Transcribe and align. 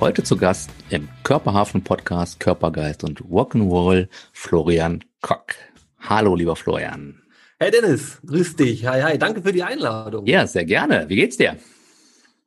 Heute 0.00 0.22
zu 0.22 0.36
Gast 0.36 0.70
im 0.90 1.08
Körperhafen 1.24 1.82
Podcast 1.82 2.38
Körpergeist 2.38 3.02
und 3.02 3.20
Rock'n'Roll 3.22 4.06
Florian 4.32 5.02
Kock. 5.22 5.56
Hallo, 5.98 6.36
lieber 6.36 6.54
Florian. 6.54 7.20
Hey 7.58 7.72
Dennis, 7.72 8.20
grüß 8.24 8.54
dich. 8.54 8.86
Hi, 8.86 9.02
hi. 9.02 9.18
Danke 9.18 9.42
für 9.42 9.52
die 9.52 9.64
Einladung. 9.64 10.24
Ja, 10.24 10.46
sehr 10.46 10.64
gerne. 10.64 11.08
Wie 11.08 11.16
geht's 11.16 11.36
dir? 11.36 11.56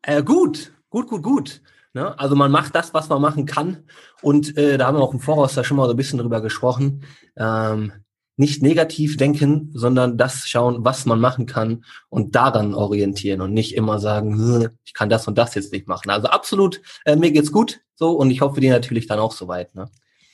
Äh, 0.02 0.24
gut, 0.24 0.72
gut, 0.90 1.10
gut, 1.10 1.24
gut. 1.24 1.62
Ne? 1.94 2.18
Also 2.18 2.38
man 2.38 2.52
macht 2.52 2.74
das, 2.74 2.94
was 2.94 3.10
man 3.10 3.22
machen 3.22 3.46
kann. 3.46 3.84
Und 4.22 4.58
äh, 4.58 4.78
da 4.78 4.88
haben 4.88 4.96
wir 4.96 5.04
auch 5.04 5.14
im 5.14 5.20
Voraus 5.20 5.54
da 5.54 5.66
schon 5.66 5.76
mal 5.76 5.88
so 5.88 5.92
ein 5.92 5.98
bisschen 5.98 6.20
drüber 6.20 6.40
gesprochen. 6.40 7.04
Ähm, 7.36 7.92
nicht 8.38 8.64
negativ 8.64 9.18
denken, 9.18 9.70
sondern 9.74 10.18
das 10.18 10.48
schauen, 10.48 10.84
was 10.86 11.06
man 11.06 11.20
machen 11.20 11.46
kann 11.46 11.84
und 12.10 12.36
daran 12.36 12.74
orientieren 12.74 13.42
und 13.42 13.54
nicht 13.54 13.76
immer 13.76 14.00
sagen, 14.00 14.70
ich 14.84 14.94
kann 14.94 15.10
das 15.10 15.28
und 15.28 15.38
das 15.38 15.56
jetzt 15.56 15.72
nicht 15.72 15.88
machen. 15.88 16.10
Also 16.10 16.28
absolut, 16.28 16.82
äh, 17.06 17.16
mir 17.16 17.32
geht's 17.32 17.52
gut 17.52 17.82
so 17.96 18.12
und 18.12 18.32
ich 18.32 18.42
hoffe 18.42 18.62
dir 18.62 18.72
natürlich 18.72 19.08
dann 19.08 19.20
auch 19.20 19.32
soweit. 19.32 19.76
Ne? 19.76 19.90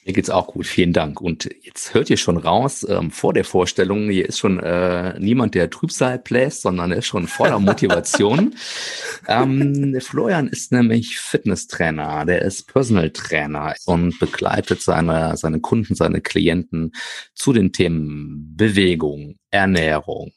Mir 0.07 0.13
geht's 0.13 0.29
auch 0.29 0.47
gut, 0.47 0.65
vielen 0.65 0.93
Dank. 0.93 1.19
Und 1.19 1.49
jetzt 1.63 1.93
hört 1.93 2.09
ihr 2.09 2.15
schon 2.15 2.37
raus, 2.37 2.87
ähm, 2.87 3.11
vor 3.11 3.33
der 3.33 3.43
Vorstellung, 3.43 4.09
hier 4.09 4.29
ist 4.29 4.39
schon 4.39 4.57
äh, 4.57 5.19
niemand, 5.19 5.53
der 5.53 5.69
Trübsal 5.69 6.17
bläst, 6.17 6.61
sondern 6.61 6.93
er 6.93 6.99
ist 6.99 7.07
schon 7.07 7.27
voller 7.27 7.59
Motivation. 7.59 8.55
ähm, 9.27 9.99
Florian 9.99 10.47
ist 10.47 10.71
nämlich 10.71 11.19
Fitnesstrainer, 11.19 12.23
der 12.23 12.41
ist 12.43 12.71
Personal 12.71 13.09
Trainer 13.09 13.75
und 13.85 14.17
begleitet 14.17 14.81
seine, 14.81 15.35
seine 15.35 15.59
Kunden, 15.59 15.93
seine 15.93 16.21
Klienten 16.21 16.93
zu 17.35 17.51
den 17.51 17.73
Themen 17.73 18.55
Bewegung, 18.55 19.35
Ernährung. 19.51 20.31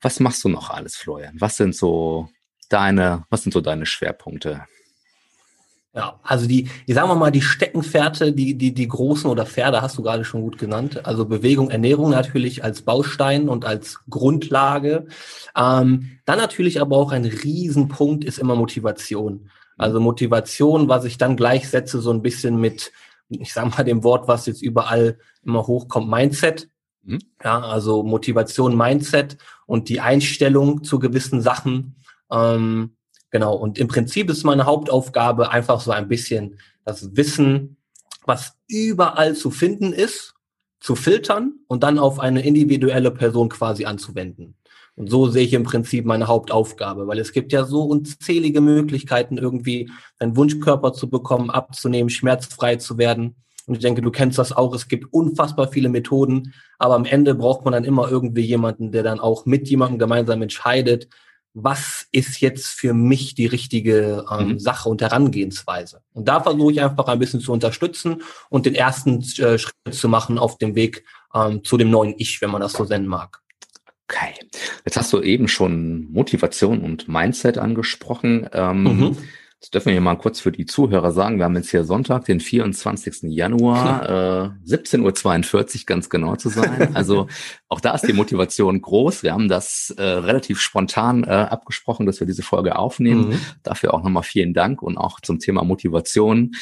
Was 0.00 0.20
machst 0.20 0.44
du 0.44 0.48
noch 0.48 0.70
alles, 0.70 0.94
Florian? 0.94 1.34
Was 1.40 1.56
sind 1.56 1.74
so 1.74 2.28
deine, 2.68 3.24
was 3.30 3.42
sind 3.42 3.50
so 3.50 3.60
deine 3.60 3.84
Schwerpunkte? 3.84 4.64
Ja, 5.96 6.20
also 6.22 6.46
die, 6.46 6.68
die 6.86 6.92
sagen 6.92 7.08
wir 7.08 7.14
mal, 7.14 7.30
die 7.30 7.40
Steckenpferde, 7.40 8.34
die, 8.34 8.54
die, 8.58 8.74
die 8.74 8.86
großen 8.86 9.30
oder 9.30 9.46
Pferde 9.46 9.80
hast 9.80 9.96
du 9.96 10.02
gerade 10.02 10.26
schon 10.26 10.42
gut 10.42 10.58
genannt. 10.58 11.06
Also 11.06 11.24
Bewegung, 11.24 11.70
Ernährung 11.70 12.10
natürlich 12.10 12.62
als 12.62 12.82
Baustein 12.82 13.48
und 13.48 13.64
als 13.64 14.00
Grundlage. 14.10 15.06
Ähm, 15.56 16.18
dann 16.26 16.38
natürlich 16.38 16.82
aber 16.82 16.98
auch 16.98 17.12
ein 17.12 17.24
Riesenpunkt 17.24 18.24
ist 18.24 18.38
immer 18.38 18.56
Motivation. 18.56 19.48
Also 19.78 19.98
Motivation, 19.98 20.90
was 20.90 21.06
ich 21.06 21.16
dann 21.16 21.34
gleichsetze, 21.34 22.02
so 22.02 22.10
ein 22.10 22.20
bisschen 22.20 22.60
mit, 22.60 22.92
ich 23.30 23.54
sag 23.54 23.74
mal, 23.74 23.82
dem 23.82 24.04
Wort, 24.04 24.28
was 24.28 24.44
jetzt 24.44 24.60
überall 24.60 25.16
immer 25.46 25.66
hochkommt, 25.66 26.10
Mindset. 26.10 26.68
Mhm. 27.04 27.20
Ja, 27.42 27.60
also 27.60 28.02
Motivation, 28.02 28.76
Mindset 28.76 29.38
und 29.64 29.88
die 29.88 30.00
Einstellung 30.00 30.84
zu 30.84 30.98
gewissen 30.98 31.40
Sachen. 31.40 31.96
Ähm, 32.30 32.96
Genau, 33.30 33.54
und 33.54 33.78
im 33.78 33.88
Prinzip 33.88 34.30
ist 34.30 34.44
meine 34.44 34.66
Hauptaufgabe 34.66 35.50
einfach 35.50 35.80
so 35.80 35.90
ein 35.90 36.08
bisschen 36.08 36.58
das 36.84 37.16
Wissen, 37.16 37.76
was 38.24 38.54
überall 38.68 39.34
zu 39.34 39.50
finden 39.50 39.92
ist, 39.92 40.34
zu 40.80 40.94
filtern 40.94 41.54
und 41.66 41.82
dann 41.82 41.98
auf 41.98 42.20
eine 42.20 42.44
individuelle 42.44 43.10
Person 43.10 43.48
quasi 43.48 43.84
anzuwenden. 43.84 44.56
Und 44.94 45.10
so 45.10 45.26
sehe 45.28 45.44
ich 45.44 45.52
im 45.52 45.64
Prinzip 45.64 46.06
meine 46.06 46.26
Hauptaufgabe, 46.26 47.06
weil 47.06 47.18
es 47.18 47.32
gibt 47.32 47.52
ja 47.52 47.64
so 47.64 47.82
unzählige 47.82 48.62
Möglichkeiten, 48.62 49.36
irgendwie 49.36 49.90
einen 50.18 50.36
Wunschkörper 50.36 50.92
zu 50.94 51.10
bekommen, 51.10 51.50
abzunehmen, 51.50 52.08
schmerzfrei 52.08 52.76
zu 52.76 52.96
werden. 52.96 53.36
Und 53.66 53.74
ich 53.74 53.80
denke, 53.80 54.00
du 54.00 54.10
kennst 54.10 54.38
das 54.38 54.52
auch. 54.52 54.74
Es 54.74 54.88
gibt 54.88 55.12
unfassbar 55.12 55.68
viele 55.68 55.88
Methoden, 55.88 56.54
aber 56.78 56.94
am 56.94 57.04
Ende 57.04 57.34
braucht 57.34 57.64
man 57.64 57.72
dann 57.72 57.84
immer 57.84 58.10
irgendwie 58.10 58.42
jemanden, 58.42 58.90
der 58.90 59.02
dann 59.02 59.20
auch 59.20 59.44
mit 59.44 59.68
jemandem 59.68 59.98
gemeinsam 59.98 60.40
entscheidet, 60.40 61.08
was 61.58 62.06
ist 62.12 62.42
jetzt 62.42 62.66
für 62.66 62.92
mich 62.92 63.34
die 63.34 63.46
richtige 63.46 64.26
ähm, 64.30 64.48
mhm. 64.48 64.58
Sache 64.58 64.90
und 64.90 65.00
Herangehensweise. 65.00 66.02
Und 66.12 66.28
da 66.28 66.40
versuche 66.40 66.72
ich 66.72 66.82
einfach 66.82 67.06
ein 67.06 67.18
bisschen 67.18 67.40
zu 67.40 67.50
unterstützen 67.50 68.22
und 68.50 68.66
den 68.66 68.74
ersten 68.74 69.22
äh, 69.38 69.56
Schritt 69.58 69.74
zu 69.90 70.10
machen 70.10 70.36
auf 70.36 70.58
dem 70.58 70.74
Weg 70.74 71.04
ähm, 71.34 71.64
zu 71.64 71.78
dem 71.78 71.88
neuen 71.88 72.14
Ich, 72.18 72.42
wenn 72.42 72.50
man 72.50 72.60
das 72.60 72.74
so 72.74 72.84
nennen 72.84 73.06
mag. 73.06 73.40
Okay. 74.06 74.34
Jetzt 74.84 74.98
hast 74.98 75.14
du 75.14 75.22
eben 75.22 75.48
schon 75.48 76.12
Motivation 76.12 76.82
und 76.82 77.08
Mindset 77.08 77.56
angesprochen. 77.56 78.46
Ähm, 78.52 78.82
mhm. 78.82 79.16
Das 79.60 79.70
dürfen 79.70 79.86
wir 79.86 79.92
hier 79.92 80.02
mal 80.02 80.16
kurz 80.16 80.38
für 80.38 80.52
die 80.52 80.66
Zuhörer 80.66 81.12
sagen. 81.12 81.38
Wir 81.38 81.46
haben 81.46 81.56
jetzt 81.56 81.70
hier 81.70 81.84
Sonntag, 81.84 82.26
den 82.26 82.40
24. 82.40 83.22
Januar, 83.22 84.54
äh, 84.66 84.70
17.42 84.70 85.80
Uhr 85.80 85.86
ganz 85.86 86.10
genau 86.10 86.36
zu 86.36 86.50
sein. 86.50 86.94
Also 86.94 87.26
auch 87.68 87.80
da 87.80 87.94
ist 87.94 88.06
die 88.06 88.12
Motivation 88.12 88.80
groß. 88.82 89.22
Wir 89.22 89.32
haben 89.32 89.48
das 89.48 89.94
äh, 89.96 90.02
relativ 90.02 90.60
spontan 90.60 91.24
äh, 91.24 91.28
abgesprochen, 91.28 92.04
dass 92.04 92.20
wir 92.20 92.26
diese 92.26 92.42
Folge 92.42 92.76
aufnehmen. 92.76 93.30
Mhm. 93.30 93.40
Dafür 93.62 93.94
auch 93.94 94.02
nochmal 94.02 94.24
vielen 94.24 94.52
Dank 94.52 94.82
und 94.82 94.98
auch 94.98 95.20
zum 95.20 95.38
Thema 95.38 95.64
Motivation 95.64 96.52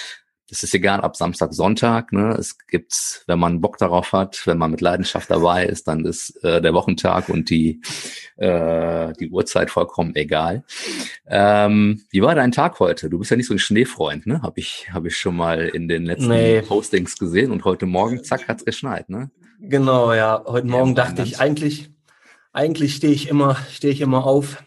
es 0.51 0.63
ist 0.63 0.75
egal 0.75 1.01
ab 1.01 1.17
Samstag, 1.17 1.55
Sonntag. 1.55 2.13
Ne? 2.13 2.37
Es 2.39 2.59
gibt, 2.67 3.25
wenn 3.27 3.39
man 3.39 3.61
Bock 3.61 3.79
darauf 3.79 4.13
hat, 4.13 4.47
wenn 4.47 4.59
man 4.59 4.71
mit 4.71 4.81
Leidenschaft 4.81 5.31
dabei 5.31 5.65
ist, 5.65 5.89
dann 5.89 6.05
ist 6.05 6.43
äh, 6.45 6.61
der 6.61 6.75
Wochentag 6.75 7.29
und 7.29 7.49
die 7.49 7.81
äh, 8.37 9.13
die 9.19 9.31
Uhrzeit 9.31 9.71
vollkommen 9.71 10.15
egal. 10.17 10.65
Ähm, 11.27 12.03
wie 12.11 12.23
war 12.23 12.35
dein 12.35 12.53
Tag 12.53 12.79
heute? 12.81 13.09
Du 13.09 13.19
bist 13.19 13.31
ja 13.31 13.37
nicht 13.37 13.47
so 13.47 13.55
ein 13.55 13.59
Schneefreund, 13.59 14.27
ne? 14.27 14.43
Habe 14.43 14.61
ich 14.61 14.89
habe 14.93 15.09
ich 15.09 15.17
schon 15.17 15.37
mal 15.37 15.69
in 15.69 15.89
den 15.89 16.05
letzten 16.05 16.29
nee. 16.29 16.61
Postings 16.61 17.17
gesehen 17.17 17.51
und 17.51 17.65
heute 17.65 17.87
Morgen 17.87 18.23
zack 18.23 18.49
hat's 18.49 18.65
geschneit, 18.65 19.09
ne? 19.09 19.31
Genau, 19.61 20.13
ja. 20.13 20.43
Heute 20.47 20.67
Morgen 20.67 20.91
ja, 20.91 20.95
dachte 21.05 21.23
ich 21.23 21.41
eigentlich 21.41 21.91
eigentlich 22.53 22.95
stehe 22.97 23.13
ich 23.13 23.29
immer 23.29 23.57
stehe 23.71 23.93
ich 23.93 24.01
immer 24.01 24.27
auf 24.27 24.63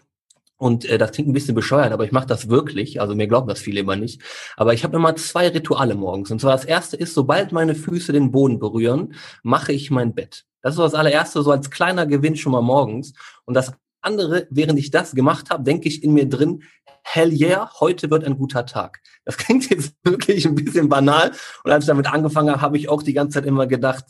und 0.58 0.86
äh, 0.86 0.98
das 0.98 1.12
klingt 1.12 1.30
ein 1.30 1.34
bisschen 1.34 1.56
bescheuert, 1.56 1.92
aber 1.92 2.04
ich 2.04 2.12
mache 2.12 2.26
das 2.26 2.50
wirklich. 2.50 3.00
Also 3.00 3.16
mir 3.16 3.28
glauben 3.28 3.48
das 3.48 3.60
viele 3.60 3.80
immer 3.80 3.96
nicht. 3.96 4.22
Aber 4.56 4.74
ich 4.74 4.84
habe 4.84 4.98
immer 4.98 5.16
zwei 5.16 5.48
Rituale 5.48 5.96
morgens. 5.96 6.32
Und 6.32 6.42
zwar 6.42 6.54
das 6.54 6.66
erste 6.66 6.98
ist, 6.98 7.14
sobald 7.14 7.52
meine 7.52 7.76
Füße 7.76 8.12
den 8.12 8.32
Boden 8.32 8.60
berühren, 8.60 9.14
mache 9.44 9.72
ich 9.72 9.92
mein 9.92 10.16
Bett. 10.16 10.46
Das 10.62 10.74
ist 10.74 10.80
das 10.80 10.96
allererste, 10.96 11.44
so 11.44 11.52
als 11.52 11.70
kleiner 11.70 12.08
Gewinn 12.08 12.36
schon 12.36 12.52
mal 12.52 12.62
morgens. 12.62 13.14
Und 13.46 13.54
das 13.54 13.74
andere, 14.02 14.48
während 14.50 14.80
ich 14.80 14.90
das 14.90 15.14
gemacht 15.14 15.52
habe, 15.52 15.64
denke 15.64 15.88
ich 15.88 16.04
in 16.04 16.14
mir 16.14 16.28
drin, 16.28 16.64
hell 17.04 17.32
yeah, 17.32 17.70
heute 17.80 18.10
wird 18.10 18.26
ein 18.26 18.38
guter 18.38 18.66
Tag. 18.66 19.02
Das 19.26 19.38
klingt 19.38 19.70
jetzt 19.70 19.94
wirklich 20.04 20.46
ein 20.48 20.56
bisschen 20.56 20.90
banal. 20.90 21.32
Und 21.64 21.72
als 21.72 21.84
ich 21.84 21.88
damit 21.88 22.12
angefangen 22.12 22.50
habe, 22.50 22.62
habe 22.62 22.78
ich 22.78 22.90
auch 22.90 23.04
die 23.04 23.14
ganze 23.14 23.36
Zeit 23.36 23.46
immer 23.46 23.68
gedacht, 23.68 24.06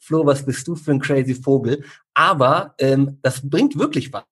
Flo, 0.00 0.24
was 0.24 0.46
bist 0.46 0.66
du 0.68 0.76
für 0.76 0.92
ein 0.92 1.00
crazy 1.00 1.34
Vogel? 1.34 1.82
Aber 2.14 2.74
ähm, 2.78 3.18
das 3.22 3.48
bringt 3.48 3.76
wirklich 3.76 4.12
was. 4.12 4.22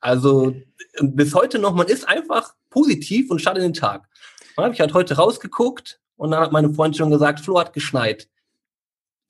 Also 0.00 0.54
bis 1.00 1.34
heute 1.34 1.58
noch, 1.58 1.74
man 1.74 1.88
ist 1.88 2.08
einfach 2.08 2.54
positiv 2.70 3.30
und 3.30 3.40
startet 3.40 3.64
den 3.64 3.74
Tag. 3.74 4.08
Dann 4.56 4.64
habe 4.64 4.74
ich 4.74 4.80
halt 4.80 4.94
heute 4.94 5.16
rausgeguckt 5.16 6.00
und 6.16 6.30
dann 6.30 6.40
hat 6.40 6.52
meine 6.52 6.72
Freundin 6.72 6.98
schon 6.98 7.10
gesagt, 7.10 7.40
Flo 7.40 7.58
hat 7.58 7.72
geschneit. 7.72 8.28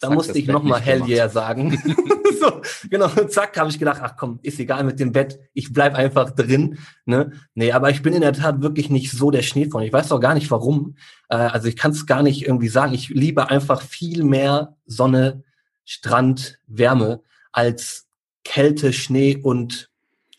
Da 0.01 0.09
zack, 0.09 0.17
musste 0.17 0.39
ich 0.39 0.47
nochmal 0.47 0.81
Hell 0.81 1.03
yeah 1.09 1.29
sagen. 1.29 1.77
so, 2.39 2.61
genau, 2.89 3.09
zack, 3.09 3.59
habe 3.59 3.71
ich 3.71 3.79
gedacht, 3.79 4.01
ach 4.03 4.17
komm, 4.17 4.39
ist 4.43 4.59
egal 4.59 4.85
mit 4.85 5.01
dem 5.01 5.13
Bett, 5.13 5.39
ich 5.55 5.73
bleib 5.73 5.95
einfach 5.95 6.31
drin. 6.31 6.79
Ne? 7.05 7.33
Nee, 7.55 7.73
aber 7.73 7.91
ich 7.91 8.03
bin 8.03 8.15
in 8.15 8.21
der 8.21 8.33
Tat 8.33 8.63
wirklich 8.63 8.91
nicht 8.91 9.11
so 9.11 9.31
der 9.31 9.43
Schneefreund. 9.43 9.87
Ich 9.87 9.93
weiß 9.93 10.13
auch 10.13 10.21
gar 10.21 10.35
nicht 10.35 10.51
warum. 10.51 10.97
Äh, 11.29 11.37
also 11.37 11.69
ich 11.69 11.77
kann 11.77 11.93
es 11.93 12.07
gar 12.07 12.23
nicht 12.23 12.47
irgendwie 12.47 12.69
sagen. 12.69 12.95
Ich 12.95 13.09
liebe 13.09 13.51
einfach 13.51 13.83
viel 13.83 14.25
mehr 14.25 14.77
Sonne, 14.87 15.45
Strand, 15.85 16.59
Wärme 16.67 17.23
als 17.53 18.07
Kälte, 18.45 18.93
Schnee 18.93 19.37
und 19.37 19.91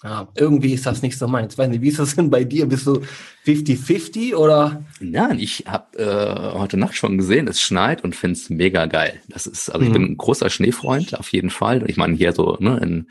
ja, 0.04 0.30
irgendwie 0.36 0.74
ist 0.74 0.86
das 0.86 1.02
nicht 1.02 1.18
so 1.18 1.28
meins. 1.28 1.58
Weiß 1.58 1.68
nicht, 1.68 1.82
wie 1.82 1.90
ist 1.90 2.00
das 2.00 2.16
denn 2.16 2.30
bei 2.30 2.46
dir? 2.46 2.66
Bist 2.68 2.88
du 2.88 3.02
50-50 3.46 4.34
oder? 4.34 4.86
Nein, 5.02 5.40
ich 5.40 5.66
habe 5.68 5.98
äh, 5.98 6.58
heute 6.58 6.78
Nacht 6.78 6.96
schon 6.96 7.18
gesehen, 7.18 7.50
es 7.50 7.60
schneit 7.60 8.04
und 8.04 8.16
finde 8.16 8.34
es 8.34 8.50
mega 8.50 8.86
geil. 8.86 9.20
Das 9.28 9.46
ist, 9.46 9.70
also 9.70 9.84
ich 9.84 9.90
mhm. 9.90 9.94
bin 9.94 10.04
ein 10.04 10.18
großer 10.18 10.50
Schneefreund, 10.50 11.20
auf 11.20 11.34
jeden 11.34 11.50
Fall. 11.50 11.84
Ich 11.90 11.98
meine, 11.98 12.16
hier 12.16 12.32
so, 12.32 12.56
ne, 12.62 12.80
in, 12.82 13.08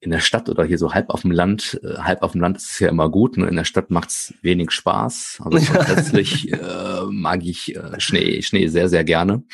in 0.00 0.10
der 0.10 0.18
Stadt 0.18 0.48
oder 0.48 0.64
hier 0.64 0.78
so 0.78 0.92
halb 0.94 1.10
auf 1.10 1.22
dem 1.22 1.30
Land, 1.30 1.80
äh, 1.84 1.98
halb 1.98 2.22
auf 2.22 2.32
dem 2.32 2.40
Land 2.40 2.56
ist 2.56 2.72
es 2.72 2.78
ja 2.80 2.88
immer 2.88 3.08
gut. 3.08 3.36
Ne? 3.36 3.46
In 3.46 3.54
der 3.54 3.64
Stadt 3.64 3.92
macht's 3.92 4.34
wenig 4.42 4.72
Spaß. 4.72 5.42
Also 5.44 5.58
grundsätzlich 5.72 6.52
äh, 6.52 7.04
mag 7.08 7.44
ich 7.44 7.76
äh, 7.76 8.00
Schnee, 8.00 8.42
Schnee 8.42 8.66
sehr, 8.66 8.88
sehr 8.88 9.04
gerne. 9.04 9.44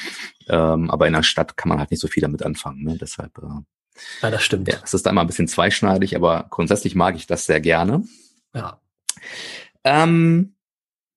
Ähm, 0.48 0.90
aber 0.90 1.06
in 1.06 1.12
der 1.12 1.22
Stadt 1.22 1.58
kann 1.58 1.68
man 1.68 1.78
halt 1.78 1.90
nicht 1.90 2.00
so 2.00 2.08
viel 2.08 2.22
damit 2.22 2.42
anfangen. 2.42 2.82
Ne? 2.82 2.96
Deshalb 2.98 3.36
äh, 3.38 3.60
ja, 4.22 4.30
das 4.30 4.42
stimmt. 4.42 4.68
Ja, 4.68 4.78
es 4.82 4.94
ist 4.94 5.06
einmal 5.06 5.24
ein 5.24 5.26
bisschen 5.26 5.48
zweischneidig, 5.48 6.16
aber 6.16 6.46
grundsätzlich 6.50 6.94
mag 6.94 7.16
ich 7.16 7.26
das 7.26 7.46
sehr 7.46 7.60
gerne. 7.60 8.04
Ja. 8.54 8.80
Ähm, 9.84 10.54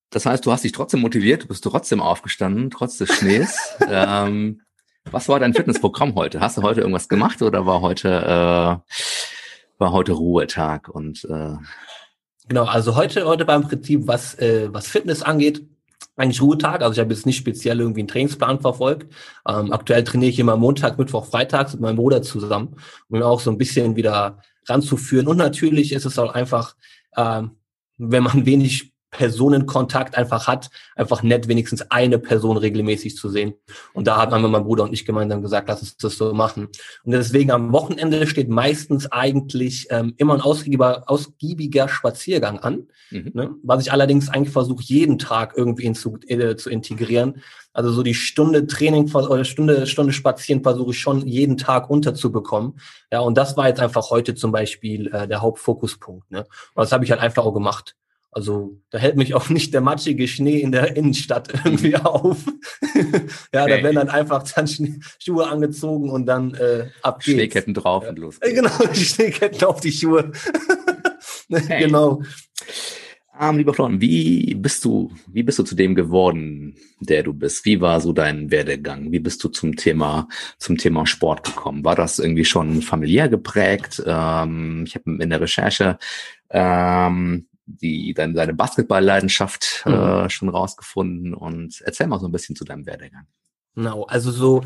das 0.09 0.25
heißt, 0.25 0.45
du 0.45 0.51
hast 0.51 0.63
dich 0.63 0.71
trotzdem 0.71 1.01
motiviert, 1.01 1.43
du 1.43 1.47
bist 1.47 1.63
trotzdem 1.63 2.01
aufgestanden, 2.01 2.69
trotz 2.69 2.97
des 2.97 3.13
Schnees. 3.13 3.57
ähm, 3.89 4.61
Was 5.11 5.27
war 5.27 5.39
dein 5.39 5.53
Fitnessprogramm 5.53 6.15
heute? 6.15 6.39
Hast 6.39 6.57
du 6.57 6.61
heute 6.61 6.81
irgendwas 6.81 7.09
gemacht 7.09 7.41
oder 7.41 7.65
war 7.65 7.81
heute 7.81 8.09
äh, 8.09 8.93
war 9.79 9.91
heute 9.91 10.13
Ruhetag 10.13 10.87
und 10.87 11.25
äh 11.25 11.55
Genau, 12.47 12.65
also 12.65 12.95
heute 12.95 13.25
heute 13.25 13.45
beim 13.45 13.63
Prinzip, 13.63 14.05
was 14.05 14.35
äh, 14.35 14.67
was 14.71 14.87
Fitness 14.87 15.23
angeht, 15.23 15.65
eigentlich 16.15 16.41
Ruhetag. 16.41 16.81
Also 16.81 16.93
ich 16.93 16.99
habe 16.99 17.13
jetzt 17.13 17.25
nicht 17.25 17.37
speziell 17.37 17.79
irgendwie 17.79 18.01
einen 18.01 18.07
Trainingsplan 18.07 18.61
verfolgt. 18.61 19.13
Ähm, 19.47 19.71
aktuell 19.71 20.03
trainiere 20.03 20.29
ich 20.29 20.39
immer 20.39 20.57
Montag, 20.57 20.97
Mittwoch, 20.97 21.25
Freitags 21.25 21.73
mit 21.73 21.81
meinem 21.81 21.95
Bruder 21.95 22.21
zusammen, 22.21 22.75
um 23.09 23.17
ihn 23.17 23.23
auch 23.23 23.39
so 23.39 23.51
ein 23.51 23.57
bisschen 23.57 23.95
wieder 23.95 24.39
ranzuführen. 24.67 25.27
Und 25.27 25.37
natürlich 25.37 25.91
ist 25.91 26.05
es 26.05 26.19
auch 26.19 26.33
einfach, 26.33 26.75
ähm, 27.17 27.51
wenn 27.97 28.23
man 28.23 28.45
wenig 28.45 28.92
Personenkontakt 29.13 30.17
einfach 30.17 30.47
hat, 30.47 30.69
einfach 30.95 31.23
nett, 31.23 31.47
wenigstens 31.47 31.89
eine 31.89 32.19
Person 32.19 32.57
regelmäßig 32.57 33.15
zu 33.15 33.29
sehen. 33.29 33.53
Und 33.93 34.07
da 34.07 34.17
haben 34.17 34.51
mein 34.51 34.63
Bruder 34.63 34.83
und 34.83 34.93
ich 34.93 35.05
gemeinsam 35.05 35.41
gesagt, 35.41 35.69
lass 35.69 35.81
uns 35.81 35.97
das 35.97 36.17
so 36.17 36.33
machen. 36.33 36.67
Und 37.03 37.11
deswegen 37.11 37.51
am 37.51 37.71
Wochenende 37.71 38.27
steht 38.27 38.49
meistens 38.49 39.09
eigentlich 39.11 39.87
ähm, 39.91 40.15
immer 40.17 40.33
ein 40.33 40.41
ausgiebiger, 40.41 41.03
ausgiebiger 41.09 41.87
Spaziergang 41.87 42.59
an, 42.59 42.87
mhm. 43.11 43.31
ne? 43.33 43.55
was 43.63 43.85
ich 43.85 43.91
allerdings 43.91 44.29
eigentlich 44.29 44.51
versuche, 44.51 44.83
jeden 44.83 45.19
Tag 45.19 45.53
irgendwie 45.55 45.85
in 45.85 45.95
zu, 45.95 46.17
äh, 46.27 46.55
zu 46.55 46.69
integrieren. 46.69 47.41
Also 47.71 47.91
so 47.91 48.03
die 48.03 48.13
Stunde 48.13 48.67
Training 48.67 49.11
oder 49.13 49.45
Stunde, 49.45 49.87
Stunde 49.87 50.13
Spazieren 50.13 50.63
versuche 50.63 50.91
ich 50.91 50.99
schon 50.99 51.25
jeden 51.27 51.57
Tag 51.57 51.89
unterzubekommen. 51.89 52.79
Ja, 53.11 53.19
und 53.21 53.37
das 53.37 53.57
war 53.57 53.67
jetzt 53.67 53.79
einfach 53.79 54.09
heute 54.09 54.35
zum 54.35 54.51
Beispiel 54.51 55.07
äh, 55.07 55.27
der 55.27 55.41
Hauptfokuspunkt. 55.41 56.29
Ne? 56.31 56.39
Und 56.39 56.83
das 56.83 56.91
habe 56.91 57.05
ich 57.05 57.11
halt 57.11 57.21
einfach 57.21 57.45
auch 57.45 57.53
gemacht. 57.53 57.95
Also 58.33 58.79
da 58.89 58.97
hält 58.97 59.15
mich 59.15 59.33
auch 59.33 59.49
nicht 59.49 59.73
der 59.73 59.81
matschige 59.81 60.27
Schnee 60.27 60.59
in 60.59 60.71
der 60.71 60.95
Innenstadt 60.95 61.53
irgendwie 61.65 61.95
auf. 61.95 62.37
ja, 62.95 63.01
okay. 63.03 63.21
da 63.51 63.67
werden 63.67 63.95
dann 63.95 64.09
einfach 64.09 64.43
dann 64.51 64.67
Schuhe 65.19 65.47
angezogen 65.47 66.09
und 66.09 66.25
dann 66.25 66.53
äh, 66.55 66.87
ab 67.01 67.19
geht's. 67.19 67.35
Schneeketten 67.35 67.73
drauf 67.73 68.03
ja. 68.03 68.09
und 68.09 68.19
los. 68.19 68.39
Geht's. 68.39 68.55
Genau, 68.55 68.91
die 68.93 69.05
Schneeketten 69.05 69.63
auf 69.67 69.79
die 69.79 69.91
Schuhe. 69.91 70.31
hey. 71.49 71.85
Genau. 71.85 72.21
Ähm, 73.39 73.57
lieber 73.57 73.73
Florian, 73.73 73.99
wie 73.99 74.53
bist 74.53 74.85
du, 74.85 75.11
wie 75.27 75.41
bist 75.41 75.57
du 75.57 75.63
zu 75.63 75.75
dem 75.75 75.95
geworden, 75.95 76.75
der 76.99 77.23
du 77.23 77.33
bist? 77.33 77.65
Wie 77.65 77.81
war 77.81 77.99
so 77.99 78.13
dein 78.13 78.51
Werdegang? 78.51 79.11
Wie 79.11 79.19
bist 79.19 79.43
du 79.43 79.49
zum 79.49 79.75
Thema, 79.75 80.27
zum 80.59 80.77
Thema 80.77 81.07
Sport 81.07 81.43
gekommen? 81.43 81.83
War 81.83 81.95
das 81.95 82.19
irgendwie 82.19 82.45
schon 82.45 82.83
familiär 82.83 83.29
geprägt? 83.29 84.03
Ähm, 84.05 84.83
ich 84.85 84.93
habe 84.95 85.23
in 85.23 85.29
der 85.29 85.41
Recherche 85.41 85.97
ähm, 86.51 87.47
die 87.65 88.13
deine, 88.13 88.33
deine 88.33 88.53
Basketball-Leidenschaft 88.53 89.83
mhm. 89.85 89.93
äh, 89.93 90.29
schon 90.29 90.49
rausgefunden 90.49 91.33
und 91.33 91.81
erzähl 91.85 92.07
mal 92.07 92.19
so 92.19 92.27
ein 92.27 92.31
bisschen 92.31 92.55
zu 92.55 92.65
deinem 92.65 92.85
Werdegang. 92.85 93.27
Genau, 93.75 94.03
also 94.03 94.31
so 94.31 94.61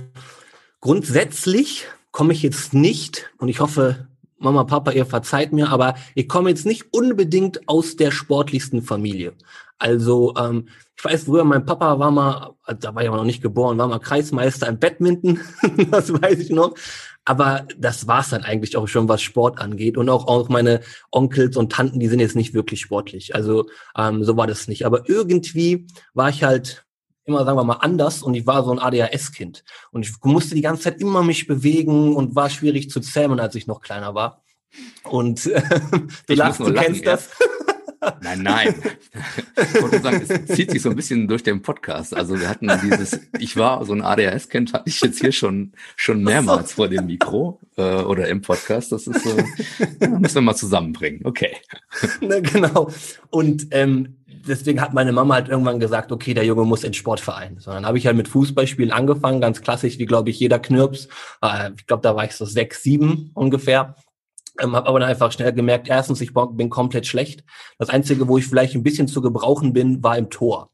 grundsätzlich 0.81 1.85
komme 2.11 2.33
ich 2.33 2.43
jetzt 2.43 2.73
nicht 2.73 3.29
und 3.37 3.47
ich 3.47 3.59
hoffe, 3.59 4.07
Mama, 4.39 4.65
Papa, 4.65 4.91
ihr 4.91 5.05
verzeiht 5.05 5.51
mir, 5.51 5.69
aber 5.69 5.95
ich 6.13 6.27
komme 6.27 6.49
jetzt 6.49 6.65
nicht 6.65 6.93
unbedingt 6.93 7.67
aus 7.67 7.95
der 7.95 8.11
sportlichsten 8.11 8.83
Familie. 8.83 9.33
Also 9.79 10.35
ähm, 10.37 10.67
ich 10.95 11.05
weiß 11.05 11.23
früher, 11.23 11.43
mein 11.43 11.65
Papa 11.65 11.99
war 11.99 12.11
mal, 12.11 12.55
da 12.79 12.93
war 12.93 13.01
ich 13.01 13.07
aber 13.07 13.17
noch 13.17 13.23
nicht 13.23 13.41
geboren, 13.41 13.77
war 13.77 13.87
mal 13.87 13.99
Kreismeister 13.99 14.67
im 14.67 14.79
Badminton, 14.79 15.39
das 15.91 16.11
weiß 16.11 16.39
ich 16.39 16.49
noch. 16.49 16.73
Aber 17.27 17.67
das 17.77 18.07
war's 18.07 18.29
dann 18.29 18.45
eigentlich 18.45 18.77
auch 18.77 18.87
schon, 18.87 19.09
was 19.09 19.21
Sport 19.21 19.59
angeht. 19.59 19.97
Und 19.97 20.07
auch, 20.07 20.27
auch 20.27 20.47
meine 20.47 20.79
Onkels 21.11 21.57
und 21.57 21.73
Tanten, 21.73 21.99
die 21.99 22.07
sind 22.07 22.21
jetzt 22.21 22.37
nicht 22.37 22.53
wirklich 22.53 22.79
sportlich. 22.79 23.35
Also 23.35 23.67
ähm, 23.97 24.23
so 24.23 24.37
war 24.37 24.47
das 24.47 24.69
nicht. 24.69 24.85
Aber 24.85 25.09
irgendwie 25.09 25.87
war 26.13 26.29
ich 26.29 26.45
halt 26.45 26.85
immer, 27.25 27.43
sagen 27.43 27.57
wir 27.57 27.65
mal, 27.65 27.79
anders 27.81 28.23
und 28.23 28.33
ich 28.33 28.47
war 28.47 28.63
so 28.63 28.71
ein 28.71 28.79
ADHS-Kind. 28.79 29.65
Und 29.91 30.05
ich 30.05 30.13
musste 30.23 30.55
die 30.55 30.61
ganze 30.61 30.83
Zeit 30.83 31.01
immer 31.01 31.21
mich 31.21 31.47
bewegen 31.47 32.15
und 32.15 32.33
war 32.33 32.49
schwierig 32.49 32.89
zu 32.89 33.01
zähmen, 33.01 33.41
als 33.41 33.55
ich 33.55 33.67
noch 33.67 33.81
kleiner 33.81 34.15
war. 34.15 34.41
Und 35.03 35.45
äh, 35.47 35.61
du 36.27 36.33
lachst, 36.33 36.61
du 36.61 36.73
kennst 36.73 37.03
ja. 37.03 37.11
das. 37.11 37.29
Nein, 38.21 38.43
nein. 38.43 38.75
Ich 39.55 39.81
wollte 39.81 39.99
sagen, 39.99 40.25
es 40.27 40.55
zieht 40.55 40.71
sich 40.71 40.81
so 40.81 40.89
ein 40.89 40.95
bisschen 40.95 41.27
durch 41.27 41.43
den 41.43 41.61
Podcast. 41.61 42.15
Also 42.15 42.39
wir 42.39 42.49
hatten 42.49 42.69
dieses, 42.83 43.19
ich 43.39 43.57
war 43.57 43.83
so 43.85 43.93
ein 43.93 44.01
ADHS-Kind, 44.01 44.73
hatte 44.73 44.89
ich 44.89 45.01
jetzt 45.01 45.19
hier 45.19 45.31
schon 45.31 45.73
schon 45.95 46.23
mehrmals 46.23 46.73
vor 46.73 46.87
dem 46.87 47.05
Mikro 47.05 47.59
äh, 47.77 47.81
oder 47.81 48.27
im 48.27 48.41
Podcast. 48.41 48.91
Das 48.91 49.07
ist 49.07 49.23
so, 49.23 49.37
ja, 49.99 50.07
müssen 50.09 50.35
wir 50.35 50.41
mal 50.41 50.55
zusammenbringen. 50.55 51.21
Okay. 51.23 51.55
Na, 52.21 52.39
genau. 52.39 52.91
Und 53.29 53.67
ähm, 53.71 54.17
deswegen 54.47 54.81
hat 54.81 54.93
meine 54.93 55.11
Mama 55.11 55.35
halt 55.35 55.49
irgendwann 55.49 55.79
gesagt, 55.79 56.11
okay, 56.11 56.33
der 56.33 56.45
Junge 56.45 56.63
muss 56.63 56.83
in 56.83 56.93
Sportverein. 56.93 57.57
So, 57.59 57.71
dann 57.71 57.85
habe 57.85 57.97
ich 57.97 58.05
halt 58.05 58.17
mit 58.17 58.27
Fußballspielen 58.27 58.91
angefangen, 58.91 59.41
ganz 59.41 59.61
klassisch, 59.61 59.97
wie 59.99 60.05
glaube 60.05 60.29
ich 60.29 60.39
jeder 60.39 60.59
Knirps. 60.59 61.07
Äh, 61.41 61.71
ich 61.77 61.87
glaube, 61.87 62.03
da 62.03 62.15
war 62.15 62.25
ich 62.25 62.33
so 62.33 62.45
sechs, 62.45 62.83
sieben 62.83 63.31
ungefähr. 63.33 63.95
Ähm, 64.59 64.75
habe 64.75 64.87
aber 64.87 64.99
dann 64.99 65.09
einfach 65.09 65.31
schnell 65.31 65.53
gemerkt, 65.53 65.87
erstens, 65.87 66.21
ich 66.21 66.33
bin 66.33 66.69
komplett 66.69 67.07
schlecht. 67.07 67.43
Das 67.77 67.89
Einzige, 67.89 68.27
wo 68.27 68.37
ich 68.37 68.47
vielleicht 68.47 68.75
ein 68.75 68.83
bisschen 68.83 69.07
zu 69.07 69.21
gebrauchen 69.21 69.73
bin, 69.73 70.03
war 70.03 70.17
im 70.17 70.29
Tor. 70.29 70.71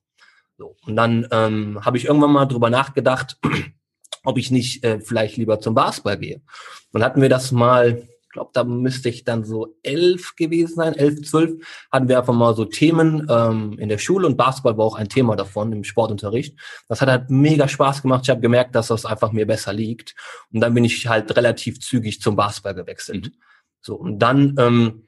So, 0.57 0.75
und 0.85 0.95
dann 0.95 1.27
ähm, 1.31 1.83
habe 1.83 1.97
ich 1.97 2.05
irgendwann 2.05 2.31
mal 2.31 2.45
drüber 2.45 2.69
nachgedacht, 2.69 3.37
ob 4.23 4.37
ich 4.37 4.51
nicht 4.51 4.83
äh, 4.83 4.99
vielleicht 4.99 5.37
lieber 5.37 5.59
zum 5.59 5.73
Basketball 5.73 6.17
gehe. 6.17 6.41
Und 6.91 7.03
hatten 7.03 7.21
wir 7.21 7.29
das 7.29 7.51
mal, 7.51 8.07
ich 8.21 8.29
glaube, 8.29 8.51
da 8.53 8.63
müsste 8.63 9.09
ich 9.09 9.23
dann 9.23 9.43
so 9.43 9.75
elf 9.81 10.35
gewesen 10.35 10.75
sein, 10.75 10.93
elf, 10.93 11.21
zwölf, 11.23 11.51
hatten 11.91 12.07
wir 12.07 12.19
einfach 12.19 12.33
mal 12.33 12.55
so 12.55 12.65
Themen 12.65 13.27
ähm, 13.29 13.77
in 13.79 13.89
der 13.89 13.97
Schule 13.97 14.27
und 14.27 14.37
Basketball 14.37 14.77
war 14.77 14.85
auch 14.85 14.95
ein 14.95 15.09
Thema 15.09 15.35
davon 15.35 15.71
im 15.71 15.83
Sportunterricht. 15.83 16.57
Das 16.87 17.01
hat 17.01 17.09
halt 17.09 17.29
mega 17.29 17.67
Spaß 17.67 18.03
gemacht. 18.03 18.21
Ich 18.23 18.29
habe 18.29 18.41
gemerkt, 18.41 18.75
dass 18.75 18.87
das 18.87 19.05
einfach 19.05 19.31
mir 19.31 19.47
besser 19.47 19.73
liegt. 19.73 20.15
Und 20.51 20.61
dann 20.61 20.73
bin 20.75 20.85
ich 20.85 21.07
halt 21.07 21.35
relativ 21.35 21.79
zügig 21.79 22.21
zum 22.21 22.35
Basketball 22.35 22.75
gewechselt. 22.75 23.25
Mhm. 23.25 23.52
So, 23.83 23.95
und 23.95 24.19
dann 24.19 24.55
ähm, 24.57 25.03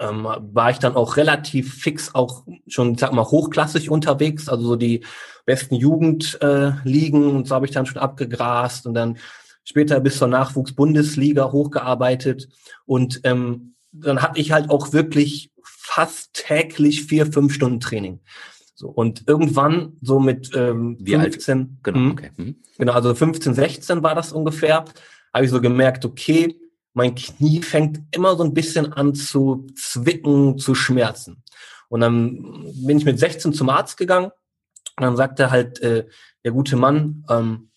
ähm, 0.00 0.24
war 0.24 0.70
ich 0.70 0.78
dann 0.78 0.96
auch 0.96 1.16
relativ 1.16 1.74
fix 1.74 2.14
auch 2.14 2.44
schon, 2.66 2.96
sag 2.96 3.12
mal, 3.12 3.24
hochklassig 3.24 3.90
unterwegs, 3.90 4.48
also 4.48 4.66
so 4.66 4.76
die 4.76 5.04
besten 5.44 5.74
Jugendligen 5.74 7.22
äh, 7.22 7.34
und 7.34 7.46
so 7.46 7.54
habe 7.54 7.66
ich 7.66 7.72
dann 7.72 7.86
schon 7.86 7.98
abgegrast 7.98 8.86
und 8.86 8.94
dann 8.94 9.18
später 9.64 10.00
bis 10.00 10.18
zur 10.18 10.28
Nachwuchsbundesliga 10.28 11.52
hochgearbeitet 11.52 12.48
und 12.86 13.20
ähm, 13.24 13.74
dann 13.92 14.22
hatte 14.22 14.40
ich 14.40 14.52
halt 14.52 14.70
auch 14.70 14.92
wirklich 14.92 15.50
fast 15.62 16.32
täglich 16.32 17.04
vier, 17.04 17.26
fünf 17.26 17.54
Stunden 17.54 17.80
Training. 17.80 18.20
So, 18.74 18.88
und 18.88 19.24
irgendwann, 19.26 19.96
so 20.00 20.20
mit 20.20 20.52
ähm, 20.54 20.96
Wie 21.00 21.16
15, 21.16 21.58
alt? 21.58 21.68
Genau, 21.82 21.98
hm, 21.98 22.10
okay. 22.12 22.30
Mhm. 22.36 22.56
genau, 22.78 22.92
also 22.92 23.14
15, 23.14 23.54
16 23.54 24.02
war 24.02 24.14
das 24.14 24.32
ungefähr, 24.32 24.84
habe 25.34 25.44
ich 25.44 25.50
so 25.50 25.60
gemerkt, 25.60 26.04
okay, 26.04 26.54
mein 26.94 27.14
Knie 27.14 27.62
fängt 27.62 28.00
immer 28.10 28.36
so 28.36 28.44
ein 28.44 28.54
bisschen 28.54 28.92
an 28.92 29.14
zu 29.14 29.66
zwicken, 29.76 30.58
zu 30.58 30.74
schmerzen. 30.74 31.42
Und 31.88 32.00
dann 32.00 32.64
bin 32.86 32.98
ich 32.98 33.04
mit 33.04 33.18
16 33.18 33.52
zum 33.52 33.68
Arzt 33.70 33.96
gegangen 33.96 34.30
und 34.96 35.02
dann 35.02 35.16
sagte 35.16 35.50
halt 35.50 35.80
äh, 35.80 36.06
der 36.44 36.52
gute 36.52 36.76
Mann, 36.76 37.24
ähm, 37.28 37.70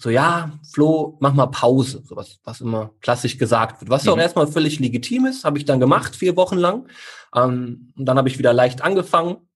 so 0.00 0.10
ja, 0.10 0.52
Flo, 0.72 1.18
mach 1.20 1.34
mal 1.34 1.48
Pause, 1.48 2.02
so 2.04 2.14
was, 2.14 2.38
was 2.44 2.60
immer 2.60 2.92
klassisch 3.00 3.36
gesagt 3.36 3.80
wird. 3.80 3.90
Was 3.90 4.04
mhm. 4.04 4.10
auch 4.10 4.18
erstmal 4.18 4.46
völlig 4.46 4.78
legitim 4.78 5.26
ist, 5.26 5.44
habe 5.44 5.58
ich 5.58 5.64
dann 5.64 5.80
gemacht, 5.80 6.14
vier 6.14 6.36
Wochen 6.36 6.56
lang. 6.56 6.88
Ähm, 7.34 7.92
und 7.96 8.04
dann 8.06 8.16
habe 8.16 8.28
ich 8.28 8.38
wieder 8.38 8.52
leicht 8.52 8.82
angefangen. 8.82 9.48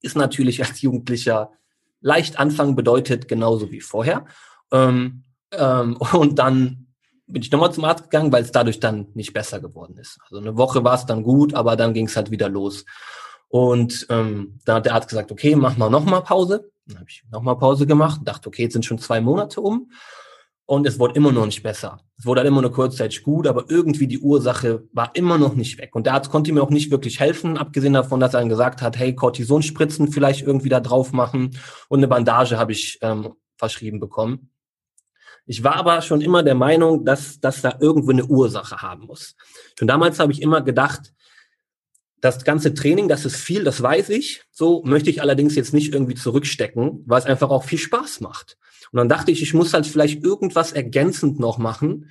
Ist 0.00 0.16
natürlich 0.16 0.64
als 0.64 0.80
Jugendlicher 0.80 1.52
leicht 2.00 2.38
anfangen 2.38 2.74
bedeutet 2.74 3.28
genauso 3.28 3.70
wie 3.70 3.80
vorher. 3.80 4.24
Ähm, 4.72 5.24
ähm, 5.52 5.96
und 6.12 6.38
dann 6.38 6.85
bin 7.26 7.42
ich 7.42 7.50
nochmal 7.50 7.72
zum 7.72 7.84
Arzt 7.84 8.04
gegangen, 8.04 8.32
weil 8.32 8.42
es 8.42 8.52
dadurch 8.52 8.80
dann 8.80 9.08
nicht 9.14 9.32
besser 9.32 9.60
geworden 9.60 9.96
ist. 9.98 10.18
Also 10.22 10.38
eine 10.38 10.56
Woche 10.56 10.84
war 10.84 10.94
es 10.94 11.06
dann 11.06 11.22
gut, 11.22 11.54
aber 11.54 11.76
dann 11.76 11.94
ging 11.94 12.06
es 12.06 12.16
halt 12.16 12.30
wieder 12.30 12.48
los. 12.48 12.84
Und 13.48 14.06
ähm, 14.10 14.60
dann 14.64 14.76
hat 14.76 14.86
der 14.86 14.94
Arzt 14.94 15.08
gesagt, 15.08 15.32
okay, 15.32 15.56
mach 15.56 15.76
mal 15.76 15.90
nochmal 15.90 16.22
Pause. 16.22 16.70
Dann 16.86 16.98
habe 16.98 17.10
ich 17.10 17.24
nochmal 17.30 17.58
Pause 17.58 17.86
gemacht, 17.86 18.20
dachte, 18.24 18.48
okay, 18.48 18.62
jetzt 18.62 18.74
sind 18.74 18.84
schon 18.84 18.98
zwei 18.98 19.20
Monate 19.20 19.60
um. 19.60 19.90
Und 20.68 20.84
es 20.84 20.98
wurde 20.98 21.14
immer 21.14 21.30
noch 21.30 21.46
nicht 21.46 21.62
besser. 21.62 22.00
Es 22.18 22.26
wurde 22.26 22.40
halt 22.40 22.48
immer 22.48 22.60
nur 22.60 22.72
kurzzeitig 22.72 23.22
gut, 23.22 23.46
aber 23.46 23.66
irgendwie 23.68 24.08
die 24.08 24.18
Ursache 24.18 24.82
war 24.92 25.14
immer 25.14 25.38
noch 25.38 25.54
nicht 25.54 25.78
weg. 25.78 25.94
Und 25.94 26.06
der 26.06 26.14
Arzt 26.14 26.30
konnte 26.30 26.52
mir 26.52 26.62
auch 26.62 26.70
nicht 26.70 26.90
wirklich 26.90 27.20
helfen, 27.20 27.56
abgesehen 27.56 27.92
davon, 27.92 28.18
dass 28.18 28.34
er 28.34 28.40
dann 28.40 28.48
gesagt 28.48 28.82
hat, 28.82 28.96
hey, 28.96 29.14
Cortisonspritzen 29.14 30.10
vielleicht 30.10 30.44
irgendwie 30.44 30.68
da 30.68 30.80
drauf 30.80 31.12
machen 31.12 31.56
und 31.88 32.00
eine 32.00 32.08
Bandage 32.08 32.58
habe 32.58 32.72
ich 32.72 32.98
ähm, 33.00 33.34
verschrieben 33.56 34.00
bekommen. 34.00 34.50
Ich 35.46 35.62
war 35.62 35.76
aber 35.76 36.02
schon 36.02 36.20
immer 36.20 36.42
der 36.42 36.56
Meinung, 36.56 37.04
dass, 37.04 37.40
dass 37.40 37.62
da 37.62 37.78
irgendwo 37.80 38.10
eine 38.10 38.26
Ursache 38.26 38.82
haben 38.82 39.06
muss. 39.06 39.36
Schon 39.78 39.88
damals 39.88 40.18
habe 40.18 40.32
ich 40.32 40.42
immer 40.42 40.60
gedacht, 40.60 41.12
das 42.20 42.44
ganze 42.44 42.74
Training, 42.74 43.08
das 43.08 43.24
ist 43.24 43.36
viel, 43.36 43.62
das 43.62 43.80
weiß 43.80 44.08
ich. 44.10 44.42
So 44.50 44.82
möchte 44.84 45.10
ich 45.10 45.22
allerdings 45.22 45.54
jetzt 45.54 45.72
nicht 45.72 45.94
irgendwie 45.94 46.14
zurückstecken, 46.14 47.04
weil 47.06 47.20
es 47.20 47.26
einfach 47.26 47.50
auch 47.50 47.64
viel 47.64 47.78
Spaß 47.78 48.20
macht. 48.20 48.58
Und 48.90 48.98
dann 48.98 49.08
dachte 49.08 49.30
ich, 49.30 49.42
ich 49.42 49.54
muss 49.54 49.72
halt 49.72 49.86
vielleicht 49.86 50.24
irgendwas 50.24 50.72
ergänzend 50.72 51.38
noch 51.38 51.58
machen, 51.58 52.10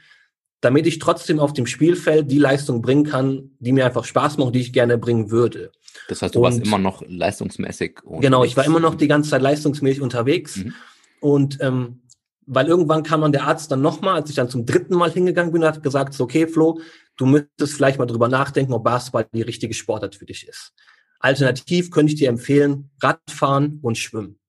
damit 0.62 0.88
ich 0.88 1.00
trotzdem 1.00 1.39
auf 1.39 1.54
dem 1.54 1.68
Spielfeld 1.68 2.32
die 2.32 2.39
Leistung 2.39 2.82
bringen 2.82 3.04
kann, 3.04 3.51
die 3.60 3.72
mir 3.72 3.86
einfach 3.86 4.06
Spaß 4.06 4.38
macht, 4.38 4.56
die 4.56 4.62
ich 4.62 4.74
gerne 4.74 4.98
bringen 4.98 5.30
würde. 5.30 5.72
Das 6.08 6.22
heißt, 6.22 6.36
du 6.36 6.39
und, 6.39 6.46
warst 6.46 6.65
immer 6.65 6.77
noch 6.77 7.04
leistungsmäßig. 7.06 7.98
Genau, 8.22 8.44
ich 8.44 8.56
war 8.56 8.65
immer 8.65 8.80
noch 8.80 8.96
die 8.96 9.08
ganze 9.08 9.32
Zeit 9.32 9.42
leistungsmäßig 9.42 10.01
unterwegs. 10.01 10.58
Mhm. 10.58 10.74
Und 11.20 11.58
ähm, 11.62 12.01
weil 12.48 12.68
irgendwann 12.68 13.04
kam 13.04 13.22
dann 13.22 13.32
der 13.32 13.46
Arzt 13.46 13.72
dann 13.72 13.82
nochmal, 13.82 14.16
als 14.16 14.30
ich 14.30 14.36
dann 14.36 14.50
zum 14.50 14.66
dritten 14.66 14.96
Mal 14.96 15.12
hingegangen 15.12 15.52
bin, 15.52 15.64
hat 15.64 15.82
gesagt, 15.84 16.14
so, 16.14 16.25
okay, 16.25 16.48
Flo, 16.48 16.80
du 17.18 17.25
müsstest 17.25 17.74
vielleicht 17.74 18.00
mal 18.00 18.06
drüber 18.06 18.28
nachdenken, 18.28 18.74
ob 18.74 18.84
Basketball 18.84 19.28
die 19.34 19.42
richtige 19.42 19.74
Sportart 19.74 20.16
für 20.16 20.25
dich 20.25 20.48
ist. 20.48 20.74
Alternativ 21.20 21.92
könnte 21.92 22.14
ich 22.14 22.20
dir 22.20 22.30
empfehlen, 22.30 22.92
Radfahren 23.02 23.80
und 23.82 23.98
Schwimmen. 23.98 24.40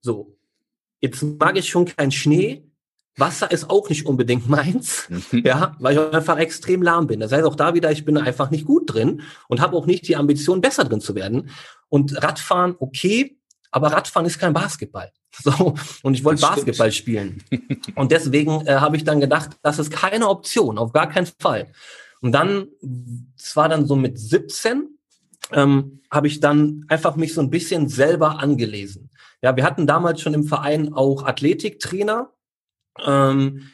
So. 0.00 0.38
Jetzt 1.00 1.22
mag 1.22 1.58
ich 1.58 1.68
schon 1.68 1.84
keinen 1.84 2.12
Schnee. 2.12 2.64
Wasser 3.16 3.50
ist 3.50 3.68
auch 3.68 3.88
nicht 3.90 4.06
unbedingt 4.06 4.48
meins, 4.48 5.08
ja, 5.32 5.76
weil 5.78 5.94
ich 5.94 6.14
einfach 6.14 6.38
extrem 6.38 6.80
lahm 6.80 7.06
bin. 7.06 7.20
Das 7.20 7.32
heißt 7.32 7.44
auch 7.44 7.56
da 7.56 7.74
wieder, 7.74 7.92
ich 7.92 8.04
bin 8.04 8.16
einfach 8.16 8.50
nicht 8.50 8.64
gut 8.64 8.92
drin 8.92 9.22
und 9.48 9.60
habe 9.60 9.76
auch 9.76 9.84
nicht 9.84 10.08
die 10.08 10.16
Ambition, 10.16 10.62
besser 10.62 10.84
drin 10.84 11.00
zu 11.00 11.14
werden. 11.14 11.50
Und 11.88 12.22
Radfahren, 12.22 12.76
okay, 12.78 13.38
aber 13.72 13.88
Radfahren 13.88 14.26
ist 14.26 14.38
kein 14.38 14.52
Basketball. 14.52 15.10
So, 15.42 15.74
und 16.02 16.12
ich 16.12 16.24
wollte 16.24 16.42
Basketball 16.42 16.92
spielen. 16.92 17.42
Und 17.94 18.12
deswegen 18.12 18.66
äh, 18.66 18.74
habe 18.74 18.98
ich 18.98 19.04
dann 19.04 19.18
gedacht, 19.18 19.52
das 19.62 19.78
ist 19.78 19.90
keine 19.90 20.28
Option, 20.28 20.76
auf 20.76 20.92
gar 20.92 21.08
keinen 21.08 21.26
Fall. 21.40 21.72
Und 22.20 22.32
dann, 22.32 22.66
es 23.38 23.56
war 23.56 23.70
dann 23.70 23.86
so 23.86 23.96
mit 23.96 24.18
17, 24.18 24.98
ähm, 25.52 26.02
habe 26.10 26.26
ich 26.26 26.40
dann 26.40 26.84
einfach 26.88 27.16
mich 27.16 27.32
so 27.32 27.40
ein 27.40 27.48
bisschen 27.48 27.88
selber 27.88 28.40
angelesen. 28.40 29.08
Ja, 29.40 29.56
wir 29.56 29.64
hatten 29.64 29.86
damals 29.86 30.20
schon 30.20 30.34
im 30.34 30.44
Verein 30.44 30.92
auch 30.92 31.24
Athletiktrainer. 31.24 32.30
Ähm, 33.02 33.70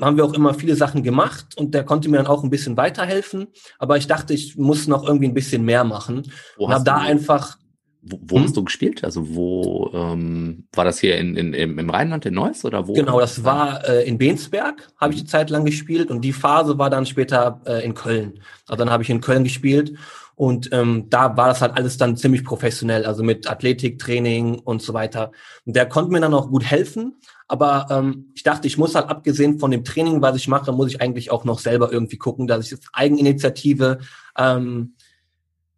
haben 0.00 0.16
wir 0.16 0.24
auch 0.24 0.34
immer 0.34 0.54
viele 0.54 0.76
Sachen 0.76 1.02
gemacht 1.02 1.56
und 1.56 1.74
der 1.74 1.84
konnte 1.84 2.08
mir 2.08 2.18
dann 2.18 2.26
auch 2.26 2.42
ein 2.44 2.50
bisschen 2.50 2.76
weiterhelfen. 2.76 3.48
Aber 3.78 3.96
ich 3.96 4.06
dachte, 4.06 4.34
ich 4.34 4.56
muss 4.56 4.86
noch 4.86 5.06
irgendwie 5.06 5.28
ein 5.28 5.34
bisschen 5.34 5.64
mehr 5.64 5.84
machen. 5.84 6.30
Wo 6.56 6.66
und 6.66 6.72
habe 6.74 6.84
da 6.84 6.98
einfach 6.98 7.58
wo, 8.02 8.18
wo 8.22 8.36
hm? 8.36 8.44
hast 8.44 8.56
du 8.56 8.64
gespielt? 8.64 9.04
Also 9.04 9.34
wo 9.34 9.90
ähm, 9.92 10.64
war 10.72 10.84
das 10.84 11.00
hier 11.00 11.18
in, 11.18 11.36
in, 11.36 11.52
im 11.54 11.90
Rheinland 11.90 12.26
in 12.26 12.34
Neuss 12.34 12.64
oder 12.64 12.86
wo? 12.86 12.94
Genau, 12.94 13.20
das 13.20 13.44
war 13.44 13.86
äh, 13.88 14.08
in 14.08 14.18
Bensberg, 14.18 14.88
habe 14.98 15.12
ich 15.12 15.20
die 15.20 15.26
Zeit 15.26 15.50
lang 15.50 15.64
gespielt 15.64 16.10
und 16.10 16.22
die 16.22 16.32
Phase 16.32 16.78
war 16.78 16.90
dann 16.90 17.06
später 17.06 17.60
äh, 17.66 17.84
in 17.84 17.94
Köln. 17.94 18.40
Also 18.66 18.84
dann 18.84 18.90
habe 18.90 19.02
ich 19.02 19.10
in 19.10 19.20
Köln 19.20 19.44
gespielt 19.44 19.94
und 20.40 20.70
ähm, 20.72 21.10
da 21.10 21.36
war 21.36 21.48
das 21.48 21.60
halt 21.60 21.76
alles 21.76 21.98
dann 21.98 22.16
ziemlich 22.16 22.44
professionell, 22.44 23.04
also 23.04 23.22
mit 23.22 23.50
Athletiktraining 23.50 24.58
und 24.58 24.80
so 24.80 24.94
weiter. 24.94 25.32
Und 25.66 25.76
der 25.76 25.86
konnte 25.86 26.12
mir 26.12 26.20
dann 26.20 26.32
auch 26.32 26.48
gut 26.48 26.64
helfen. 26.64 27.20
Aber 27.46 27.88
ähm, 27.90 28.32
ich 28.34 28.42
dachte, 28.42 28.66
ich 28.66 28.78
muss 28.78 28.94
halt 28.94 29.10
abgesehen 29.10 29.58
von 29.58 29.70
dem 29.70 29.84
Training, 29.84 30.22
was 30.22 30.36
ich 30.36 30.48
mache, 30.48 30.72
muss 30.72 30.88
ich 30.88 31.02
eigentlich 31.02 31.30
auch 31.30 31.44
noch 31.44 31.58
selber 31.58 31.92
irgendwie 31.92 32.16
gucken, 32.16 32.46
dass 32.46 32.64
ich 32.64 32.70
jetzt 32.70 32.88
Eigeninitiative 32.94 33.98
ähm, 34.38 34.94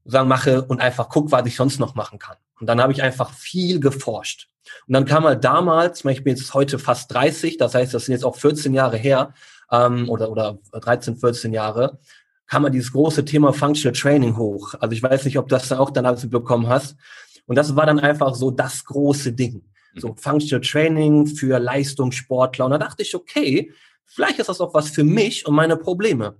sagen, 0.05 0.29
mache 0.29 0.63
und 0.63 0.81
einfach 0.81 1.09
guck, 1.09 1.31
was 1.33 1.47
ich 1.47 1.57
sonst 1.57 1.79
noch 1.79 1.95
machen 1.95 2.19
kann. 2.19 2.37
Und 2.61 2.67
dann 2.67 2.81
habe 2.81 2.93
ich 2.93 3.03
einfach 3.03 3.33
viel 3.33 3.81
geforscht. 3.81 4.49
Und 4.87 4.95
dann 4.95 5.05
kam 5.05 5.25
halt 5.25 5.45
damals, 5.45 6.01
ich, 6.01 6.05
meine, 6.05 6.17
ich 6.17 6.25
bin 6.25 6.37
jetzt 6.37 6.55
heute 6.55 6.79
fast 6.79 7.13
30, 7.13 7.57
das 7.57 7.75
heißt, 7.75 7.93
das 7.93 8.07
sind 8.07 8.13
jetzt 8.13 8.25
auch 8.25 8.37
14 8.37 8.73
Jahre 8.75 8.97
her, 8.97 9.35
ähm, 9.71 10.09
oder, 10.09 10.31
oder 10.31 10.59
13, 10.73 11.17
14 11.17 11.53
Jahre, 11.53 11.99
kam 12.47 12.65
halt 12.65 12.75
dieses 12.75 12.93
große 12.93 13.25
Thema 13.25 13.53
Functional 13.53 13.99
Training 13.99 14.37
hoch. 14.37 14.75
Also 14.79 14.93
ich 14.93 15.03
weiß 15.03 15.25
nicht, 15.25 15.39
ob 15.39 15.49
du 15.49 15.55
das 15.57 15.73
auch 15.73 15.91
dann 15.91 16.07
alles 16.07 16.29
bekommen 16.29 16.69
hast. 16.69 16.97
Und 17.47 17.57
das 17.57 17.75
war 17.75 17.87
dann 17.87 17.99
einfach 17.99 18.35
so 18.35 18.51
das 18.51 18.85
große 18.85 19.33
Ding. 19.33 19.65
So 19.97 20.09
mhm. 20.09 20.17
Functional 20.17 20.61
Training 20.61 21.27
für 21.27 21.59
Leistungssportler. 21.59 22.67
Und 22.67 22.73
da 22.73 22.79
dachte 22.79 23.03
ich, 23.03 23.15
okay, 23.15 23.73
vielleicht 24.05 24.39
ist 24.39 24.49
das 24.49 24.61
auch 24.61 24.75
was 24.75 24.91
für 24.91 25.05
mich 25.05 25.47
und 25.47 25.55
meine 25.55 25.77
Probleme. 25.77 26.37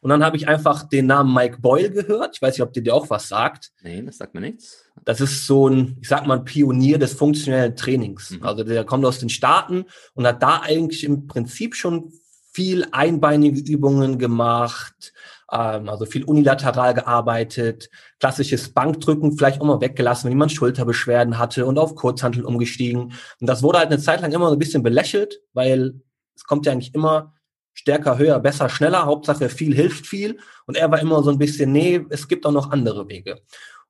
Und 0.00 0.10
dann 0.10 0.24
habe 0.24 0.36
ich 0.36 0.46
einfach 0.46 0.88
den 0.88 1.06
Namen 1.06 1.34
Mike 1.34 1.58
Boyle 1.60 1.90
gehört. 1.90 2.36
Ich 2.36 2.42
weiß 2.42 2.54
nicht, 2.54 2.62
ob 2.62 2.72
der 2.72 2.82
dir 2.82 2.94
auch 2.94 3.10
was 3.10 3.28
sagt. 3.28 3.72
Nee, 3.82 4.02
das 4.02 4.18
sagt 4.18 4.34
mir 4.34 4.40
nichts. 4.40 4.84
Das 5.04 5.20
ist 5.20 5.46
so 5.46 5.68
ein, 5.68 5.96
ich 6.00 6.08
sag 6.08 6.26
mal, 6.26 6.38
ein 6.38 6.44
Pionier 6.44 6.98
des 6.98 7.14
funktionellen 7.14 7.76
Trainings. 7.76 8.30
Mhm. 8.30 8.42
Also 8.42 8.62
der 8.62 8.84
kommt 8.84 9.04
aus 9.04 9.18
den 9.18 9.28
Staaten 9.28 9.84
und 10.14 10.26
hat 10.26 10.42
da 10.42 10.60
eigentlich 10.60 11.04
im 11.04 11.26
Prinzip 11.26 11.74
schon 11.74 12.12
viel 12.52 12.86
einbeinige 12.92 13.60
Übungen 13.70 14.18
gemacht, 14.18 15.12
ähm, 15.52 15.88
also 15.88 16.06
viel 16.06 16.24
unilateral 16.24 16.94
gearbeitet, 16.94 17.90
klassisches 18.18 18.72
Bankdrücken 18.72 19.36
vielleicht 19.36 19.60
auch 19.60 19.66
mal 19.66 19.80
weggelassen, 19.80 20.24
wenn 20.24 20.32
jemand 20.32 20.52
Schulterbeschwerden 20.52 21.38
hatte 21.38 21.66
und 21.66 21.78
auf 21.78 21.94
Kurzhantel 21.94 22.44
umgestiegen. 22.44 23.12
Und 23.40 23.46
das 23.46 23.62
wurde 23.62 23.78
halt 23.78 23.92
eine 23.92 24.00
Zeit 24.00 24.22
lang 24.22 24.32
immer 24.32 24.48
so 24.48 24.54
ein 24.54 24.58
bisschen 24.58 24.82
belächelt, 24.82 25.40
weil 25.52 26.00
es 26.34 26.44
kommt 26.44 26.66
ja 26.66 26.72
eigentlich 26.72 26.94
immer 26.94 27.34
stärker, 27.76 28.18
höher, 28.18 28.40
besser, 28.40 28.68
schneller. 28.68 29.06
Hauptsache 29.06 29.48
viel 29.48 29.74
hilft 29.74 30.06
viel. 30.06 30.38
Und 30.66 30.76
er 30.76 30.90
war 30.90 31.00
immer 31.00 31.22
so 31.22 31.30
ein 31.30 31.38
bisschen, 31.38 31.70
nee, 31.70 32.04
es 32.10 32.26
gibt 32.26 32.44
auch 32.46 32.52
noch 32.52 32.70
andere 32.70 33.08
Wege. 33.08 33.40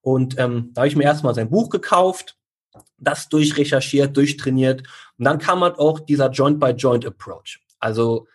Und 0.02 0.38
ähm, 0.38 0.70
da 0.74 0.82
habe 0.82 0.88
ich 0.88 0.96
mir 0.96 1.04
erstmal 1.04 1.34
sein 1.34 1.50
Buch 1.50 1.70
gekauft, 1.70 2.36
das 2.98 3.28
durchrecherchiert, 3.28 4.16
durchtrainiert. 4.16 4.82
Und 5.18 5.24
dann 5.24 5.38
kam 5.38 5.60
halt 5.60 5.78
auch 5.78 6.00
dieser 6.00 6.30
Joint-by-Joint-Approach. 6.30 7.60
Also 7.78 8.26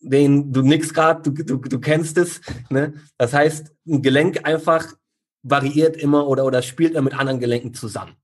den, 0.00 0.52
du 0.52 0.62
nix 0.62 0.92
gerade, 0.92 1.30
du, 1.30 1.44
du, 1.44 1.56
du 1.56 1.80
kennst 1.80 2.18
es. 2.18 2.40
Ne? 2.70 2.94
Das 3.18 3.32
heißt, 3.32 3.72
ein 3.86 4.02
Gelenk 4.02 4.46
einfach 4.46 4.94
variiert 5.42 5.96
immer 5.96 6.26
oder, 6.26 6.44
oder 6.44 6.62
spielt 6.62 6.94
er 6.94 7.02
mit 7.02 7.18
anderen 7.18 7.40
Gelenken 7.40 7.74
zusammen. 7.74 8.16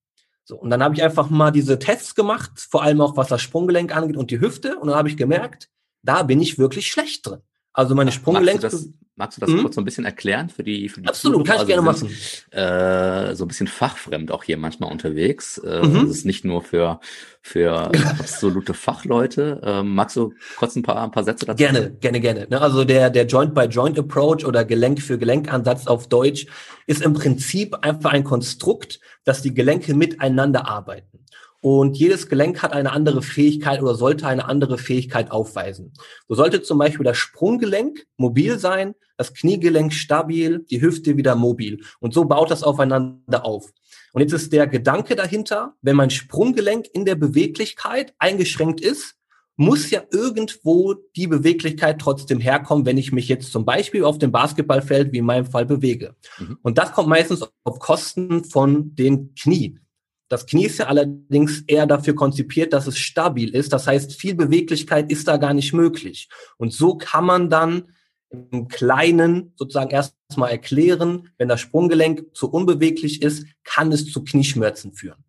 So, 0.44 0.56
und 0.56 0.71
dann 0.71 0.83
habe 0.83 0.94
ich 0.94 1.02
einfach 1.02 1.30
mal 1.30 1.50
diese 1.50 1.78
Tests 1.78 2.14
gemacht, 2.14 2.50
vor 2.56 2.83
allem 2.83 3.00
auch 3.00 3.16
was 3.16 3.28
das 3.28 3.40
Sprunggelenk 3.40 3.97
angeht 3.97 4.16
und 4.16 4.30
die 4.30 4.40
Hüfte. 4.40 4.78
Und 4.78 4.88
dann 4.88 4.97
habe 4.97 5.09
ich 5.09 5.16
gemerkt, 5.16 5.71
da 6.04 6.23
bin 6.23 6.40
ich 6.40 6.58
wirklich 6.58 6.87
schlecht 6.87 7.26
drin. 7.26 7.40
Also 7.73 7.96
meine 7.96 8.12
Sprunggelenk. 8.12 8.62
Magst 8.62 8.73
du 8.73 8.78
das, 8.78 8.94
magst 9.16 9.37
du 9.37 9.40
das 9.40 9.50
mhm. 9.50 9.62
kurz 9.62 9.75
so 9.75 9.80
ein 9.80 9.84
bisschen 9.84 10.04
erklären 10.04 10.49
für 10.49 10.62
die, 10.62 10.88
für 10.88 11.00
die 11.00 11.08
Absolut, 11.08 11.44
kann 11.44 11.61
ich 11.61 11.66
gerne 11.66 11.82
machen. 11.82 12.08
Äh, 12.52 13.34
so 13.34 13.44
ein 13.44 13.49
bisschen 13.49 13.66
fachfremd 13.66 14.30
auch 14.30 14.44
hier 14.44 14.56
manchmal 14.56 14.92
unterwegs. 14.92 15.58
Äh, 15.58 15.84
mhm. 15.84 15.94
Das 15.94 16.18
ist 16.18 16.25
nicht 16.25 16.44
nur 16.44 16.62
für, 16.62 17.00
für 17.42 17.90
absolute 18.20 18.75
Fachleute. 18.75 19.61
Äh, 19.64 19.82
magst 19.82 20.16
du 20.16 20.34
kurz 20.56 20.76
ein 20.76 20.84
paar, 20.84 21.02
ein 21.02 21.11
paar 21.11 21.25
Sätze 21.25 21.46
dazu? 21.46 21.56
Gerne, 21.56 21.90
gerne, 21.94 22.20
gerne. 22.20 22.46
Ne, 22.49 22.61
also 22.61 22.84
der, 22.84 23.11
der 23.11 23.26
Joint-by-Joint-Approach 23.26 24.44
oder 24.44 24.64
Gelenk 24.64 25.02
für 25.02 25.18
Gelenkansatz 25.18 25.88
auf 25.88 26.08
Deutsch 26.08 26.46
ist 26.87 27.02
im 27.02 27.12
Prinzip 27.12 27.75
einfach 27.82 28.12
ein 28.12 28.23
Konstrukt, 28.23 29.00
dass 29.25 29.42
die 29.42 29.52
Gelenke 29.52 29.94
miteinander 29.94 30.68
arbeiten. 30.68 31.25
Und 31.64 31.97
jedes 31.97 32.28
Gelenk 32.28 32.62
hat 32.62 32.75
eine 32.75 32.92
andere 32.92 33.23
Fähigkeit 33.23 33.80
oder 33.80 33.94
sollte 33.94 34.26
eine 34.26 34.44
andere 34.44 34.76
Fähigkeit 34.76 35.30
aufweisen. 35.30 35.94
So 36.28 36.35
sollte 36.35 36.61
zum 36.61 36.76
Beispiel 36.76 37.04
das 37.04 37.16
Sprunggelenk 37.16 38.04
mobil 38.18 38.59
sein, 38.59 38.94
das 39.16 39.33
Kniegelenk 39.33 39.94
stabil, 39.94 40.59
die 40.71 40.83
Hüfte 40.83 41.16
wieder 41.16 41.37
mobil. 41.37 41.80
Und 42.00 42.12
so 42.12 42.26
baut 42.26 42.50
das 42.50 42.62
aufeinander 42.62 43.47
auf. 43.47 43.73
Und 44.12 44.21
jetzt 44.21 44.35
ist 44.35 44.52
der 44.52 44.66
Gedanke 44.66 45.16
dahinter, 45.16 45.73
wenn 45.80 45.97
mein 45.97 46.11
Sprunggelenk 46.11 46.85
in 46.92 47.06
der 47.06 47.14
Beweglichkeit 47.14 48.12
eingeschränkt 48.18 48.83
ist, 48.83 49.14
muss 49.56 49.88
ja 49.88 50.02
irgendwo 50.12 50.92
die 51.16 51.28
Beweglichkeit 51.28 51.99
trotzdem 51.99 52.40
herkommen, 52.40 52.85
wenn 52.85 52.99
ich 52.99 53.11
mich 53.11 53.28
jetzt 53.28 53.50
zum 53.52 53.64
Beispiel 53.64 54.04
auf 54.04 54.18
dem 54.18 54.33
Basketballfeld 54.33 55.12
wie 55.12 55.18
in 55.18 55.25
meinem 55.25 55.47
Fall 55.47 55.64
bewege. 55.64 56.14
Mhm. 56.38 56.59
Und 56.61 56.76
das 56.76 56.92
kommt 56.92 57.09
meistens 57.09 57.42
auf 57.62 57.78
Kosten 57.78 58.44
von 58.44 58.94
den 58.97 59.35
Knie. 59.35 59.78
Das 60.28 60.46
Knie 60.46 60.66
ist 60.66 60.78
ja 60.78 60.86
allerdings 60.86 61.62
eher 61.66 61.86
dafür 61.86 62.14
konzipiert, 62.14 62.72
dass 62.72 62.86
es 62.86 62.98
stabil 62.98 63.54
ist. 63.54 63.72
Das 63.72 63.86
heißt, 63.86 64.14
viel 64.14 64.34
Beweglichkeit 64.34 65.12
ist 65.12 65.28
da 65.28 65.36
gar 65.36 65.54
nicht 65.54 65.72
möglich. 65.72 66.28
Und 66.56 66.72
so 66.72 66.96
kann 66.96 67.24
man 67.24 67.50
dann 67.50 67.92
im 68.30 68.68
Kleinen 68.68 69.52
sozusagen 69.56 69.90
erstmal 69.90 70.50
erklären, 70.50 71.28
wenn 71.38 71.48
das 71.48 71.60
Sprunggelenk 71.60 72.34
zu 72.34 72.50
unbeweglich 72.50 73.22
ist, 73.22 73.46
kann 73.62 73.92
es 73.92 74.10
zu 74.10 74.24
Knieschmerzen 74.24 74.94
führen. 74.94 75.24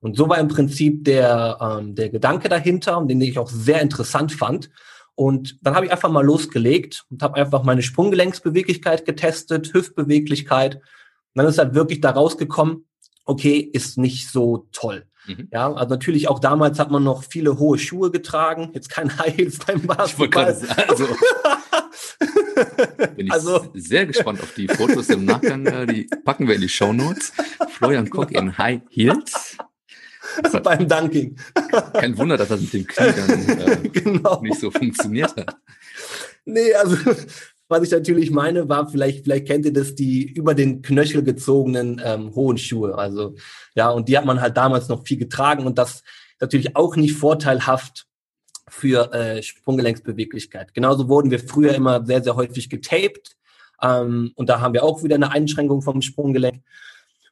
Und 0.00 0.16
so 0.16 0.28
war 0.28 0.38
im 0.38 0.48
Prinzip 0.48 1.04
der, 1.04 1.58
ähm, 1.60 1.94
der 1.94 2.08
Gedanke 2.08 2.48
dahinter, 2.48 3.04
den 3.06 3.20
ich 3.20 3.38
auch 3.38 3.50
sehr 3.50 3.82
interessant 3.82 4.32
fand. 4.32 4.70
Und 5.14 5.58
dann 5.60 5.74
habe 5.74 5.84
ich 5.84 5.92
einfach 5.92 6.10
mal 6.10 6.24
losgelegt 6.24 7.04
und 7.10 7.22
habe 7.22 7.36
einfach 7.36 7.62
meine 7.62 7.82
Sprunggelenksbeweglichkeit 7.82 9.04
getestet, 9.04 9.74
Hüftbeweglichkeit. 9.74 10.76
Und 10.76 10.82
dann 11.34 11.46
ist 11.46 11.58
halt 11.58 11.74
wirklich 11.74 12.00
da 12.00 12.10
rausgekommen, 12.10 12.86
okay, 13.24 13.58
ist 13.58 13.98
nicht 13.98 14.30
so 14.30 14.68
toll. 14.72 15.06
Mhm. 15.26 15.48
Ja, 15.52 15.72
also 15.72 15.90
natürlich 15.90 16.28
auch 16.28 16.38
damals 16.38 16.78
hat 16.78 16.90
man 16.90 17.04
noch 17.04 17.24
viele 17.24 17.58
hohe 17.58 17.78
Schuhe 17.78 18.10
getragen, 18.10 18.70
jetzt 18.74 18.90
kein 18.90 19.18
High 19.18 19.36
Heels 19.36 19.58
beim 19.58 19.82
Basketball. 19.82 20.56
also, 20.88 21.06
bin 23.16 23.26
ich 23.26 23.32
also, 23.32 23.66
sehr 23.74 24.06
gespannt 24.06 24.42
auf 24.42 24.54
die 24.54 24.68
Fotos 24.68 25.08
im 25.10 25.24
Nachgang, 25.24 25.66
äh, 25.66 25.86
die 25.86 26.08
packen 26.24 26.48
wir 26.48 26.54
in 26.54 26.62
die 26.62 26.68
Show 26.68 26.92
Notes. 26.92 27.32
Florian 27.70 28.08
Koch 28.08 28.30
in 28.30 28.56
High 28.56 28.82
Heels. 28.90 29.56
Hat, 30.36 30.36
beim 30.62 30.88
Dunking. 30.88 31.36
Kein 31.92 32.16
Wunder, 32.16 32.36
dass 32.36 32.48
das 32.48 32.60
mit 32.60 32.72
dem 32.72 32.86
Knie 32.86 33.12
dann 33.12 33.58
äh, 33.58 33.88
genau. 33.88 34.40
nicht 34.42 34.60
so 34.60 34.70
funktioniert 34.70 35.36
hat. 35.36 35.56
Nee, 36.44 36.72
also 36.74 36.96
was 37.70 37.84
ich 37.84 37.90
natürlich 37.90 38.30
meine, 38.30 38.68
war 38.68 38.88
vielleicht, 38.88 39.24
vielleicht 39.24 39.46
kennt 39.46 39.64
ihr 39.64 39.72
das, 39.72 39.94
die 39.94 40.24
über 40.24 40.54
den 40.54 40.82
Knöchel 40.82 41.22
gezogenen 41.22 42.00
ähm, 42.04 42.34
hohen 42.34 42.58
Schuhe. 42.58 42.98
Also 42.98 43.36
ja, 43.74 43.90
und 43.90 44.08
die 44.08 44.18
hat 44.18 44.24
man 44.24 44.40
halt 44.40 44.56
damals 44.56 44.88
noch 44.88 45.06
viel 45.06 45.18
getragen 45.18 45.66
und 45.66 45.78
das 45.78 46.02
natürlich 46.40 46.74
auch 46.76 46.96
nicht 46.96 47.14
vorteilhaft 47.14 48.06
für 48.68 49.12
äh, 49.12 49.42
Sprunggelenksbeweglichkeit. 49.42 50.74
Genauso 50.74 51.08
wurden 51.08 51.30
wir 51.30 51.38
früher 51.38 51.74
immer 51.74 52.04
sehr, 52.04 52.22
sehr 52.22 52.36
häufig 52.36 52.68
getaped. 52.70 53.36
Ähm, 53.82 54.32
und 54.34 54.48
da 54.48 54.60
haben 54.60 54.74
wir 54.74 54.84
auch 54.84 55.02
wieder 55.02 55.16
eine 55.16 55.32
Einschränkung 55.32 55.82
vom 55.82 56.02
Sprunggelenk. 56.02 56.62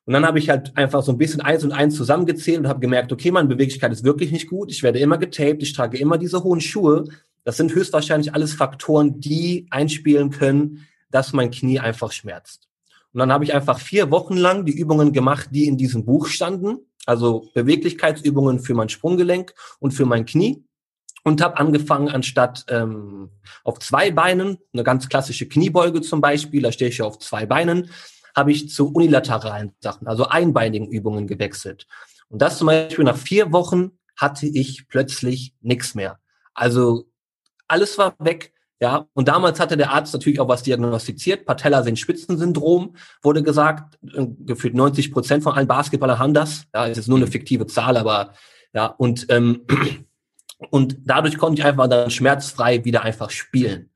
Und 0.05 0.15
dann 0.15 0.25
habe 0.25 0.39
ich 0.39 0.49
halt 0.49 0.77
einfach 0.77 1.03
so 1.03 1.13
ein 1.13 1.19
bisschen 1.19 1.43
eins 1.43 1.65
und 1.65 1.73
eins 1.73 1.95
zusammengezählt 1.95 2.61
und 2.61 2.69
habe 2.69 2.81
gemerkt, 2.81 3.13
okay, 3.13 3.31
meine 3.31 3.49
Beweglichkeit 3.49 3.93
ist 3.93 4.05
wirklich 4.05 4.33
nicht 4.33 4.49
gut. 4.49 4.71
Ich 4.71 4.83
werde 4.83 4.99
immer 4.99 5.19
getaped, 5.19 5.63
ich 5.63 5.75
trage 5.75 5.99
immer 5.99 6.17
diese 6.17 6.43
hohen 6.43 6.63
Schuhe. 6.63 7.05
Das 7.49 7.57
sind 7.57 7.75
höchstwahrscheinlich 7.75 8.35
alles 8.35 8.53
Faktoren, 8.53 9.21
die 9.21 9.69
einspielen 9.71 10.29
können, 10.29 10.87
dass 11.11 11.33
mein 11.33 11.51
Knie 11.51 11.81
einfach 11.81 12.13
schmerzt. 12.13 12.69
Und 13.15 13.21
dann 13.21 13.33
habe 13.33 13.43
ich 13.43 13.55
einfach 13.55 13.79
vier 13.79 14.11
Wochen 14.11 14.37
lang 14.37 14.67
die 14.67 14.79
Übungen 14.79 15.15
gemacht, 15.15 15.49
die 15.51 15.67
in 15.67 15.79
diesem 15.79 16.05
Buch 16.05 16.27
standen. 16.27 16.77
Also 17.07 17.49
Beweglichkeitsübungen 17.55 18.61
für 18.61 18.75
mein 18.75 18.91
Sprunggelenk 18.91 19.55
und 19.79 19.93
für 19.93 20.05
mein 20.05 20.27
Knie 20.27 20.63
und 21.25 21.41
habe 21.41 21.57
angefangen, 21.57 22.11
anstatt 22.11 22.67
ähm, 22.69 23.31
auf 23.65 23.79
zwei 23.79 24.11
Beinen, 24.11 24.59
eine 24.75 24.85
ganz 24.85 25.09
klassische 25.09 25.49
Kniebeuge 25.49 26.03
zum 26.03 26.21
Beispiel, 26.21 26.61
da 26.61 26.71
stehe 26.71 26.91
ich 26.91 26.99
ja 26.99 27.07
auf 27.07 27.19
zwei 27.19 27.47
Beinen, 27.47 27.91
habe 28.37 28.53
ich 28.53 28.69
zu 28.69 28.93
unilateralen 28.93 29.73
Sachen, 29.81 30.07
also 30.07 30.27
einbeinigen 30.27 30.89
Übungen 30.93 31.27
gewechselt. 31.27 31.87
Und 32.29 32.43
das 32.43 32.59
zum 32.59 32.67
Beispiel 32.67 33.07
nach 33.07 33.17
vier 33.17 33.53
Wochen 33.53 33.93
hatte 34.19 34.47
ich 34.47 34.87
plötzlich 34.87 35.55
nichts 35.63 35.95
mehr. 35.95 36.19
Also 36.53 37.07
alles 37.69 37.99
war 37.99 38.15
weg. 38.19 38.53
Ja, 38.81 39.09
und 39.13 39.27
damals 39.27 39.59
hatte 39.59 39.77
der 39.77 39.91
Arzt 39.91 40.15
natürlich 40.15 40.39
auch 40.39 40.49
was 40.49 40.63
diagnostiziert. 40.63 41.47
Patellasehenspitzensyndrom 41.47 42.95
wurde 43.23 43.43
gesagt. 43.43 43.99
Äh, 44.05 44.27
gefühlt 44.41 44.75
90 44.75 45.13
Prozent 45.13 45.43
von 45.43 45.55
allen 45.55 45.67
Basketballern 45.67 46.19
haben 46.19 46.35
das. 46.35 46.65
Ja, 46.73 46.87
es 46.87 46.99
ist 46.99 47.09
nur 47.09 47.19
eine 47.19 47.27
fiktive 47.27 47.67
Zahl, 47.67 47.97
aber 47.97 48.35
ja, 48.73 48.87
und 48.87 49.27
ähm, 49.31 49.67
und 50.71 50.99
dadurch 51.05 51.39
konnte 51.39 51.61
ich 51.61 51.67
einfach 51.67 51.89
dann 51.89 52.11
schmerzfrei 52.11 52.85
wieder 52.85 53.03
einfach 53.03 53.31
spielen. 53.31 53.91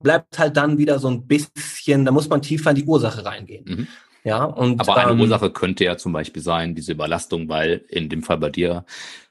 bleibt 0.00 0.38
halt 0.38 0.56
dann 0.56 0.78
wieder 0.78 0.98
so 0.98 1.08
ein 1.08 1.26
bisschen, 1.26 2.04
da 2.04 2.12
muss 2.12 2.28
man 2.28 2.42
tiefer 2.42 2.70
in 2.70 2.76
die 2.76 2.84
Ursache 2.84 3.24
reingehen. 3.24 3.64
Mhm. 3.66 3.88
Ja, 4.24 4.44
und, 4.44 4.80
Aber 4.80 4.96
eine 4.96 5.12
ähm, 5.12 5.20
Ursache 5.20 5.50
könnte 5.50 5.84
ja 5.84 5.96
zum 5.96 6.12
Beispiel 6.12 6.42
sein, 6.42 6.76
diese 6.76 6.92
Überlastung, 6.92 7.48
weil 7.48 7.84
in 7.88 8.08
dem 8.08 8.22
Fall 8.22 8.38
bei 8.38 8.50
dir 8.50 8.84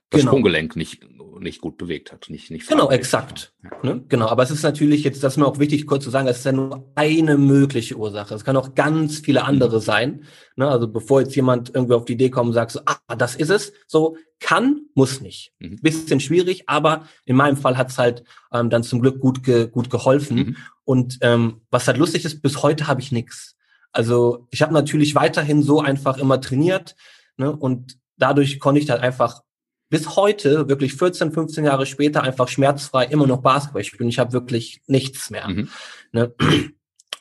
das 0.09 0.21
genau. 0.21 0.31
Sprunggelenk 0.31 0.75
nicht, 0.75 1.07
nicht 1.41 1.61
gut 1.61 1.77
bewegt 1.77 2.11
hat. 2.11 2.29
Nicht, 2.29 2.51
nicht 2.51 2.67
genau, 2.67 2.89
exakt. 2.89 3.53
Ja. 3.63 3.69
Ne? 3.83 4.03
Genau, 4.07 4.27
aber 4.27 4.43
es 4.43 4.51
ist 4.51 4.63
natürlich 4.63 5.03
jetzt, 5.03 5.23
das 5.23 5.33
ist 5.33 5.37
mir 5.37 5.45
auch 5.45 5.59
wichtig, 5.59 5.85
kurz 5.85 6.03
zu 6.03 6.09
sagen, 6.09 6.27
es 6.27 6.39
ist 6.39 6.45
ja 6.45 6.51
nur 6.51 6.91
eine 6.95 7.37
mögliche 7.37 7.97
Ursache. 7.97 8.33
Es 8.35 8.45
kann 8.45 8.57
auch 8.57 8.75
ganz 8.75 9.19
viele 9.19 9.43
andere 9.43 9.77
mhm. 9.77 9.81
sein. 9.81 10.23
Ne? 10.55 10.67
Also 10.67 10.87
bevor 10.87 11.21
jetzt 11.21 11.35
jemand 11.35 11.73
irgendwie 11.73 11.95
auf 11.95 12.05
die 12.05 12.13
Idee 12.13 12.29
kommt 12.29 12.49
und 12.49 12.53
sagt, 12.53 12.71
so, 12.71 12.81
ah, 12.85 13.15
das 13.15 13.35
ist 13.35 13.49
es, 13.49 13.73
so 13.87 14.17
kann, 14.39 14.81
muss 14.95 15.21
nicht. 15.21 15.53
Mhm. 15.59 15.79
Bisschen 15.81 16.19
schwierig, 16.19 16.63
aber 16.67 17.07
in 17.25 17.35
meinem 17.35 17.57
Fall 17.57 17.77
hat 17.77 17.89
es 17.89 17.97
halt 17.97 18.23
ähm, 18.51 18.69
dann 18.69 18.83
zum 18.83 19.01
Glück 19.01 19.19
gut, 19.19 19.43
ge 19.43 19.67
gut 19.67 19.89
geholfen. 19.89 20.37
Mhm. 20.37 20.57
Und 20.83 21.17
ähm, 21.21 21.61
was 21.69 21.87
halt 21.87 21.97
lustig 21.97 22.25
ist, 22.25 22.41
bis 22.41 22.61
heute 22.63 22.87
habe 22.87 23.01
ich 23.01 23.11
nichts. 23.11 23.55
Also 23.91 24.47
ich 24.51 24.61
habe 24.61 24.73
natürlich 24.73 25.15
weiterhin 25.15 25.63
so 25.63 25.81
einfach 25.81 26.17
immer 26.17 26.39
trainiert 26.39 26.95
ne, 27.37 27.55
und 27.55 27.97
dadurch 28.17 28.59
konnte 28.59 28.79
ich 28.79 28.89
halt 28.89 29.01
einfach 29.01 29.41
bis 29.91 30.15
heute, 30.15 30.69
wirklich 30.69 30.93
14, 30.93 31.33
15 31.33 31.65
Jahre 31.65 31.85
später, 31.85 32.23
einfach 32.23 32.47
schmerzfrei 32.47 33.05
immer 33.05 33.27
noch 33.27 33.41
Basketball 33.41 33.83
spielen. 33.83 34.07
Ich 34.07 34.19
habe 34.19 34.31
wirklich 34.31 34.81
nichts 34.87 35.29
mehr. 35.29 35.49
Mhm. 35.49 35.69
Ne? 36.13 36.33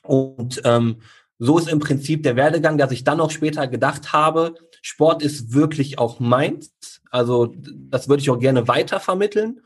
Und 0.02 0.62
ähm, 0.64 1.00
so 1.40 1.58
ist 1.58 1.68
im 1.68 1.80
Prinzip 1.80 2.22
der 2.22 2.36
Werdegang, 2.36 2.78
dass 2.78 2.92
ich 2.92 3.02
dann 3.02 3.20
auch 3.20 3.32
später 3.32 3.66
gedacht 3.66 4.12
habe, 4.12 4.54
Sport 4.82 5.20
ist 5.22 5.52
wirklich 5.52 5.98
auch 5.98 6.20
meins. 6.20 6.72
Also 7.10 7.52
das 7.56 8.08
würde 8.08 8.22
ich 8.22 8.30
auch 8.30 8.38
gerne 8.38 8.68
weiter 8.68 9.00
vermitteln. 9.00 9.62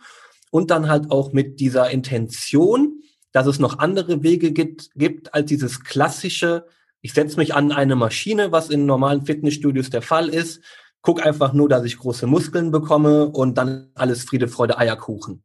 Und 0.51 0.71
dann 0.71 0.89
halt 0.89 1.11
auch 1.11 1.33
mit 1.33 1.61
dieser 1.61 1.91
Intention, 1.91 3.03
dass 3.33 3.47
es 3.47 3.59
noch 3.59 3.81
andere 3.81 4.23
Wege 4.23 4.53
gibt, 4.53 4.93
gibt 4.95 5.35
als 5.35 5.47
dieses 5.47 5.85
klassische, 5.85 6.65
ich 7.03 7.13
setze 7.13 7.37
mich 7.37 7.55
an 7.55 7.71
eine 7.71 7.97
Maschine, 7.97 8.51
was 8.51 8.71
in 8.71 8.87
normalen 8.87 9.27
Fitnessstudios 9.27 9.91
der 9.91 10.01
Fall 10.01 10.31
ist, 10.31 10.63
guck 11.05 11.25
einfach 11.25 11.53
nur, 11.53 11.69
dass 11.69 11.85
ich 11.85 11.99
große 11.99 12.27
Muskeln 12.27 12.71
bekomme 12.71 13.27
und 13.27 13.59
dann 13.59 13.91
alles 13.95 14.25
Friede, 14.25 14.49
Freude, 14.49 14.79
Eierkuchen. 14.79 15.45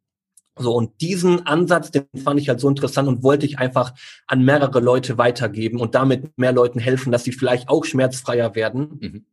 So, 0.58 0.74
und 0.74 1.00
diesen 1.00 1.46
Ansatz, 1.46 1.90
den 1.90 2.06
fand 2.24 2.40
ich 2.40 2.48
halt 2.48 2.60
so 2.60 2.68
interessant 2.68 3.08
und 3.08 3.22
wollte 3.22 3.46
ich 3.46 3.58
einfach 3.58 3.94
an 4.26 4.42
mehrere 4.42 4.80
Leute 4.80 5.16
weitergeben 5.16 5.78
und 5.78 5.94
damit 5.94 6.36
mehr 6.38 6.52
Leuten 6.52 6.80
helfen, 6.80 7.12
dass 7.12 7.24
sie 7.24 7.32
vielleicht 7.32 7.68
auch 7.68 7.84
schmerzfreier 7.84 8.54
werden. 8.54 8.98
Mhm. 9.00 9.26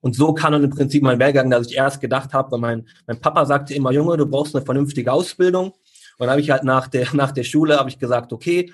Und 0.00 0.14
so 0.14 0.34
kann 0.34 0.52
dann 0.52 0.64
im 0.64 0.70
Prinzip 0.70 1.02
mein 1.02 1.18
Werdegang, 1.18 1.50
dass 1.50 1.66
ich 1.66 1.76
erst 1.76 2.00
gedacht 2.00 2.32
habe, 2.32 2.52
weil 2.52 2.60
mein, 2.60 2.88
mein 3.06 3.20
Papa 3.20 3.44
sagte 3.44 3.74
immer, 3.74 3.92
Junge, 3.92 4.16
du 4.16 4.26
brauchst 4.26 4.54
eine 4.54 4.64
vernünftige 4.64 5.12
Ausbildung. 5.12 5.70
Und 5.70 6.20
dann 6.20 6.30
habe 6.30 6.40
ich 6.40 6.50
halt 6.50 6.62
nach 6.62 6.86
der, 6.86 7.08
nach 7.12 7.32
der 7.32 7.44
Schule, 7.44 7.76
habe 7.76 7.88
ich 7.88 7.98
gesagt, 7.98 8.32
okay, 8.32 8.72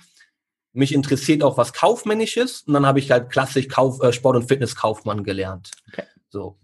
mich 0.75 0.95
interessiert 0.95 1.43
auch 1.43 1.57
was 1.57 1.73
Kaufmännisches 1.73 2.63
und 2.63 2.75
dann 2.75 2.87
habe 2.87 2.99
ich 2.99 3.11
halt 3.11 3.31
klassisch 3.31 3.69
Kauf, 3.69 4.03
äh, 4.03 4.13
Sport- 4.13 4.37
und 4.37 4.49
Fitnesskaufmann 4.49 5.25
gelernt. 5.25 5.71
Okay. 5.91 6.05
So. 6.31 6.59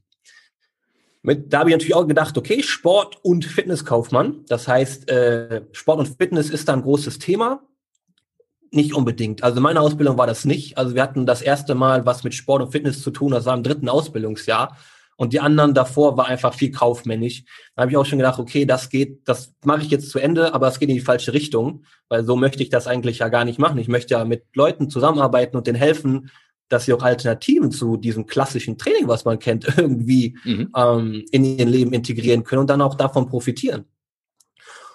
Mit, 1.28 1.52
da 1.52 1.58
habe 1.58 1.68
ich 1.68 1.74
natürlich 1.74 1.94
auch 1.94 2.06
gedacht, 2.06 2.38
okay, 2.38 2.62
Sport- 2.62 3.18
und 3.22 3.44
Fitnesskaufmann. 3.44 4.46
Das 4.48 4.66
heißt, 4.66 5.10
äh, 5.10 5.60
Sport 5.72 5.98
und 5.98 6.16
Fitness 6.16 6.48
ist 6.48 6.70
da 6.70 6.72
ein 6.72 6.80
großes 6.80 7.18
Thema. 7.18 7.60
Nicht 8.70 8.94
unbedingt. 8.94 9.42
Also 9.42 9.60
meine 9.60 9.82
Ausbildung 9.82 10.16
war 10.16 10.26
das 10.26 10.46
nicht. 10.46 10.78
Also 10.78 10.94
wir 10.94 11.02
hatten 11.02 11.26
das 11.26 11.42
erste 11.42 11.74
Mal 11.74 12.06
was 12.06 12.24
mit 12.24 12.32
Sport 12.32 12.62
und 12.62 12.72
Fitness 12.72 13.02
zu 13.02 13.10
tun, 13.10 13.32
das 13.32 13.44
war 13.44 13.54
im 13.54 13.62
dritten 13.62 13.90
Ausbildungsjahr. 13.90 14.78
Und 15.16 15.34
die 15.34 15.40
anderen 15.40 15.74
davor 15.74 16.16
war 16.16 16.28
einfach 16.28 16.54
viel 16.54 16.70
kaufmännisch. 16.70 17.44
Da 17.76 17.82
habe 17.82 17.90
ich 17.90 17.98
auch 17.98 18.06
schon 18.06 18.20
gedacht, 18.20 18.38
okay, 18.38 18.64
das 18.64 18.88
geht, 18.88 19.28
das 19.28 19.52
mache 19.66 19.82
ich 19.82 19.90
jetzt 19.90 20.08
zu 20.08 20.18
Ende, 20.18 20.54
aber 20.54 20.68
es 20.68 20.78
geht 20.78 20.88
in 20.88 20.94
die 20.94 21.02
falsche 21.02 21.34
Richtung, 21.34 21.84
weil 22.08 22.24
so 22.24 22.36
möchte 22.36 22.62
ich 22.62 22.70
das 22.70 22.86
eigentlich 22.86 23.18
ja 23.18 23.28
gar 23.28 23.44
nicht 23.44 23.58
machen. 23.58 23.76
Ich 23.76 23.88
möchte 23.88 24.14
ja 24.14 24.24
mit 24.24 24.44
Leuten 24.54 24.88
zusammenarbeiten 24.88 25.58
und 25.58 25.66
denen 25.66 25.76
helfen, 25.76 26.30
dass 26.68 26.84
sie 26.84 26.92
auch 26.92 27.02
Alternativen 27.02 27.70
zu 27.70 27.96
diesem 27.96 28.26
klassischen 28.26 28.78
Training, 28.78 29.08
was 29.08 29.24
man 29.24 29.38
kennt, 29.38 29.66
irgendwie 29.76 30.36
mhm. 30.44 30.72
ähm, 30.76 31.24
in 31.30 31.44
ihr 31.44 31.66
Leben 31.66 31.92
integrieren 31.92 32.44
können 32.44 32.60
und 32.60 32.70
dann 32.70 32.82
auch 32.82 32.94
davon 32.94 33.26
profitieren. 33.26 33.84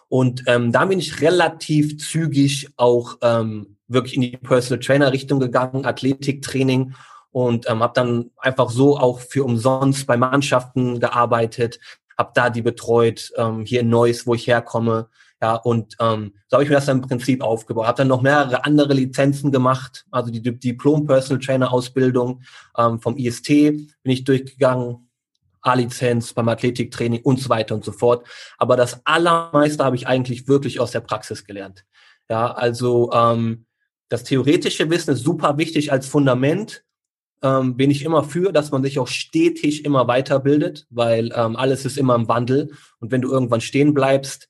Und 0.10 0.44
ähm, 0.46 0.72
da 0.72 0.86
bin 0.86 1.00
ich 1.00 1.22
relativ 1.22 1.98
zügig 1.98 2.70
auch 2.78 3.18
ähm, 3.22 3.78
wirklich 3.88 4.16
in 4.16 4.22
die 4.22 4.38
Personal 4.38 4.80
Trainer 4.80 5.12
Richtung 5.12 5.40
gegangen, 5.40 5.86
Athletiktraining 5.86 6.94
und 7.32 7.68
ähm, 7.70 7.82
habe 7.82 7.94
dann 7.96 8.32
einfach 8.38 8.70
so 8.70 8.98
auch 8.98 9.20
für 9.20 9.44
umsonst 9.44 10.06
bei 10.06 10.18
Mannschaften 10.18 11.00
gearbeitet, 11.00 11.80
habe 12.18 12.32
da 12.36 12.50
die 12.52 12.62
betreut, 12.62 13.32
ähm, 13.38 13.66
hier 13.66 13.82
in 13.82 13.90
Neuss, 13.90 14.28
wo 14.28 14.36
ich 14.36 14.46
herkomme. 14.46 15.10
Ja, 15.44 15.56
und 15.56 15.98
ähm, 16.00 16.36
so 16.48 16.56
habe 16.56 16.64
ich 16.64 16.70
mir 16.70 16.76
das 16.76 16.86
dann 16.86 17.02
im 17.02 17.08
Prinzip 17.10 17.44
aufgebaut. 17.44 17.86
Habe 17.86 17.98
dann 17.98 18.08
noch 18.08 18.22
mehrere 18.22 18.64
andere 18.64 18.94
Lizenzen 18.94 19.52
gemacht, 19.52 20.06
also 20.10 20.32
die 20.32 20.42
Diplom 20.42 21.06
Personal 21.06 21.44
Trainer 21.44 21.74
Ausbildung 21.74 22.44
ähm, 22.78 23.02
vom 23.02 23.18
IST 23.18 23.50
bin 23.50 23.90
ich 24.06 24.24
durchgegangen, 24.24 25.10
A-Lizenz 25.60 26.32
beim 26.32 26.48
Athletiktraining 26.48 27.24
und 27.24 27.42
so 27.42 27.50
weiter 27.50 27.76
und 27.76 27.84
so 27.84 27.92
fort. 27.92 28.26
Aber 28.58 28.78
das 28.78 29.06
Allermeiste 29.06 29.84
habe 29.84 29.98
ich 29.98 30.08
eigentlich 30.08 30.48
wirklich 30.48 30.80
aus 30.80 30.92
der 30.92 31.02
Praxis 31.02 31.44
gelernt. 31.44 31.84
Ja, 32.30 32.54
also 32.54 33.12
ähm, 33.12 33.66
das 34.08 34.24
theoretische 34.24 34.90
Wissen 34.90 35.12
ist 35.12 35.26
super 35.26 35.58
wichtig 35.58 35.92
als 35.92 36.08
Fundament, 36.08 36.86
ähm, 37.42 37.76
bin 37.76 37.92
ich 37.92 38.06
immer 38.06 38.24
für, 38.24 38.54
dass 38.54 38.72
man 38.72 38.82
sich 38.82 38.98
auch 38.98 39.08
stetig 39.08 39.84
immer 39.84 40.08
weiterbildet, 40.08 40.88
weil 40.90 41.34
ähm, 41.36 41.58
alles 41.58 41.84
ist 41.84 41.98
immer 41.98 42.16
im 42.16 42.30
Wandel. 42.30 42.72
Und 43.02 43.12
wenn 43.12 43.22
du 43.22 43.30
irgendwann 43.30 43.60
stehen 43.60 43.94
bleibst, 43.94 44.48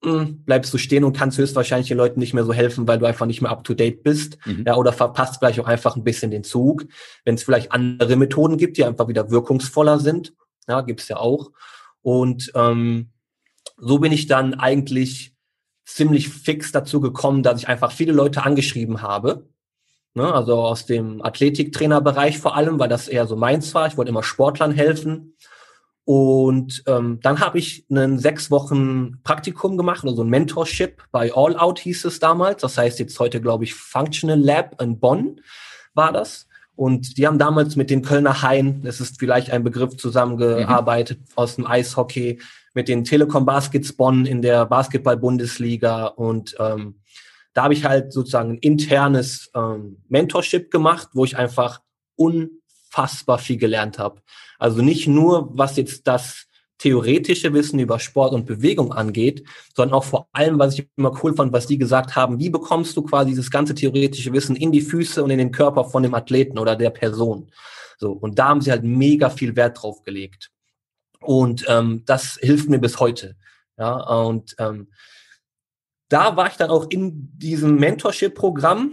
bleibst 0.00 0.72
du 0.72 0.78
stehen 0.78 1.04
und 1.04 1.16
kannst 1.16 1.38
höchstwahrscheinlich 1.38 1.88
den 1.88 1.96
Leuten 1.96 2.20
nicht 2.20 2.34
mehr 2.34 2.44
so 2.44 2.52
helfen, 2.52 2.86
weil 2.86 2.98
du 2.98 3.06
einfach 3.06 3.26
nicht 3.26 3.40
mehr 3.40 3.50
up 3.50 3.64
to 3.64 3.74
date 3.74 4.02
bist. 4.02 4.38
Mhm. 4.44 4.64
Ja, 4.66 4.76
oder 4.76 4.92
verpasst 4.92 5.38
vielleicht 5.38 5.58
auch 5.58 5.66
einfach 5.66 5.96
ein 5.96 6.04
bisschen 6.04 6.30
den 6.30 6.44
Zug. 6.44 6.84
Wenn 7.24 7.34
es 7.34 7.42
vielleicht 7.42 7.72
andere 7.72 8.16
Methoden 8.16 8.56
gibt, 8.56 8.76
die 8.76 8.84
einfach 8.84 9.08
wieder 9.08 9.30
wirkungsvoller 9.30 9.98
sind, 9.98 10.34
ja, 10.68 10.82
gibt's 10.82 11.08
ja 11.08 11.16
auch. 11.16 11.50
Und 12.02 12.52
ähm, 12.54 13.10
so 13.78 13.98
bin 13.98 14.12
ich 14.12 14.26
dann 14.26 14.54
eigentlich 14.54 15.34
ziemlich 15.84 16.28
fix 16.28 16.72
dazu 16.72 17.00
gekommen, 17.00 17.42
dass 17.42 17.60
ich 17.60 17.68
einfach 17.68 17.92
viele 17.92 18.12
Leute 18.12 18.44
angeschrieben 18.44 19.02
habe 19.02 19.46
ne? 20.16 20.34
also 20.34 20.54
aus 20.56 20.86
dem 20.86 21.22
Athletiktrainerbereich 21.22 22.38
vor 22.38 22.56
allem, 22.56 22.80
weil 22.80 22.88
das 22.88 23.06
eher 23.06 23.26
so 23.26 23.36
meins 23.36 23.72
war. 23.74 23.86
Ich 23.86 23.96
wollte 23.96 24.08
immer 24.08 24.24
Sportlern 24.24 24.72
helfen. 24.72 25.36
Und 26.06 26.84
ähm, 26.86 27.18
dann 27.20 27.40
habe 27.40 27.58
ich 27.58 27.84
einen 27.90 28.20
sechs 28.20 28.48
Wochen 28.52 29.20
Praktikum 29.24 29.76
gemacht, 29.76 30.04
also 30.04 30.22
ein 30.22 30.28
Mentorship 30.28 31.02
bei 31.10 31.32
All 31.34 31.56
Out 31.56 31.80
hieß 31.80 32.04
es 32.04 32.20
damals. 32.20 32.62
Das 32.62 32.78
heißt 32.78 33.00
jetzt 33.00 33.18
heute, 33.18 33.40
glaube 33.40 33.64
ich, 33.64 33.74
Functional 33.74 34.38
Lab 34.38 34.80
in 34.80 35.00
Bonn 35.00 35.40
war 35.94 36.12
das. 36.12 36.46
Und 36.76 37.18
die 37.18 37.26
haben 37.26 37.40
damals 37.40 37.74
mit 37.74 37.90
den 37.90 38.02
Kölner 38.02 38.42
Hain, 38.42 38.82
das 38.82 39.00
ist 39.00 39.18
vielleicht 39.18 39.50
ein 39.50 39.64
Begriff, 39.64 39.96
zusammengearbeitet 39.96 41.18
mhm. 41.18 41.32
aus 41.34 41.56
dem 41.56 41.66
Eishockey, 41.66 42.38
mit 42.72 42.86
den 42.86 43.02
Telekom 43.02 43.44
Baskets 43.44 43.92
Bonn 43.92 44.26
in 44.26 44.42
der 44.42 44.64
Basketball-Bundesliga. 44.66 46.06
Und 46.06 46.54
ähm, 46.60 47.00
da 47.52 47.64
habe 47.64 47.74
ich 47.74 47.84
halt 47.84 48.12
sozusagen 48.12 48.50
ein 48.50 48.58
internes 48.58 49.50
ähm, 49.56 50.04
Mentorship 50.08 50.70
gemacht, 50.70 51.08
wo 51.14 51.24
ich 51.24 51.36
einfach 51.36 51.80
unfassbar 52.96 53.38
viel 53.38 53.56
gelernt 53.56 53.98
habe. 53.98 54.22
Also 54.58 54.82
nicht 54.82 55.06
nur, 55.06 55.50
was 55.56 55.76
jetzt 55.76 56.06
das 56.06 56.46
theoretische 56.78 57.52
Wissen 57.54 57.78
über 57.78 57.98
Sport 57.98 58.34
und 58.34 58.46
Bewegung 58.46 58.92
angeht, 58.92 59.44
sondern 59.74 59.94
auch 59.94 60.04
vor 60.04 60.28
allem, 60.32 60.58
was 60.58 60.78
ich 60.78 60.88
immer 60.96 61.18
cool 61.22 61.34
fand, 61.34 61.52
was 61.52 61.66
die 61.66 61.78
gesagt 61.78 62.16
haben, 62.16 62.38
wie 62.38 62.50
bekommst 62.50 62.96
du 62.96 63.02
quasi 63.02 63.30
dieses 63.30 63.50
ganze 63.50 63.74
theoretische 63.74 64.32
Wissen 64.32 64.56
in 64.56 64.72
die 64.72 64.82
Füße 64.82 65.22
und 65.22 65.30
in 65.30 65.38
den 65.38 65.52
Körper 65.52 65.84
von 65.84 66.02
dem 66.02 66.14
Athleten 66.14 66.58
oder 66.58 66.76
der 66.76 66.90
Person. 66.90 67.50
So, 67.98 68.12
und 68.12 68.38
da 68.38 68.48
haben 68.48 68.60
sie 68.60 68.70
halt 68.70 68.84
mega 68.84 69.30
viel 69.30 69.56
Wert 69.56 69.82
drauf 69.82 70.02
gelegt. 70.02 70.50
Und 71.20 71.64
ähm, 71.66 72.02
das 72.04 72.38
hilft 72.40 72.68
mir 72.68 72.78
bis 72.78 73.00
heute. 73.00 73.36
Ja, 73.78 73.94
und 74.24 74.54
ähm, 74.58 74.88
da 76.08 76.36
war 76.36 76.48
ich 76.48 76.56
dann 76.56 76.70
auch 76.70 76.88
in 76.90 77.30
diesem 77.38 77.76
Mentorship-Programm, 77.76 78.92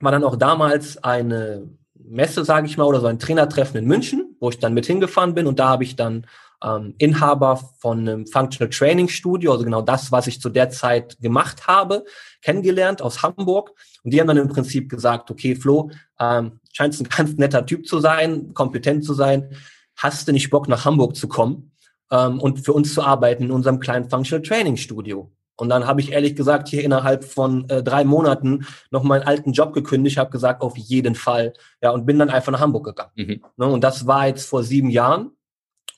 war 0.00 0.12
dann 0.12 0.24
auch 0.24 0.36
damals 0.36 1.02
eine 1.02 1.68
Messe, 2.06 2.44
sage 2.44 2.66
ich 2.66 2.76
mal, 2.76 2.84
oder 2.84 3.00
so 3.00 3.06
ein 3.06 3.18
Trainertreffen 3.18 3.78
in 3.78 3.86
München, 3.86 4.36
wo 4.40 4.50
ich 4.50 4.58
dann 4.58 4.74
mit 4.74 4.86
hingefahren 4.86 5.34
bin 5.34 5.46
und 5.46 5.58
da 5.58 5.68
habe 5.68 5.84
ich 5.84 5.96
dann 5.96 6.26
ähm, 6.64 6.94
Inhaber 6.98 7.56
von 7.78 8.00
einem 8.00 8.26
Functional 8.26 8.70
Training 8.70 9.08
Studio, 9.08 9.52
also 9.52 9.64
genau 9.64 9.82
das, 9.82 10.10
was 10.12 10.26
ich 10.26 10.40
zu 10.40 10.48
der 10.48 10.70
Zeit 10.70 11.16
gemacht 11.20 11.66
habe, 11.66 12.04
kennengelernt 12.42 13.02
aus 13.02 13.22
Hamburg. 13.22 13.72
Und 14.02 14.12
die 14.12 14.20
haben 14.20 14.28
dann 14.28 14.38
im 14.38 14.48
Prinzip 14.48 14.88
gesagt, 14.88 15.30
okay, 15.30 15.54
Flo, 15.54 15.90
ähm, 16.18 16.60
scheinst 16.72 17.00
ein 17.00 17.08
ganz 17.16 17.36
netter 17.36 17.66
Typ 17.66 17.86
zu 17.86 18.00
sein, 18.00 18.54
kompetent 18.54 19.04
zu 19.04 19.14
sein. 19.14 19.50
Hast 19.96 20.26
du 20.26 20.32
nicht 20.32 20.50
Bock, 20.50 20.68
nach 20.68 20.84
Hamburg 20.84 21.16
zu 21.16 21.28
kommen 21.28 21.72
ähm, 22.10 22.40
und 22.40 22.64
für 22.64 22.72
uns 22.72 22.94
zu 22.94 23.02
arbeiten 23.02 23.44
in 23.44 23.50
unserem 23.50 23.80
kleinen 23.80 24.08
Functional 24.08 24.42
Training 24.42 24.76
Studio? 24.76 25.30
Und 25.56 25.68
dann 25.68 25.86
habe 25.86 26.00
ich 26.00 26.12
ehrlich 26.12 26.34
gesagt 26.34 26.68
hier 26.68 26.82
innerhalb 26.82 27.24
von 27.24 27.68
äh, 27.68 27.82
drei 27.82 28.04
Monaten 28.04 28.66
noch 28.90 29.04
meinen 29.04 29.22
alten 29.22 29.52
Job 29.52 29.72
gekündigt, 29.72 30.18
habe 30.18 30.30
gesagt, 30.30 30.62
auf 30.62 30.76
jeden 30.76 31.14
Fall. 31.14 31.52
Ja, 31.80 31.90
und 31.90 32.06
bin 32.06 32.18
dann 32.18 32.30
einfach 32.30 32.52
nach 32.52 32.60
Hamburg 32.60 32.84
gegangen. 32.86 33.12
Mhm. 33.14 33.44
Ne, 33.56 33.66
und 33.66 33.84
das 33.84 34.06
war 34.06 34.26
jetzt 34.26 34.48
vor 34.48 34.64
sieben 34.64 34.90
Jahren. 34.90 35.30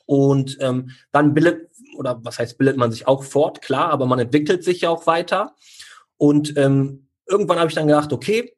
Und 0.04 0.58
ähm, 0.60 0.90
dann 1.10 1.34
bildet, 1.34 1.70
oder 1.96 2.20
was 2.22 2.38
heißt, 2.38 2.58
bildet 2.58 2.76
man 2.76 2.92
sich 2.92 3.08
auch 3.08 3.24
fort, 3.24 3.62
klar, 3.62 3.90
aber 3.90 4.06
man 4.06 4.18
entwickelt 4.18 4.62
sich 4.62 4.82
ja 4.82 4.90
auch 4.90 5.06
weiter. 5.06 5.54
Und 6.16 6.56
ähm, 6.56 7.08
irgendwann 7.26 7.58
habe 7.58 7.68
ich 7.68 7.74
dann 7.74 7.88
gedacht, 7.88 8.12
okay, 8.12 8.52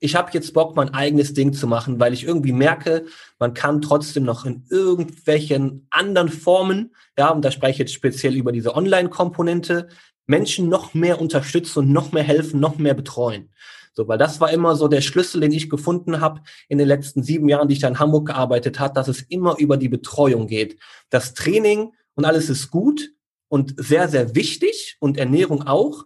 ich 0.00 0.16
habe 0.16 0.30
jetzt 0.32 0.52
Bock, 0.52 0.76
mein 0.76 0.92
eigenes 0.92 1.32
Ding 1.32 1.52
zu 1.52 1.66
machen, 1.66 1.98
weil 1.98 2.12
ich 2.12 2.24
irgendwie 2.24 2.52
merke, 2.52 3.06
man 3.38 3.54
kann 3.54 3.80
trotzdem 3.80 4.24
noch 4.24 4.44
in 4.44 4.66
irgendwelchen 4.68 5.86
anderen 5.90 6.28
Formen, 6.28 6.94
ja, 7.18 7.30
und 7.30 7.44
da 7.44 7.50
spreche 7.50 7.72
ich 7.72 7.78
jetzt 7.78 7.94
speziell 7.94 8.36
über 8.36 8.52
diese 8.52 8.74
Online-Komponente, 8.74 9.88
Menschen 10.26 10.68
noch 10.68 10.94
mehr 10.94 11.20
unterstützen 11.20 11.80
und 11.80 11.92
noch 11.92 12.12
mehr 12.12 12.22
helfen, 12.22 12.60
noch 12.60 12.78
mehr 12.78 12.94
betreuen. 12.94 13.50
So, 13.92 14.08
weil 14.08 14.18
das 14.18 14.40
war 14.40 14.50
immer 14.50 14.74
so 14.74 14.88
der 14.88 15.02
Schlüssel, 15.02 15.40
den 15.40 15.52
ich 15.52 15.70
gefunden 15.70 16.20
habe 16.20 16.40
in 16.68 16.78
den 16.78 16.88
letzten 16.88 17.22
sieben 17.22 17.48
Jahren, 17.48 17.68
die 17.68 17.74
ich 17.74 17.80
da 17.80 17.88
in 17.88 18.00
Hamburg 18.00 18.26
gearbeitet 18.26 18.80
habe, 18.80 18.94
dass 18.94 19.06
es 19.06 19.22
immer 19.22 19.56
über 19.58 19.76
die 19.76 19.88
Betreuung 19.88 20.48
geht. 20.48 20.78
Das 21.10 21.34
Training 21.34 21.92
und 22.14 22.24
alles 22.24 22.50
ist 22.50 22.70
gut 22.70 23.12
und 23.48 23.74
sehr, 23.76 24.08
sehr 24.08 24.34
wichtig 24.34 24.96
und 24.98 25.16
Ernährung 25.16 25.62
auch. 25.66 26.04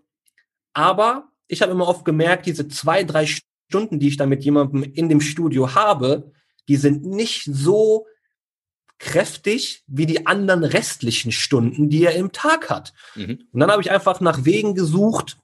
Aber 0.74 1.28
ich 1.46 1.62
habe 1.62 1.72
immer 1.72 1.88
oft 1.88 2.04
gemerkt, 2.04 2.44
diese 2.44 2.68
zwei, 2.68 3.04
drei 3.04 3.26
Stunden, 3.26 3.98
die 3.98 4.08
ich 4.08 4.18
da 4.18 4.26
mit 4.26 4.44
jemandem 4.44 4.82
in 4.82 5.08
dem 5.08 5.22
Studio 5.22 5.74
habe, 5.74 6.32
die 6.68 6.76
sind 6.76 7.06
nicht 7.06 7.48
so 7.50 8.06
kräftig 8.98 9.84
wie 9.86 10.06
die 10.06 10.26
anderen 10.26 10.64
restlichen 10.64 11.32
Stunden, 11.32 11.88
die 11.88 12.04
er 12.04 12.14
im 12.14 12.32
Tag 12.32 12.68
hat. 12.68 12.92
Mhm. 13.14 13.40
Und 13.52 13.60
dann 13.60 13.70
habe 13.70 13.82
ich 13.82 13.90
einfach 13.90 14.20
nach 14.20 14.44
Wegen 14.44 14.74
gesucht, 14.74 15.38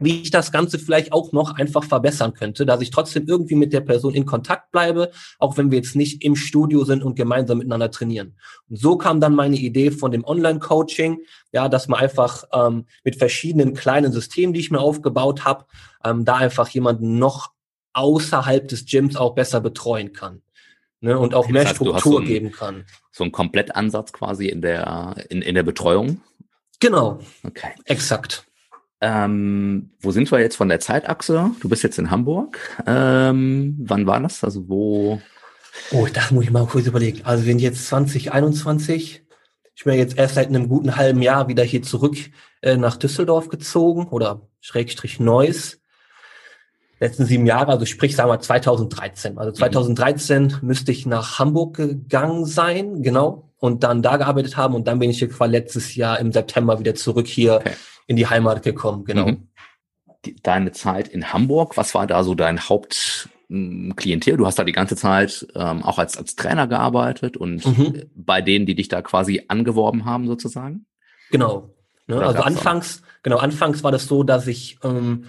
wie 0.00 0.22
ich 0.22 0.30
das 0.30 0.50
Ganze 0.50 0.78
vielleicht 0.78 1.12
auch 1.12 1.32
noch 1.32 1.54
einfach 1.56 1.84
verbessern 1.84 2.32
könnte, 2.32 2.66
dass 2.66 2.80
ich 2.80 2.90
trotzdem 2.90 3.28
irgendwie 3.28 3.54
mit 3.54 3.72
der 3.72 3.82
Person 3.82 4.14
in 4.14 4.26
Kontakt 4.26 4.72
bleibe, 4.72 5.10
auch 5.38 5.56
wenn 5.56 5.70
wir 5.70 5.78
jetzt 5.78 5.94
nicht 5.94 6.24
im 6.24 6.36
Studio 6.36 6.84
sind 6.84 7.04
und 7.04 7.16
gemeinsam 7.16 7.58
miteinander 7.58 7.90
trainieren. 7.90 8.36
Und 8.68 8.78
so 8.78 8.96
kam 8.96 9.20
dann 9.20 9.34
meine 9.34 9.56
Idee 9.56 9.90
von 9.90 10.10
dem 10.10 10.24
Online-Coaching, 10.24 11.18
ja, 11.52 11.68
dass 11.68 11.86
man 11.86 12.00
einfach 12.00 12.44
ähm, 12.52 12.86
mit 13.04 13.16
verschiedenen 13.16 13.74
kleinen 13.74 14.10
Systemen, 14.10 14.54
die 14.54 14.60
ich 14.60 14.70
mir 14.70 14.80
aufgebaut 14.80 15.44
habe, 15.44 15.66
ähm, 16.02 16.24
da 16.24 16.36
einfach 16.36 16.68
jemanden 16.70 17.18
noch 17.18 17.50
außerhalb 17.92 18.66
des 18.68 18.86
Gyms 18.86 19.16
auch 19.16 19.34
besser 19.34 19.60
betreuen 19.60 20.12
kann 20.12 20.42
ne, 21.00 21.18
und 21.18 21.34
auch 21.34 21.48
mehr 21.48 21.62
das 21.62 21.70
heißt, 21.70 21.76
Struktur 21.76 22.12
so 22.12 22.18
einen, 22.18 22.26
geben 22.26 22.52
kann. 22.52 22.84
So 23.10 23.24
ein 23.24 23.32
Komplettansatz 23.32 24.12
quasi 24.12 24.46
in 24.48 24.62
der, 24.62 25.16
in, 25.28 25.42
in 25.42 25.54
der 25.54 25.62
Betreuung? 25.62 26.20
Genau. 26.80 27.20
Okay. 27.42 27.72
Exakt. 27.84 28.46
Ähm, 29.02 29.90
wo 30.00 30.10
sind 30.10 30.30
wir 30.30 30.40
jetzt 30.40 30.56
von 30.56 30.68
der 30.68 30.80
Zeitachse? 30.80 31.50
Du 31.60 31.68
bist 31.68 31.82
jetzt 31.82 31.98
in 31.98 32.10
Hamburg. 32.10 32.58
Ähm, 32.86 33.76
wann 33.80 34.06
war 34.06 34.20
das? 34.20 34.44
Also 34.44 34.68
wo? 34.68 35.20
Oh, 35.92 36.06
das 36.12 36.30
muss 36.30 36.44
ich 36.44 36.50
mal 36.50 36.66
kurz 36.66 36.86
überlegen. 36.86 37.22
Also 37.24 37.44
wir 37.44 37.52
sind 37.52 37.60
jetzt 37.60 37.86
2021. 37.86 39.22
Ich 39.74 39.84
bin 39.84 39.94
jetzt 39.94 40.18
erst 40.18 40.34
seit 40.34 40.48
einem 40.48 40.68
guten 40.68 40.96
halben 40.96 41.22
Jahr 41.22 41.48
wieder 41.48 41.64
hier 41.64 41.82
zurück 41.82 42.16
äh, 42.60 42.76
nach 42.76 42.96
Düsseldorf 42.96 43.48
gezogen 43.48 44.08
oder 44.08 44.46
Schrägstrich 44.60 45.20
Neuss 45.20 45.80
letzten 47.00 47.24
sieben 47.24 47.46
Jahre, 47.46 47.72
also 47.72 47.86
sprich, 47.86 48.14
sagen 48.14 48.30
wir 48.30 48.38
2013. 48.38 49.38
Also 49.38 49.52
2013 49.52 50.42
mhm. 50.42 50.58
müsste 50.62 50.92
ich 50.92 51.06
nach 51.06 51.38
Hamburg 51.38 51.76
gegangen 51.76 52.44
sein, 52.44 53.02
genau, 53.02 53.50
und 53.58 53.82
dann 53.82 54.02
da 54.02 54.18
gearbeitet 54.18 54.56
haben 54.56 54.74
und 54.74 54.86
dann 54.86 54.98
bin 54.98 55.10
ich 55.10 55.18
hier 55.18 55.28
quasi 55.28 55.50
letztes 55.50 55.94
Jahr 55.96 56.20
im 56.20 56.30
September 56.30 56.78
wieder 56.78 56.94
zurück 56.94 57.26
hier 57.26 57.56
okay. 57.56 57.72
in 58.06 58.16
die 58.16 58.26
Heimat 58.26 58.62
gekommen, 58.62 59.04
genau. 59.04 59.28
Mhm. 59.28 59.48
Deine 60.42 60.72
Zeit 60.72 61.08
in 61.08 61.32
Hamburg, 61.32 61.78
was 61.78 61.94
war 61.94 62.06
da 62.06 62.22
so 62.22 62.34
dein 62.34 62.60
Hauptklientel? 62.60 64.36
Du 64.36 64.46
hast 64.46 64.58
da 64.58 64.64
die 64.64 64.72
ganze 64.72 64.94
Zeit 64.94 65.46
ähm, 65.54 65.82
auch 65.82 65.98
als, 65.98 66.18
als 66.18 66.36
Trainer 66.36 66.66
gearbeitet 66.66 67.38
und 67.38 67.64
mhm. 67.64 68.02
bei 68.14 68.42
denen, 68.42 68.66
die 68.66 68.74
dich 68.74 68.88
da 68.88 69.00
quasi 69.00 69.44
angeworben 69.48 70.04
haben, 70.04 70.26
sozusagen? 70.26 70.84
Genau. 71.30 71.70
Ne, 72.06 72.20
also 72.22 72.42
anfangs, 72.42 73.02
genau, 73.22 73.38
anfangs 73.38 73.82
war 73.82 73.92
das 73.92 74.06
so, 74.06 74.22
dass 74.24 74.46
ich 74.46 74.78
ähm, 74.82 75.26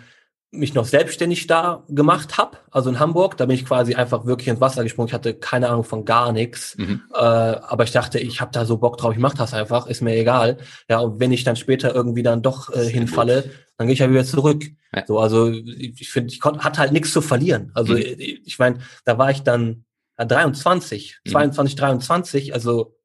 mich 0.52 0.74
noch 0.74 0.86
selbstständig 0.86 1.48
da 1.48 1.84
gemacht 1.88 2.38
habe, 2.38 2.58
also 2.72 2.90
in 2.90 3.00
Hamburg, 3.00 3.38
da 3.38 3.46
bin 3.46 3.56
ich 3.56 3.66
quasi 3.66 3.96
einfach 3.96 4.26
wirklich 4.26 4.50
ins 4.50 4.60
Wasser 4.60 4.84
gesprungen. 4.84 5.08
Ich 5.08 5.14
hatte 5.14 5.34
keine 5.34 5.70
Ahnung 5.70 5.86
von 5.86 6.04
gar 6.04 6.34
nichts, 6.34 6.78
mhm. 6.78 7.04
äh, 7.14 7.18
aber 7.18 7.86
ich 7.86 7.92
dachte, 7.92 8.20
ich 8.20 8.42
habe 8.42 8.52
da 8.52 8.66
so 8.66 8.78
Bock 8.78 8.98
drauf, 8.98 9.14
ich 9.14 9.20
mache 9.20 9.38
das 9.38 9.54
einfach, 9.54 9.88
ist 9.88 10.02
mir 10.02 10.16
egal. 10.16 10.58
Ja, 10.90 11.00
und 11.00 11.22
wenn 11.22 11.32
ich 11.32 11.46
dann 11.46 11.56
später 11.56 11.96
irgendwie 11.96 12.24
dann 12.24 12.42
doch 12.42 12.70
äh, 12.74 12.86
hinfalle, 12.86 13.50
dann 13.78 13.88
gehe 13.88 13.94
ich 13.94 14.00
ja 14.00 14.10
wieder 14.10 14.26
zurück. 14.26 14.66
Ja. 14.94 15.06
So, 15.08 15.20
also 15.20 15.50
ich 15.50 16.10
finde, 16.12 16.34
ich 16.34 16.42
konnte, 16.42 16.66
hatte 16.66 16.82
halt 16.82 16.92
nichts 16.92 17.14
zu 17.14 17.22
verlieren. 17.22 17.72
Also 17.74 17.94
mhm. 17.94 18.00
ich, 18.00 18.46
ich 18.46 18.60
meine, 18.60 18.80
da 19.06 19.18
war 19.18 19.32
ich 19.32 19.44
dann 19.44 19.86
ja, 20.20 20.26
23, 20.26 21.22
mhm. 21.24 21.32
22, 21.32 21.76
23, 21.78 22.54
also 22.54 22.98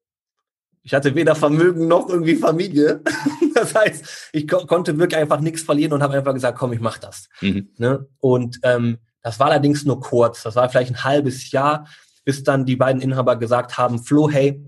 ich 0.83 0.93
hatte 0.93 1.15
weder 1.15 1.35
Vermögen 1.35 1.87
noch 1.87 2.09
irgendwie 2.09 2.35
Familie. 2.35 3.01
das 3.57 3.75
heißt, 3.75 4.29
ich 4.33 4.47
ko 4.47 4.65
konnte 4.65 4.97
wirklich 4.97 5.19
einfach 5.19 5.39
nichts 5.39 5.63
verlieren 5.63 5.93
und 5.93 6.03
habe 6.03 6.15
einfach 6.15 6.33
gesagt, 6.33 6.57
komm, 6.57 6.73
ich 6.73 6.79
mach 6.79 6.97
das. 6.97 7.29
Mhm. 7.41 7.69
Ne? 7.77 8.07
Und 8.19 8.59
ähm, 8.63 8.97
das 9.21 9.39
war 9.39 9.47
allerdings 9.47 9.85
nur 9.85 9.99
kurz. 9.99 10.43
Das 10.43 10.55
war 10.55 10.69
vielleicht 10.69 10.91
ein 10.91 11.03
halbes 11.03 11.51
Jahr, 11.51 11.87
bis 12.23 12.43
dann 12.43 12.65
die 12.65 12.75
beiden 12.75 13.01
Inhaber 13.01 13.35
gesagt 13.35 13.77
haben, 13.77 14.03
Flo, 14.03 14.29
hey, 14.29 14.63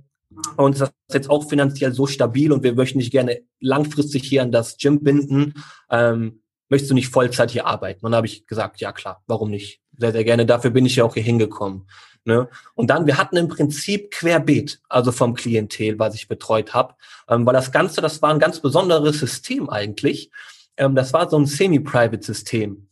uns 0.58 0.82
ist 0.82 0.94
das 1.08 1.16
jetzt 1.16 1.30
auch 1.30 1.50
finanziell 1.50 1.94
so 1.94 2.08
stabil 2.08 2.52
und 2.52 2.64
wir 2.64 2.74
möchten 2.74 3.00
dich 3.00 3.12
gerne 3.12 3.42
langfristig 3.60 4.24
hier 4.24 4.42
an 4.42 4.52
das 4.52 4.78
Gym 4.78 5.04
binden. 5.04 5.54
Ähm, 5.90 6.42
möchtest 6.70 6.92
du 6.92 6.96
nicht 6.96 7.10
Vollzeit 7.10 7.52
hier 7.52 7.66
arbeiten? 7.66 8.06
Und 8.06 8.12
dann 8.12 8.18
habe 8.18 8.28
ich 8.28 8.46
gesagt, 8.48 8.80
ja 8.80 8.92
klar, 8.92 9.24
warum 9.28 9.50
nicht? 9.50 9.82
Sehr, 9.98 10.12
sehr 10.12 10.24
gerne. 10.24 10.46
Dafür 10.46 10.72
bin 10.72 10.86
ich 10.86 10.96
ja 10.96 11.04
auch 11.04 11.14
hier 11.14 11.24
hingekommen. 11.24 11.88
Ne? 12.26 12.48
Und 12.76 12.90
dann, 12.90 13.08
wir 13.08 13.18
hatten 13.18 13.38
im 13.38 13.48
Prinzip 13.48 14.12
querbeet, 14.12 14.82
also 14.90 15.12
vom 15.12 15.34
Klientel, 15.34 15.98
was 16.00 16.16
ich 16.16 16.28
betreut 16.28 16.74
habe, 16.74 16.96
ähm, 17.28 17.46
weil 17.46 17.54
das 17.54 17.72
Ganze, 17.72 18.02
das 18.02 18.22
war 18.22 18.32
ein 18.32 18.40
ganz 18.40 18.60
besonderes 18.60 19.20
System 19.20 19.70
eigentlich. 19.70 20.32
Ähm, 20.78 20.96
das 20.96 21.14
war 21.14 21.30
so 21.30 21.38
ein 21.38 21.46
Semi-Private-System. 21.46 22.88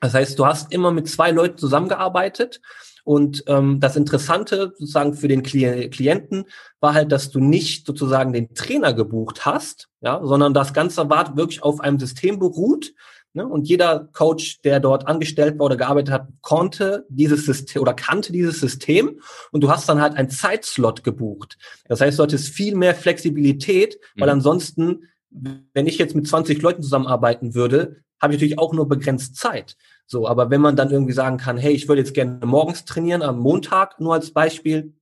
Das 0.00 0.14
heißt, 0.14 0.38
du 0.38 0.46
hast 0.46 0.72
immer 0.72 0.92
mit 0.92 1.08
zwei 1.08 1.30
Leuten 1.30 1.58
zusammengearbeitet 1.58 2.60
und 3.04 3.44
ähm, 3.46 3.80
das 3.80 3.96
Interessante 3.96 4.72
sozusagen 4.78 5.14
für 5.14 5.28
den 5.28 5.42
Klienten 5.42 6.44
war 6.80 6.94
halt, 6.94 7.12
dass 7.12 7.30
du 7.30 7.40
nicht 7.40 7.86
sozusagen 7.86 8.32
den 8.32 8.54
Trainer 8.54 8.92
gebucht 8.92 9.44
hast, 9.46 9.88
ja, 10.00 10.20
sondern 10.22 10.54
das 10.54 10.72
Ganze 10.72 11.08
war 11.08 11.36
wirklich 11.36 11.62
auf 11.62 11.80
einem 11.80 11.98
System 11.98 12.38
beruht, 12.38 12.92
Ne? 13.32 13.46
Und 13.46 13.68
jeder 13.68 14.08
Coach, 14.12 14.60
der 14.62 14.80
dort 14.80 15.06
angestellt 15.06 15.58
war 15.58 15.66
oder 15.66 15.76
gearbeitet 15.76 16.12
hat, 16.12 16.28
konnte 16.40 17.06
dieses 17.08 17.46
System 17.46 17.80
oder 17.82 17.94
kannte 17.94 18.32
dieses 18.32 18.58
System 18.58 19.20
und 19.52 19.62
du 19.62 19.70
hast 19.70 19.88
dann 19.88 20.00
halt 20.00 20.16
einen 20.16 20.30
Zeitslot 20.30 21.04
gebucht. 21.04 21.56
Das 21.86 22.00
heißt, 22.00 22.18
du 22.18 22.24
hattest 22.24 22.48
viel 22.48 22.74
mehr 22.74 22.94
Flexibilität, 22.94 23.98
weil 24.16 24.28
mhm. 24.28 24.34
ansonsten, 24.34 25.04
wenn 25.30 25.86
ich 25.86 25.98
jetzt 25.98 26.16
mit 26.16 26.26
20 26.26 26.60
Leuten 26.60 26.82
zusammenarbeiten 26.82 27.54
würde, 27.54 28.02
habe 28.20 28.34
ich 28.34 28.38
natürlich 28.38 28.58
auch 28.58 28.72
nur 28.72 28.88
begrenzt 28.88 29.36
Zeit. 29.36 29.76
So, 30.06 30.26
aber 30.26 30.50
wenn 30.50 30.60
man 30.60 30.76
dann 30.76 30.90
irgendwie 30.90 31.12
sagen 31.12 31.36
kann, 31.36 31.56
hey, 31.56 31.72
ich 31.72 31.88
würde 31.88 32.02
jetzt 32.02 32.14
gerne 32.14 32.44
morgens 32.44 32.84
trainieren, 32.84 33.22
am 33.22 33.38
Montag 33.38 34.00
nur 34.00 34.14
als 34.14 34.32
Beispiel, 34.32 34.92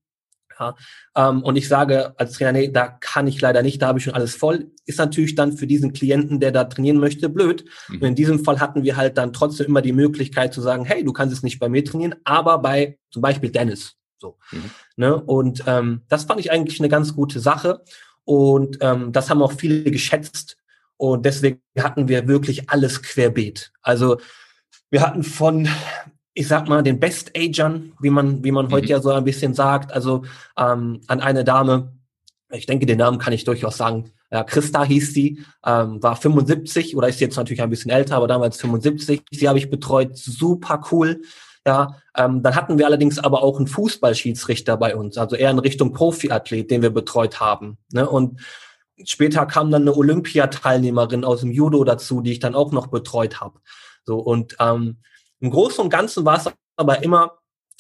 ja, 0.59 0.75
ähm, 1.17 1.43
und 1.43 1.57
ich 1.57 1.69
sage 1.69 2.15
als 2.19 2.33
Trainer, 2.33 2.53
nee, 2.53 2.69
da 2.69 2.89
kann 2.89 3.27
ich 3.27 3.41
leider 3.41 3.63
nicht, 3.63 3.81
da 3.81 3.89
habe 3.89 3.99
ich 3.99 4.05
schon 4.05 4.15
alles 4.15 4.35
voll, 4.35 4.71
ist 4.87 4.99
natürlich 4.99 5.35
dann 5.35 5.53
für 5.53 5.67
diesen 5.67 5.93
Klienten, 5.93 6.41
der 6.41 6.53
da 6.53 6.65
trainieren 6.65 6.99
möchte, 6.99 7.29
blöd. 7.29 7.65
Mhm. 7.89 7.97
Und 7.97 8.09
in 8.09 8.15
diesem 8.15 8.45
Fall 8.45 8.61
hatten 8.61 8.83
wir 8.83 8.97
halt 8.97 9.19
dann 9.19 9.33
trotzdem 9.33 9.67
immer 9.67 9.83
die 9.83 9.93
Möglichkeit 9.93 10.55
zu 10.55 10.61
sagen, 10.61 10.85
hey, 10.85 11.05
du 11.05 11.13
kannst 11.13 11.35
es 11.35 11.43
nicht 11.43 11.59
bei 11.59 11.69
mir 11.69 11.85
trainieren, 11.85 12.15
aber 12.25 12.59
bei 12.59 12.99
zum 13.11 13.23
Beispiel 13.23 13.51
Dennis. 13.51 13.95
So. 14.19 14.37
Mhm. 14.51 14.71
Ne? 14.97 15.17
Und 15.17 15.65
ähm, 15.67 16.03
das 16.09 16.25
fand 16.25 16.41
ich 16.41 16.51
eigentlich 16.51 16.81
eine 16.81 16.89
ganz 16.89 17.15
gute 17.15 17.41
Sache. 17.41 17.83
Und 18.25 18.79
ähm, 18.81 19.13
das 19.13 19.31
haben 19.31 19.43
auch 19.43 19.53
viele 19.53 19.91
geschätzt. 19.91 20.57
Und 20.97 21.25
deswegen 21.25 21.61
hatten 21.79 22.09
wir 22.09 22.27
wirklich 22.27 22.69
alles 22.71 23.03
querbeet. 23.03 23.73
Also 23.83 24.19
wir 24.91 25.01
hatten 25.01 25.23
von 25.23 25.69
ich 26.39 26.47
sag 26.47 26.69
mal, 26.69 26.85
den 26.85 27.01
Best-Agern, 27.01 27.95
wie 28.01 28.11
man, 28.11 28.45
wie 28.45 28.53
man 28.53 28.67
mhm. 28.67 28.71
heute 28.71 28.87
ja 28.87 29.01
so 29.01 29.11
ein 29.11 29.25
bisschen 29.25 29.55
sagt, 29.55 29.93
also 29.93 30.23
ähm, 30.57 31.01
an 31.09 31.21
eine 31.21 31.43
Dame, 31.43 31.95
ich 32.53 32.65
denke, 32.65 32.87
den 32.87 32.99
Namen 32.99 33.19
kann 33.19 33.33
ich 33.33 33.43
durchaus 33.43 33.77
sagen, 33.77 34.13
ja, 34.31 34.45
Christa 34.45 34.85
hieß 34.85 35.13
sie, 35.13 35.43
ähm, 35.67 36.01
war 36.01 36.15
75 36.15 36.97
oder 36.97 37.09
ist 37.09 37.19
jetzt 37.19 37.37
natürlich 37.37 37.61
ein 37.61 37.71
bisschen 37.71 37.91
älter, 37.91 38.15
aber 38.15 38.29
damals 38.29 38.57
75. 38.59 39.23
Sie 39.33 39.49
habe 39.49 39.59
ich 39.59 39.69
betreut, 39.69 40.17
super 40.17 40.81
cool. 40.93 41.23
Ja, 41.67 41.97
ähm, 42.17 42.41
dann 42.45 42.55
hatten 42.55 42.79
wir 42.79 42.87
allerdings 42.87 43.19
aber 43.19 43.43
auch 43.43 43.57
einen 43.57 43.67
Fußballschiedsrichter 43.67 44.77
bei 44.77 44.95
uns, 44.95 45.19
also 45.19 45.35
eher 45.35 45.51
in 45.51 45.59
Richtung 45.59 45.93
Profiathlet, 45.93 46.71
den 46.71 46.83
wir 46.83 46.91
betreut 46.91 47.41
haben. 47.41 47.79
Ne? 47.93 48.09
Und 48.09 48.41
später 49.03 49.45
kam 49.45 49.73
dann 49.73 49.83
eine 49.83 49.97
Olympiateilnehmerin 49.97 51.25
aus 51.25 51.41
dem 51.41 51.51
Judo 51.51 51.83
dazu, 51.83 52.21
die 52.21 52.31
ich 52.31 52.39
dann 52.39 52.55
auch 52.55 52.71
noch 52.71 52.87
betreut 52.87 53.41
habe. 53.41 53.59
So 54.05 54.19
und 54.21 54.57
ähm, 54.61 54.99
im 55.41 55.51
Großen 55.51 55.83
und 55.83 55.91
Ganzen 55.91 56.25
war 56.25 56.39
es 56.39 56.51
aber 56.77 57.03
immer 57.03 57.39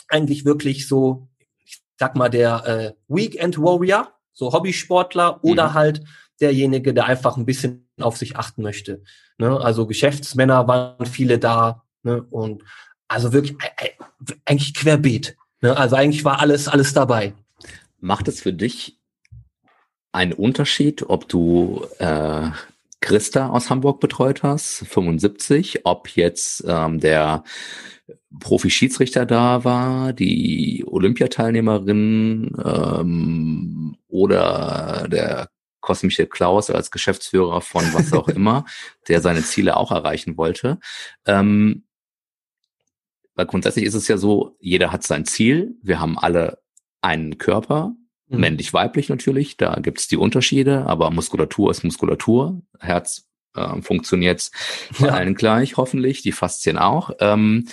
eigentlich 0.09 0.45
wirklich 0.45 0.89
so, 0.89 1.29
ich 1.65 1.83
sag 1.97 2.17
mal, 2.17 2.29
der 2.29 2.67
äh, 2.67 2.93
Weekend 3.09 3.59
Warrior, 3.59 4.13
so 4.33 4.53
Hobbysportler 4.53 5.43
oder 5.43 5.71
mhm. 5.71 5.75
halt 5.75 6.05
derjenige, 6.41 6.95
der 6.95 7.07
einfach 7.07 7.37
ein 7.37 7.47
bisschen 7.47 7.89
auf 8.01 8.17
sich 8.17 8.37
achten 8.37 8.63
möchte. 8.63 9.03
Ne? 9.39 9.61
Also 9.61 9.87
Geschäftsmänner 9.87 10.69
waren 10.69 11.07
viele 11.07 11.39
da 11.39 11.85
ne? 12.03 12.23
und 12.23 12.63
also 13.09 13.33
wirklich 13.33 13.57
eigentlich 14.45 14.75
querbeet. 14.75 15.37
Ne? 15.61 15.77
Also 15.77 15.97
eigentlich 15.97 16.25
war 16.25 16.41
alles 16.41 16.69
alles 16.69 16.93
dabei. 16.93 17.35
Macht 18.01 18.29
es 18.29 18.41
für 18.41 18.53
dich 18.53 18.99
einen 20.13 20.33
Unterschied, 20.33 21.09
ob 21.09 21.29
du 21.29 21.87
äh, 21.99 22.51
Christa 23.09 23.49
aus 23.49 23.71
Hamburg 23.71 24.01
betreut 24.01 24.43
hast, 24.43 24.87
75, 24.87 25.87
ob 25.87 26.11
jetzt 26.11 26.63
ähm, 26.69 27.01
der 27.01 27.43
Profi-Schiedsrichter 28.39 29.25
da 29.25 29.65
war, 29.65 30.13
die 30.13 30.85
Olympiateilnehmerin 30.87 32.55
ähm, 32.63 33.97
oder 34.09 35.09
der 35.11 35.49
kosmische 35.81 36.27
Klaus 36.27 36.69
als 36.69 36.91
Geschäftsführer 36.91 37.63
von 37.63 37.83
was 37.95 38.13
auch 38.13 38.29
immer, 38.29 38.67
der 39.09 39.23
seine 39.23 39.43
Ziele 39.43 39.79
auch 39.79 39.91
erreichen 39.91 40.37
wollte. 40.37 40.79
Ähm, 41.25 41.85
weil 43.35 43.47
grundsätzlich 43.47 43.87
ist 43.87 43.95
es 43.95 44.07
ja 44.07 44.19
so, 44.19 44.55
jeder 44.61 44.93
hat 44.93 45.03
sein 45.03 45.25
Ziel, 45.25 45.79
wir 45.81 45.99
haben 45.99 46.19
alle 46.19 46.59
einen 47.01 47.39
Körper, 47.39 47.95
Mhm. 48.29 48.41
Männlich-weiblich 48.41 49.09
natürlich, 49.09 49.57
da 49.57 49.77
gibt's 49.81 50.09
die 50.09 50.17
Unterschiede, 50.17 50.87
aber 50.87 51.11
Muskulatur 51.11 51.71
ist 51.71 51.85
Muskulatur. 51.85 52.61
Herz 52.79 53.27
äh, 53.55 53.81
funktioniert 53.83 54.51
bei 54.99 55.07
ja. 55.07 55.15
allen 55.15 55.35
gleich, 55.35 55.77
hoffentlich, 55.77 56.23
die 56.23 56.33
Faszien 56.33 56.79
auch. 56.79 57.11
Ähm, 57.21 57.69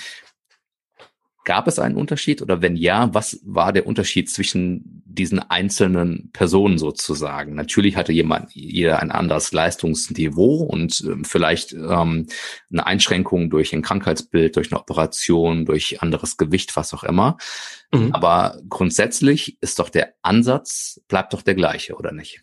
Gab 1.45 1.67
es 1.67 1.77
einen 1.77 1.95
Unterschied 1.95 2.41
oder 2.41 2.61
wenn 2.63 2.75
ja, 2.75 3.13
was 3.13 3.39
war 3.45 3.71
der 3.71 3.85
Unterschied 3.85 4.31
zwischen 4.31 5.03
diesen 5.05 5.39
einzelnen 5.39 6.31
Personen 6.33 6.79
sozusagen? 6.79 7.53
Natürlich 7.53 7.95
hatte 7.95 8.11
jemand, 8.11 8.53
jeder 8.53 8.99
ein 8.99 9.11
anderes 9.11 9.53
Leistungsniveau 9.53 10.63
und 10.63 11.01
äh, 11.01 11.23
vielleicht 11.23 11.71
ähm, 11.73 12.25
eine 12.71 12.85
Einschränkung 12.87 13.51
durch 13.51 13.73
ein 13.73 13.83
Krankheitsbild, 13.83 14.55
durch 14.55 14.71
eine 14.71 14.81
Operation, 14.81 15.65
durch 15.65 16.01
anderes 16.01 16.35
Gewicht, 16.37 16.75
was 16.75 16.93
auch 16.95 17.03
immer. 17.03 17.37
Mhm. 17.93 18.11
Aber 18.11 18.59
grundsätzlich 18.67 19.57
ist 19.61 19.77
doch 19.77 19.89
der 19.89 20.13
Ansatz, 20.23 20.99
bleibt 21.07 21.33
doch 21.33 21.43
der 21.43 21.55
gleiche, 21.55 21.95
oder 21.95 22.11
nicht? 22.11 22.41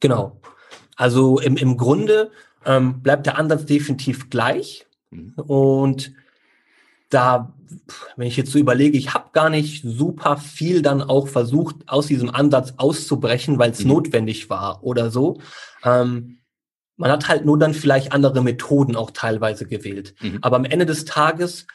Genau. 0.00 0.40
Also 0.96 1.38
im, 1.38 1.56
im 1.56 1.76
Grunde 1.76 2.32
ähm, 2.66 3.00
bleibt 3.00 3.26
der 3.26 3.38
Ansatz 3.38 3.64
definitiv 3.64 4.28
gleich. 4.28 4.86
Mhm. 5.10 5.34
Und 5.36 6.12
da, 7.12 7.52
wenn 8.16 8.26
ich 8.26 8.36
jetzt 8.36 8.52
so 8.52 8.58
überlege, 8.58 8.98
ich 8.98 9.14
habe 9.14 9.30
gar 9.32 9.50
nicht 9.50 9.82
super 9.84 10.36
viel 10.36 10.82
dann 10.82 11.02
auch 11.02 11.28
versucht, 11.28 11.76
aus 11.86 12.06
diesem 12.06 12.30
Ansatz 12.30 12.74
auszubrechen, 12.76 13.58
weil 13.58 13.70
es 13.70 13.84
mhm. 13.84 13.88
notwendig 13.88 14.50
war 14.50 14.82
oder 14.82 15.10
so. 15.10 15.38
Ähm, 15.84 16.38
man 16.96 17.10
hat 17.10 17.28
halt 17.28 17.44
nur 17.44 17.58
dann 17.58 17.74
vielleicht 17.74 18.12
andere 18.12 18.42
Methoden 18.42 18.96
auch 18.96 19.10
teilweise 19.10 19.66
gewählt. 19.66 20.14
Mhm. 20.20 20.38
Aber 20.42 20.56
am 20.56 20.64
Ende 20.64 20.86
des 20.86 21.04
Tages 21.04 21.66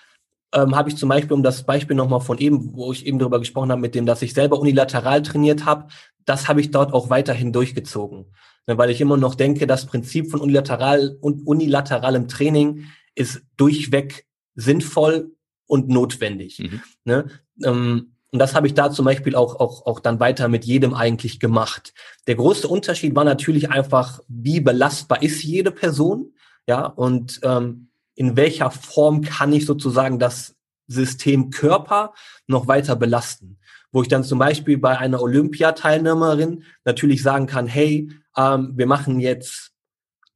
ähm, 0.54 0.76
habe 0.76 0.90
ich 0.90 0.98
zum 0.98 1.10
Beispiel, 1.10 1.34
um 1.34 1.44
das 1.44 1.64
Beispiel 1.64 1.96
nochmal 1.96 2.22
von 2.22 2.38
eben, 2.38 2.74
wo 2.74 2.92
ich 2.92 3.06
eben 3.06 3.20
darüber 3.20 3.40
gesprochen 3.40 3.72
habe, 3.72 3.82
mit 3.82 3.96
dem, 3.96 4.06
dass 4.06 4.22
ich 4.22 4.34
selber 4.34 4.60
unilateral 4.60 5.22
trainiert 5.22 5.66
habe, 5.66 5.88
das 6.26 6.48
habe 6.48 6.62
ich 6.62 6.72
dort 6.72 6.94
auch 6.94 7.10
weiterhin 7.10 7.52
durchgezogen. 7.52 8.28
Ne, 8.68 8.78
weil 8.78 8.90
ich 8.90 9.02
immer 9.02 9.18
noch 9.18 9.36
denke, 9.36 9.66
das 9.66 9.86
Prinzip 9.86 10.30
von 10.30 10.42
unilateral 10.42 11.18
und 11.22 11.48
unilateralem 11.48 12.28
Training 12.28 12.86
ist 13.16 13.42
durchweg 13.56 14.27
sinnvoll 14.58 15.32
und 15.68 15.88
notwendig. 15.88 16.60
Mhm. 16.60 16.82
Ne? 17.06 17.28
Ähm, 17.64 18.14
und 18.32 18.40
das 18.40 18.56
habe 18.56 18.68
ich 18.68 18.74
da 18.74 18.92
zum 18.92 19.06
Beispiel 19.06 19.36
auch, 19.36 19.60
auch, 19.60 19.86
auch 19.86 20.02
dann 20.02 20.20
weiter 20.20 20.50
mit 20.50 20.66
jedem 20.66 20.94
eigentlich 20.94 21.40
gemacht. 21.40 21.94
Der 22.28 22.36
große 22.36 22.68
Unterschied 22.68 23.16
war 23.16 23.24
natürlich 23.24 23.70
einfach, 23.70 24.20
wie 24.28 24.60
belastbar 24.60 25.24
ist 25.24 25.44
jede 25.44 25.72
Person, 25.72 26.34
ja, 26.68 26.86
und 26.86 27.40
ähm, 27.44 27.90
in 28.16 28.36
welcher 28.36 28.72
Form 28.72 29.22
kann 29.22 29.54
ich 29.54 29.66
sozusagen 29.66 30.20
das 30.20 30.56
System 30.88 31.50
Körper 31.52 32.14
noch 32.48 32.68
weiter 32.68 32.96
belasten. 32.98 33.60
Wo 33.92 34.02
ich 34.02 34.10
dann 34.10 34.26
zum 34.26 34.40
Beispiel 34.40 34.78
bei 34.78 34.98
einer 34.98 35.22
Olympiateilnehmerin 35.22 36.64
natürlich 36.84 37.24
sagen 37.24 37.48
kann, 37.48 37.68
hey, 37.68 38.10
ähm, 38.36 38.74
wir 38.76 38.86
machen 38.86 39.22
jetzt 39.22 39.72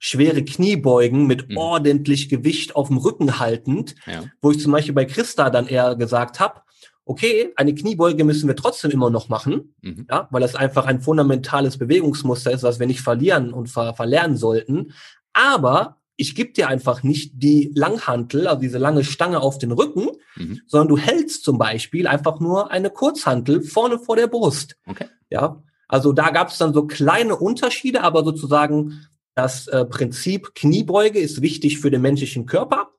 schwere 0.03 0.43
Kniebeugen 0.43 1.27
mit 1.27 1.49
mhm. 1.49 1.57
ordentlich 1.57 2.27
Gewicht 2.27 2.75
auf 2.75 2.87
dem 2.87 2.97
Rücken 2.97 3.37
haltend, 3.37 3.95
ja. 4.07 4.23
wo 4.41 4.49
ich 4.49 4.59
zum 4.59 4.71
Beispiel 4.71 4.95
bei 4.95 5.05
Christa 5.05 5.51
dann 5.51 5.67
eher 5.67 5.95
gesagt 5.95 6.39
habe, 6.39 6.61
okay, 7.05 7.53
eine 7.55 7.75
Kniebeuge 7.75 8.23
müssen 8.23 8.47
wir 8.47 8.55
trotzdem 8.55 8.89
immer 8.89 9.11
noch 9.11 9.29
machen, 9.29 9.75
mhm. 9.81 10.07
ja, 10.09 10.27
weil 10.31 10.41
das 10.41 10.55
einfach 10.55 10.87
ein 10.87 11.01
fundamentales 11.01 11.77
Bewegungsmuster 11.77 12.51
ist, 12.51 12.63
was 12.63 12.79
wir 12.79 12.87
nicht 12.87 13.01
verlieren 13.01 13.53
und 13.53 13.67
ver 13.67 13.93
verlernen 13.93 14.37
sollten. 14.37 14.91
Aber 15.33 15.97
ich 16.15 16.33
gebe 16.33 16.51
dir 16.51 16.67
einfach 16.67 17.03
nicht 17.03 17.33
die 17.35 17.71
Langhantel, 17.75 18.47
also 18.47 18.59
diese 18.59 18.79
lange 18.79 19.03
Stange 19.03 19.39
auf 19.39 19.59
den 19.59 19.71
Rücken, 19.71 20.07
mhm. 20.35 20.61
sondern 20.65 20.87
du 20.87 20.97
hältst 20.97 21.43
zum 21.43 21.59
Beispiel 21.59 22.07
einfach 22.07 22.39
nur 22.39 22.71
eine 22.71 22.89
Kurzhantel 22.89 23.61
vorne 23.61 23.99
vor 23.99 24.15
der 24.15 24.27
Brust. 24.27 24.77
Okay. 24.87 25.05
Ja, 25.29 25.61
also 25.87 26.11
da 26.11 26.31
gab 26.31 26.49
es 26.49 26.57
dann 26.57 26.73
so 26.73 26.87
kleine 26.87 27.35
Unterschiede, 27.35 28.01
aber 28.01 28.23
sozusagen 28.23 29.05
das 29.35 29.67
äh, 29.67 29.85
Prinzip 29.85 30.53
Kniebeuge 30.55 31.19
ist 31.19 31.41
wichtig 31.41 31.79
für 31.79 31.91
den 31.91 32.01
menschlichen 32.01 32.45
Körper. 32.45 32.91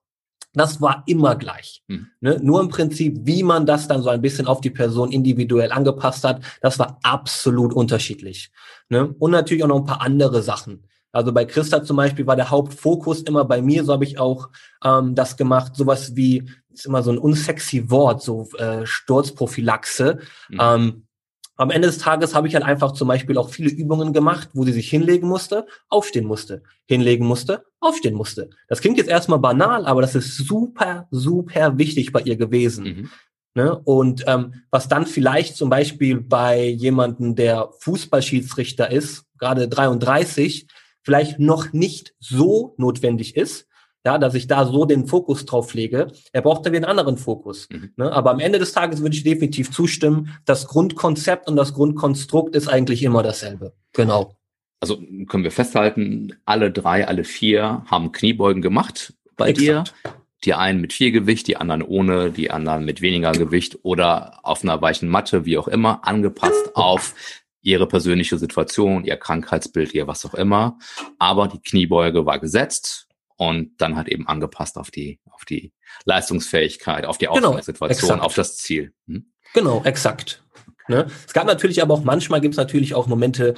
Das 0.55 0.81
war 0.83 1.03
immer 1.07 1.37
gleich. 1.37 1.83
Mhm. 1.89 2.09
Ne? 2.21 2.39
Nur 2.43 2.61
im 2.61 2.69
Prinzip, 2.69 3.21
wie 3.23 3.43
man 3.43 3.65
das 3.65 3.89
dann 3.89 4.03
so 4.03 4.11
ein 4.11 4.21
bisschen 4.21 4.47
auf 4.47 4.61
die 4.61 4.71
Person 4.71 5.11
individuell 5.11 5.73
angepasst 5.73 6.25
hat, 6.25 6.43
das 6.61 6.79
war 6.79 6.99
absolut 7.03 7.73
unterschiedlich. 7.73 8.51
Ne? 8.89 9.15
Und 9.19 9.31
natürlich 9.31 9.65
auch 9.65 9.69
noch 9.69 9.81
ein 9.81 9.87
paar 9.87 10.03
andere 10.03 10.43
Sachen. 10.43 10.87
Also 11.13 11.33
bei 11.33 11.45
Christa 11.45 11.85
zum 11.85 11.99
Beispiel 11.99 12.27
war 12.27 12.37
der 12.37 12.51
Hauptfokus 12.51 13.23
immer 13.23 13.45
bei 13.45 13.61
mir, 13.61 13.85
so 13.85 13.93
habe 13.93 14.05
ich 14.05 14.19
auch 14.19 14.49
ähm, 14.83 15.15
das 15.15 15.37
gemacht, 15.37 15.77
sowas 15.77 16.17
wie, 16.17 16.51
ist 16.71 16.87
immer 16.87 17.03
so 17.03 17.13
ein 17.13 17.19
unsexy 17.19 17.91
Wort, 17.91 18.23
so 18.23 18.49
äh, 18.57 18.87
Sturzprophylaxe. 18.87 20.19
Mhm. 20.49 20.59
Ähm, 20.61 21.07
am 21.57 21.71
Ende 21.71 21.89
des 21.89 21.99
Tages 21.99 22.35
habe 22.35 22.49
ich 22.49 22.55
halt 22.55 22.65
einfach 22.65 22.93
zum 22.93 23.09
Beispiel 23.09 23.37
auch 23.37 23.51
viele 23.51 23.71
Übungen 23.71 24.13
gemacht, 24.13 24.49
wo 24.55 24.65
sie 24.65 24.73
sich 24.73 24.89
hinlegen 24.89 25.29
musste, 25.29 25.67
aufstehen 25.89 26.25
musste, 26.25 26.63
hinlegen 26.87 27.27
musste, 27.27 27.65
aufstehen 27.81 28.15
musste. 28.15 28.51
Das 28.69 28.81
klingt 28.81 28.99
jetzt 28.99 29.11
erstmal 29.11 29.39
banal, 29.39 29.87
aber 29.87 30.01
das 30.01 30.15
ist 30.15 30.37
super, 30.37 31.07
super 31.11 31.79
wichtig 31.79 32.13
bei 32.13 32.21
ihr 32.23 32.37
gewesen. 32.37 32.85
Mhm. 32.85 33.11
Ne? 33.55 33.79
Und 33.85 34.25
ähm, 34.27 34.55
was 34.71 34.89
dann 34.89 35.07
vielleicht 35.07 35.57
zum 35.57 35.69
Beispiel 35.69 36.21
bei 36.21 36.67
jemanden, 36.67 37.37
der 37.37 37.69
Fußballschiedsrichter 37.81 38.91
ist, 38.91 39.25
gerade 39.39 39.69
33, 39.69 40.67
vielleicht 41.03 41.39
noch 41.39 41.73
nicht 41.73 42.15
so 42.19 42.75
notwendig 42.79 43.37
ist, 43.37 43.67
ja, 44.05 44.19
dass 44.19 44.35
ich 44.35 44.47
da 44.47 44.67
so 44.67 44.85
den 44.85 45.07
Fokus 45.07 45.47
drauf 45.47 45.75
lege. 45.75 46.09
Er 46.33 46.43
braucht 46.43 46.67
da 46.67 46.71
wieder 46.73 46.89
einen 46.89 46.99
anderen 46.99 47.19
Fokus. 47.19 47.69
Mhm. 47.71 47.93
Ne? 47.97 48.13
Aber 48.13 48.31
am 48.31 48.41
Ende 48.41 48.59
des 48.59 48.73
Tages 48.73 49.01
würde 49.01 49.15
ich 49.15 49.23
definitiv 49.23 49.71
zustimmen, 49.71 50.37
das 50.45 50.67
Grundkonzept 50.67 51.49
und 51.49 51.57
das 51.57 51.75
Grundkonstrukt 51.75 52.57
ist 52.57 52.69
eigentlich 52.69 53.03
immer 53.03 53.23
dasselbe. 53.23 53.75
Genau. 53.93 54.37
Also 54.81 55.01
können 55.29 55.45
wir 55.45 55.53
festhalten, 55.53 56.35
alle 56.45 56.73
drei, 56.73 57.07
alle 57.07 57.23
vier 57.23 57.85
haben 57.87 58.11
Kniebeugen 58.11 58.63
gemacht 58.63 59.15
bei 59.37 59.51
Exakt. 59.51 59.95
dir. 60.05 60.13
Die 60.45 60.55
einen 60.55 60.81
mit 60.81 60.93
viel 60.93 61.13
Gewicht, 61.13 61.47
die 61.47 61.57
anderen 61.57 61.83
ohne, 61.83 62.33
die 62.33 62.51
anderen 62.51 62.85
mit 62.85 63.01
weniger 63.01 63.31
Gewicht 63.31 63.79
oder 63.85 64.41
auf 64.43 64.65
einer 64.65 64.83
weichen 64.83 65.09
Matte, 65.09 65.45
wie 65.45 65.57
auch 65.57 65.69
immer, 65.69 66.05
angepasst 66.05 66.71
auf 66.75 67.15
ihre 67.61 67.87
persönliche 67.87 68.39
Situation, 68.39 69.05
ihr 69.05 69.17
Krankheitsbild, 69.17 69.95
ihr 69.95 70.09
was 70.09 70.27
auch 70.27 70.35
immer. 70.35 70.79
Aber 71.21 71.47
die 71.47 71.61
Kniebeuge 71.61 72.27
war 72.27 72.41
gesetzt 72.41 73.07
und 73.37 73.81
dann 73.81 73.97
halt 73.97 74.09
eben 74.09 74.27
angepasst 74.27 74.77
auf 74.79 74.91
die, 74.91 75.21
auf 75.31 75.45
die 75.45 75.73
Leistungsfähigkeit, 76.05 77.05
auf 77.05 77.19
die 77.19 77.27
genau, 77.27 77.49
Ausgangssituation, 77.49 78.11
exakt. 78.11 78.23
auf 78.23 78.35
das 78.35 78.57
Ziel. 78.57 78.93
Hm? 79.07 79.33
Genau, 79.55 79.83
exakt. 79.85 80.45
Ne? 80.89 81.07
Es 81.27 81.33
gab 81.33 81.47
natürlich 81.47 81.83
aber 81.83 81.95
auch 81.95 82.05
manchmal 82.05 82.41
gibt 82.41 82.55
es 82.55 82.59
natürlich 82.59 82.95
auch 82.95 83.07
Momente, 83.07 83.55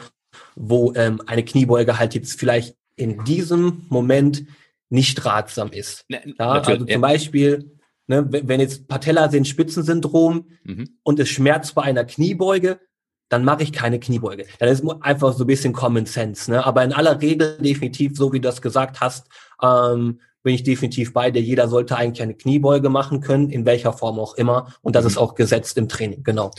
wo 0.54 0.92
ähm, 0.94 1.22
eine 1.26 1.44
Kniebeuge 1.44 1.98
halt 1.98 2.14
jetzt 2.14 2.38
vielleicht 2.38 2.76
in 2.96 3.24
diesem 3.24 3.86
Moment 3.88 4.44
nicht 4.88 5.24
ratsam 5.24 5.70
ist. 5.72 6.04
Ne, 6.08 6.34
ja, 6.38 6.50
also 6.50 6.76
zum 6.76 6.86
ja. 6.86 6.98
Beispiel, 6.98 7.78
ne, 8.06 8.26
wenn 8.30 8.60
jetzt 8.60 8.86
Patellasehnen-Spitzensyndrom 8.88 10.48
mhm. 10.62 10.98
und 11.02 11.18
es 11.18 11.28
schmerzt 11.28 11.74
bei 11.74 11.82
einer 11.82 12.04
Kniebeuge, 12.04 12.80
dann 13.28 13.44
mache 13.44 13.62
ich 13.62 13.72
keine 13.72 13.98
Kniebeuge. 13.98 14.46
Dann 14.58 14.68
ist 14.68 14.84
einfach 15.00 15.32
so 15.32 15.44
ein 15.44 15.46
bisschen 15.46 15.72
Common 15.72 16.06
Sense. 16.06 16.50
Ne? 16.50 16.64
Aber 16.64 16.84
in 16.84 16.92
aller 16.92 17.20
Regel 17.20 17.58
definitiv, 17.58 18.16
so 18.16 18.32
wie 18.32 18.40
du 18.40 18.48
das 18.48 18.62
gesagt 18.62 19.00
hast, 19.00 19.28
ähm, 19.62 20.20
bin 20.42 20.54
ich 20.54 20.62
definitiv 20.62 21.12
bei 21.12 21.30
dir. 21.30 21.40
Jeder 21.40 21.68
sollte 21.68 21.96
eigentlich 21.96 22.22
eine 22.22 22.34
Kniebeuge 22.34 22.90
machen 22.90 23.20
können, 23.20 23.48
in 23.50 23.64
welcher 23.64 23.92
Form 23.92 24.20
auch 24.20 24.34
immer. 24.34 24.74
Und 24.82 24.94
das 24.94 25.04
mhm. 25.04 25.10
ist 25.10 25.18
auch 25.18 25.34
gesetzt 25.34 25.78
im 25.78 25.88
Training, 25.88 26.22
genau. 26.22 26.50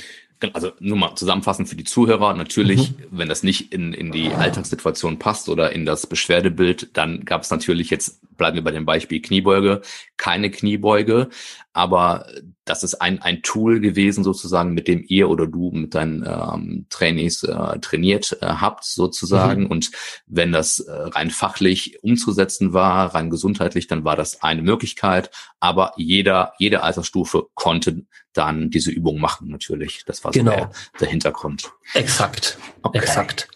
Also 0.54 0.72
nur 0.80 0.98
mal 0.98 1.16
zusammenfassend 1.16 1.70
für 1.70 1.76
die 1.76 1.86
Zuhörer. 1.86 2.34
Natürlich, 2.34 2.92
mhm. 2.92 3.06
wenn 3.12 3.30
das 3.30 3.44
nicht 3.44 3.74
in, 3.74 3.94
in 3.94 4.12
die 4.12 4.34
Alltagssituation 4.34 5.18
passt 5.18 5.50
oder 5.50 5.72
in 5.72 5.86
das 5.86 6.08
Beschwerdebild, 6.08 6.90
dann 6.94 7.24
gab 7.26 7.44
es 7.44 7.52
natürlich 7.52 7.90
jetzt, 7.90 8.20
bleiben 8.38 8.56
wir 8.56 8.64
bei 8.64 8.72
dem 8.72 8.86
Beispiel 8.86 9.22
Kniebeuge, 9.22 9.82
keine 10.18 10.52
Kniebeuge. 10.52 11.30
Aber 11.74 12.28
das 12.64 12.84
ist 12.84 12.96
ein, 12.96 13.22
ein 13.22 13.42
Tool 13.42 13.80
gewesen 13.80 14.24
sozusagen, 14.24 14.74
mit 14.74 14.88
dem 14.88 15.04
ihr 15.08 15.30
oder 15.30 15.46
du 15.46 15.72
mit 15.72 15.94
deinen 15.94 16.26
ähm, 16.26 16.86
Trainees 16.90 17.44
äh, 17.44 17.80
trainiert 17.80 18.38
äh, 18.42 18.46
habt 18.46 18.86
sozusagen. 18.86 19.64
Mhm. 19.64 19.72
Und 19.72 19.92
wenn 20.26 20.52
das 20.52 20.80
äh, 20.80 20.92
rein 20.92 21.30
fachlich 21.30 22.02
umzusetzen 22.02 22.74
war, 22.74 23.14
rein 23.14 23.30
gesundheitlich, 23.30 23.88
dann 23.88 24.06
war 24.06 24.16
das 24.16 24.42
eine 24.42 24.62
Möglichkeit. 24.62 25.30
Aber 25.60 25.94
jeder, 25.98 26.54
jede 26.58 26.82
Altersstufe 26.82 27.48
konnte 27.54 28.06
dann 28.34 28.70
diese 28.70 28.92
Übung 28.92 29.20
machen 29.20 29.50
natürlich. 29.50 30.04
Das 30.06 30.24
war 30.24 30.34
so 30.34 30.40
genau. 30.40 30.56
der, 30.56 30.72
der 31.00 31.10
Hintergrund. 31.10 31.72
Exakt. 31.94 32.58
Okay. 32.82 32.98
Exakt. 33.00 33.48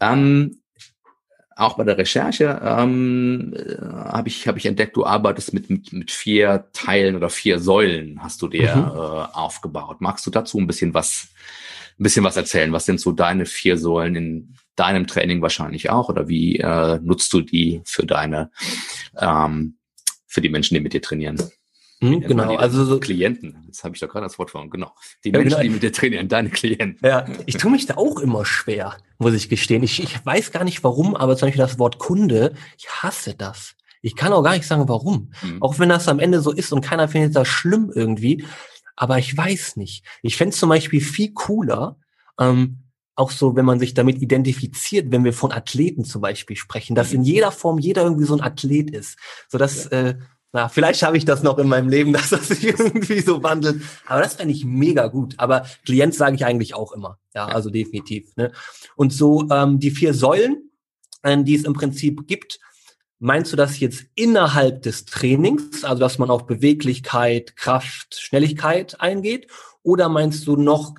Ähm, 0.00 0.60
auch 1.56 1.78
bei 1.78 1.84
der 1.84 1.96
Recherche 1.96 2.60
ähm, 2.62 3.54
äh, 3.56 3.80
habe 3.82 4.28
ich, 4.28 4.46
hab 4.46 4.58
ich 4.58 4.66
entdeckt, 4.66 4.94
du 4.94 5.06
arbeitest 5.06 5.54
mit, 5.54 5.70
mit, 5.70 5.92
mit 5.92 6.10
vier 6.10 6.68
Teilen 6.74 7.16
oder 7.16 7.30
vier 7.30 7.58
Säulen 7.58 8.22
hast 8.22 8.42
du 8.42 8.48
dir 8.48 8.76
mhm. 8.76 8.84
äh, 8.84 9.36
aufgebaut. 9.36 10.00
Magst 10.00 10.26
du 10.26 10.30
dazu 10.30 10.58
ein 10.58 10.66
bisschen 10.66 10.92
was, 10.92 11.28
ein 11.98 12.02
bisschen 12.02 12.24
was 12.24 12.36
erzählen? 12.36 12.72
Was 12.72 12.84
sind 12.84 13.00
so 13.00 13.10
deine 13.10 13.46
vier 13.46 13.78
Säulen 13.78 14.14
in 14.16 14.54
deinem 14.76 15.06
Training 15.06 15.40
wahrscheinlich 15.40 15.88
auch? 15.88 16.10
Oder 16.10 16.28
wie 16.28 16.58
äh, 16.58 17.00
nutzt 17.02 17.32
du 17.32 17.40
die 17.40 17.80
für 17.86 18.04
deine, 18.04 18.50
ähm, 19.18 19.78
für 20.26 20.42
die 20.42 20.50
Menschen, 20.50 20.74
die 20.74 20.80
mit 20.80 20.92
dir 20.92 21.02
trainieren? 21.02 21.38
Mhm, 22.00 22.20
genau, 22.20 22.56
also 22.56 22.84
so 22.84 23.00
Klienten, 23.00 23.64
das 23.68 23.82
habe 23.82 23.94
ich 23.94 24.00
doch 24.00 24.08
gerade 24.08 24.26
das 24.26 24.38
Wort 24.38 24.50
vor, 24.50 24.68
genau. 24.68 24.92
Die 25.24 25.30
ja, 25.30 25.38
Menschen, 25.38 25.50
genau. 25.50 25.62
die 25.62 25.70
mit 25.70 25.82
dir 25.82 25.92
trainieren, 25.92 26.28
deine 26.28 26.50
Klienten. 26.50 26.98
Ja, 27.02 27.24
ich 27.46 27.56
tue 27.56 27.70
mich 27.70 27.86
da 27.86 27.96
auch 27.96 28.18
immer 28.20 28.44
schwer, 28.44 28.96
muss 29.18 29.32
ich 29.32 29.48
gestehen. 29.48 29.82
Ich, 29.82 30.02
ich 30.02 30.24
weiß 30.24 30.52
gar 30.52 30.64
nicht 30.64 30.84
warum, 30.84 31.16
aber 31.16 31.36
zum 31.36 31.46
Beispiel 31.46 31.64
das 31.64 31.78
Wort 31.78 31.98
Kunde, 31.98 32.52
ich 32.76 32.88
hasse 32.88 33.34
das. 33.34 33.76
Ich 34.02 34.14
kann 34.14 34.32
auch 34.32 34.42
gar 34.42 34.54
nicht 34.54 34.66
sagen, 34.66 34.88
warum. 34.88 35.32
Mhm. 35.42 35.62
Auch 35.62 35.78
wenn 35.78 35.88
das 35.88 36.06
am 36.06 36.20
Ende 36.20 36.40
so 36.40 36.52
ist 36.52 36.72
und 36.72 36.82
keiner 36.82 37.08
findet 37.08 37.34
das 37.34 37.48
schlimm 37.48 37.90
irgendwie. 37.94 38.44
Aber 38.94 39.18
ich 39.18 39.36
weiß 39.36 39.76
nicht. 39.76 40.04
Ich 40.22 40.36
fände 40.36 40.52
es 40.52 40.60
zum 40.60 40.68
Beispiel 40.68 41.00
viel 41.00 41.32
cooler, 41.32 41.98
ähm, 42.38 42.82
auch 43.14 43.30
so, 43.30 43.56
wenn 43.56 43.64
man 43.64 43.80
sich 43.80 43.94
damit 43.94 44.20
identifiziert, 44.20 45.10
wenn 45.10 45.24
wir 45.24 45.32
von 45.32 45.50
Athleten 45.50 46.04
zum 46.04 46.20
Beispiel 46.20 46.56
sprechen, 46.56 46.94
dass 46.94 47.10
mhm. 47.10 47.16
in 47.16 47.22
jeder 47.22 47.50
Form 47.50 47.78
jeder 47.78 48.02
irgendwie 48.02 48.26
so 48.26 48.34
ein 48.34 48.42
Athlet 48.42 48.90
ist. 48.90 49.18
So 49.48 49.56
dass 49.56 49.88
ja. 49.90 50.08
äh, 50.08 50.18
na, 50.52 50.68
vielleicht 50.68 51.02
habe 51.02 51.18
ich 51.18 51.24
das 51.24 51.42
noch 51.42 51.58
in 51.58 51.68
meinem 51.68 51.88
Leben, 51.88 52.12
dass 52.14 52.30
das 52.30 52.48
sich 52.48 52.64
irgendwie 52.64 53.20
so 53.20 53.42
wandelt. 53.42 53.82
Aber 54.06 54.22
das 54.22 54.34
fände 54.34 54.54
ich 54.54 54.64
mega 54.64 55.08
gut. 55.08 55.34
Aber 55.38 55.66
Klient 55.84 56.14
sage 56.14 56.36
ich 56.36 56.44
eigentlich 56.44 56.74
auch 56.74 56.92
immer. 56.92 57.18
Ja, 57.34 57.46
also 57.46 57.70
definitiv. 57.70 58.34
Ne? 58.36 58.52
Und 58.96 59.12
so 59.12 59.48
ähm, 59.50 59.78
die 59.78 59.90
vier 59.90 60.14
Säulen, 60.14 60.70
äh, 61.22 61.42
die 61.42 61.54
es 61.54 61.64
im 61.64 61.74
Prinzip 61.74 62.26
gibt, 62.26 62.58
meinst 63.18 63.52
du 63.52 63.56
das 63.56 63.80
jetzt 63.80 64.04
innerhalb 64.14 64.82
des 64.82 65.04
Trainings, 65.04 65.84
also 65.84 66.00
dass 66.00 66.18
man 66.18 66.30
auf 66.30 66.46
Beweglichkeit, 66.46 67.56
Kraft, 67.56 68.14
Schnelligkeit 68.18 69.00
eingeht? 69.00 69.48
Oder 69.82 70.08
meinst 70.08 70.46
du 70.46 70.56
noch 70.56 70.94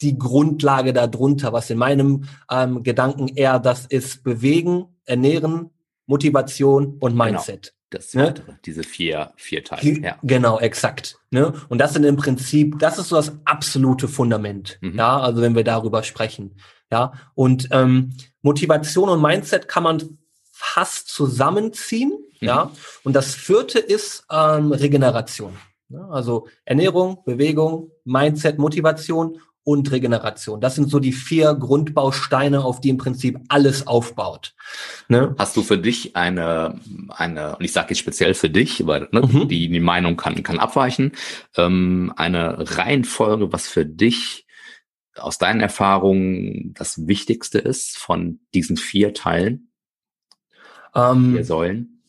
die 0.00 0.16
Grundlage 0.16 0.92
darunter, 0.92 1.52
was 1.52 1.70
in 1.70 1.78
meinem 1.78 2.24
ähm, 2.50 2.82
Gedanken 2.82 3.28
eher 3.28 3.58
das 3.58 3.86
ist 3.86 4.22
Bewegen, 4.22 4.86
Ernähren, 5.04 5.70
Motivation 6.06 6.96
und 7.00 7.12
genau. 7.12 7.24
Mindset? 7.24 7.74
Das 7.90 8.14
weitere, 8.14 8.52
ne? 8.52 8.58
diese 8.66 8.82
vier, 8.82 9.32
vier 9.36 9.64
Teile. 9.64 10.00
Ja. 10.00 10.18
Genau, 10.22 10.58
exakt. 10.58 11.18
Ne? 11.30 11.54
Und 11.68 11.78
das 11.78 11.94
sind 11.94 12.04
im 12.04 12.16
Prinzip, 12.16 12.78
das 12.78 12.98
ist 12.98 13.08
so 13.08 13.16
das 13.16 13.32
absolute 13.46 14.08
Fundament. 14.08 14.78
Mhm. 14.82 14.96
Ja, 14.96 15.18
also 15.18 15.40
wenn 15.40 15.54
wir 15.54 15.64
darüber 15.64 16.02
sprechen. 16.02 16.56
Ja, 16.90 17.12
und 17.34 17.68
ähm, 17.70 18.12
Motivation 18.42 19.08
und 19.08 19.22
Mindset 19.22 19.68
kann 19.68 19.82
man 19.82 20.18
fast 20.52 21.08
zusammenziehen. 21.08 22.12
Mhm. 22.40 22.46
Ja, 22.46 22.70
und 23.04 23.14
das 23.14 23.34
vierte 23.34 23.78
ist 23.78 24.24
ähm, 24.30 24.72
Regeneration. 24.72 25.56
Ja, 25.88 26.06
also 26.08 26.48
Ernährung, 26.66 27.22
Bewegung, 27.24 27.90
Mindset, 28.04 28.58
Motivation 28.58 29.40
und 29.68 29.92
Regeneration. 29.92 30.62
Das 30.62 30.76
sind 30.76 30.88
so 30.88 30.98
die 30.98 31.12
vier 31.12 31.52
Grundbausteine, 31.52 32.64
auf 32.64 32.80
die 32.80 32.88
im 32.88 32.96
Prinzip 32.96 33.38
alles 33.48 33.86
aufbaut. 33.86 34.54
Ne? 35.08 35.34
Hast 35.38 35.58
du 35.58 35.62
für 35.62 35.76
dich 35.76 36.16
eine, 36.16 36.80
eine, 37.10 37.54
und 37.54 37.64
ich 37.66 37.74
sage 37.74 37.88
jetzt 37.90 37.98
speziell 37.98 38.32
für 38.32 38.48
dich, 38.48 38.86
weil 38.86 39.08
ne, 39.12 39.20
mhm. 39.20 39.46
die, 39.46 39.68
die 39.68 39.80
Meinung 39.80 40.16
kann, 40.16 40.42
kann 40.42 40.58
abweichen, 40.58 41.12
ähm, 41.54 42.14
eine 42.16 42.78
Reihenfolge, 42.78 43.52
was 43.52 43.68
für 43.68 43.84
dich 43.84 44.46
aus 45.16 45.36
deinen 45.36 45.60
Erfahrungen 45.60 46.72
das 46.72 47.06
Wichtigste 47.06 47.58
ist 47.58 47.98
von 47.98 48.40
diesen 48.54 48.78
vier 48.78 49.12
Teilen? 49.12 49.70
Ähm, 50.94 51.34
vier 51.34 51.44
Säulen? 51.44 52.02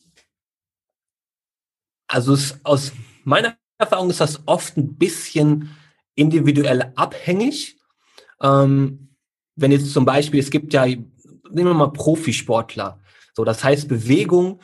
Also 2.08 2.32
es, 2.32 2.58
aus 2.64 2.94
meiner 3.26 3.58
Erfahrung 3.78 4.10
ist 4.12 4.22
das 4.22 4.44
oft 4.46 4.78
ein 4.78 4.96
bisschen 4.96 5.76
individuell 6.20 6.92
abhängig. 6.96 7.78
Ähm, 8.42 9.16
wenn 9.56 9.72
jetzt 9.72 9.94
zum 9.94 10.06
Beispiel, 10.06 10.40
es 10.40 10.52
gibt 10.52 10.74
ja, 10.74 10.86
nehmen 10.86 11.08
wir 11.52 11.74
mal 11.74 11.94
Profisportler. 11.94 13.02
So, 13.34 13.44
das 13.46 13.64
heißt, 13.64 13.88
Bewegung 13.88 14.62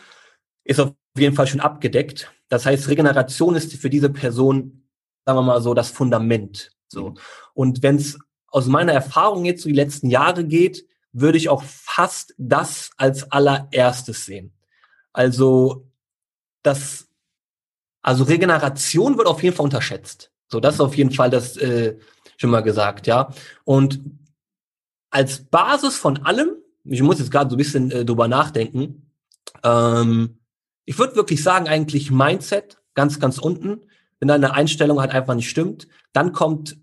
ist 0.64 0.80
auf 0.80 0.94
jeden 1.18 1.36
Fall 1.36 1.48
schon 1.48 1.62
abgedeckt. 1.62 2.32
Das 2.50 2.66
heißt, 2.66 2.90
Regeneration 2.90 3.56
ist 3.56 3.74
für 3.74 3.90
diese 3.90 4.10
Person, 4.10 4.86
sagen 5.26 5.38
wir 5.40 5.44
mal 5.44 5.62
so, 5.62 5.74
das 5.74 5.90
Fundament. 5.90 6.72
So. 6.88 7.16
Und 7.54 7.82
wenn 7.84 7.96
es 7.96 8.20
aus 8.48 8.68
meiner 8.68 8.94
Erfahrung 8.94 9.46
jetzt 9.46 9.64
so 9.64 9.70
die 9.70 9.76
letzten 9.76 10.10
Jahre 10.10 10.46
geht, 10.46 10.86
würde 11.12 11.38
ich 11.38 11.50
auch 11.50 11.64
fast 11.64 12.34
das 12.38 12.92
als 12.98 13.32
allererstes 13.32 14.26
sehen. 14.26 14.54
Also, 15.14 15.88
das, 16.64 17.08
also 18.02 18.26
Regeneration 18.26 19.18
wird 19.18 19.28
auf 19.28 19.42
jeden 19.42 19.56
Fall 19.56 19.64
unterschätzt. 19.64 20.32
So, 20.48 20.60
das 20.60 20.76
ist 20.76 20.82
auf 20.82 20.96
jeden 20.96 21.12
Fall 21.12 21.30
das 21.30 21.58
äh, 21.58 21.98
schon 22.38 22.50
mal 22.50 22.62
gesagt, 22.62 23.08
ja. 23.08 23.34
Und 23.64 24.02
als 25.10 25.46
Basis 25.46 25.96
von 25.98 26.18
allem, 26.26 26.52
ich 26.84 27.02
muss 27.02 27.20
jetzt 27.20 27.32
gerade 27.32 27.50
so 27.50 27.56
ein 27.56 27.58
bisschen 27.58 27.92
äh, 27.92 28.06
drüber 28.06 28.28
nachdenken, 28.28 29.12
ähm, 29.64 30.40
ich 30.86 31.00
würde 31.00 31.16
wirklich 31.16 31.42
sagen, 31.42 31.68
eigentlich 31.68 32.12
Mindset, 32.12 32.78
ganz, 32.94 33.20
ganz 33.20 33.38
unten, 33.38 33.82
wenn 34.20 34.28
deine 34.28 34.54
Einstellung 34.54 35.00
halt 35.00 35.12
einfach 35.12 35.36
nicht 35.36 35.50
stimmt, 35.50 35.88
dann 36.14 36.32
kommt 36.32 36.78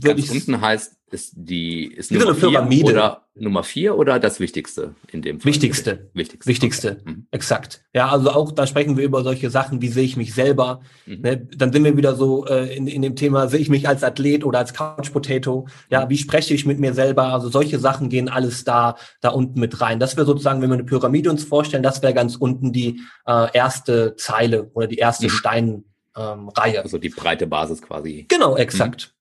Ganz 0.00 0.30
unten 0.30 0.60
heißt 0.60 0.96
ist 1.10 1.32
die 1.36 1.86
ist 1.86 2.10
Wie 2.10 2.14
so 2.18 2.26
Nummer 2.26 2.32
eine 2.32 2.40
Pyramide. 2.40 2.86
Vier 2.86 2.94
oder 2.94 3.20
Nummer 3.36 3.62
vier 3.64 3.96
oder 3.98 4.18
das 4.18 4.40
Wichtigste 4.40 4.94
in 5.08 5.22
dem 5.22 5.40
Fall? 5.40 5.46
Wichtigste. 5.46 6.10
Wichtigste. 6.14 6.48
Wichtigste. 6.48 6.90
Okay. 7.00 7.10
Mhm. 7.10 7.26
Exakt. 7.30 7.84
Ja, 7.92 8.08
also 8.08 8.30
auch 8.30 8.52
da 8.52 8.66
sprechen 8.66 8.96
wir 8.96 9.04
über 9.04 9.22
solche 9.22 9.50
Sachen, 9.50 9.82
wie 9.82 9.88
sehe 9.88 10.04
ich 10.04 10.16
mich 10.16 10.34
selber. 10.34 10.80
Mhm. 11.06 11.20
Ne? 11.20 11.36
Dann 11.56 11.72
sind 11.72 11.84
wir 11.84 11.96
wieder 11.96 12.14
so 12.14 12.46
äh, 12.46 12.76
in, 12.76 12.86
in 12.86 13.02
dem 13.02 13.16
Thema, 13.16 13.48
sehe 13.48 13.60
ich 13.60 13.68
mich 13.68 13.88
als 13.88 14.02
Athlet 14.04 14.44
oder 14.44 14.58
als 14.60 14.72
Couch 14.72 15.12
Potato? 15.12 15.66
Ja, 15.90 16.08
wie 16.08 16.16
spreche 16.18 16.54
ich 16.54 16.64
mit 16.66 16.78
mir 16.80 16.94
selber? 16.94 17.24
Also 17.32 17.48
solche 17.48 17.78
Sachen 17.78 18.08
gehen 18.08 18.28
alles 18.28 18.64
da, 18.64 18.96
da 19.20 19.30
unten 19.30 19.60
mit 19.60 19.80
rein. 19.80 20.00
Das 20.00 20.16
wäre 20.16 20.26
sozusagen, 20.26 20.62
wenn 20.62 20.70
wir 20.70 20.74
eine 20.74 20.84
Pyramide 20.84 21.30
uns 21.30 21.44
vorstellen, 21.44 21.82
das 21.82 22.02
wäre 22.02 22.14
ganz 22.14 22.36
unten 22.36 22.72
die 22.72 23.00
äh, 23.26 23.48
erste 23.52 24.16
Zeile 24.16 24.70
oder 24.74 24.86
die 24.86 24.98
erste 24.98 25.26
Mhm. 25.26 25.30
Steinreihe. 25.30 25.84
Ähm, 26.16 26.48
Reihe. 26.50 26.82
Also 26.82 26.98
die 26.98 27.08
breite 27.08 27.46
Basis 27.48 27.82
quasi. 27.82 28.26
Genau, 28.28 28.56
exakt. 28.56 29.13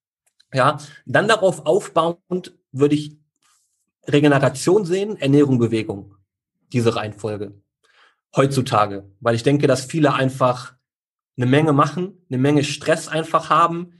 Ja, 0.53 0.77
dann 1.05 1.27
darauf 1.27 1.65
aufbauend 1.65 2.53
würde 2.71 2.95
ich 2.95 3.17
Regeneration 4.07 4.85
sehen, 4.85 5.17
Ernährung, 5.17 5.59
Bewegung. 5.59 6.15
Diese 6.71 6.95
Reihenfolge. 6.95 7.53
Heutzutage. 8.35 9.09
Weil 9.19 9.35
ich 9.35 9.43
denke, 9.43 9.67
dass 9.67 9.85
viele 9.85 10.13
einfach 10.13 10.75
eine 11.37 11.45
Menge 11.45 11.73
machen, 11.73 12.25
eine 12.29 12.37
Menge 12.37 12.63
Stress 12.63 13.07
einfach 13.07 13.49
haben 13.49 13.93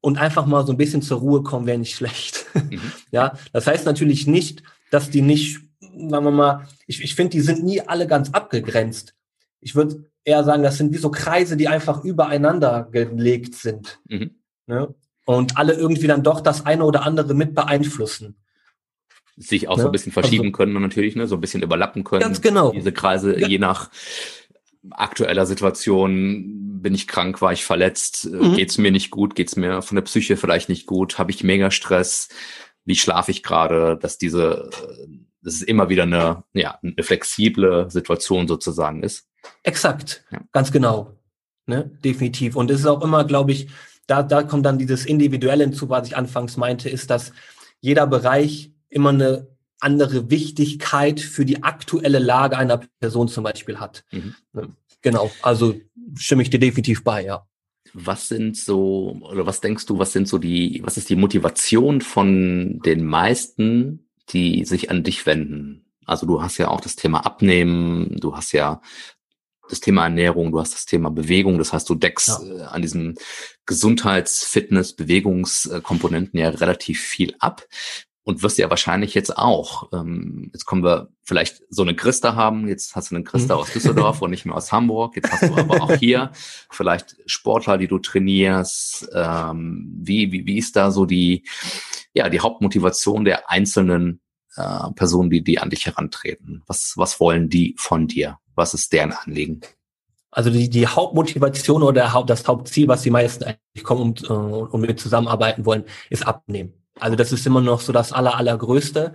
und 0.00 0.18
einfach 0.18 0.46
mal 0.46 0.66
so 0.66 0.72
ein 0.72 0.78
bisschen 0.78 1.02
zur 1.02 1.20
Ruhe 1.20 1.42
kommen, 1.42 1.66
wäre 1.66 1.78
nicht 1.78 1.94
schlecht. 1.96 2.46
Mhm. 2.54 2.80
Ja, 3.10 3.38
das 3.52 3.66
heißt 3.66 3.86
natürlich 3.86 4.26
nicht, 4.26 4.62
dass 4.90 5.10
die 5.10 5.22
nicht, 5.22 5.60
sagen 5.80 6.24
wir 6.24 6.30
mal, 6.30 6.68
ich, 6.86 7.02
ich 7.02 7.14
finde, 7.14 7.30
die 7.30 7.40
sind 7.40 7.64
nie 7.64 7.80
alle 7.80 8.06
ganz 8.06 8.30
abgegrenzt. 8.30 9.14
Ich 9.60 9.74
würde 9.74 10.10
eher 10.24 10.44
sagen, 10.44 10.62
das 10.62 10.76
sind 10.76 10.92
wie 10.92 10.98
so 10.98 11.10
Kreise, 11.10 11.56
die 11.56 11.68
einfach 11.68 12.04
übereinander 12.04 12.88
gelegt 12.90 13.54
sind. 13.54 14.00
Mhm. 14.08 14.32
Ne? 14.66 14.94
Und 15.24 15.56
alle 15.56 15.74
irgendwie 15.74 16.06
dann 16.06 16.22
doch 16.22 16.40
das 16.40 16.66
eine 16.66 16.84
oder 16.84 17.04
andere 17.04 17.34
mit 17.34 17.54
beeinflussen. 17.54 18.36
Sich 19.36 19.68
auch 19.68 19.76
Ne? 19.76 19.82
so 19.84 19.88
ein 19.88 19.92
bisschen 19.92 20.12
verschieben 20.12 20.44
Also- 20.46 20.52
können 20.52 20.80
natürlich, 20.80 21.16
ne? 21.16 21.26
so 21.26 21.36
ein 21.36 21.40
bisschen 21.40 21.62
überlappen 21.62 22.04
können. 22.04 22.22
Ganz 22.22 22.40
genau. 22.40 22.72
Diese 22.72 22.92
Kreise, 22.92 23.38
Ja. 23.38 23.46
je 23.48 23.58
nach 23.58 23.90
aktueller 24.90 25.46
Situation, 25.46 26.80
bin 26.82 26.94
ich 26.94 27.06
krank, 27.06 27.40
war 27.40 27.52
ich 27.52 27.64
verletzt, 27.64 28.24
äh, 28.26 28.28
Mhm. 28.36 28.54
geht's 28.56 28.78
mir 28.78 28.90
nicht 28.90 29.10
gut, 29.10 29.34
geht's 29.36 29.54
mir 29.56 29.80
von 29.82 29.94
der 29.94 30.02
Psyche 30.02 30.36
vielleicht 30.36 30.68
nicht 30.68 30.86
gut, 30.86 31.18
habe 31.18 31.30
ich 31.30 31.44
mega 31.44 31.70
Stress, 31.70 32.28
wie 32.84 32.96
schlafe 32.96 33.30
ich 33.30 33.42
gerade, 33.44 33.96
dass 33.96 34.18
diese, 34.18 34.68
äh, 34.72 35.08
dass 35.42 35.54
es 35.54 35.62
immer 35.62 35.88
wieder 35.88 36.02
eine, 36.02 36.42
ja, 36.52 36.78
eine 36.82 37.02
flexible 37.02 37.88
Situation 37.90 38.48
sozusagen 38.48 39.02
ist. 39.04 39.28
Exakt, 39.62 40.24
Ja. 40.32 40.40
ganz 40.52 40.72
genau. 40.72 41.16
Ne? 41.66 41.96
Definitiv. 42.04 42.56
Und 42.56 42.70
es 42.72 42.80
ist 42.80 42.86
auch 42.86 43.02
immer, 43.02 43.24
glaube 43.24 43.52
ich, 43.52 43.68
da, 44.06 44.22
da 44.22 44.42
kommt 44.42 44.66
dann 44.66 44.78
dieses 44.78 45.06
Individuelle 45.06 45.64
hinzu, 45.64 45.88
was 45.88 46.06
ich 46.06 46.16
anfangs 46.16 46.56
meinte, 46.56 46.88
ist, 46.88 47.10
dass 47.10 47.32
jeder 47.80 48.06
Bereich 48.06 48.70
immer 48.88 49.10
eine 49.10 49.48
andere 49.80 50.30
Wichtigkeit 50.30 51.20
für 51.20 51.44
die 51.44 51.62
aktuelle 51.62 52.18
Lage 52.18 52.56
einer 52.56 52.80
Person 53.00 53.28
zum 53.28 53.44
Beispiel 53.44 53.80
hat. 53.80 54.04
Mhm. 54.12 54.34
Ne? 54.52 54.68
Genau, 55.00 55.30
also 55.42 55.74
stimme 56.14 56.42
ich 56.42 56.50
dir 56.50 56.60
definitiv 56.60 57.02
bei, 57.02 57.24
ja. 57.24 57.46
Was 57.94 58.28
sind 58.28 58.56
so, 58.56 59.18
oder 59.22 59.44
was 59.44 59.60
denkst 59.60 59.86
du, 59.86 59.98
was 59.98 60.12
sind 60.12 60.28
so 60.28 60.38
die, 60.38 60.80
was 60.84 60.96
ist 60.96 61.10
die 61.10 61.16
Motivation 61.16 62.00
von 62.00 62.80
den 62.84 63.04
meisten, 63.04 64.06
die 64.30 64.64
sich 64.64 64.90
an 64.90 65.02
dich 65.02 65.26
wenden? 65.26 65.84
Also 66.06 66.26
du 66.26 66.42
hast 66.42 66.58
ja 66.58 66.68
auch 66.68 66.80
das 66.80 66.96
Thema 66.96 67.26
Abnehmen, 67.26 68.16
du 68.20 68.36
hast 68.36 68.52
ja 68.52 68.80
das 69.68 69.80
Thema 69.80 70.04
Ernährung, 70.04 70.52
du 70.52 70.60
hast 70.60 70.74
das 70.74 70.86
Thema 70.86 71.10
Bewegung, 71.10 71.58
das 71.58 71.72
heißt, 71.72 71.88
du 71.88 71.94
deckst 71.94 72.28
Ja. 72.28 72.42
äh, 72.42 72.60
an 72.62 72.82
diesen 72.82 73.16
Gesundheits-, 73.66 74.44
Fitness-, 74.44 74.94
Bewegungskomponenten 74.94 76.38
ja 76.38 76.48
relativ 76.50 77.00
viel 77.00 77.34
ab 77.38 77.64
und 78.24 78.42
wirst 78.42 78.58
ja 78.58 78.70
wahrscheinlich 78.70 79.14
jetzt 79.14 79.36
auch, 79.36 79.92
ähm, 79.92 80.50
jetzt 80.52 80.64
kommen 80.64 80.84
wir 80.84 81.08
vielleicht 81.24 81.62
so 81.70 81.82
eine 81.82 81.96
Christa 81.96 82.34
haben, 82.34 82.68
jetzt 82.68 82.94
hast 82.94 83.10
du 83.10 83.16
einen 83.16 83.24
Christa 83.24 83.54
Mhm. 83.54 83.60
aus 83.60 83.72
Düsseldorf 83.72 84.22
und 84.22 84.30
nicht 84.30 84.44
mehr 84.44 84.54
aus 84.54 84.70
Hamburg, 84.70 85.16
jetzt 85.16 85.32
hast 85.32 85.42
du 85.44 85.56
aber 85.56 85.82
auch 85.82 85.92
hier 85.94 86.30
vielleicht 86.70 87.16
Sportler, 87.26 87.78
die 87.78 87.88
du 87.88 87.98
trainierst, 87.98 89.08
ähm, 89.14 89.92
wie, 90.00 90.30
wie, 90.30 90.46
wie 90.46 90.58
ist 90.58 90.76
da 90.76 90.90
so 90.90 91.04
die, 91.04 91.44
ja, 92.14 92.28
die 92.28 92.40
Hauptmotivation 92.40 93.24
der 93.24 93.50
einzelnen 93.50 94.20
äh, 94.56 94.90
Personen, 94.94 95.30
die, 95.30 95.42
die 95.42 95.58
an 95.58 95.70
dich 95.70 95.86
herantreten? 95.86 96.62
Was, 96.66 96.94
was 96.96 97.18
wollen 97.18 97.48
die 97.48 97.74
von 97.76 98.06
dir? 98.06 98.38
Was 98.54 98.74
ist 98.74 98.92
deren 98.92 99.12
Anliegen? 99.12 99.62
Also 100.32 100.48
die, 100.48 100.70
die 100.70 100.86
Hauptmotivation 100.86 101.82
oder 101.82 102.14
Haupt, 102.14 102.30
das 102.30 102.48
Hauptziel, 102.48 102.88
was 102.88 103.02
die 103.02 103.10
meisten 103.10 103.44
eigentlich 103.44 103.84
kommen 103.84 104.00
und, 104.00 104.24
äh, 104.24 104.32
und 104.32 104.80
mit 104.80 104.98
zusammenarbeiten 104.98 105.66
wollen, 105.66 105.84
ist 106.08 106.26
abnehmen. 106.26 106.72
Also 106.98 107.16
das 107.16 107.32
ist 107.32 107.46
immer 107.46 107.60
noch 107.60 107.82
so 107.82 107.92
das 107.92 108.12
aller, 108.12 108.36
allergrößte. 108.36 109.12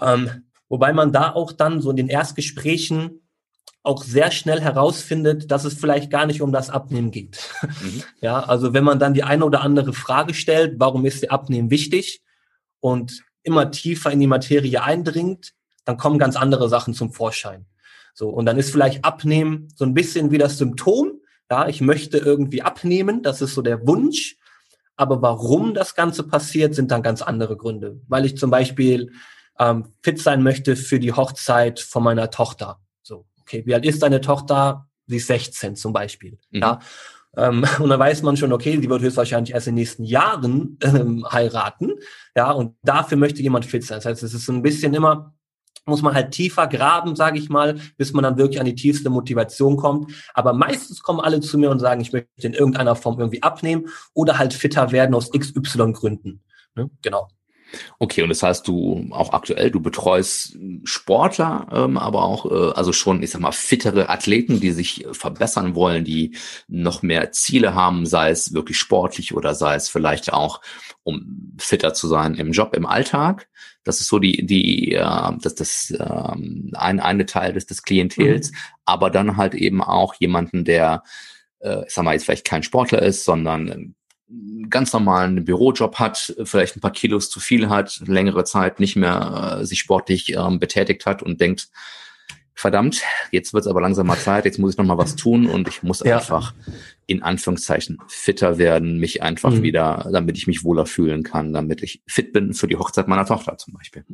Ähm, 0.00 0.44
wobei 0.68 0.92
man 0.92 1.10
da 1.12 1.32
auch 1.32 1.52
dann 1.52 1.80
so 1.80 1.90
in 1.90 1.96
den 1.96 2.08
Erstgesprächen 2.08 3.22
auch 3.82 4.02
sehr 4.02 4.30
schnell 4.30 4.60
herausfindet, 4.60 5.50
dass 5.50 5.64
es 5.64 5.72
vielleicht 5.72 6.10
gar 6.10 6.26
nicht 6.26 6.42
um 6.42 6.52
das 6.52 6.68
Abnehmen 6.68 7.10
geht. 7.10 7.48
Mhm. 7.62 8.02
Ja, 8.20 8.40
also 8.40 8.74
wenn 8.74 8.84
man 8.84 8.98
dann 8.98 9.14
die 9.14 9.24
eine 9.24 9.44
oder 9.46 9.62
andere 9.62 9.94
Frage 9.94 10.34
stellt, 10.34 10.74
warum 10.78 11.06
ist 11.06 11.22
der 11.22 11.32
Abnehmen 11.32 11.70
wichtig 11.70 12.20
und 12.80 13.22
immer 13.42 13.70
tiefer 13.70 14.10
in 14.10 14.20
die 14.20 14.26
Materie 14.26 14.82
eindringt, 14.82 15.54
dann 15.86 15.96
kommen 15.96 16.18
ganz 16.18 16.36
andere 16.36 16.68
Sachen 16.68 16.92
zum 16.92 17.10
Vorschein. 17.10 17.64
So, 18.14 18.28
und 18.28 18.46
dann 18.46 18.58
ist 18.58 18.70
vielleicht 18.70 19.04
Abnehmen 19.04 19.68
so 19.74 19.84
ein 19.84 19.94
bisschen 19.94 20.30
wie 20.30 20.38
das 20.38 20.58
Symptom. 20.58 21.20
Ja, 21.50 21.68
ich 21.68 21.80
möchte 21.80 22.18
irgendwie 22.18 22.62
abnehmen, 22.62 23.22
das 23.22 23.42
ist 23.42 23.54
so 23.54 23.62
der 23.62 23.86
Wunsch. 23.86 24.36
Aber 24.96 25.22
warum 25.22 25.74
das 25.74 25.94
Ganze 25.94 26.24
passiert, 26.24 26.74
sind 26.74 26.90
dann 26.90 27.02
ganz 27.02 27.22
andere 27.22 27.56
Gründe. 27.56 28.00
Weil 28.06 28.26
ich 28.26 28.36
zum 28.36 28.50
Beispiel 28.50 29.12
ähm, 29.58 29.94
fit 30.02 30.20
sein 30.20 30.42
möchte 30.42 30.76
für 30.76 31.00
die 31.00 31.12
Hochzeit 31.12 31.80
von 31.80 32.02
meiner 32.02 32.30
Tochter. 32.30 32.80
So, 33.02 33.26
okay, 33.40 33.62
wie 33.66 33.74
alt 33.74 33.86
ist 33.86 34.02
deine 34.02 34.20
Tochter? 34.20 34.88
Sie 35.06 35.16
ist 35.16 35.26
16 35.26 35.76
zum 35.76 35.92
Beispiel. 35.92 36.38
Mhm. 36.50 36.60
Ja. 36.60 36.78
Ähm, 37.36 37.64
und 37.78 37.88
dann 37.88 38.00
weiß 38.00 38.22
man 38.22 38.36
schon, 38.36 38.52
okay, 38.52 38.78
sie 38.80 38.88
wird 38.88 39.02
höchstwahrscheinlich 39.02 39.54
erst 39.54 39.68
in 39.68 39.74
den 39.74 39.80
nächsten 39.80 40.04
Jahren 40.04 40.78
ähm, 40.82 41.26
heiraten. 41.30 41.92
Ja, 42.36 42.50
und 42.52 42.76
dafür 42.82 43.18
möchte 43.18 43.42
jemand 43.42 43.66
fit 43.66 43.84
sein. 43.84 43.98
Das 43.98 44.06
heißt, 44.06 44.22
es 44.22 44.34
ist 44.34 44.46
so 44.46 44.52
ein 44.52 44.62
bisschen 44.62 44.94
immer, 44.94 45.34
muss 45.86 46.02
man 46.02 46.14
halt 46.14 46.32
tiefer 46.32 46.66
graben, 46.66 47.16
sage 47.16 47.38
ich 47.38 47.48
mal, 47.48 47.80
bis 47.96 48.12
man 48.12 48.22
dann 48.22 48.36
wirklich 48.36 48.60
an 48.60 48.66
die 48.66 48.74
tiefste 48.74 49.10
Motivation 49.10 49.76
kommt. 49.76 50.12
Aber 50.34 50.52
meistens 50.52 51.02
kommen 51.02 51.20
alle 51.20 51.40
zu 51.40 51.58
mir 51.58 51.70
und 51.70 51.78
sagen, 51.78 52.00
ich 52.00 52.12
möchte 52.12 52.28
in 52.36 52.54
irgendeiner 52.54 52.96
Form 52.96 53.18
irgendwie 53.18 53.42
abnehmen 53.42 53.88
oder 54.14 54.38
halt 54.38 54.52
fitter 54.54 54.92
werden 54.92 55.14
aus 55.14 55.30
XY 55.32 55.92
Gründen. 55.92 56.42
Ne? 56.74 56.90
Genau. 57.02 57.28
Okay, 57.98 58.22
und 58.22 58.30
das 58.30 58.42
heißt, 58.42 58.66
du 58.66 59.08
auch 59.10 59.32
aktuell, 59.32 59.70
du 59.70 59.80
betreust 59.80 60.58
Sportler, 60.84 61.68
ähm, 61.72 61.98
aber 61.98 62.22
auch, 62.22 62.50
äh, 62.50 62.72
also 62.74 62.92
schon, 62.92 63.22
ich 63.22 63.30
sag 63.30 63.40
mal, 63.40 63.52
fittere 63.52 64.08
Athleten, 64.08 64.60
die 64.60 64.72
sich 64.72 65.06
verbessern 65.12 65.74
wollen, 65.74 66.04
die 66.04 66.36
noch 66.68 67.02
mehr 67.02 67.32
Ziele 67.32 67.74
haben, 67.74 68.06
sei 68.06 68.30
es 68.30 68.54
wirklich 68.54 68.78
sportlich 68.78 69.34
oder 69.34 69.54
sei 69.54 69.74
es 69.76 69.88
vielleicht 69.88 70.32
auch, 70.32 70.60
um 71.02 71.54
fitter 71.58 71.94
zu 71.94 72.08
sein 72.08 72.34
im 72.34 72.52
Job, 72.52 72.74
im 72.74 72.86
Alltag. 72.86 73.48
Das 73.84 74.00
ist 74.00 74.08
so 74.08 74.18
die, 74.18 74.46
die, 74.46 74.92
äh, 74.94 75.32
das, 75.40 75.54
das 75.54 75.94
ähm, 75.98 76.70
ein, 76.74 77.00
eine 77.00 77.26
Teil 77.26 77.52
des, 77.52 77.66
des 77.66 77.82
Klientels, 77.82 78.52
aber 78.84 79.10
dann 79.10 79.36
halt 79.36 79.54
eben 79.54 79.82
auch 79.82 80.14
jemanden, 80.14 80.64
der, 80.64 81.02
äh, 81.60 81.84
ich 81.86 81.92
sag 81.94 82.04
mal, 82.04 82.12
jetzt 82.12 82.24
vielleicht 82.24 82.46
kein 82.46 82.62
Sportler 82.62 83.02
ist, 83.02 83.24
sondern 83.24 83.94
ganz 84.68 84.92
normalen 84.92 85.44
Bürojob 85.44 85.98
hat, 85.98 86.34
vielleicht 86.44 86.76
ein 86.76 86.80
paar 86.80 86.92
Kilos 86.92 87.30
zu 87.30 87.40
viel 87.40 87.68
hat, 87.68 88.00
längere 88.06 88.44
Zeit 88.44 88.78
nicht 88.78 88.96
mehr 88.96 89.58
äh, 89.60 89.64
sich 89.66 89.80
sportlich 89.80 90.34
ähm, 90.34 90.58
betätigt 90.58 91.06
hat 91.06 91.22
und 91.22 91.40
denkt, 91.40 91.68
verdammt, 92.60 93.02
jetzt 93.32 93.52
wird 93.54 93.64
es 93.64 93.66
aber 93.70 93.80
langsam 93.80 94.06
mal 94.06 94.18
Zeit, 94.18 94.44
jetzt 94.44 94.58
muss 94.58 94.72
ich 94.72 94.78
noch 94.78 94.84
mal 94.84 94.98
was 94.98 95.16
tun 95.16 95.46
und 95.46 95.66
ich 95.68 95.82
muss 95.82 96.00
Ja. 96.00 96.16
einfach 96.18 96.54
in 97.06 97.22
Anführungszeichen 97.22 97.98
fitter 98.06 98.58
werden, 98.58 98.98
mich 98.98 99.22
einfach 99.22 99.50
Mhm. 99.50 99.62
wieder, 99.62 100.08
damit 100.12 100.36
ich 100.36 100.46
mich 100.46 100.62
wohler 100.62 100.86
fühlen 100.86 101.22
kann, 101.22 101.52
damit 101.52 101.82
ich 101.82 102.02
fit 102.06 102.32
bin 102.32 102.52
für 102.54 102.68
die 102.68 102.76
Hochzeit 102.76 103.08
meiner 103.08 103.26
Tochter 103.26 103.56
zum 103.58 103.74
Beispiel. 103.74 104.04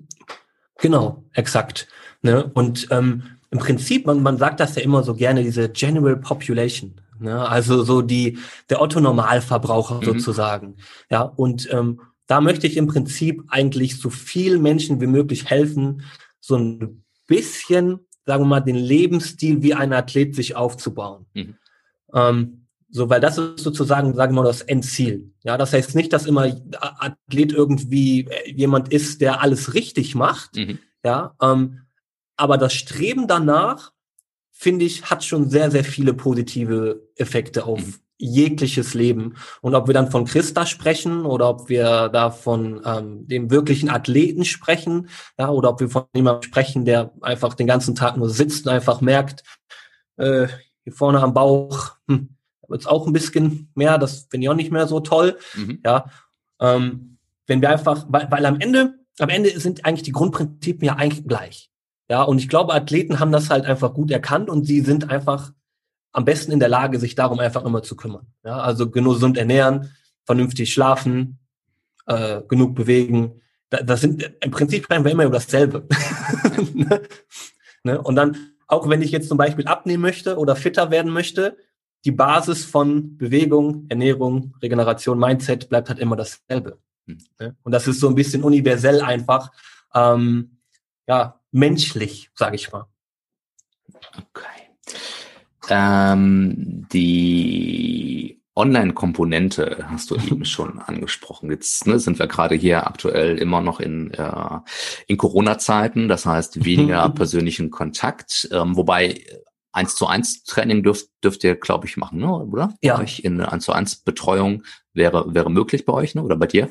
Genau, 0.79 1.25
exakt. 1.33 1.89
Ne? 2.23 2.51
Und 2.55 2.89
ähm, 2.91 3.23
im 3.51 3.59
Prinzip, 3.59 4.07
man, 4.07 4.23
man 4.23 4.39
sagt 4.39 4.61
das 4.61 4.75
ja 4.77 4.83
immer 4.83 5.03
so 5.03 5.15
gerne, 5.15 5.43
diese 5.43 5.69
General 5.69 6.17
Population. 6.17 7.01
Ne? 7.19 7.49
Also 7.49 7.83
so 7.83 8.03
die, 8.03 8.39
der 8.71 8.81
Otto 8.81 9.01
Normalverbraucher 9.01 9.97
Mhm. 10.01 10.05
sozusagen. 10.05 10.77
Ja, 11.11 11.23
und 11.23 11.69
ähm, 11.73 12.01
da 12.27 12.41
möchte 12.41 12.67
ich 12.67 12.77
im 12.77 12.87
Prinzip 12.89 13.43
eigentlich 13.49 13.99
so 13.99 14.11
viel 14.11 14.59
Menschen 14.59 15.01
wie 15.01 15.07
möglich 15.07 15.47
helfen, 15.47 16.03
so 16.41 16.57
ein 16.57 17.05
bisschen, 17.27 18.01
sagen 18.27 18.43
wir 18.43 18.49
mal, 18.49 18.61
den 18.61 18.77
Lebensstil 18.77 19.63
wie 19.63 19.75
ein 19.75 19.93
Athlet 19.93 20.35
sich 20.35 20.57
aufzubauen. 20.57 21.27
Mhm. 21.35 21.55
Ähm, 22.13 22.67
so, 22.91 23.09
weil 23.09 23.21
das 23.21 23.39
ist 23.39 23.61
sozusagen, 23.61 24.15
sagen 24.15 24.35
wir 24.35 24.43
mal, 24.43 24.49
das 24.49 24.63
Endziel. 24.63 25.33
Ja, 25.43 25.57
das 25.57 25.73
heißt 25.73 25.95
nicht, 25.95 26.13
dass 26.13 26.27
immer 26.27 26.55
Athlet 26.81 27.53
irgendwie 27.53 28.29
äh, 28.29 28.51
jemand 28.51 28.93
ist, 28.93 29.21
der 29.21 29.41
alles 29.41 29.75
richtig 29.75 30.15
macht. 30.15 30.57
Mhm. 30.57 30.79
Ja, 31.05 31.35
ähm, 31.41 31.83
aber 32.37 32.59
das 32.59 32.75
Streben 32.75 33.29
danach, 33.29 33.93
finde 34.51 34.85
ich, 34.85 35.05
hat 35.05 35.25
schon 35.25 35.49
sehr, 35.49 35.71
sehr 35.71 35.85
viele 35.85 36.15
positive 36.15 37.09
Effekte 37.17 37.65
auf 37.65 37.81
Mhm. 37.81 37.95
Jegliches 38.19 38.95
Leben. 38.95 39.35
Und 39.61 39.75
ob 39.75 39.87
wir 39.87 39.95
dann 39.95 40.11
von 40.11 40.25
Christa 40.25 40.67
sprechen 40.67 41.27
oder 41.27 41.49
ob 41.49 41.69
wir 41.69 42.09
da 42.09 42.31
von 42.31 42.81
ähm, 42.85 43.29
dem 43.29 43.51
wirklichen 43.51 43.91
Athleten 43.91 44.45
sprechen, 44.45 45.09
ja, 45.39 45.51
oder 45.51 45.71
ob 45.71 45.81
wir 45.81 45.89
von 45.89 46.05
jemandem 46.15 46.43
sprechen, 46.43 46.85
der 46.85 47.13
einfach 47.21 47.55
den 47.55 47.67
ganzen 47.67 47.95
Tag 47.95 48.17
nur 48.17 48.31
sitzt 48.31 48.67
und 48.67 48.73
einfach 48.73 49.01
merkt, 49.01 49.43
äh, 50.17 50.49
hier 50.85 50.93
vorne 50.93 51.21
am 51.21 51.35
Bauch, 51.35 51.97
hm, 52.09 52.31
wird 52.69 52.81
es 52.81 52.87
auch 52.87 53.07
ein 53.07 53.13
bisschen 53.13 53.71
mehr, 53.75 53.99
das 53.99 54.27
finde 54.31 54.45
ich 54.45 54.51
auch 54.51 54.57
nicht 54.57 54.73
mehr 54.73 54.87
so 54.87 55.01
toll. 55.01 55.39
Mhm. 55.55 55.81
Ja, 55.85 56.07
ähm, 56.61 57.19
wenn 57.47 57.61
wir 57.61 57.71
einfach, 57.71 58.07
weil, 58.09 58.31
weil 58.31 58.47
am 58.47 58.61
Ende, 58.61 58.95
am 59.19 59.29
Ende 59.29 59.59
sind 59.61 59.85
eigentlich 59.85 60.03
die 60.03 60.13
Grundprinzipien 60.13 60.87
ja 60.87 60.97
eigentlich 60.97 61.27
gleich. 61.27 61.71
Ja, 62.09 62.23
und 62.23 62.39
ich 62.39 62.49
glaube, 62.49 62.73
Athleten 62.73 63.19
haben 63.19 63.33
das 63.33 63.51
halt 63.51 63.65
einfach 63.67 63.93
gut 63.93 64.11
erkannt 64.11 64.49
und 64.49 64.65
sie 64.65 64.81
sind 64.81 65.11
einfach 65.11 65.53
am 66.17 66.25
besten 66.25 66.51
in 66.51 66.61
der 66.61 66.71
Lage, 66.71 66.99
sich 66.99 67.15
darum 67.15 67.41
einfach 67.41 67.63
immer 67.67 67.83
zu 67.83 67.95
kümmern. 67.95 68.27
Ja, 68.43 68.59
also 68.61 68.91
gesund 68.91 69.37
ernähren, 69.37 69.95
vernünftig 70.25 70.73
schlafen, 70.73 71.39
äh, 72.07 72.41
genug 72.49 72.75
bewegen. 72.75 73.43
Das, 73.69 73.83
das 73.85 74.01
sind 74.01 74.33
im 74.41 74.51
Prinzip 74.51 74.85
sprechen 74.85 75.05
wir 75.05 75.13
immer 75.13 75.25
über 75.25 75.35
dasselbe. 75.35 75.87
ne? 76.73 77.03
ne? 77.83 78.01
Und 78.01 78.17
dann, 78.17 78.35
auch 78.67 78.89
wenn 78.89 79.03
ich 79.03 79.11
jetzt 79.11 79.29
zum 79.29 79.37
Beispiel 79.37 79.67
abnehmen 79.67 80.01
möchte 80.01 80.39
oder 80.39 80.57
fitter 80.57 80.91
werden 80.91 81.13
möchte, 81.13 81.59
die 82.07 82.13
Basis 82.13 82.65
von 82.65 83.19
Bewegung, 83.19 83.85
Ernährung, 83.91 84.55
Regeneration, 84.63 85.19
Mindset 85.19 85.69
bleibt 85.69 85.91
halt 85.91 85.99
immer 85.99 86.17
dasselbe. 86.17 86.79
Hm. 87.07 87.19
Ne? 87.39 87.57
Und 87.63 87.73
das 87.73 87.87
ist 87.87 88.01
so 88.01 88.09
ein 88.09 88.15
bisschen 88.15 88.43
universell 88.43 89.03
einfach, 89.03 89.53
ähm, 89.93 90.61
ja, 91.07 91.43
menschlich, 91.51 92.31
sage 92.35 92.57
ich 92.57 92.73
mal. 92.73 92.87
Okay. 93.93 94.57
Ähm, 95.69 96.87
die 96.93 98.41
Online-Komponente 98.57 99.85
hast 99.89 100.11
du 100.11 100.17
eben 100.17 100.45
schon 100.45 100.79
angesprochen. 100.81 101.51
Jetzt 101.51 101.87
ne, 101.87 101.99
sind 101.99 102.19
wir 102.19 102.27
gerade 102.27 102.55
hier 102.55 102.87
aktuell 102.87 103.37
immer 103.39 103.61
noch 103.61 103.81
in, 103.81 104.13
äh, 104.15 104.59
in 105.07 105.19
Corona-Zeiten, 105.19 106.09
das 106.09 106.27
heißt 106.27 106.65
weniger 106.65 107.09
persönlichen 107.11 107.71
Kontakt, 107.71 108.49
ähm, 108.51 108.77
wobei 108.77 109.21
eins 109.73 109.95
zu 109.95 110.07
eins 110.07 110.43
Training 110.45 110.83
dürft, 110.83 111.09
dürft 111.23 111.45
ihr, 111.45 111.55
glaube 111.55 111.87
ich, 111.87 111.99
machen, 111.99 112.19
ne? 112.19 112.33
oder? 112.33 112.73
Ja. 112.81 112.99
Euch 112.99 113.21
in 113.21 113.43
eins 113.43 113.67
zu 113.67 113.73
eins 113.73 113.97
Betreuung 113.97 114.63
wäre, 114.95 115.35
wäre 115.35 115.51
möglich 115.51 115.85
bei 115.85 115.93
euch, 115.93 116.15
ne? 116.15 116.23
oder 116.23 116.37
bei 116.37 116.47
dir? 116.47 116.71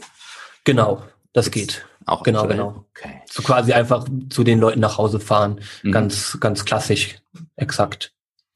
Genau, 0.64 1.04
das 1.32 1.52
geht. 1.52 1.86
Auch 2.08 2.24
genau, 2.24 2.42
aktuell? 2.42 2.58
genau. 2.58 2.86
Okay. 2.96 3.22
So 3.30 3.44
quasi 3.44 3.74
einfach 3.74 4.08
zu 4.30 4.44
den 4.44 4.60
Leuten 4.60 4.80
nach 4.80 4.98
Hause 4.98 5.20
fahren. 5.20 5.62
Mhm. 5.84 5.92
Ganz, 5.92 6.40
ganz 6.40 6.66
klassisch, 6.66 7.20
exakt. 7.56 8.15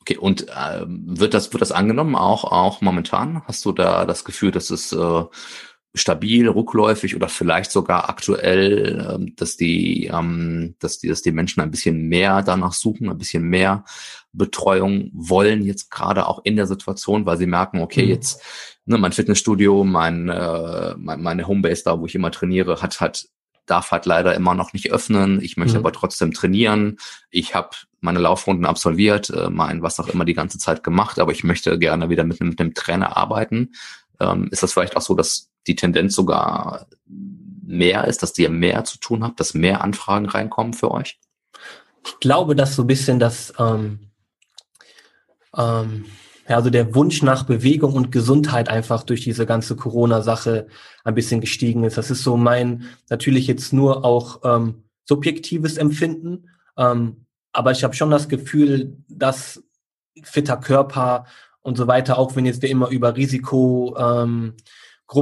Okay, 0.09 0.17
und 0.17 0.49
äh, 0.49 0.85
wird 0.87 1.35
das 1.35 1.53
wird 1.53 1.61
das 1.61 1.71
angenommen 1.71 2.15
auch 2.15 2.43
auch 2.43 2.81
momentan? 2.81 3.43
Hast 3.45 3.63
du 3.63 3.71
da 3.71 4.05
das 4.05 4.23
Gefühl, 4.23 4.49
dass 4.49 4.71
es 4.71 4.91
äh, 4.91 5.23
stabil, 5.93 6.49
rückläufig 6.49 7.15
oder 7.15 7.29
vielleicht 7.29 7.69
sogar 7.69 8.09
aktuell, 8.09 9.07
ähm, 9.07 9.35
dass 9.35 9.55
die, 9.55 10.07
ähm, 10.07 10.75
dass 10.79 10.97
die, 10.97 11.09
dass 11.09 11.21
die 11.21 11.31
Menschen 11.31 11.61
ein 11.61 11.69
bisschen 11.69 12.07
mehr 12.07 12.41
danach 12.41 12.73
suchen, 12.73 13.07
ein 13.07 13.19
bisschen 13.19 13.43
mehr 13.43 13.83
Betreuung 14.33 15.11
wollen 15.13 15.63
jetzt 15.63 15.91
gerade 15.91 16.25
auch 16.27 16.41
in 16.43 16.55
der 16.55 16.65
Situation, 16.65 17.27
weil 17.27 17.37
sie 17.37 17.45
merken, 17.45 17.79
okay, 17.79 18.03
mhm. 18.03 18.09
jetzt 18.09 18.41
ne, 18.85 18.97
mein 18.97 19.11
Fitnessstudio, 19.11 19.83
mein, 19.83 20.27
äh, 20.27 20.95
mein 20.97 21.21
meine 21.21 21.47
Homebase 21.47 21.83
da, 21.83 21.99
wo 21.99 22.07
ich 22.07 22.15
immer 22.15 22.31
trainiere, 22.31 22.81
hat 22.81 22.99
hat 22.99 23.27
darf 23.67 23.91
halt 23.91 24.07
leider 24.07 24.33
immer 24.33 24.55
noch 24.55 24.73
nicht 24.73 24.91
öffnen. 24.91 25.39
Ich 25.41 25.55
möchte 25.55 25.77
mhm. 25.77 25.85
aber 25.85 25.93
trotzdem 25.93 26.33
trainieren. 26.33 26.97
Ich 27.29 27.53
habe 27.53 27.69
meine 28.01 28.19
Laufrunden 28.19 28.65
absolviert, 28.65 29.29
äh, 29.29 29.49
mein 29.49 29.81
was 29.81 29.99
auch 29.99 30.07
immer 30.07 30.25
die 30.25 30.33
ganze 30.33 30.57
Zeit 30.57 30.83
gemacht, 30.83 31.19
aber 31.19 31.31
ich 31.31 31.43
möchte 31.43 31.77
gerne 31.79 32.09
wieder 32.09 32.23
mit, 32.23 32.39
mit 32.39 32.59
einem 32.59 32.73
Trainer 32.73 33.17
arbeiten. 33.17 33.73
Ähm, 34.19 34.49
ist 34.51 34.63
das 34.63 34.73
vielleicht 34.73 34.95
auch 34.95 35.01
so, 35.01 35.15
dass 35.15 35.49
die 35.67 35.75
Tendenz 35.75 36.15
sogar 36.15 36.87
mehr 37.69 38.05
ist, 38.05 38.23
dass 38.23 38.37
ihr 38.37 38.49
mehr 38.49 38.83
zu 38.83 38.97
tun 38.99 39.23
habt, 39.23 39.39
dass 39.39 39.53
mehr 39.53 39.81
Anfragen 39.81 40.25
reinkommen 40.25 40.73
für 40.73 40.91
euch? 40.91 41.19
Ich 42.05 42.19
glaube, 42.19 42.55
dass 42.55 42.75
so 42.75 42.83
ein 42.83 42.87
bisschen 42.87 43.19
das, 43.19 43.53
ähm, 43.59 44.11
ähm, 45.55 46.05
ja, 46.47 46.55
also 46.55 46.71
der 46.71 46.95
Wunsch 46.95 47.21
nach 47.21 47.43
Bewegung 47.43 47.93
und 47.93 48.11
Gesundheit 48.11 48.69
einfach 48.69 49.03
durch 49.03 49.21
diese 49.21 49.45
ganze 49.45 49.75
Corona-Sache 49.75 50.67
ein 51.03 51.15
bisschen 51.15 51.41
gestiegen 51.41 51.83
ist. 51.83 51.97
Das 51.97 52.09
ist 52.09 52.23
so 52.23 52.37
mein 52.37 52.85
natürlich 53.09 53.45
jetzt 53.45 53.71
nur 53.71 54.03
auch 54.03 54.41
ähm, 54.43 54.83
subjektives 55.05 55.77
Empfinden. 55.77 56.49
Ähm, 56.75 57.25
aber 57.51 57.71
ich 57.71 57.83
habe 57.83 57.95
schon 57.95 58.11
das 58.11 58.29
Gefühl, 58.29 58.97
dass 59.07 59.63
fitter 60.23 60.57
Körper 60.57 61.25
und 61.61 61.77
so 61.77 61.87
weiter, 61.87 62.17
auch 62.17 62.35
wenn 62.35 62.45
jetzt 62.45 62.61
wir 62.61 62.69
immer 62.69 62.89
über 62.89 63.15
Risikogruppen 63.15 64.55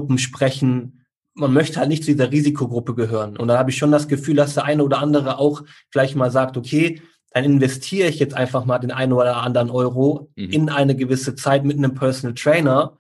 ähm, 0.10 0.18
sprechen, 0.18 1.06
man 1.34 1.54
möchte 1.54 1.80
halt 1.80 1.90
nicht 1.90 2.04
zu 2.04 2.12
dieser 2.12 2.32
Risikogruppe 2.32 2.96
gehören. 2.96 3.38
Und 3.38 3.48
da 3.48 3.58
habe 3.58 3.70
ich 3.70 3.78
schon 3.78 3.92
das 3.92 4.08
Gefühl, 4.08 4.36
dass 4.36 4.56
der 4.56 4.66
eine 4.66 4.84
oder 4.84 5.00
andere 5.00 5.38
auch 5.38 5.64
vielleicht 5.92 6.16
mal 6.16 6.32
sagt, 6.32 6.58
okay, 6.58 7.02
dann 7.32 7.44
investiere 7.44 8.10
ich 8.10 8.18
jetzt 8.18 8.34
einfach 8.34 8.66
mal 8.66 8.80
den 8.80 8.92
einen 8.92 9.14
oder 9.14 9.38
anderen 9.38 9.70
Euro 9.70 10.32
mhm. 10.36 10.50
in 10.50 10.70
eine 10.70 10.96
gewisse 10.96 11.36
Zeit 11.36 11.64
mit 11.64 11.78
einem 11.78 11.94
Personal 11.94 12.34
Trainer. 12.34 12.98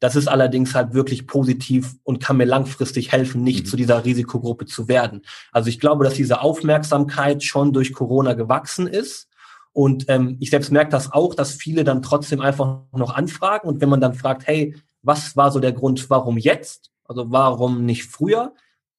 Das 0.00 0.16
ist 0.16 0.28
allerdings 0.28 0.74
halt 0.74 0.94
wirklich 0.94 1.26
positiv 1.26 1.94
und 2.02 2.20
kann 2.20 2.38
mir 2.38 2.46
langfristig 2.46 3.12
helfen, 3.12 3.44
nicht 3.44 3.64
mhm. 3.64 3.68
zu 3.68 3.76
dieser 3.76 4.04
Risikogruppe 4.04 4.64
zu 4.66 4.88
werden. 4.88 5.22
Also 5.52 5.68
ich 5.68 5.78
glaube, 5.78 6.04
dass 6.04 6.14
diese 6.14 6.40
Aufmerksamkeit 6.40 7.44
schon 7.44 7.72
durch 7.72 7.92
Corona 7.92 8.32
gewachsen 8.32 8.86
ist. 8.86 9.28
Und 9.72 10.06
ähm, 10.08 10.36
ich 10.40 10.50
selbst 10.50 10.72
merke 10.72 10.90
das 10.90 11.12
auch, 11.12 11.34
dass 11.34 11.52
viele 11.52 11.84
dann 11.84 12.02
trotzdem 12.02 12.40
einfach 12.40 12.80
noch 12.92 13.14
anfragen. 13.14 13.68
Und 13.68 13.80
wenn 13.80 13.88
man 13.88 14.00
dann 14.00 14.14
fragt, 14.14 14.46
hey, 14.46 14.74
was 15.02 15.36
war 15.36 15.52
so 15.52 15.60
der 15.60 15.72
Grund, 15.72 16.10
warum 16.10 16.38
jetzt? 16.38 16.90
Also 17.04 17.30
warum 17.30 17.84
nicht 17.84 18.04
früher? 18.04 18.54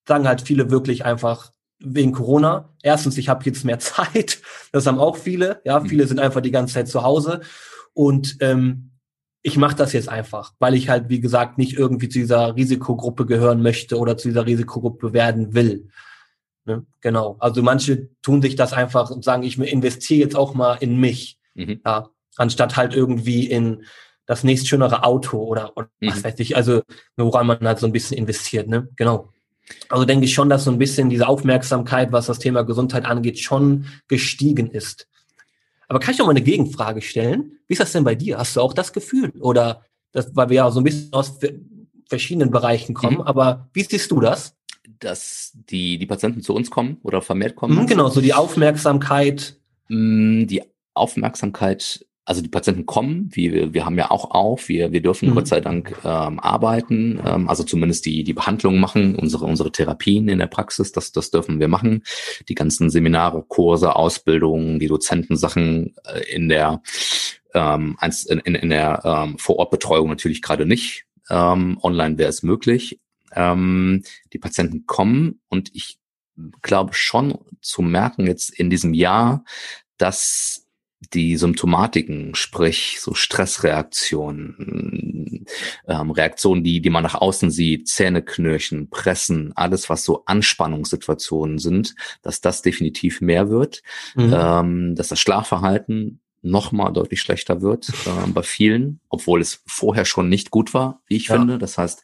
Sagen 0.08 0.28
halt 0.28 0.42
viele 0.42 0.70
wirklich 0.70 1.04
einfach 1.04 1.52
wegen 1.80 2.12
Corona. 2.12 2.70
Erstens, 2.84 3.18
ich 3.18 3.28
habe 3.28 3.44
jetzt 3.46 3.66
mehr 3.66 3.80
Zeit. 3.80 4.40
Das 4.72 4.86
haben 4.86 5.00
auch 5.00 5.18
viele. 5.18 5.62
Ja, 5.66 5.80
mhm. 5.80 5.88
viele 5.88 6.08
sind 6.08 6.20
einfach 6.20 6.42
die 6.42 6.52
ganze 6.52 6.76
Zeit 6.76 6.88
zu 6.88 7.04
Hause. 7.04 7.42
Und 7.94 8.38
ähm, 8.40 8.91
ich 9.44 9.58
mache 9.58 9.76
das 9.76 9.94
jetzt 9.94 10.10
einfach, 10.10 10.54
weil 10.60 10.76
ich 10.76 10.90
halt, 10.90 11.10
wie 11.10 11.20
gesagt, 11.20 11.58
nicht 11.58 11.74
irgendwie 11.74 12.10
zu 12.10 12.20
dieser 12.20 12.56
Risikogruppe 12.56 13.26
gehören 13.26 13.62
möchte 13.62 13.98
oder 13.98 14.18
zu 14.18 14.28
dieser 14.28 14.46
Risikogruppe 14.46 15.14
werden 15.14 15.54
will. 15.54 15.90
Ne? 16.66 16.86
Genau. 17.02 17.38
Also 17.40 17.64
manche 17.64 18.10
tun 18.22 18.42
sich 18.42 18.56
das 18.56 18.74
einfach 18.74 19.10
und 19.10 19.24
sagen, 19.24 19.44
ich 19.44 19.58
investiere 19.58 20.22
jetzt 20.22 20.36
auch 20.36 20.54
mal 20.54 20.76
in 20.76 21.00
mich. 21.00 21.40
Mhm. 21.56 21.82
Ja, 21.86 22.10
anstatt 22.36 22.78
halt 22.78 22.94
irgendwie 22.94 23.48
in 23.48 23.84
das 24.26 24.44
nächstschönere 24.44 25.04
Auto 25.04 25.40
oder, 25.40 25.76
oder 25.76 25.90
mhm. 26.00 26.10
was 26.10 26.24
weiß 26.24 26.40
ich, 26.40 26.56
also 26.56 26.82
woran 27.18 27.48
man 27.48 27.60
halt 27.68 27.80
so 27.80 27.88
ein 27.88 27.92
bisschen 27.92 28.18
investiert, 28.18 28.68
ne? 28.68 28.88
Genau. 28.96 29.30
Also 29.90 30.06
denke 30.06 30.26
ich 30.26 30.34
schon, 30.34 30.50
dass 30.50 30.66
so 30.66 30.72
ein 30.72 30.78
bisschen 30.78 31.10
diese 31.10 31.28
Aufmerksamkeit, 31.28 32.12
was 32.12 32.28
das 32.28 32.40
Thema 32.40 32.64
Gesundheit 32.64 33.06
angeht, 33.06 33.40
schon 33.40 33.88
gestiegen 34.08 34.70
ist. 34.70 35.08
Aber 35.92 36.00
kann 36.00 36.14
ich 36.14 36.22
auch 36.22 36.26
mal 36.26 36.32
eine 36.32 36.42
Gegenfrage 36.42 37.02
stellen? 37.02 37.60
Wie 37.68 37.74
ist 37.74 37.82
das 37.82 37.92
denn 37.92 38.06
bei 38.06 38.16
dir? 38.16 38.38
Hast 38.38 38.56
du 38.56 38.62
auch 38.62 38.74
das 38.74 38.94
Gefühl? 38.94 39.34
Oder 39.42 39.84
das, 40.14 40.34
weil 40.34 40.48
wir 40.48 40.56
ja 40.56 40.72
so 40.72 40.80
ein 40.80 40.86
bisschen 40.86 41.12
aus 41.12 41.38
verschiedenen 42.08 42.50
Bereichen 42.50 42.94
kommen, 42.94 43.18
mhm. 43.18 43.24
aber 43.24 43.70
wie 43.74 43.84
siehst 43.84 44.10
du 44.10 44.22
das? 44.22 44.56
Dass 45.00 45.52
die, 45.54 45.98
die 45.98 46.06
Patienten 46.06 46.44
zu 46.44 46.56
uns 46.56 46.72
kommen 46.72 46.98
oder 47.04 47.22
vermehrt 47.22 47.58
kommen? 47.58 47.78
Mhm, 47.78 47.88
genau, 47.88 48.08
so 48.08 48.22
die 48.22 48.34
Aufmerksamkeit. 48.34 49.60
Mm, 49.90 50.46
die 50.46 50.64
Aufmerksamkeit 50.94 52.06
also 52.24 52.42
die 52.42 52.50
Patienten 52.50 52.86
kommen, 52.86 53.30
wir, 53.32 53.74
wir 53.74 53.86
haben 53.86 53.98
ja 53.98 54.12
auch 54.12 54.32
auf, 54.32 54.70
wir, 54.70 54.92
wir 54.92 55.02
dürfen 55.02 55.30
mhm. 55.30 55.36
Gott 55.36 55.48
sei 55.48 55.60
Dank 55.60 55.98
ähm, 56.04 56.40
arbeiten, 56.40 57.20
ähm, 57.26 57.50
also 57.50 57.64
zumindest 57.64 58.06
die, 58.06 58.24
die 58.24 58.34
Behandlung 58.34 58.80
machen, 58.80 59.16
unsere, 59.16 59.46
unsere 59.46 59.72
Therapien 59.72 60.30
in 60.30 60.40
der 60.40 60.48
Praxis, 60.48 60.92
das, 60.92 61.12
das 61.12 61.32
dürfen 61.32 61.60
wir 61.60 61.68
machen. 61.68 62.04
Die 62.48 62.56
ganzen 62.56 62.90
Seminare, 62.90 63.44
Kurse, 63.48 63.96
Ausbildungen, 63.96 64.80
die 64.80 64.88
Dozentensachen 64.88 65.96
äh, 66.06 66.34
in 66.34 66.48
der 66.48 66.82
ähm, 67.54 67.98
in, 68.30 68.40
in, 68.40 68.56
in 68.56 68.70
der 68.70 69.02
ähm, 69.04 69.38
Vorortbetreuung 69.38 70.10
natürlich 70.10 70.42
gerade 70.42 70.66
nicht. 70.66 71.06
Ähm, 71.30 71.80
online 71.82 72.18
wäre 72.18 72.30
es 72.30 72.44
möglich. 72.44 73.00
Ähm, 73.34 74.04
die 74.32 74.38
Patienten 74.38 74.86
kommen 74.86 75.42
und 75.50 75.72
ich 75.74 76.00
glaube 76.62 76.94
schon 76.94 77.38
zu 77.62 77.82
merken 77.82 78.28
jetzt 78.28 78.50
in 78.50 78.70
diesem 78.70 78.94
Jahr, 78.94 79.44
dass 79.98 80.61
die 81.14 81.36
Symptomatiken, 81.36 82.36
sprich 82.36 83.00
so 83.02 83.16
Stressreaktionen, 83.16 85.46
ähm, 85.88 86.12
Reaktionen, 86.12 86.64
die, 86.64 86.82
die 86.82 86.92
man 86.92 87.04
nach 87.04 87.16
außen 87.16 87.50
sieht, 87.50 87.88
Zähneknirschen, 87.88 88.90
Pressen, 88.90 89.52
alles, 89.56 89.90
was 89.90 90.06
so 90.06 90.24
Anspannungssituationen 90.26 91.58
sind, 91.58 91.96
dass 92.22 92.42
das 92.42 92.62
definitiv 92.62 93.20
mehr 93.20 93.50
wird, 93.50 93.82
mhm. 94.16 94.34
ähm, 94.34 94.96
dass 94.96 95.08
das 95.08 95.20
Schlafverhalten 95.20 96.22
nochmal 96.44 96.94
deutlich 96.94 97.22
schlechter 97.22 97.62
wird 97.62 97.90
äh, 97.90 98.30
bei 98.30 98.44
vielen, 98.44 99.00
obwohl 99.10 99.42
es 99.42 99.62
vorher 99.66 100.06
schon 100.06 100.30
nicht 100.30 100.52
gut 100.52 100.74
war, 100.74 101.02
wie 101.08 101.18
ich 101.18 101.28
ja. 101.28 101.36
finde. 101.36 101.58
Das 101.58 101.78
heißt, 101.78 102.04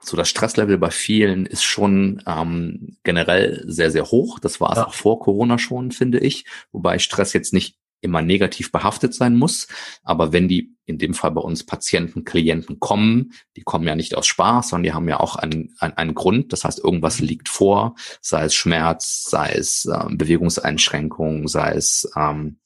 so 0.00 0.16
das 0.16 0.28
Stresslevel 0.28 0.78
bei 0.78 0.90
vielen 0.90 1.46
ist 1.46 1.64
schon 1.64 2.22
ähm, 2.26 2.96
generell 3.02 3.64
sehr, 3.66 3.90
sehr 3.90 4.06
hoch. 4.06 4.38
Das 4.38 4.60
war 4.60 4.70
es 4.70 4.78
ja. 4.78 4.86
auch 4.86 4.94
vor 4.94 5.18
Corona 5.18 5.58
schon, 5.58 5.90
finde 5.90 6.20
ich. 6.20 6.44
Wobei 6.70 6.98
Stress 6.98 7.32
jetzt 7.32 7.52
nicht 7.52 7.76
immer 8.00 8.22
negativ 8.22 8.72
behaftet 8.72 9.14
sein 9.14 9.36
muss. 9.36 9.68
Aber 10.02 10.32
wenn 10.32 10.48
die 10.48 10.76
in 10.86 10.98
dem 10.98 11.14
Fall 11.14 11.32
bei 11.32 11.40
uns 11.40 11.64
Patienten, 11.64 12.24
Klienten 12.24 12.78
kommen, 12.78 13.32
die 13.56 13.62
kommen 13.62 13.86
ja 13.86 13.96
nicht 13.96 14.14
aus 14.14 14.26
Spaß, 14.26 14.68
sondern 14.68 14.84
die 14.84 14.92
haben 14.92 15.08
ja 15.08 15.18
auch 15.18 15.36
einen, 15.36 15.74
einen, 15.80 15.94
einen 15.94 16.14
Grund. 16.14 16.52
Das 16.52 16.64
heißt, 16.64 16.78
irgendwas 16.82 17.18
liegt 17.20 17.48
vor, 17.48 17.96
sei 18.20 18.44
es 18.44 18.54
Schmerz, 18.54 19.24
sei 19.28 19.52
es 19.52 19.86
äh, 19.86 20.04
Bewegungseinschränkungen, 20.10 21.48
sei 21.48 21.72
es 21.72 22.08
ähm, 22.16 22.58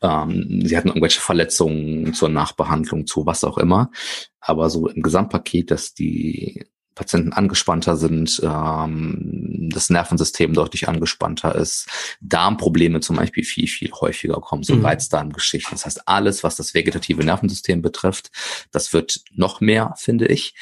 ähm, 0.00 0.62
sie 0.64 0.76
hatten 0.76 0.88
irgendwelche 0.88 1.20
Verletzungen 1.20 2.14
zur 2.14 2.28
Nachbehandlung, 2.28 3.06
zu 3.06 3.26
was 3.26 3.44
auch 3.44 3.58
immer. 3.58 3.90
Aber 4.40 4.70
so 4.70 4.88
im 4.88 5.02
Gesamtpaket, 5.02 5.70
dass 5.70 5.94
die 5.94 6.66
Patienten 6.94 7.32
angespannter 7.32 7.96
sind, 7.96 8.40
ähm, 8.44 9.68
das 9.72 9.90
Nervensystem 9.90 10.52
deutlich 10.52 10.88
angespannter 10.88 11.54
ist, 11.54 11.88
Darmprobleme 12.20 13.00
zum 13.00 13.16
Beispiel 13.16 13.44
viel, 13.44 13.68
viel 13.68 13.90
häufiger 13.92 14.40
kommen, 14.40 14.62
so 14.62 14.74
mhm. 14.74 14.84
Reizdarmgeschichten. 14.84 15.72
Das 15.72 15.86
heißt, 15.86 16.08
alles, 16.08 16.42
was 16.42 16.56
das 16.56 16.74
vegetative 16.74 17.24
Nervensystem 17.24 17.82
betrifft, 17.82 18.30
das 18.72 18.92
wird 18.92 19.20
noch 19.32 19.60
mehr, 19.60 19.94
finde 19.96 20.26
ich. 20.26 20.54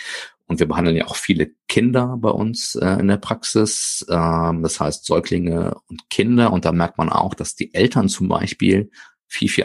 Und 0.46 0.60
wir 0.60 0.68
behandeln 0.68 0.96
ja 0.96 1.06
auch 1.06 1.16
viele 1.16 1.50
Kinder 1.68 2.16
bei 2.18 2.30
uns 2.30 2.74
äh, 2.74 3.00
in 3.00 3.08
der 3.08 3.18
Praxis, 3.18 4.04
ähm, 4.08 4.62
das 4.62 4.80
heißt 4.80 5.04
Säuglinge 5.04 5.76
und 5.88 6.08
Kinder. 6.08 6.52
Und 6.52 6.64
da 6.64 6.72
merkt 6.72 6.96
man 6.96 7.10
auch, 7.10 7.34
dass 7.34 7.54
die 7.54 7.74
Eltern 7.74 8.08
zum 8.08 8.28
Beispiel 8.28 8.90
viel, 9.26 9.50
viel 9.50 9.64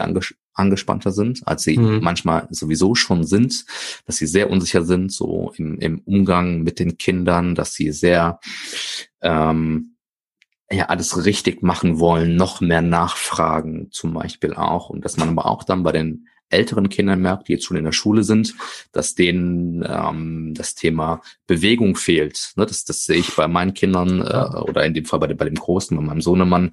angespannter 0.54 1.12
sind, 1.12 1.46
als 1.46 1.64
sie 1.64 1.76
mhm. 1.76 2.00
manchmal 2.02 2.46
sowieso 2.50 2.94
schon 2.94 3.24
sind, 3.24 3.64
dass 4.06 4.16
sie 4.16 4.26
sehr 4.26 4.50
unsicher 4.50 4.82
sind, 4.82 5.12
so 5.12 5.52
im, 5.56 5.78
im 5.78 6.00
Umgang 6.00 6.62
mit 6.62 6.78
den 6.78 6.96
Kindern, 6.96 7.54
dass 7.54 7.74
sie 7.74 7.92
sehr 7.92 8.40
ähm, 9.20 9.96
ja 10.70 10.86
alles 10.86 11.24
richtig 11.24 11.62
machen 11.62 11.98
wollen, 11.98 12.36
noch 12.36 12.60
mehr 12.60 12.82
nachfragen 12.82 13.88
zum 13.90 14.14
Beispiel 14.14 14.54
auch 14.54 14.90
und 14.90 15.04
dass 15.04 15.16
man 15.16 15.28
aber 15.28 15.46
auch 15.46 15.64
dann 15.64 15.82
bei 15.82 15.92
den 15.92 16.28
älteren 16.54 16.88
Kindern 16.88 17.20
merkt, 17.20 17.48
die 17.48 17.52
jetzt 17.52 17.64
schon 17.64 17.76
in 17.76 17.84
der 17.84 17.92
Schule 17.92 18.24
sind, 18.24 18.54
dass 18.92 19.14
denen 19.14 19.84
ähm, 19.86 20.54
das 20.56 20.74
Thema 20.74 21.20
Bewegung 21.46 21.96
fehlt. 21.96 22.52
Ne, 22.56 22.66
das, 22.66 22.84
das 22.84 23.04
sehe 23.04 23.18
ich 23.18 23.34
bei 23.34 23.48
meinen 23.48 23.74
Kindern 23.74 24.20
äh, 24.20 24.58
oder 24.58 24.84
in 24.84 24.94
dem 24.94 25.04
Fall 25.04 25.18
bei, 25.18 25.32
bei 25.34 25.44
dem 25.44 25.54
Großen, 25.54 25.96
bei 25.96 26.02
meinem 26.02 26.20
Sohnemann, 26.20 26.72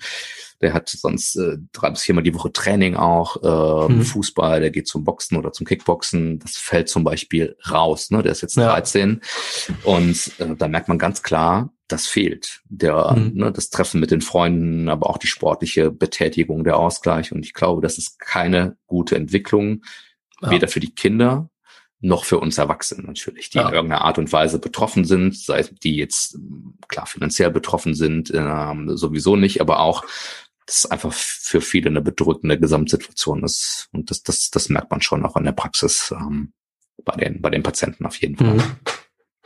der 0.61 0.73
hat 0.73 0.89
sonst 0.89 1.35
äh, 1.35 1.57
drei 1.73 1.89
bis 1.89 2.03
viermal 2.03 2.23
die 2.23 2.33
Woche 2.33 2.51
Training 2.51 2.95
auch, 2.95 3.87
äh, 3.89 3.91
mhm. 3.91 4.03
Fußball, 4.03 4.61
der 4.61 4.71
geht 4.71 4.87
zum 4.87 5.03
Boxen 5.03 5.37
oder 5.37 5.51
zum 5.51 5.65
Kickboxen. 5.65 6.39
Das 6.39 6.57
fällt 6.57 6.87
zum 6.87 7.03
Beispiel 7.03 7.57
raus. 7.69 8.11
Ne? 8.11 8.21
Der 8.21 8.31
ist 8.31 8.41
jetzt 8.41 8.57
ja. 8.57 8.71
13 8.71 9.21
und 9.83 10.31
äh, 10.39 10.55
da 10.57 10.67
merkt 10.67 10.87
man 10.87 10.99
ganz 10.99 11.23
klar, 11.23 11.73
das 11.91 12.07
fehlt. 12.07 12.61
Der, 12.65 13.13
mhm. 13.13 13.31
ne, 13.35 13.51
das 13.51 13.69
Treffen 13.69 13.99
mit 13.99 14.11
den 14.11 14.21
Freunden, 14.21 14.89
aber 14.89 15.09
auch 15.09 15.17
die 15.17 15.27
sportliche 15.27 15.91
Betätigung, 15.91 16.63
der 16.63 16.77
Ausgleich. 16.77 17.31
Und 17.31 17.45
ich 17.45 17.53
glaube, 17.53 17.81
das 17.81 17.97
ist 17.97 18.19
keine 18.19 18.77
gute 18.87 19.15
Entwicklung, 19.15 19.83
ja. 20.41 20.51
weder 20.51 20.67
für 20.67 20.79
die 20.79 20.93
Kinder 20.93 21.49
noch 22.01 22.25
für 22.25 22.39
uns 22.39 22.57
Erwachsene 22.57 23.03
natürlich, 23.03 23.51
die 23.51 23.59
ja. 23.59 23.67
in 23.67 23.75
irgendeiner 23.75 24.03
Art 24.03 24.17
und 24.17 24.33
Weise 24.33 24.57
betroffen 24.57 25.05
sind, 25.05 25.37
sei 25.37 25.59
es 25.59 25.71
die 25.71 25.95
jetzt 25.95 26.37
klar 26.87 27.05
finanziell 27.05 27.51
betroffen 27.51 27.93
sind, 27.93 28.31
ähm, 28.33 28.97
sowieso 28.97 29.35
nicht, 29.35 29.61
aber 29.61 29.81
auch 29.81 30.03
das 30.65 30.87
einfach 30.87 31.13
für 31.13 31.61
viele 31.61 31.89
eine 31.89 32.01
bedrückende 32.01 32.59
Gesamtsituation 32.59 33.43
ist. 33.43 33.87
Und 33.91 34.09
das, 34.09 34.23
das, 34.23 34.49
das 34.49 34.69
merkt 34.69 34.89
man 34.89 35.01
schon 35.01 35.25
auch 35.25 35.35
in 35.35 35.43
der 35.43 35.51
Praxis 35.51 36.11
ähm, 36.11 36.53
bei, 37.03 37.15
den, 37.17 37.41
bei 37.41 37.49
den 37.49 37.63
Patienten 37.63 38.05
auf 38.05 38.15
jeden 38.17 38.37
Fall. 38.37 38.55
Mhm. 38.55 38.77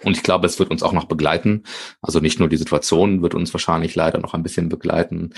Und 0.03 0.17
ich 0.17 0.23
glaube, 0.23 0.45
es 0.45 0.59
wird 0.59 0.71
uns 0.71 0.83
auch 0.83 0.93
noch 0.93 1.05
begleiten. 1.05 1.63
Also 2.01 2.19
nicht 2.19 2.39
nur 2.39 2.49
die 2.49 2.57
Situation 2.57 3.21
wird 3.21 3.33
uns 3.33 3.53
wahrscheinlich 3.53 3.95
leider 3.95 4.19
noch 4.19 4.33
ein 4.33 4.43
bisschen 4.43 4.69
begleiten, 4.69 5.33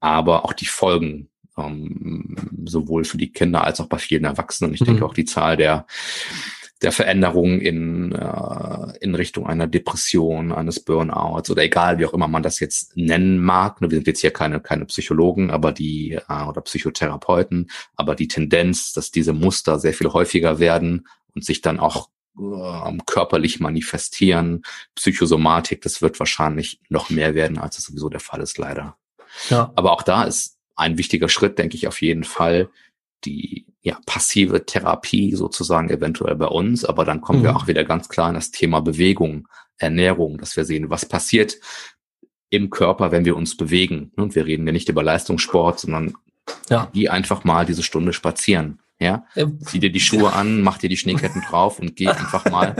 aber 0.00 0.44
auch 0.44 0.52
die 0.52 0.66
Folgen, 0.66 1.28
ähm, 1.58 2.36
sowohl 2.66 3.04
für 3.04 3.18
die 3.18 3.32
Kinder 3.32 3.64
als 3.64 3.80
auch 3.80 3.88
bei 3.88 3.98
vielen 3.98 4.24
Erwachsenen. 4.24 4.74
Ich 4.74 4.80
mhm. 4.80 4.86
denke 4.86 5.06
auch 5.06 5.14
die 5.14 5.24
Zahl 5.24 5.56
der 5.56 5.86
der 6.82 6.92
Veränderung 6.92 7.60
in, 7.60 8.12
äh, 8.12 8.98
in 9.00 9.14
Richtung 9.14 9.46
einer 9.46 9.66
Depression, 9.66 10.52
eines 10.52 10.80
Burnouts 10.80 11.50
oder 11.50 11.62
egal, 11.62 11.98
wie 11.98 12.04
auch 12.04 12.12
immer 12.12 12.28
man 12.28 12.42
das 12.42 12.60
jetzt 12.60 12.96
nennen 12.96 13.38
mag. 13.38 13.80
Wir 13.80 13.88
sind 13.88 14.06
jetzt 14.06 14.20
hier 14.20 14.30
keine, 14.30 14.60
keine 14.60 14.84
Psychologen, 14.84 15.50
aber 15.50 15.72
die, 15.72 16.18
äh, 16.28 16.42
oder 16.46 16.60
Psychotherapeuten, 16.60 17.70
aber 17.94 18.14
die 18.14 18.28
Tendenz, 18.28 18.92
dass 18.92 19.10
diese 19.10 19.32
Muster 19.32 19.78
sehr 19.78 19.94
viel 19.94 20.08
häufiger 20.08 20.58
werden 20.58 21.06
und 21.34 21.44
sich 21.44 21.62
dann 21.62 21.80
auch 21.80 22.10
äh, 22.38 22.98
körperlich 23.06 23.60
manifestieren, 23.60 24.62
Psychosomatik, 24.94 25.80
das 25.82 26.02
wird 26.02 26.18
wahrscheinlich 26.18 26.80
noch 26.88 27.10
mehr 27.10 27.34
werden, 27.34 27.58
als 27.58 27.78
es 27.78 27.84
sowieso 27.84 28.08
der 28.08 28.20
Fall 28.20 28.40
ist, 28.40 28.58
leider. 28.58 28.96
Ja. 29.50 29.72
Aber 29.74 29.92
auch 29.92 30.02
da 30.02 30.24
ist 30.24 30.58
ein 30.74 30.98
wichtiger 30.98 31.28
Schritt, 31.28 31.58
denke 31.58 31.76
ich, 31.76 31.88
auf 31.88 32.02
jeden 32.02 32.24
Fall, 32.24 32.68
die 33.24 33.66
ja, 33.80 33.98
passive 34.04 34.66
Therapie 34.66 35.34
sozusagen 35.34 35.90
eventuell 35.90 36.36
bei 36.36 36.46
uns, 36.46 36.84
aber 36.84 37.04
dann 37.04 37.20
kommen 37.20 37.40
mhm. 37.40 37.44
wir 37.44 37.56
auch 37.56 37.66
wieder 37.66 37.84
ganz 37.84 38.08
klar 38.08 38.28
in 38.28 38.34
das 38.34 38.50
Thema 38.50 38.80
Bewegung, 38.80 39.48
Ernährung, 39.78 40.38
dass 40.38 40.56
wir 40.56 40.64
sehen, 40.64 40.90
was 40.90 41.06
passiert 41.06 41.58
im 42.50 42.70
Körper, 42.70 43.12
wenn 43.12 43.24
wir 43.24 43.36
uns 43.36 43.56
bewegen. 43.56 44.12
Und 44.16 44.34
wir 44.34 44.46
reden 44.46 44.66
ja 44.66 44.72
nicht 44.72 44.88
über 44.88 45.02
Leistungssport, 45.02 45.80
sondern 45.80 46.14
ja. 46.68 46.90
die 46.94 47.08
einfach 47.08 47.44
mal 47.44 47.66
diese 47.66 47.82
Stunde 47.82 48.12
spazieren. 48.12 48.80
Ja, 48.98 49.26
zieh 49.60 49.78
dir 49.78 49.92
die 49.92 50.00
Schuhe 50.00 50.32
an, 50.32 50.62
mach 50.62 50.78
dir 50.78 50.88
die 50.88 50.96
Schneeketten 50.96 51.42
drauf 51.42 51.78
und 51.78 51.96
geh 51.96 52.08
einfach 52.08 52.50
mal 52.50 52.74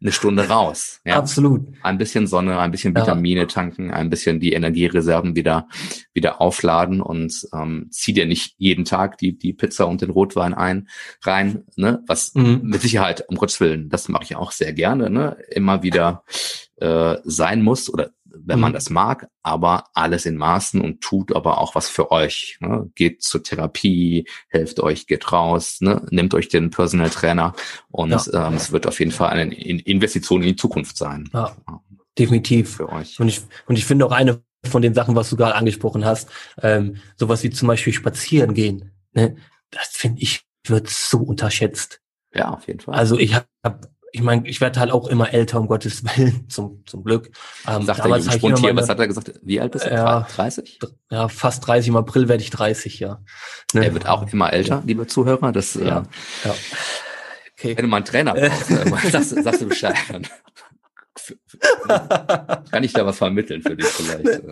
eine 0.00 0.12
Stunde 0.12 0.48
raus. 0.48 1.00
Ja? 1.04 1.18
Absolut. 1.18 1.66
Ein 1.82 1.98
bisschen 1.98 2.26
Sonne, 2.26 2.58
ein 2.58 2.70
bisschen 2.70 2.96
Vitamine 2.96 3.40
ja. 3.40 3.46
tanken, 3.46 3.90
ein 3.90 4.08
bisschen 4.08 4.40
die 4.40 4.54
Energiereserven 4.54 5.36
wieder 5.36 5.68
wieder 6.14 6.40
aufladen 6.40 7.02
und 7.02 7.46
ähm, 7.52 7.88
zieh 7.90 8.14
dir 8.14 8.24
nicht 8.24 8.54
jeden 8.56 8.86
Tag 8.86 9.18
die 9.18 9.38
die 9.38 9.52
Pizza 9.52 9.86
und 9.86 10.00
den 10.00 10.10
Rotwein 10.10 10.54
ein 10.54 10.88
rein, 11.22 11.64
ne? 11.76 12.02
Was 12.06 12.34
mhm. 12.34 12.60
mit 12.62 12.80
Sicherheit 12.80 13.24
um 13.28 13.36
Gottes 13.36 13.60
Willen, 13.60 13.90
das 13.90 14.08
mache 14.08 14.24
ich 14.24 14.36
auch 14.36 14.52
sehr 14.52 14.72
gerne, 14.72 15.10
ne? 15.10 15.36
Immer 15.50 15.82
wieder 15.82 16.24
äh, 16.76 17.16
sein 17.24 17.62
muss 17.62 17.92
oder 17.92 18.10
wenn 18.44 18.60
man 18.60 18.72
mhm. 18.72 18.74
das 18.74 18.90
mag, 18.90 19.28
aber 19.42 19.84
alles 19.94 20.26
in 20.26 20.36
Maßen 20.36 20.80
und 20.80 21.00
tut 21.00 21.34
aber 21.34 21.58
auch 21.58 21.74
was 21.74 21.88
für 21.88 22.10
euch. 22.10 22.58
Ne? 22.60 22.90
Geht 22.94 23.22
zur 23.22 23.42
Therapie, 23.42 24.26
helft 24.48 24.80
euch, 24.80 25.06
geht 25.06 25.32
raus, 25.32 25.80
ne? 25.80 26.06
nehmt 26.10 26.34
euch 26.34 26.48
den 26.48 26.70
Personal 26.70 27.10
Trainer 27.10 27.54
und 27.90 28.10
ja. 28.10 28.48
ähm, 28.48 28.54
es 28.54 28.72
wird 28.72 28.86
auf 28.86 28.98
jeden 28.98 29.12
Fall 29.12 29.30
eine 29.30 29.54
Investition 29.54 30.42
in 30.42 30.48
die 30.48 30.56
Zukunft 30.56 30.96
sein. 30.96 31.28
Ja, 31.32 31.56
definitiv. 32.18 32.76
Für 32.76 32.90
euch. 32.90 33.18
Und 33.20 33.28
ich, 33.28 33.42
und 33.66 33.76
ich 33.76 33.84
finde 33.84 34.06
auch 34.06 34.12
eine 34.12 34.42
von 34.64 34.82
den 34.82 34.94
Sachen, 34.94 35.14
was 35.14 35.30
du 35.30 35.36
gerade 35.36 35.54
angesprochen 35.54 36.04
hast, 36.04 36.28
ähm, 36.60 36.96
sowas 37.16 37.42
wie 37.44 37.50
zum 37.50 37.68
Beispiel 37.68 37.92
spazieren 37.92 38.54
gehen. 38.54 38.92
Ne? 39.12 39.36
Das 39.70 39.88
finde 39.88 40.20
ich 40.22 40.48
wird 40.64 40.88
so 40.88 41.18
unterschätzt. 41.18 42.00
Ja, 42.34 42.50
auf 42.50 42.66
jeden 42.66 42.80
Fall. 42.80 42.94
Also 42.94 43.18
ich 43.18 43.34
habe 43.34 43.80
ich 44.12 44.22
meine, 44.22 44.46
ich 44.48 44.60
werde 44.60 44.80
halt 44.80 44.90
auch 44.90 45.08
immer 45.08 45.32
älter, 45.32 45.60
um 45.60 45.68
Gottes 45.68 46.04
Willen, 46.16 46.48
zum, 46.48 46.82
zum 46.86 47.04
Glück. 47.04 47.30
Ähm, 47.66 47.82
Sagt 47.82 48.04
der 48.04 48.18
Jungspund 48.18 48.58
hier, 48.58 48.74
was 48.76 48.88
hat 48.88 48.98
er 48.98 49.08
gesagt? 49.08 49.32
Wie 49.42 49.60
alt 49.60 49.72
bist 49.72 49.86
du? 49.86 49.90
Ja, 49.90 50.26
30? 50.34 50.78
Ja, 51.10 51.28
fast 51.28 51.66
30. 51.66 51.88
Im 51.88 51.96
April 51.96 52.28
werde 52.28 52.42
ich 52.42 52.50
30, 52.50 53.00
ja. 53.00 53.20
Ne? 53.74 53.84
Er 53.84 53.94
wird 53.94 54.06
auch 54.06 54.30
immer 54.32 54.52
älter, 54.52 54.76
ja. 54.76 54.82
liebe 54.84 55.06
Zuhörer. 55.06 55.52
Das, 55.52 55.74
ja. 55.74 55.80
Äh, 55.82 56.48
ja. 56.48 56.54
Okay. 57.58 57.76
Wenn 57.76 57.84
du 57.84 57.88
mal 57.88 57.96
einen 57.96 58.06
Trainer 58.06 58.34
brauchst, 58.34 58.70
äh, 58.70 59.10
sagst, 59.10 59.42
sagst 59.42 59.60
du 59.62 59.68
Bescheid. 59.68 59.96
Kann 62.70 62.84
ich 62.84 62.92
da 62.92 63.04
was 63.04 63.18
vermitteln 63.18 63.62
für 63.62 63.76
dich 63.76 63.86
vielleicht? 63.86 64.42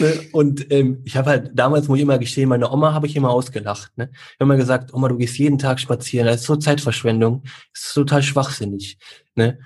Ne? 0.00 0.20
Und 0.32 0.70
ähm, 0.72 1.02
ich 1.04 1.16
habe 1.16 1.30
halt 1.30 1.50
damals, 1.54 1.88
muss 1.88 1.98
ich 1.98 2.02
immer 2.02 2.18
gestehen, 2.18 2.48
meine 2.48 2.70
Oma 2.70 2.92
habe 2.94 3.06
ich 3.06 3.16
immer 3.16 3.30
ausgelacht. 3.30 3.96
Ne? 3.96 4.10
Ich 4.12 4.18
habe 4.40 4.44
immer 4.44 4.56
gesagt, 4.56 4.92
Oma, 4.94 5.08
du 5.08 5.16
gehst 5.16 5.38
jeden 5.38 5.58
Tag 5.58 5.78
spazieren, 5.78 6.26
das 6.26 6.40
ist 6.40 6.46
so 6.46 6.56
Zeitverschwendung, 6.56 7.42
das 7.72 7.84
ist 7.84 7.94
total 7.94 8.22
schwachsinnig. 8.22 8.98
Ne? 9.34 9.58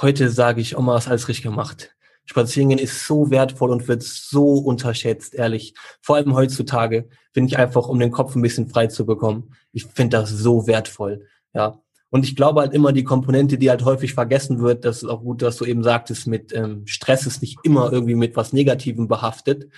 Heute 0.00 0.30
sage 0.30 0.60
ich, 0.60 0.76
Oma, 0.76 0.94
hast 0.94 1.08
alles 1.08 1.28
richtig 1.28 1.44
gemacht. 1.44 1.94
Spazierengehen 2.26 2.80
ist 2.80 3.06
so 3.06 3.30
wertvoll 3.30 3.70
und 3.70 3.86
wird 3.86 4.02
so 4.02 4.54
unterschätzt, 4.54 5.34
ehrlich. 5.34 5.74
Vor 6.00 6.16
allem 6.16 6.34
heutzutage 6.34 7.08
finde 7.32 7.48
ich 7.48 7.58
einfach, 7.58 7.86
um 7.86 7.98
den 7.98 8.10
Kopf 8.10 8.34
ein 8.34 8.42
bisschen 8.42 8.68
frei 8.68 8.86
zu 8.86 9.04
bekommen. 9.04 9.54
Ich 9.72 9.84
finde 9.84 10.18
das 10.18 10.30
so 10.30 10.66
wertvoll. 10.66 11.26
Ja, 11.52 11.83
und 12.14 12.24
ich 12.24 12.36
glaube 12.36 12.60
halt 12.60 12.72
immer 12.72 12.92
die 12.92 13.02
Komponente, 13.02 13.58
die 13.58 13.70
halt 13.70 13.84
häufig 13.84 14.14
vergessen 14.14 14.60
wird, 14.60 14.84
das 14.84 14.98
ist 15.02 15.08
auch 15.08 15.22
gut, 15.22 15.42
dass 15.42 15.56
du 15.56 15.64
eben 15.64 15.82
sagtest, 15.82 16.28
mit 16.28 16.52
ähm, 16.54 16.86
Stress 16.86 17.26
ist 17.26 17.42
nicht 17.42 17.58
immer 17.64 17.92
irgendwie 17.92 18.14
mit 18.14 18.36
was 18.36 18.52
Negativem 18.52 19.08
behaftet. 19.08 19.68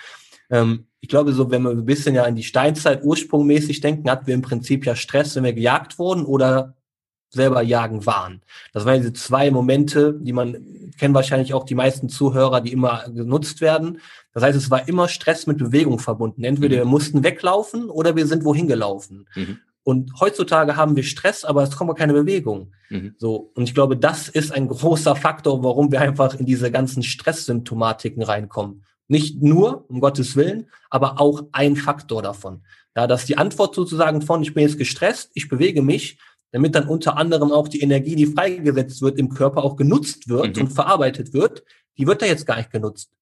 Ähm, 0.51 0.87
ich 1.01 1.09
glaube, 1.09 1.33
so 1.33 1.51
wenn 1.51 1.63
wir 1.63 1.71
ein 1.71 1.87
bisschen 1.87 2.15
ja 2.15 2.27
in 2.27 2.37
die 2.37 2.43
Steinzeit 2.43 3.03
ursprungmäßig 3.03 3.81
denken, 3.81 4.11
hatten 4.11 4.27
wir 4.27 4.35
im 4.35 4.43
Prinzip 4.43 4.85
ja 4.85 4.95
Stress, 4.95 5.35
wenn 5.35 5.45
wir 5.45 5.55
gejagt 5.55 5.99
wurden 5.99 6.27
oder 6.27 6.75
selber 7.31 7.63
jagen 7.63 8.05
waren. 8.05 8.43
Das 8.75 8.85
waren 8.85 9.01
diese 9.01 9.15
zwei 9.15 9.51
Momente, 9.51 10.13
die 10.21 10.35
man 10.35 10.93
kennen 10.99 11.15
wahrscheinlich 11.15 11.55
auch 11.55 11.65
die 11.65 11.75
meisten 11.75 12.11
Zuhörer, 12.11 12.61
die 12.61 12.73
immer 12.73 13.09
genutzt 13.09 13.63
werden. 13.63 14.03
Das 14.35 14.43
heißt, 14.43 14.59
es 14.59 14.71
war 14.71 14.87
immer 14.89 15.09
Stress 15.09 15.47
mit 15.47 15.57
Bewegung 15.57 16.01
verbunden. 16.01 16.45
Entweder 16.45 16.77
mhm. 16.77 16.81
wir 16.81 16.85
mussten 16.85 17.25
weglaufen 17.25 17.89
oder 17.89 18.15
wir 18.15 18.27
sind 18.27 18.45
wohin 18.45 18.69
gelaufen. 18.69 19.27
Mhm. 19.35 19.61
Und 19.87 20.19
heutzutage 20.19 20.75
haben 20.75 20.97
wir 20.97 21.05
Stress, 21.05 21.45
aber 21.45 21.63
es 21.63 21.77
kommt 21.77 21.97
keine 21.97 22.13
Bewegung. 22.13 22.73
Mhm. 22.91 23.15
So. 23.19 23.53
Und 23.55 23.69
ich 23.69 23.73
glaube, 23.73 23.97
das 23.97 24.29
ist 24.29 24.51
ein 24.51 24.67
großer 24.67 25.15
Faktor, 25.15 25.63
warum 25.63 25.93
wir 25.93 26.01
einfach 26.01 26.35
in 26.35 26.45
diese 26.45 26.73
ganzen 26.73 27.05
Stresssymptomatiken 27.05 28.21
reinkommen. 28.25 28.83
Nicht 29.07 29.41
nur, 29.41 29.89
um 29.89 30.01
Gottes 30.01 30.35
Willen, 30.35 30.67
aber 30.91 31.21
auch 31.21 31.45
ein 31.53 31.77
Faktor 31.77 32.21
davon. 32.21 32.65
Ja, 32.97 33.07
dass 33.07 33.27
die 33.27 33.39
Antwort 33.39 33.77
sozusagen 33.77 34.23
von, 34.23 34.43
ich 34.43 34.55
bin 34.55 34.65
jetzt 34.65 34.77
gestresst, 34.77 35.31
ich 35.35 35.49
bewege 35.49 35.83
mich, 35.83 36.19
damit 36.51 36.75
dann 36.75 36.89
unter 36.89 37.17
anderem 37.17 37.53
auch 37.53 37.69
die 37.69 37.81
Energie, 37.81 38.17
die 38.17 38.27
freigesetzt 38.27 39.03
wird 39.03 39.21
im 39.21 39.29
Körper, 39.29 39.63
auch 39.63 39.77
genutzt 39.77 40.29
wird 40.29 40.57
mhm. 40.57 40.65
und 40.65 40.73
verarbeitet 40.73 41.33
wird, 41.33 41.63
die 41.97 42.09
wird 42.09 42.23
da 42.23 42.27
jetzt 42.27 42.45
gar 42.45 42.57
nicht 42.57 42.73
genutzt. 42.73 43.13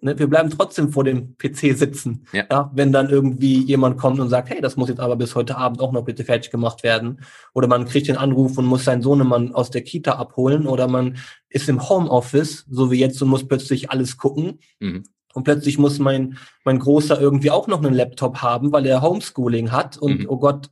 Ne? 0.00 0.18
Wir 0.18 0.28
bleiben 0.28 0.50
trotzdem 0.50 0.92
vor 0.92 1.04
dem 1.04 1.36
PC 1.36 1.76
sitzen, 1.76 2.26
ja. 2.32 2.44
ja. 2.50 2.70
wenn 2.74 2.92
dann 2.92 3.10
irgendwie 3.10 3.62
jemand 3.64 3.98
kommt 3.98 4.20
und 4.20 4.28
sagt, 4.28 4.50
hey, 4.50 4.60
das 4.60 4.76
muss 4.76 4.88
jetzt 4.88 5.00
aber 5.00 5.16
bis 5.16 5.34
heute 5.34 5.56
Abend 5.56 5.80
auch 5.80 5.92
noch 5.92 6.04
bitte 6.04 6.24
fertig 6.24 6.50
gemacht 6.50 6.82
werden. 6.82 7.20
Oder 7.52 7.66
man 7.66 7.86
kriegt 7.86 8.08
den 8.08 8.16
Anruf 8.16 8.56
und 8.58 8.66
muss 8.66 8.84
seinen 8.84 9.02
Sohnemann 9.02 9.52
aus 9.54 9.70
der 9.70 9.82
Kita 9.82 10.12
abholen. 10.12 10.66
Oder 10.66 10.86
man 10.86 11.18
ist 11.48 11.68
im 11.68 11.88
Homeoffice, 11.88 12.64
so 12.70 12.90
wie 12.90 13.00
jetzt, 13.00 13.20
und 13.22 13.28
muss 13.28 13.46
plötzlich 13.46 13.90
alles 13.90 14.16
gucken. 14.16 14.60
Mhm. 14.78 15.02
Und 15.34 15.44
plötzlich 15.44 15.78
muss 15.78 15.98
mein, 15.98 16.38
mein 16.64 16.78
Großer 16.78 17.20
irgendwie 17.20 17.50
auch 17.50 17.66
noch 17.66 17.82
einen 17.82 17.94
Laptop 17.94 18.38
haben, 18.38 18.70
weil 18.70 18.86
er 18.86 19.02
Homeschooling 19.02 19.72
hat. 19.72 19.96
Und 19.96 20.20
mhm. 20.20 20.26
oh 20.28 20.38
Gott, 20.38 20.70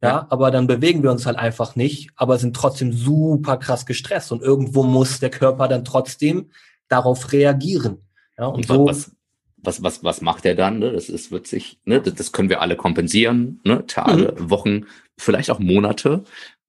ja, 0.00 0.08
ja, 0.08 0.26
aber 0.30 0.50
dann 0.50 0.66
bewegen 0.66 1.02
wir 1.02 1.10
uns 1.10 1.26
halt 1.26 1.36
einfach 1.36 1.74
nicht, 1.74 2.10
aber 2.14 2.38
sind 2.38 2.54
trotzdem 2.54 2.92
super 2.92 3.56
krass 3.56 3.84
gestresst. 3.84 4.32
Und 4.32 4.42
irgendwo 4.42 4.82
muss 4.84 5.18
der 5.18 5.30
Körper 5.30 5.68
dann 5.68 5.84
trotzdem 5.84 6.50
darauf 6.88 7.32
reagieren. 7.32 7.98
Ja, 8.38 8.46
und, 8.46 8.56
und 8.56 8.66
so. 8.66 8.86
Was, 8.86 9.12
was, 9.56 9.82
was, 9.82 10.04
was 10.04 10.20
macht 10.20 10.44
er 10.44 10.54
dann? 10.54 10.78
Ne? 10.78 10.92
Das 10.92 11.08
ist, 11.08 11.30
wird 11.30 11.46
sich, 11.46 11.80
ne? 11.84 12.00
das, 12.00 12.14
das 12.14 12.32
können 12.32 12.48
wir 12.48 12.60
alle 12.60 12.76
kompensieren, 12.76 13.60
ne? 13.64 13.84
Tage, 13.86 14.34
mhm. 14.38 14.50
Wochen, 14.50 14.86
vielleicht 15.16 15.50
auch 15.50 15.58
Monate, 15.58 16.24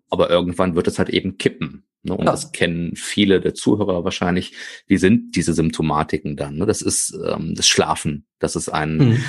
aber 0.10 0.30
irgendwann 0.30 0.76
wird 0.76 0.88
es 0.88 0.98
halt 0.98 1.10
eben 1.10 1.38
kippen. 1.38 1.84
Ne? 2.04 2.14
Und 2.14 2.26
ja. 2.26 2.32
das 2.32 2.52
kennen 2.52 2.96
viele 2.96 3.42
der 3.42 3.54
Zuhörer 3.54 4.04
wahrscheinlich. 4.04 4.54
Wie 4.88 4.98
sind 4.98 5.36
diese 5.36 5.54
Symptomatiken 5.54 6.36
dann? 6.36 6.58
Ne? 6.58 6.66
Das 6.66 6.82
ist 6.82 7.18
ähm, 7.26 7.56
das 7.56 7.68
Schlafen. 7.68 8.26
Das 8.40 8.56
ist 8.56 8.70
ein, 8.70 8.98
mhm. 8.98 9.24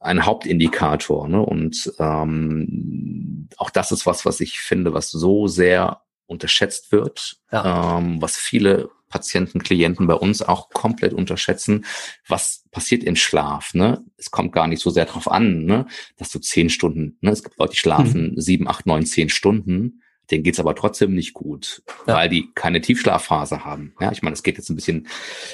ein 0.00 0.26
Hauptindikator. 0.26 1.28
Ne? 1.28 1.40
Und 1.40 1.92
ähm, 1.98 3.48
auch 3.56 3.70
das 3.70 3.92
ist 3.92 4.04
was, 4.04 4.26
was 4.26 4.40
ich 4.40 4.60
finde, 4.60 4.92
was 4.92 5.10
so 5.10 5.46
sehr 5.46 6.02
unterschätzt 6.26 6.92
wird, 6.92 7.38
ja. 7.50 7.98
ähm, 7.98 8.20
was 8.20 8.36
viele 8.36 8.90
Patienten, 9.08 9.60
Klienten 9.60 10.06
bei 10.06 10.14
uns 10.14 10.42
auch 10.42 10.70
komplett 10.70 11.12
unterschätzen, 11.12 11.84
was 12.26 12.64
passiert 12.70 13.04
im 13.04 13.16
Schlaf. 13.16 13.74
Ne? 13.74 14.04
Es 14.16 14.30
kommt 14.30 14.52
gar 14.52 14.66
nicht 14.66 14.82
so 14.82 14.90
sehr 14.90 15.06
darauf 15.06 15.30
an, 15.30 15.64
ne? 15.64 15.86
dass 16.16 16.30
du 16.30 16.38
zehn 16.38 16.70
Stunden, 16.70 17.18
ne? 17.20 17.30
es 17.30 17.42
gibt 17.42 17.58
Leute, 17.58 17.72
die 17.72 17.78
schlafen 17.78 18.32
mhm. 18.32 18.40
sieben, 18.40 18.68
acht, 18.68 18.86
neun, 18.86 19.06
zehn 19.06 19.28
Stunden, 19.28 20.02
denen 20.30 20.44
geht's 20.44 20.60
aber 20.60 20.74
trotzdem 20.74 21.14
nicht 21.14 21.32
gut, 21.32 21.82
ja. 22.06 22.14
weil 22.14 22.28
die 22.28 22.50
keine 22.54 22.80
Tiefschlafphase 22.80 23.64
haben. 23.64 23.94
Ja, 23.98 24.12
ich 24.12 24.22
meine, 24.22 24.34
es 24.34 24.42
geht 24.42 24.58
jetzt 24.58 24.68
ein 24.68 24.76
bisschen, 24.76 25.06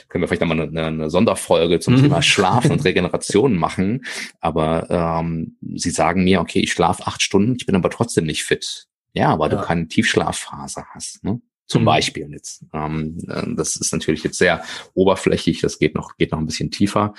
können 0.09 0.23
wir 0.23 0.29
vielleicht 0.29 0.41
nochmal 0.41 0.61
eine, 0.61 0.85
eine 0.85 1.11
Sonderfolge 1.11 1.79
zum 1.79 1.95
mhm. 1.95 2.03
Thema 2.03 2.23
Schlaf 2.23 2.69
und 2.69 2.85
Regeneration 2.85 3.57
machen, 3.57 4.05
aber 4.41 4.91
ähm, 4.91 5.57
sie 5.75 5.91
sagen 5.91 6.25
mir, 6.25 6.41
okay, 6.41 6.61
ich 6.61 6.73
schlafe 6.73 7.07
acht 7.07 7.23
Stunden, 7.23 7.55
ich 7.57 7.67
bin 7.67 7.77
aber 7.77 7.91
trotzdem 7.91 8.25
nicht 8.25 8.45
fit. 8.45 8.87
Ja, 9.13 9.39
weil 9.39 9.51
ja. 9.51 9.59
du 9.59 9.65
keine 9.65 9.87
Tiefschlafphase 9.87 10.87
hast. 10.93 11.23
Ne? 11.23 11.41
Zum 11.67 11.83
mhm. 11.83 11.87
Beispiel 11.87 12.31
jetzt. 12.31 12.65
Ähm, 12.73 13.19
äh, 13.29 13.55
das 13.57 13.77
ist 13.77 13.93
natürlich 13.93 14.25
jetzt 14.25 14.39
sehr 14.39 14.65
oberflächlich, 14.95 15.61
das 15.61 15.79
geht 15.79 15.95
noch, 15.95 16.17
geht 16.17 16.33
noch 16.33 16.39
ein 16.39 16.47
bisschen 16.47 16.71
tiefer. 16.71 17.15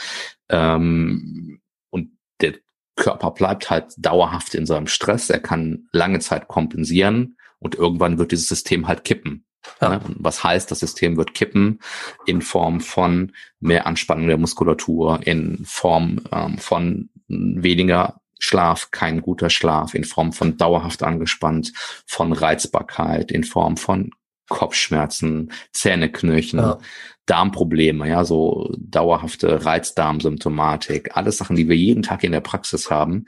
Ähm, 0.49 1.61
und 1.89 2.11
der 2.41 2.55
Körper 2.95 3.31
bleibt 3.31 3.69
halt 3.69 3.93
dauerhaft 3.97 4.55
in 4.55 4.65
seinem 4.65 4.87
Stress. 4.87 5.29
Er 5.29 5.39
kann 5.39 5.87
lange 5.91 6.19
Zeit 6.19 6.47
kompensieren 6.47 7.37
und 7.59 7.75
irgendwann 7.75 8.17
wird 8.17 8.31
dieses 8.31 8.47
System 8.47 8.87
halt 8.87 9.03
kippen. 9.03 9.45
Ja. 9.81 9.89
Ne? 9.89 10.01
Was 10.19 10.43
heißt, 10.43 10.69
das 10.69 10.79
System 10.79 11.17
wird 11.17 11.33
kippen 11.33 11.79
in 12.25 12.41
Form 12.41 12.81
von 12.81 13.31
mehr 13.59 13.87
Anspannung 13.87 14.27
der 14.27 14.37
Muskulatur, 14.37 15.19
in 15.23 15.65
Form 15.65 16.21
ähm, 16.31 16.57
von 16.59 17.09
weniger 17.27 18.21
Schlaf, 18.37 18.91
kein 18.91 19.21
guter 19.21 19.49
Schlaf, 19.49 19.95
in 19.95 20.03
Form 20.03 20.33
von 20.33 20.57
dauerhaft 20.57 21.01
angespannt, 21.01 21.73
von 22.05 22.33
Reizbarkeit, 22.33 23.31
in 23.31 23.43
Form 23.43 23.77
von 23.77 24.11
Kopfschmerzen, 24.47 25.51
Zähneknirschen, 25.71 26.59
ja. 26.59 26.77
Darmprobleme, 27.25 28.07
ja, 28.07 28.23
so 28.23 28.71
dauerhafte 28.77 29.65
Reizdarmsymptomatik, 29.65 31.17
alles 31.17 31.37
Sachen, 31.37 31.55
die 31.55 31.67
wir 31.67 31.75
jeden 31.75 32.03
Tag 32.03 32.23
in 32.23 32.31
der 32.31 32.41
Praxis 32.41 32.91
haben, 32.91 33.25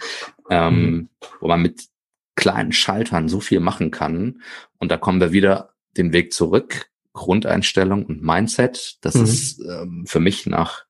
ähm, 0.49 0.75
mhm. 0.75 1.09
wo 1.39 1.47
man 1.47 1.61
mit 1.61 1.87
kleinen 2.35 2.71
Schaltern 2.71 3.27
so 3.27 3.39
viel 3.39 3.59
machen 3.59 3.89
kann. 3.91 4.41
Und 4.77 4.91
da 4.91 4.97
kommen 4.97 5.19
wir 5.19 5.31
wieder 5.31 5.73
den 5.97 6.13
Weg 6.13 6.31
zurück. 6.31 6.89
Grundeinstellung 7.13 8.05
und 8.05 8.21
Mindset. 8.21 8.97
Das 9.01 9.15
mhm. 9.15 9.23
ist 9.23 9.59
ähm, 9.59 10.05
für 10.07 10.19
mich 10.19 10.45
nach, 10.45 10.85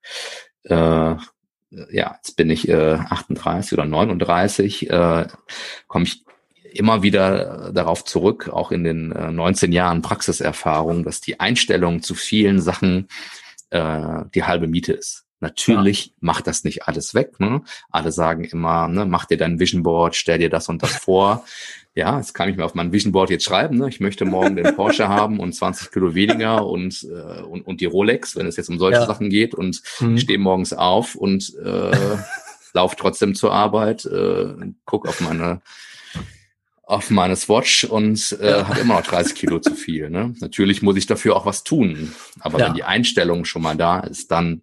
äh, 0.64 1.16
ja, 1.70 2.16
jetzt 2.18 2.36
bin 2.36 2.50
ich 2.50 2.68
äh, 2.68 2.96
38 2.96 3.74
oder 3.74 3.86
39, 3.86 4.90
äh, 4.90 5.28
komme 5.88 6.06
ich 6.06 6.27
immer 6.78 7.04
wieder 7.04 7.72
darauf 7.74 8.06
zurück, 8.06 8.50
auch 8.50 8.72
in 8.72 8.84
den 8.84 9.12
äh, 9.12 9.32
19 9.32 9.72
Jahren 9.72 10.02
Praxiserfahrung, 10.02 11.04
dass 11.04 11.22
die 11.22 11.40
Einstellung 11.40 12.02
zu 12.02 12.16
vielen 12.16 12.60
Sachen 12.62 13.08
äh, 13.70 14.24
die 14.34 14.44
halbe 14.44 14.68
Miete 14.68 14.94
ist. 14.94 15.26
Natürlich 15.40 16.08
ja. 16.08 16.12
macht 16.22 16.48
das 16.48 16.64
nicht 16.64 16.88
alles 16.88 17.14
weg. 17.14 17.40
Ne? 17.40 17.62
Alle 17.92 18.12
sagen 18.12 18.44
immer, 18.44 18.88
ne, 18.88 19.06
mach 19.06 19.26
dir 19.26 19.38
dein 19.38 19.60
Vision 19.60 19.84
Board, 19.84 20.16
stell 20.16 20.40
dir 20.40 20.50
das 20.50 20.68
und 20.68 20.82
das 20.82 20.96
vor. 20.96 21.46
Ja, 21.94 22.18
das 22.18 22.34
kann 22.34 22.50
ich 22.50 22.58
mir 22.58 22.66
auf 22.66 22.76
mein 22.76 22.92
Vision 22.92 23.12
Board 23.12 23.30
jetzt 23.30 23.44
schreiben. 23.44 23.78
Ne? 23.78 23.88
Ich 23.90 24.00
möchte 24.00 24.26
morgen 24.26 24.56
den 24.56 24.76
Porsche 24.76 25.08
haben 25.10 25.40
und 25.40 25.54
20 25.54 25.92
Kilo 25.92 26.16
weniger 26.16 26.66
und, 26.66 27.04
äh, 27.04 27.42
und, 27.42 27.62
und 27.68 27.82
die 27.82 27.86
Rolex, 27.86 28.36
wenn 28.36 28.48
es 28.48 28.58
jetzt 28.58 28.70
um 28.70 28.80
solche 28.80 29.00
ja. 29.00 29.06
Sachen 29.06 29.30
geht. 29.30 29.54
Und 29.54 29.82
mhm. 30.00 30.16
ich 30.16 30.24
stehe 30.24 30.40
morgens 30.40 30.74
auf 30.74 31.14
und 31.14 31.54
äh, 31.64 31.92
laufe 32.74 32.96
trotzdem 32.98 33.36
zur 33.36 33.54
Arbeit, 33.54 34.06
äh, 34.06 34.54
guck 34.86 35.08
auf 35.08 35.22
meine 35.22 35.62
auf 36.88 37.10
meine 37.10 37.36
Swatch 37.36 37.84
und 37.84 38.38
äh, 38.40 38.64
habe 38.64 38.80
immer 38.80 38.96
noch 38.96 39.06
30 39.06 39.36
Kilo 39.36 39.60
zu 39.60 39.76
viel. 39.76 40.10
Ne? 40.10 40.34
Natürlich 40.40 40.82
muss 40.82 40.96
ich 40.96 41.06
dafür 41.06 41.36
auch 41.36 41.46
was 41.46 41.66
tun. 41.66 42.14
Aber 42.40 42.60
ja. 42.60 42.68
wenn 42.68 42.76
die 42.76 42.86
Einstellung 42.86 43.44
schon 43.44 43.62
mal 43.62 43.76
da 43.76 44.00
ist, 44.00 44.32
dann 44.32 44.62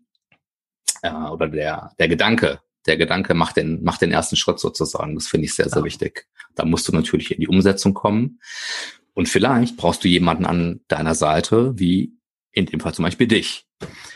äh, 1.03 1.12
oder 1.12 1.49
der 1.49 1.93
der 1.99 2.09
Gedanke, 2.09 2.61
der 2.87 2.97
Gedanke 2.97 3.35
macht 3.35 3.59
den 3.59 3.85
macht 3.85 4.01
den 4.01 4.11
ersten 4.11 4.37
Schritt 4.37 4.59
sozusagen. 4.59 5.14
Das 5.14 5.27
finde 5.29 5.45
ich 5.45 5.55
sehr 5.55 5.68
sehr 5.68 5.81
ja. 5.81 5.85
wichtig. 5.85 6.27
Da 6.55 6.64
musst 6.64 6.89
du 6.89 6.93
natürlich 6.93 7.31
in 7.31 7.41
die 7.41 7.49
Umsetzung 7.49 7.93
kommen 7.93 8.41
und 9.12 9.29
vielleicht 9.29 9.77
brauchst 9.77 10.03
du 10.03 10.09
jemanden 10.09 10.47
an 10.47 10.81
deiner 10.89 11.14
Seite, 11.14 11.79
wie 11.79 12.14
in 12.53 12.64
dem 12.64 12.81
Fall 12.81 12.95
zum 12.95 13.05
Beispiel 13.05 13.27
dich, 13.29 13.66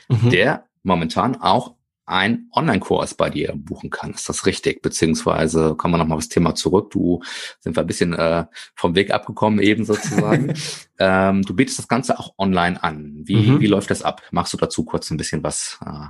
mhm. 0.09 0.31
der 0.31 0.67
momentan 0.83 1.37
auch 1.37 1.75
ein 2.09 2.49
Online-Kurs 2.53 3.15
bei 3.15 3.29
dir 3.29 3.53
buchen 3.55 3.91
kann. 3.91 4.13
Ist 4.13 4.29
das 4.29 4.47
richtig? 4.47 4.81
Beziehungsweise 4.83 5.75
kommen 5.75 5.95
wir 5.95 5.99
nochmal 5.99 6.17
aufs 6.17 6.29
Thema 6.29 6.55
zurück. 6.55 6.91
Du 6.91 7.23
sind 7.61 7.77
wir 7.77 7.83
ein 7.83 7.87
bisschen 7.87 8.15
äh, 8.15 8.47
vom 8.75 8.95
Weg 8.95 9.11
abgekommen 9.11 9.61
eben 9.61 9.85
sozusagen. 9.85 10.55
ähm, 10.99 11.43
du 11.43 11.55
bietest 11.55 11.79
das 11.79 11.89
Ganze 11.89 12.19
auch 12.19 12.33
online 12.39 12.83
an. 12.83 13.23
Wie, 13.25 13.37
mhm. 13.37 13.61
wie 13.61 13.67
läuft 13.67 13.91
das 13.91 14.03
ab? 14.03 14.23
Magst 14.31 14.53
du 14.55 14.57
dazu 14.57 14.85
kurz 14.85 15.11
ein 15.11 15.19
bisschen 15.19 15.43
was, 15.43 15.79
äh, 15.85 16.07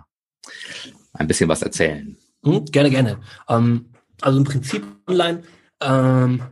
ein 1.14 1.26
bisschen 1.26 1.48
was 1.48 1.62
erzählen? 1.62 2.16
Mhm, 2.42 2.64
gerne, 2.66 2.90
gerne. 2.90 3.18
Ähm, 3.48 3.86
also 4.20 4.38
im 4.38 4.44
Prinzip 4.44 4.86
online 5.08 5.42
ähm, 5.80 6.42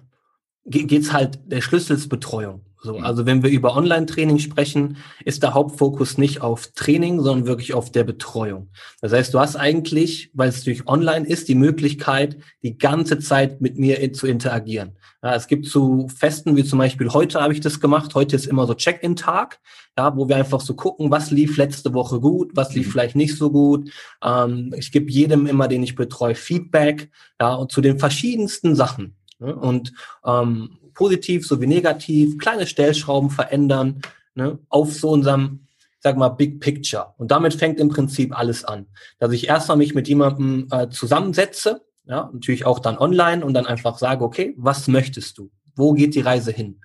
geht's 0.64 1.12
halt, 1.12 1.38
der 1.44 1.61
Schlüssel 1.61 1.97
ist 1.97 2.09
Betreuung. 2.09 2.65
So, 2.82 2.98
also 2.98 3.26
wenn 3.26 3.42
wir 3.42 3.50
über 3.50 3.74
Online-Training 3.74 4.38
sprechen, 4.38 4.98
ist 5.24 5.42
der 5.42 5.54
Hauptfokus 5.54 6.18
nicht 6.18 6.42
auf 6.42 6.68
Training, 6.74 7.20
sondern 7.20 7.46
wirklich 7.46 7.74
auf 7.74 7.90
der 7.90 8.04
Betreuung. 8.04 8.68
Das 9.00 9.12
heißt, 9.12 9.34
du 9.34 9.40
hast 9.40 9.56
eigentlich, 9.56 10.30
weil 10.34 10.50
es 10.50 10.62
durch 10.62 10.86
Online 10.86 11.26
ist, 11.26 11.48
die 11.48 11.54
Möglichkeit, 11.54 12.38
die 12.62 12.78
ganze 12.78 13.18
Zeit 13.18 13.60
mit 13.60 13.78
mir 13.78 14.12
zu 14.12 14.26
interagieren. 14.26 14.96
Ja, 15.22 15.34
es 15.34 15.48
gibt 15.48 15.66
so 15.66 16.06
Festen, 16.08 16.56
wie 16.56 16.64
zum 16.64 16.78
Beispiel 16.78 17.10
heute 17.10 17.40
habe 17.40 17.52
ich 17.52 17.60
das 17.60 17.80
gemacht. 17.80 18.14
Heute 18.14 18.36
ist 18.36 18.46
immer 18.46 18.66
so 18.66 18.74
Check-in-Tag, 18.74 19.58
ja, 19.98 20.16
wo 20.16 20.28
wir 20.28 20.36
einfach 20.36 20.60
so 20.60 20.74
gucken, 20.74 21.10
was 21.10 21.30
lief 21.30 21.56
letzte 21.56 21.94
Woche 21.94 22.20
gut, 22.20 22.52
was 22.54 22.74
lief 22.74 22.86
mhm. 22.86 22.90
vielleicht 22.92 23.16
nicht 23.16 23.36
so 23.36 23.50
gut. 23.50 23.90
Ähm, 24.22 24.72
ich 24.76 24.92
gebe 24.92 25.10
jedem 25.10 25.46
immer, 25.46 25.66
den 25.66 25.82
ich 25.82 25.96
betreue, 25.96 26.34
Feedback, 26.34 27.10
ja, 27.40 27.54
und 27.54 27.72
zu 27.72 27.80
den 27.80 27.98
verschiedensten 27.98 28.76
Sachen. 28.76 29.16
Und 29.38 29.92
ähm, 30.24 30.78
positiv 30.97 31.47
sowie 31.47 31.68
negativ, 31.68 32.38
kleine 32.38 32.66
Stellschrauben 32.66 33.30
verändern, 33.30 34.03
ne, 34.34 34.59
auf 34.68 34.92
so 34.92 35.11
unserem, 35.11 35.66
sag 36.01 36.16
mal, 36.16 36.30
Big 36.30 36.59
Picture. 36.59 37.14
Und 37.18 37.30
damit 37.30 37.55
fängt 37.55 37.78
im 37.78 37.88
Prinzip 37.88 38.36
alles 38.36 38.64
an. 38.64 38.86
Dass 39.20 39.32
ich 39.32 39.47
erstmal 39.47 39.76
mich 39.76 39.94
mit 39.94 40.09
jemandem 40.09 40.66
äh, 40.72 40.88
zusammensetze, 40.88 41.82
ja, 42.07 42.30
natürlich 42.32 42.66
auch 42.66 42.80
dann 42.80 42.99
online 42.99 43.44
und 43.44 43.55
dann 43.55 43.66
einfach 43.66 43.99
sage, 43.99 44.24
okay, 44.24 44.55
was 44.57 44.88
möchtest 44.88 45.38
du? 45.38 45.51
Wo 45.76 45.92
geht 45.92 46.14
die 46.14 46.20
Reise 46.20 46.51
hin? 46.51 46.80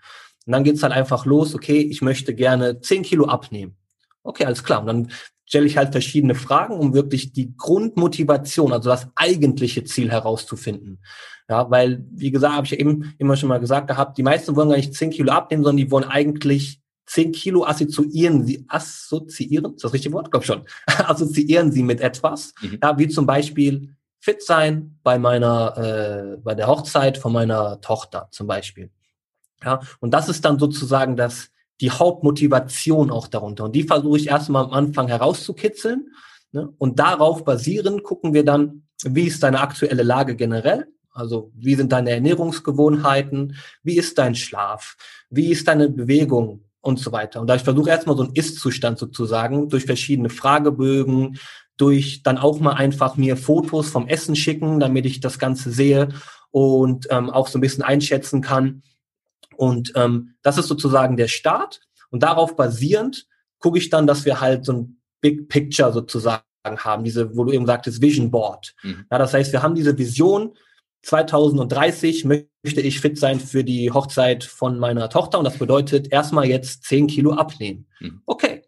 Und 0.46 0.54
dann 0.54 0.64
geht's 0.64 0.84
halt 0.84 0.94
einfach 0.94 1.26
los, 1.26 1.56
okay, 1.56 1.80
ich 1.80 2.02
möchte 2.02 2.34
gerne 2.36 2.80
10 2.80 3.04
Kilo 3.04 3.26
abnehmen. 3.26 3.78
Okay, 4.24 4.46
alles 4.46 4.64
klar. 4.64 4.82
Und 4.82 4.88
dann 4.88 5.12
stelle 5.46 5.66
ich 5.66 5.78
halt 5.78 5.92
verschiedene 5.92 6.36
Fragen, 6.36 6.76
um 6.76 6.94
wirklich 6.94 7.34
die 7.34 7.56
Grundmotivation, 7.58 8.72
also 8.72 8.90
das 8.90 9.08
eigentliche 9.16 9.84
Ziel 9.84 10.12
herauszufinden. 10.12 11.00
Ja, 11.50 11.70
weil, 11.70 12.06
wie 12.12 12.32
gesagt, 12.32 12.56
habe 12.56 12.66
ich 12.66 12.72
ja 12.72 12.78
eben 12.78 13.14
immer 13.18 13.36
schon 13.36 13.50
mal 13.50 13.60
gesagt 13.60 13.88
gehabt, 13.88 14.18
die 14.18 14.24
meisten 14.24 14.56
wollen 14.56 14.70
gar 14.70 14.78
nicht 14.78 14.94
10 14.94 15.10
Kilo 15.10 15.32
abnehmen, 15.34 15.64
sondern 15.64 15.86
die 15.86 15.92
wollen 15.92 16.06
eigentlich 16.06 16.82
zehn 17.12 17.32
Kilo 17.32 17.66
assoziieren 17.66 18.46
sie, 18.46 18.66
assoziieren, 18.70 19.76
ist 19.76 19.84
das 19.84 19.94
richtige 19.94 20.14
Wort? 20.14 20.32
Glaub 20.32 20.46
schon. 20.46 20.64
assoziieren 20.86 21.72
sie 21.72 21.84
mit 21.84 22.00
etwas, 22.00 22.54
mhm. 22.62 22.80
ja, 22.82 22.98
wie 22.98 23.10
zum 23.10 23.26
Beispiel 23.26 23.96
fit 24.20 24.42
sein 24.42 24.98
bei 25.04 25.20
meiner, 25.20 25.78
äh, 25.78 26.38
bei 26.38 26.56
der 26.56 26.68
Hochzeit 26.68 27.18
von 27.18 27.34
meiner 27.34 27.82
Tochter 27.82 28.30
zum 28.32 28.48
Beispiel. 28.48 28.92
Ja, 29.64 29.82
und 30.00 30.14
das 30.14 30.30
ist 30.30 30.46
dann 30.46 30.58
sozusagen 30.58 31.16
das, 31.18 31.50
die 31.82 31.92
Hauptmotivation 31.92 33.12
auch 33.12 33.28
darunter. 33.28 33.66
Und 33.66 33.76
die 33.76 33.84
versuche 33.84 34.18
ich 34.18 34.28
erstmal 34.28 34.66
am 34.66 34.72
Anfang 34.72 35.08
herauszukitzeln. 35.08 36.14
Ne? 36.52 36.70
Und 36.78 37.00
darauf 37.00 37.44
basierend 37.44 38.04
gucken 38.04 38.34
wir 38.34 38.46
dann, 38.46 38.84
wie 39.04 39.24
ist 39.24 39.42
deine 39.44 39.60
aktuelle 39.60 40.04
Lage 40.04 40.36
generell? 40.36 40.88
Also 41.12 41.52
wie 41.56 41.76
sind 41.76 41.92
deine 41.92 42.12
Ernährungsgewohnheiten? 42.12 43.56
Wie 43.84 43.98
ist 43.98 44.18
dein 44.18 44.36
Schlaf? 44.36 44.96
Wie 45.30 45.52
ist 45.52 45.68
deine 45.68 45.90
Bewegung? 45.90 46.66
Und 46.84 46.98
so 46.98 47.12
weiter. 47.12 47.42
Und 47.42 47.46
da 47.46 47.54
ich 47.54 47.62
versuche 47.62 47.92
erstmal 47.92 48.18
so 48.18 48.24
einen 48.24 48.34
Ist-Zustand 48.34 48.98
sozusagen 48.98 49.70
durch 49.70 49.86
verschiedene 49.86 50.32
Fragebögen, 50.32 51.38
durch 51.78 52.24
dann 52.24 52.40
auch 52.40 52.60
mal 52.60 52.74
einfach 52.74 53.18
mir 53.18 53.38
Fotos 53.38 53.90
vom 53.90 54.08
Essen 54.08 54.36
schicken, 54.36 54.80
damit 54.80 55.06
ich 55.06 55.20
das 55.20 55.38
Ganze 55.38 55.70
sehe 55.70 56.10
und 56.50 57.06
ähm, 57.12 57.30
auch 57.30 57.48
so 57.48 57.60
ein 57.60 57.62
bisschen 57.62 57.84
einschätzen 57.84 58.42
kann. 58.42 58.82
Und 59.62 59.94
ähm, 59.94 60.34
das 60.42 60.58
ist 60.58 60.70
sozusagen 60.70 61.18
der 61.18 61.28
Start. 61.28 61.82
Und 62.10 62.24
darauf 62.24 62.56
basierend 62.56 63.28
gucke 63.60 63.78
ich 63.78 63.92
dann, 63.92 64.08
dass 64.08 64.26
wir 64.26 64.42
halt 64.42 64.66
so 64.66 64.74
ein 64.74 65.02
Big 65.22 65.50
Picture 65.50 65.94
sozusagen 65.94 66.42
haben, 66.66 67.04
diese, 67.04 67.38
wo 67.38 67.44
du 67.44 67.52
eben 67.52 67.68
sagtest, 67.68 68.02
Vision 68.02 68.32
Board. 68.32 68.74
Mhm. 68.82 69.06
Ja, 69.12 69.20
das 69.20 69.36
heißt, 69.36 69.52
wir 69.52 69.62
haben 69.62 69.76
diese 69.76 69.96
Vision, 70.00 70.58
2030 71.04 72.26
möchte 72.26 72.82
ich 72.82 73.02
fit 73.02 73.20
sein 73.20 73.40
für 73.40 73.64
die 73.64 73.92
Hochzeit 73.92 74.44
von 74.44 74.80
meiner 74.80 75.12
Tochter 75.12 75.38
und 75.38 75.46
das 75.46 75.60
bedeutet 75.60 76.12
erstmal 76.12 76.46
jetzt 76.46 76.86
10 76.86 77.06
Kilo 77.06 77.34
abnehmen. 77.34 77.86
Mhm. 78.00 78.24
Okay. 78.26 78.64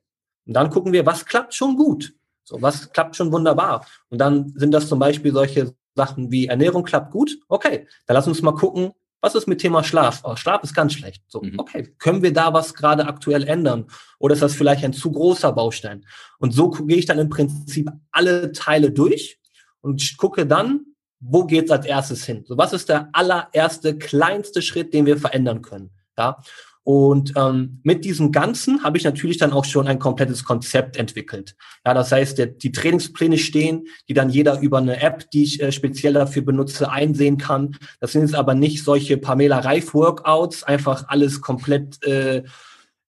Und 0.45 0.53
dann 0.53 0.69
gucken 0.69 0.93
wir, 0.93 1.07
was 1.07 1.25
klappt 1.25 1.55
schon 1.55 1.75
gut. 1.75 2.13
So, 2.43 2.61
was 2.61 2.91
klappt 2.91 3.15
schon 3.15 3.31
wunderbar? 3.31 3.87
Und 4.09 4.19
dann 4.19 4.53
sind 4.55 4.71
das 4.71 4.89
zum 4.89 4.99
Beispiel 4.99 5.33
solche 5.33 5.73
Sachen 5.95 6.29
wie 6.29 6.45
Ernährung 6.45 6.83
klappt 6.83 7.11
gut. 7.11 7.31
Okay, 7.47 7.87
dann 8.05 8.13
lass 8.13 8.27
uns 8.27 8.43
mal 8.43 8.53
gucken, 8.53 8.93
was 9.23 9.35
ist 9.35 9.47
mit 9.47 9.61
Thema 9.61 9.85
Schlaf? 9.85 10.19
Oh, 10.25 10.35
Schlaf 10.35 10.63
ist 10.63 10.73
ganz 10.73 10.93
schlecht. 10.93 11.23
So, 11.29 11.41
mhm. 11.41 11.57
okay, 11.57 11.95
können 11.97 12.21
wir 12.21 12.33
da 12.33 12.53
was 12.53 12.73
gerade 12.73 13.07
aktuell 13.07 13.45
ändern? 13.45 13.85
Oder 14.19 14.33
ist 14.33 14.43
das 14.43 14.53
vielleicht 14.53 14.83
ein 14.83 14.91
zu 14.91 15.13
großer 15.13 15.53
Baustein? 15.53 16.05
Und 16.39 16.53
so 16.53 16.69
gehe 16.69 16.97
ich 16.97 17.05
dann 17.05 17.19
im 17.19 17.29
Prinzip 17.29 17.89
alle 18.11 18.51
Teile 18.51 18.91
durch 18.91 19.39
und 19.79 20.17
gucke 20.17 20.45
dann, 20.45 20.81
wo 21.21 21.45
geht's 21.45 21.71
als 21.71 21.85
erstes 21.85 22.25
hin? 22.25 22.43
So, 22.45 22.57
was 22.57 22.73
ist 22.73 22.89
der 22.89 23.07
allererste, 23.13 23.97
kleinste 23.97 24.61
Schritt, 24.61 24.93
den 24.93 25.05
wir 25.05 25.15
verändern 25.15 25.61
können? 25.61 25.91
Ja. 26.17 26.41
Und 26.83 27.33
ähm, 27.37 27.79
mit 27.83 28.03
diesem 28.03 28.33
Ganzen 28.33 28.83
habe 28.83 28.97
ich 28.97 29.05
natürlich 29.05 29.37
dann 29.37 29.53
auch 29.53 29.63
schon 29.63 29.87
ein 29.87 29.99
komplettes 29.99 30.43
Konzept 30.43 30.97
entwickelt. 30.97 31.55
Ja, 31.85 31.93
das 31.93 32.11
heißt, 32.11 32.37
der, 32.37 32.47
die 32.47 32.73
Trainingspläne 32.73 33.37
stehen, 33.37 33.87
die 34.09 34.13
dann 34.13 34.29
jeder 34.29 34.59
über 34.59 34.79
eine 34.79 35.01
App, 35.01 35.29
die 35.31 35.43
ich 35.43 35.61
äh, 35.61 35.71
speziell 35.71 36.13
dafür 36.13 36.41
benutze, 36.41 36.91
einsehen 36.91 37.37
kann. 37.37 37.77
Das 38.01 38.11
sind 38.11 38.23
jetzt 38.23 38.35
aber 38.35 38.53
nicht 38.53 38.83
solche 38.83 39.17
Pamela 39.17 39.59
Reif 39.59 39.93
Workouts, 39.93 40.63
einfach 40.63 41.05
alles 41.07 41.39
komplett 41.39 42.03
äh, 42.03 42.43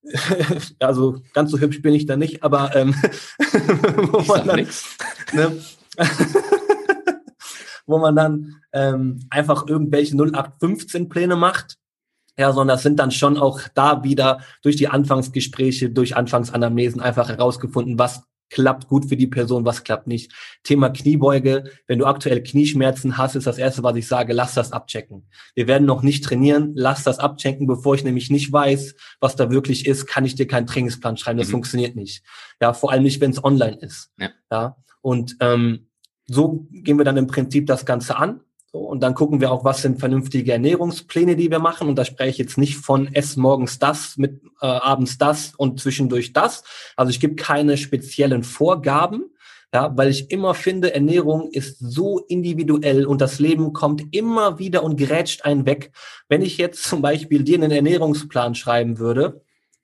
also 0.79 1.21
ganz 1.33 1.51
so 1.51 1.59
hübsch 1.59 1.81
bin 1.81 1.93
ich 1.93 2.05
da 2.05 2.15
nicht, 2.15 2.43
aber 2.43 2.75
ähm, 2.75 2.93
wo 4.11 4.21
man 4.21 4.47
dann, 4.47 4.67
ne, 5.33 5.57
wo 7.85 7.97
man 7.97 8.15
dann 8.15 8.55
ähm, 8.71 9.21
einfach 9.29 9.67
irgendwelche 9.67 10.15
0815 10.15 11.09
Pläne 11.09 11.35
macht 11.35 11.77
ja, 12.37 12.51
sondern 12.51 12.75
das 12.75 12.83
sind 12.83 12.99
dann 12.99 13.11
schon 13.11 13.37
auch 13.37 13.61
da 13.73 14.03
wieder 14.03 14.41
durch 14.61 14.75
die 14.75 14.87
Anfangsgespräche, 14.87 15.89
durch 15.89 16.15
Anfangsanamnesen 16.15 17.01
einfach 17.01 17.29
herausgefunden, 17.29 17.97
was 17.97 18.23
klappt 18.49 18.87
gut 18.87 19.09
für 19.09 19.17
die 19.17 19.27
Person, 19.27 19.65
was 19.65 19.83
klappt 19.83 20.07
nicht. 20.07 20.31
Thema 20.63 20.89
Kniebeuge, 20.89 21.71
wenn 21.87 21.99
du 21.99 22.05
aktuell 22.05 22.43
Knieschmerzen 22.43 23.17
hast, 23.17 23.35
ist 23.35 23.47
das 23.47 23.57
erste, 23.57 23.83
was 23.83 23.95
ich 23.95 24.07
sage, 24.07 24.33
lass 24.33 24.53
das 24.53 24.71
abchecken. 24.71 25.27
Wir 25.55 25.67
werden 25.67 25.85
noch 25.85 26.03
nicht 26.03 26.23
trainieren, 26.23 26.71
lass 26.75 27.03
das 27.03 27.19
abchecken, 27.19 27.67
bevor 27.67 27.95
ich 27.95 28.03
nämlich 28.03 28.29
nicht 28.29 28.51
weiß, 28.51 28.95
was 29.19 29.35
da 29.35 29.49
wirklich 29.49 29.85
ist, 29.85 30.05
kann 30.05 30.25
ich 30.25 30.35
dir 30.35 30.47
keinen 30.47 30.67
Trainingsplan 30.67 31.17
schreiben, 31.17 31.39
das 31.39 31.47
mhm. 31.47 31.53
funktioniert 31.53 31.95
nicht. 31.95 32.23
Ja, 32.61 32.73
vor 32.73 32.91
allem 32.91 33.03
nicht, 33.03 33.19
wenn 33.19 33.31
es 33.31 33.43
online 33.43 33.77
ist. 33.77 34.11
Ja. 34.17 34.29
ja. 34.51 34.77
Und 35.01 35.37
ähm, 35.39 35.87
so 36.27 36.67
gehen 36.71 36.97
wir 36.97 37.05
dann 37.05 37.17
im 37.17 37.27
Prinzip 37.27 37.67
das 37.67 37.85
Ganze 37.85 38.17
an. 38.17 38.41
So, 38.75 38.81
und 38.81 38.99
dann 39.01 39.13
gucken 39.13 39.39
wir 39.39 39.53
auch, 39.53 39.63
was 39.63 39.83
sind 39.83 40.01
vernünftige 40.01 40.51
Ernährungspläne, 40.51 41.37
die 41.37 41.49
wir 41.49 41.59
machen. 41.59 41.87
Und 41.87 41.95
da 41.95 42.03
spreche 42.03 42.31
ich 42.31 42.37
jetzt 42.39 42.57
nicht 42.57 42.75
von 42.75 43.07
ess 43.15 43.37
morgens 43.37 43.79
das, 43.79 44.17
mit 44.17 44.41
äh, 44.59 44.65
abends 44.65 45.17
das 45.17 45.53
und 45.55 45.79
zwischendurch 45.79 46.33
das. 46.33 46.61
Also 46.97 47.09
ich 47.09 47.21
gebe 47.21 47.35
keine 47.35 47.77
speziellen 47.77 48.43
Vorgaben, 48.43 49.33
ja, 49.73 49.95
weil 49.95 50.09
ich 50.09 50.29
immer 50.29 50.53
finde, 50.55 50.93
Ernährung 50.93 51.49
ist 51.51 51.77
so 51.79 52.19
individuell 52.27 53.05
und 53.05 53.21
das 53.21 53.39
Leben 53.39 53.71
kommt 53.71 54.13
immer 54.13 54.59
wieder 54.59 54.83
und 54.83 54.97
gerätscht 54.97 55.45
einen 55.45 55.65
weg. 55.65 55.93
Wenn 56.27 56.41
ich 56.41 56.57
jetzt 56.57 56.83
zum 56.83 57.01
Beispiel 57.01 57.45
dir 57.45 57.57
einen 57.57 57.71
Ernährungsplan 57.71 58.55
schreiben 58.55 58.99
würde 58.99 59.41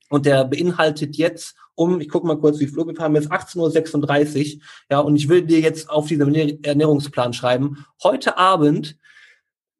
und 0.10 0.26
der 0.26 0.44
beinhaltet 0.44 1.16
jetzt 1.16 1.56
um, 1.82 1.99
ich 1.99 2.09
gucke 2.09 2.27
mal 2.27 2.38
kurz, 2.38 2.59
wie 2.59 2.67
Flo, 2.67 2.86
wir 2.86 2.95
haben 2.99 3.15
jetzt 3.15 3.32
18.36 3.32 4.55
Uhr, 4.55 4.61
ja, 4.89 4.99
und 4.99 5.15
ich 5.15 5.27
will 5.29 5.41
dir 5.41 5.59
jetzt 5.59 5.89
auf 5.89 6.07
diesem 6.07 6.34
Ernährungsplan 6.34 7.34
schreiben, 7.34 7.86
heute 8.03 8.38
Abend 8.38 8.97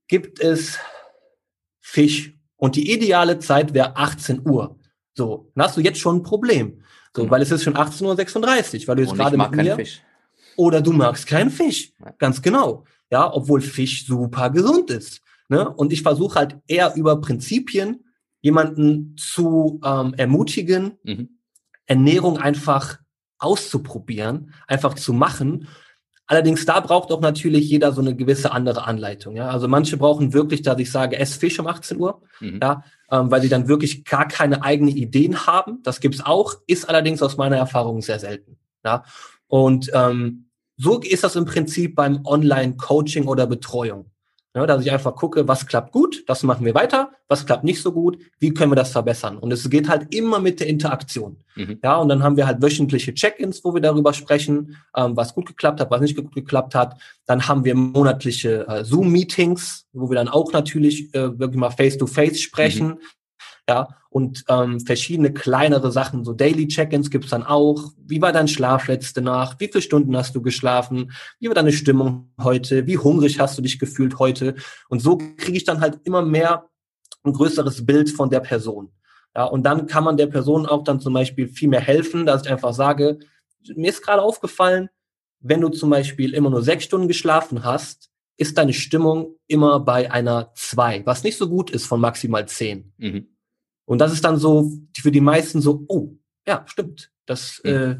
gibt 0.08 0.40
es 0.40 0.78
Fisch 1.80 2.34
und 2.58 2.76
die 2.76 2.92
ideale 2.92 3.40
Zeit 3.40 3.74
wäre 3.74 3.96
18 3.96 4.48
Uhr. 4.48 4.80
So, 5.14 5.52
dann 5.56 5.66
hast 5.66 5.78
du 5.78 5.82
jetzt 5.82 6.00
schon 6.00 6.18
ein 6.18 6.24
Problem. 6.24 6.84
So, 7.16 7.26
mhm. 7.26 7.32
weil 7.32 7.42
es 7.42 7.52
ist 7.52 7.64
schon 7.64 7.76
18.36 7.76 8.82
Uhr, 8.82 8.88
weil 8.88 8.96
du 8.96 9.02
jetzt 9.04 9.16
gerade 9.16 9.38
mit 9.38 9.52
mir... 9.52 9.76
Fisch. 9.76 10.02
Oder 10.58 10.82
du 10.82 10.92
magst 10.92 11.28
keinen 11.28 11.50
Fisch. 11.50 11.94
Ganz 12.18 12.42
genau. 12.42 12.84
Ja, 13.10 13.34
obwohl 13.34 13.62
Fisch 13.62 14.06
super 14.06 14.50
gesund 14.50 14.90
ist. 14.90 15.22
Ne? 15.50 15.70
Und 15.70 15.94
ich 15.94 16.02
versuche 16.02 16.36
halt 16.36 16.58
eher 16.68 16.94
über 16.96 17.20
Prinzipien 17.20 18.04
jemanden 18.42 19.16
zu 19.18 19.80
ähm, 19.84 20.14
ermutigen, 20.16 20.94
mhm. 21.04 21.41
Ernährung 21.92 22.38
einfach 22.38 23.00
auszuprobieren, 23.38 24.54
einfach 24.66 24.94
zu 24.94 25.12
machen. 25.12 25.68
Allerdings 26.26 26.66
da 26.66 26.80
braucht 26.80 27.12
auch 27.12 27.20
natürlich 27.20 27.70
jeder 27.70 27.92
so 27.92 28.00
eine 28.00 28.16
gewisse 28.16 28.54
andere 28.54 28.86
Anleitung. 28.88 29.36
Ja? 29.36 29.50
Also 29.50 29.68
manche 29.68 29.98
brauchen 29.98 30.32
wirklich, 30.32 30.62
dass 30.62 30.80
ich 30.80 30.90
sage, 30.90 31.20
ess 31.20 31.36
Fisch 31.36 31.60
um 31.60 31.68
18 31.68 32.00
Uhr, 32.00 32.22
mhm. 32.40 32.60
ja, 32.62 32.86
ähm, 33.12 33.30
weil 33.30 33.42
sie 33.42 33.50
dann 33.50 33.68
wirklich 33.68 34.06
gar 34.06 34.26
keine 34.26 34.64
eigenen 34.64 34.96
Ideen 34.96 35.46
haben. 35.46 35.84
Das 35.84 36.00
gibt's 36.00 36.26
auch, 36.26 36.54
ist 36.66 36.88
allerdings 36.88 37.22
aus 37.22 37.36
meiner 37.36 37.58
Erfahrung 37.58 38.02
sehr 38.02 38.20
selten. 38.20 38.58
Ja? 38.86 39.04
Und 39.48 39.92
ähm, 39.94 40.46
so 40.78 40.98
ist 41.02 41.26
das 41.26 41.36
im 41.36 41.44
Prinzip 41.44 41.96
beim 41.96 42.26
Online-Coaching 42.26 43.28
oder 43.28 43.48
Betreuung. 43.48 44.10
Ja, 44.54 44.66
dass 44.66 44.86
ich 44.86 44.92
einfach 44.92 45.16
gucke, 45.16 45.48
was 45.48 45.66
klappt 45.66 45.94
gut, 45.94 46.26
das 46.28 46.44
machen 46.44 46.66
wir 46.66 46.76
weiter, 46.76 47.12
was 47.30 47.46
klappt 47.46 47.64
nicht 47.64 47.82
so 47.82 47.94
gut, 47.94 48.18
wie 48.40 48.54
können 48.54 48.70
wir 48.72 48.76
das 48.76 48.92
verbessern. 48.92 49.38
Und 49.38 49.54
es 49.54 49.70
geht 49.70 49.88
halt 49.88 50.14
immer 50.14 50.40
mit 50.40 50.60
der 50.60 50.68
Interaktion. 50.68 51.38
Mhm. 51.56 51.80
Ja, 51.82 51.96
und 51.96 52.10
dann 52.10 52.22
haben 52.22 52.36
wir 52.36 52.48
halt 52.48 52.62
wöchentliche 52.62 53.14
Check-ins, 53.14 53.64
wo 53.64 53.74
wir 53.74 53.80
darüber 53.80 54.12
sprechen, 54.12 54.76
ähm, 54.96 55.16
was 55.16 55.34
gut 55.34 55.46
geklappt 55.46 55.80
hat, 55.80 55.90
was 55.90 56.02
nicht 56.02 56.18
gut 56.18 56.36
geklappt 56.36 56.76
hat. 56.76 57.00
Dann 57.26 57.48
haben 57.48 57.64
wir 57.64 57.76
monatliche 57.76 58.68
äh, 58.68 58.84
Zoom-Meetings, 58.84 59.88
wo 59.94 60.10
wir 60.10 60.16
dann 60.16 60.28
auch 60.28 60.52
natürlich 60.52 61.14
äh, 61.14 61.40
wirklich 61.40 61.60
mal 61.60 61.72
face-to-face 61.72 62.34
-face 62.34 62.42
sprechen. 62.42 62.88
Mhm 62.88 63.00
ja, 63.70 63.88
und 64.10 64.44
ähm, 64.50 64.80
verschiedene 64.82 65.32
kleinere 65.32 65.92
Sachen, 65.92 66.26
so 66.26 66.34
Daily 66.34 66.68
Check-ins 66.68 67.10
gibt's 67.10 67.30
dann 67.30 67.44
auch. 67.44 67.94
Wie 67.98 68.22
war 68.22 68.34
dein 68.34 68.48
Schlaf 68.48 68.88
letzte 68.88 69.22
Nacht? 69.22 69.60
Wie 69.60 69.68
viele 69.68 69.82
Stunden 69.82 70.18
hast 70.18 70.36
du 70.36 70.42
geschlafen? 70.42 71.12
Wie 71.40 71.48
war 71.48 71.56
deine 71.56 71.72
Stimmung 71.72 72.34
heute? 72.42 72.88
Wie 72.88 72.98
hungrig 72.98 73.40
hast 73.40 73.58
du 73.58 73.62
dich 73.62 73.80
gefühlt 73.80 74.20
heute? 74.20 74.56
Und 74.90 75.02
so 75.02 75.18
kriege 75.18 75.58
ich 75.58 75.64
dann 75.64 75.80
halt 75.80 76.02
immer 76.04 76.22
mehr 76.22 76.70
ein 77.24 77.34
größeres 77.34 77.86
Bild 77.86 78.10
von 78.10 78.30
der 78.30 78.42
Person. 78.42 78.92
Ja, 79.36 79.46
und 79.46 79.64
dann 79.64 79.88
kann 79.88 80.04
man 80.04 80.18
der 80.18 80.28
Person 80.28 80.66
auch 80.66 80.84
dann 80.84 81.00
zum 81.00 81.14
Beispiel 81.14 81.48
viel 81.48 81.70
mehr 81.70 81.80
helfen, 81.80 82.26
dass 82.26 82.44
ich 82.44 82.52
einfach 82.52 82.74
sage, 82.74 83.20
mir 83.76 83.90
ist 83.90 84.02
gerade 84.02 84.22
aufgefallen, 84.22 84.90
wenn 85.40 85.62
du 85.62 85.70
zum 85.70 85.90
Beispiel 85.90 86.34
immer 86.34 86.50
nur 86.50 86.64
sechs 86.64 86.84
Stunden 86.84 87.08
geschlafen 87.08 87.64
hast, 87.64 88.10
ist 88.38 88.58
deine 88.58 88.74
Stimmung 88.74 89.36
immer 89.48 89.80
bei 89.80 90.12
einer 90.12 90.52
zwei, 90.56 91.06
was 91.06 91.24
nicht 91.24 91.38
so 91.38 91.48
gut 91.48 91.70
ist 91.72 91.86
von 91.86 92.02
maximal 92.02 92.48
zehn. 92.48 92.94
Mhm. 92.98 93.31
Und 93.92 93.98
das 93.98 94.14
ist 94.14 94.24
dann 94.24 94.38
so 94.38 94.72
für 94.96 95.12
die 95.12 95.20
meisten 95.20 95.60
so, 95.60 95.84
oh, 95.90 96.14
ja, 96.48 96.64
stimmt. 96.66 97.12
Das 97.26 97.60
mhm. 97.66 97.72
äh, 97.72 97.98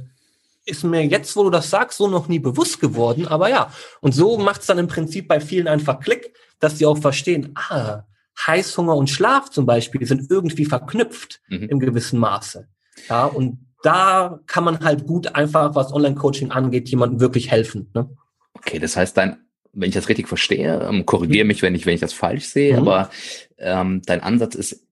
ist 0.64 0.86
mir 0.86 1.06
jetzt, 1.06 1.36
wo 1.36 1.44
du 1.44 1.50
das 1.50 1.70
sagst, 1.70 1.98
so 1.98 2.08
noch 2.08 2.30
nie 2.30 2.40
bewusst 2.40 2.80
geworden. 2.80 3.28
Aber 3.28 3.50
ja, 3.50 3.74
und 4.00 4.14
so 4.14 4.38
macht 4.38 4.62
es 4.62 4.68
dann 4.68 4.78
im 4.78 4.88
Prinzip 4.88 5.28
bei 5.28 5.42
vielen 5.42 5.68
einfach 5.68 6.00
Klick, 6.00 6.34
dass 6.62 6.78
sie 6.78 6.86
auch 6.86 6.98
verstehen, 6.98 7.52
ah, 7.56 8.04
Heißhunger 8.48 8.96
und 8.96 9.10
Schlaf 9.10 9.50
zum 9.50 9.66
Beispiel 9.66 10.06
sind 10.08 10.32
irgendwie 10.32 10.64
verknüpft 10.64 11.42
mhm. 11.50 11.68
im 11.68 11.80
gewissen 11.82 12.20
Maße. 12.20 12.70
Ja, 13.10 13.26
und 13.26 13.60
da 13.84 14.40
kann 14.48 14.64
man 14.64 14.80
halt 14.80 15.06
gut 15.06 15.36
einfach, 15.36 15.76
was 15.76 15.92
Online-Coaching 15.92 16.52
angeht, 16.52 16.88
jemandem 16.88 17.20
wirklich 17.20 17.52
helfen. 17.52 17.92
Ne? 17.94 18.10
Okay, 18.54 18.80
das 18.80 18.96
heißt, 18.96 19.18
dein, 19.18 19.42
wenn 19.74 19.90
ich 19.90 19.96
das 19.96 20.08
richtig 20.08 20.30
verstehe, 20.30 20.88
ähm, 20.88 21.06
korrigiere 21.06 21.44
mhm. 21.44 21.50
mich, 21.50 21.62
wenn 21.62 21.76
ich, 21.76 21.86
wenn 21.86 21.96
ich 21.96 22.00
das 22.00 22.14
falsch 22.14 22.46
sehe, 22.46 22.80
mhm. 22.80 22.88
aber 22.88 23.10
ähm, 23.58 24.02
dein 24.06 24.22
Ansatz 24.22 24.56
ist 24.56 24.88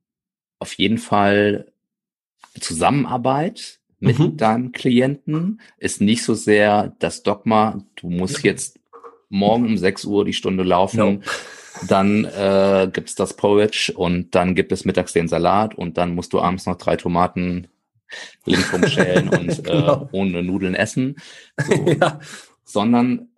auf 0.59 0.73
jeden 0.73 0.97
Fall 0.97 1.71
Zusammenarbeit 2.59 3.79
mit 3.99 4.19
mhm. 4.19 4.37
deinem 4.37 4.71
Klienten 4.71 5.61
ist 5.77 6.01
nicht 6.01 6.23
so 6.23 6.33
sehr 6.33 6.95
das 6.99 7.23
Dogma, 7.23 7.83
du 7.95 8.09
musst 8.09 8.43
jetzt 8.43 8.79
morgen 9.29 9.65
um 9.65 9.77
6 9.77 10.05
Uhr 10.05 10.25
die 10.25 10.33
Stunde 10.33 10.63
laufen. 10.63 10.97
No. 10.97 11.19
Dann 11.87 12.25
äh, 12.25 12.89
gibt 12.91 13.09
es 13.09 13.15
das 13.15 13.35
Porridge 13.35 13.93
und 13.95 14.35
dann 14.35 14.55
gibt 14.55 14.71
es 14.71 14.85
mittags 14.85 15.13
den 15.13 15.27
Salat 15.27 15.75
und 15.75 15.97
dann 15.97 16.15
musst 16.15 16.33
du 16.33 16.41
abends 16.41 16.65
noch 16.65 16.77
drei 16.77 16.97
Tomaten 16.97 17.67
linksrum 18.45 18.87
schälen 18.87 19.29
und 19.29 19.49
äh, 19.59 19.61
genau. 19.61 20.03
äh, 20.03 20.07
ohne 20.11 20.43
Nudeln 20.43 20.75
essen. 20.75 21.15
So. 21.57 21.73
ja. 22.01 22.19
Sondern 22.65 23.28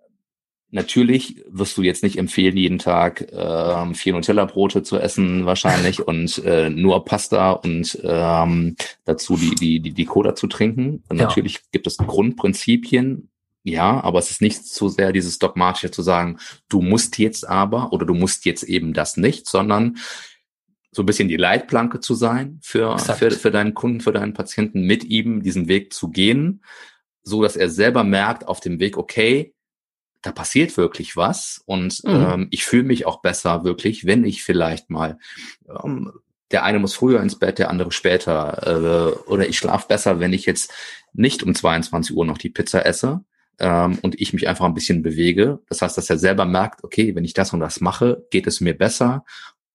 natürlich 0.72 1.44
wirst 1.48 1.76
du 1.76 1.82
jetzt 1.82 2.02
nicht 2.02 2.18
empfehlen, 2.18 2.56
jeden 2.56 2.78
Tag 2.78 3.20
äh, 3.20 3.94
vier 3.94 4.14
Nutella-Brote 4.14 4.82
zu 4.82 4.98
essen 4.98 5.46
wahrscheinlich 5.46 6.00
und 6.06 6.42
äh, 6.44 6.70
nur 6.70 7.04
Pasta 7.04 7.52
und 7.52 7.98
ähm, 8.02 8.76
dazu 9.04 9.36
die, 9.36 9.54
die, 9.54 9.80
die, 9.80 9.92
die 9.92 10.04
Cola 10.04 10.34
zu 10.34 10.48
trinken. 10.48 11.04
Ja. 11.10 11.26
Natürlich 11.26 11.60
gibt 11.70 11.86
es 11.86 11.98
Grundprinzipien, 11.98 13.28
ja, 13.62 14.02
aber 14.02 14.18
es 14.18 14.30
ist 14.30 14.40
nicht 14.40 14.66
so 14.66 14.88
sehr 14.88 15.12
dieses 15.12 15.38
dogmatische 15.38 15.90
zu 15.90 16.02
sagen, 16.02 16.38
du 16.68 16.80
musst 16.80 17.18
jetzt 17.18 17.48
aber 17.48 17.92
oder 17.92 18.06
du 18.06 18.14
musst 18.14 18.44
jetzt 18.44 18.64
eben 18.64 18.92
das 18.94 19.16
nicht, 19.16 19.46
sondern 19.46 19.98
so 20.90 21.02
ein 21.02 21.06
bisschen 21.06 21.28
die 21.28 21.36
Leitplanke 21.36 22.00
zu 22.00 22.14
sein 22.14 22.58
für, 22.62 22.98
für, 22.98 23.30
für 23.30 23.50
deinen 23.50 23.74
Kunden, 23.74 24.00
für 24.00 24.12
deinen 24.12 24.34
Patienten, 24.34 24.82
mit 24.82 25.04
ihm 25.04 25.42
diesen 25.42 25.68
Weg 25.68 25.92
zu 25.92 26.08
gehen, 26.08 26.64
so 27.22 27.42
dass 27.42 27.56
er 27.56 27.68
selber 27.68 28.04
merkt 28.04 28.48
auf 28.48 28.60
dem 28.60 28.80
Weg, 28.80 28.96
okay, 28.98 29.54
da 30.22 30.32
passiert 30.32 30.76
wirklich 30.76 31.16
was 31.16 31.62
und 31.66 32.02
mhm. 32.04 32.10
ähm, 32.10 32.48
ich 32.50 32.64
fühle 32.64 32.84
mich 32.84 33.06
auch 33.06 33.20
besser 33.20 33.64
wirklich, 33.64 34.06
wenn 34.06 34.24
ich 34.24 34.42
vielleicht 34.42 34.90
mal 34.90 35.18
ähm, 35.68 36.12
der 36.50 36.64
eine 36.64 36.78
muss 36.78 36.94
früher 36.94 37.22
ins 37.22 37.38
Bett, 37.38 37.58
der 37.58 37.70
andere 37.70 37.92
später. 37.92 38.66
Äh, 38.66 39.30
oder 39.30 39.48
ich 39.48 39.56
schlafe 39.56 39.88
besser, 39.88 40.20
wenn 40.20 40.34
ich 40.34 40.44
jetzt 40.44 40.70
nicht 41.14 41.42
um 41.42 41.54
22 41.54 42.14
Uhr 42.14 42.26
noch 42.26 42.36
die 42.36 42.50
Pizza 42.50 42.84
esse, 42.84 43.24
ähm, 43.58 43.98
und 44.02 44.20
ich 44.20 44.32
mich 44.32 44.48
einfach 44.48 44.64
ein 44.64 44.74
bisschen 44.74 45.02
bewege. 45.02 45.60
Das 45.68 45.82
heißt, 45.82 45.96
dass 45.96 46.10
er 46.10 46.18
selber 46.18 46.44
merkt, 46.44 46.84
okay, 46.84 47.14
wenn 47.14 47.24
ich 47.24 47.34
das 47.34 47.52
und 47.52 47.60
das 47.60 47.80
mache, 47.80 48.26
geht 48.30 48.46
es 48.46 48.60
mir 48.60 48.76
besser, 48.76 49.24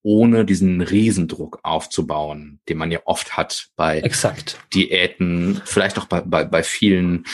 ohne 0.02 0.44
diesen 0.44 0.80
Riesendruck 0.80 1.60
aufzubauen, 1.62 2.60
den 2.68 2.78
man 2.78 2.90
ja 2.90 3.00
oft 3.04 3.36
hat 3.36 3.68
bei 3.76 4.00
Exakt. 4.00 4.58
Diäten, 4.72 5.60
vielleicht 5.64 5.98
auch 5.98 6.06
bei, 6.06 6.20
bei, 6.20 6.44
bei 6.44 6.62
vielen 6.62 7.24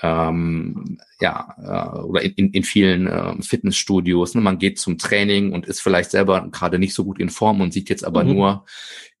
ähm, 0.00 0.98
ja, 1.20 1.54
äh, 1.58 1.98
oder 1.98 2.22
in, 2.22 2.50
in 2.50 2.62
vielen 2.62 3.06
äh, 3.06 3.42
Fitnessstudios. 3.42 4.34
Ne? 4.34 4.40
Man 4.40 4.58
geht 4.58 4.78
zum 4.78 4.98
Training 4.98 5.52
und 5.52 5.66
ist 5.66 5.80
vielleicht 5.80 6.10
selber 6.10 6.48
gerade 6.50 6.78
nicht 6.78 6.94
so 6.94 7.04
gut 7.04 7.18
in 7.18 7.30
Form 7.30 7.60
und 7.60 7.72
sieht 7.72 7.88
jetzt 7.88 8.04
aber 8.04 8.24
mhm. 8.24 8.32
nur 8.32 8.64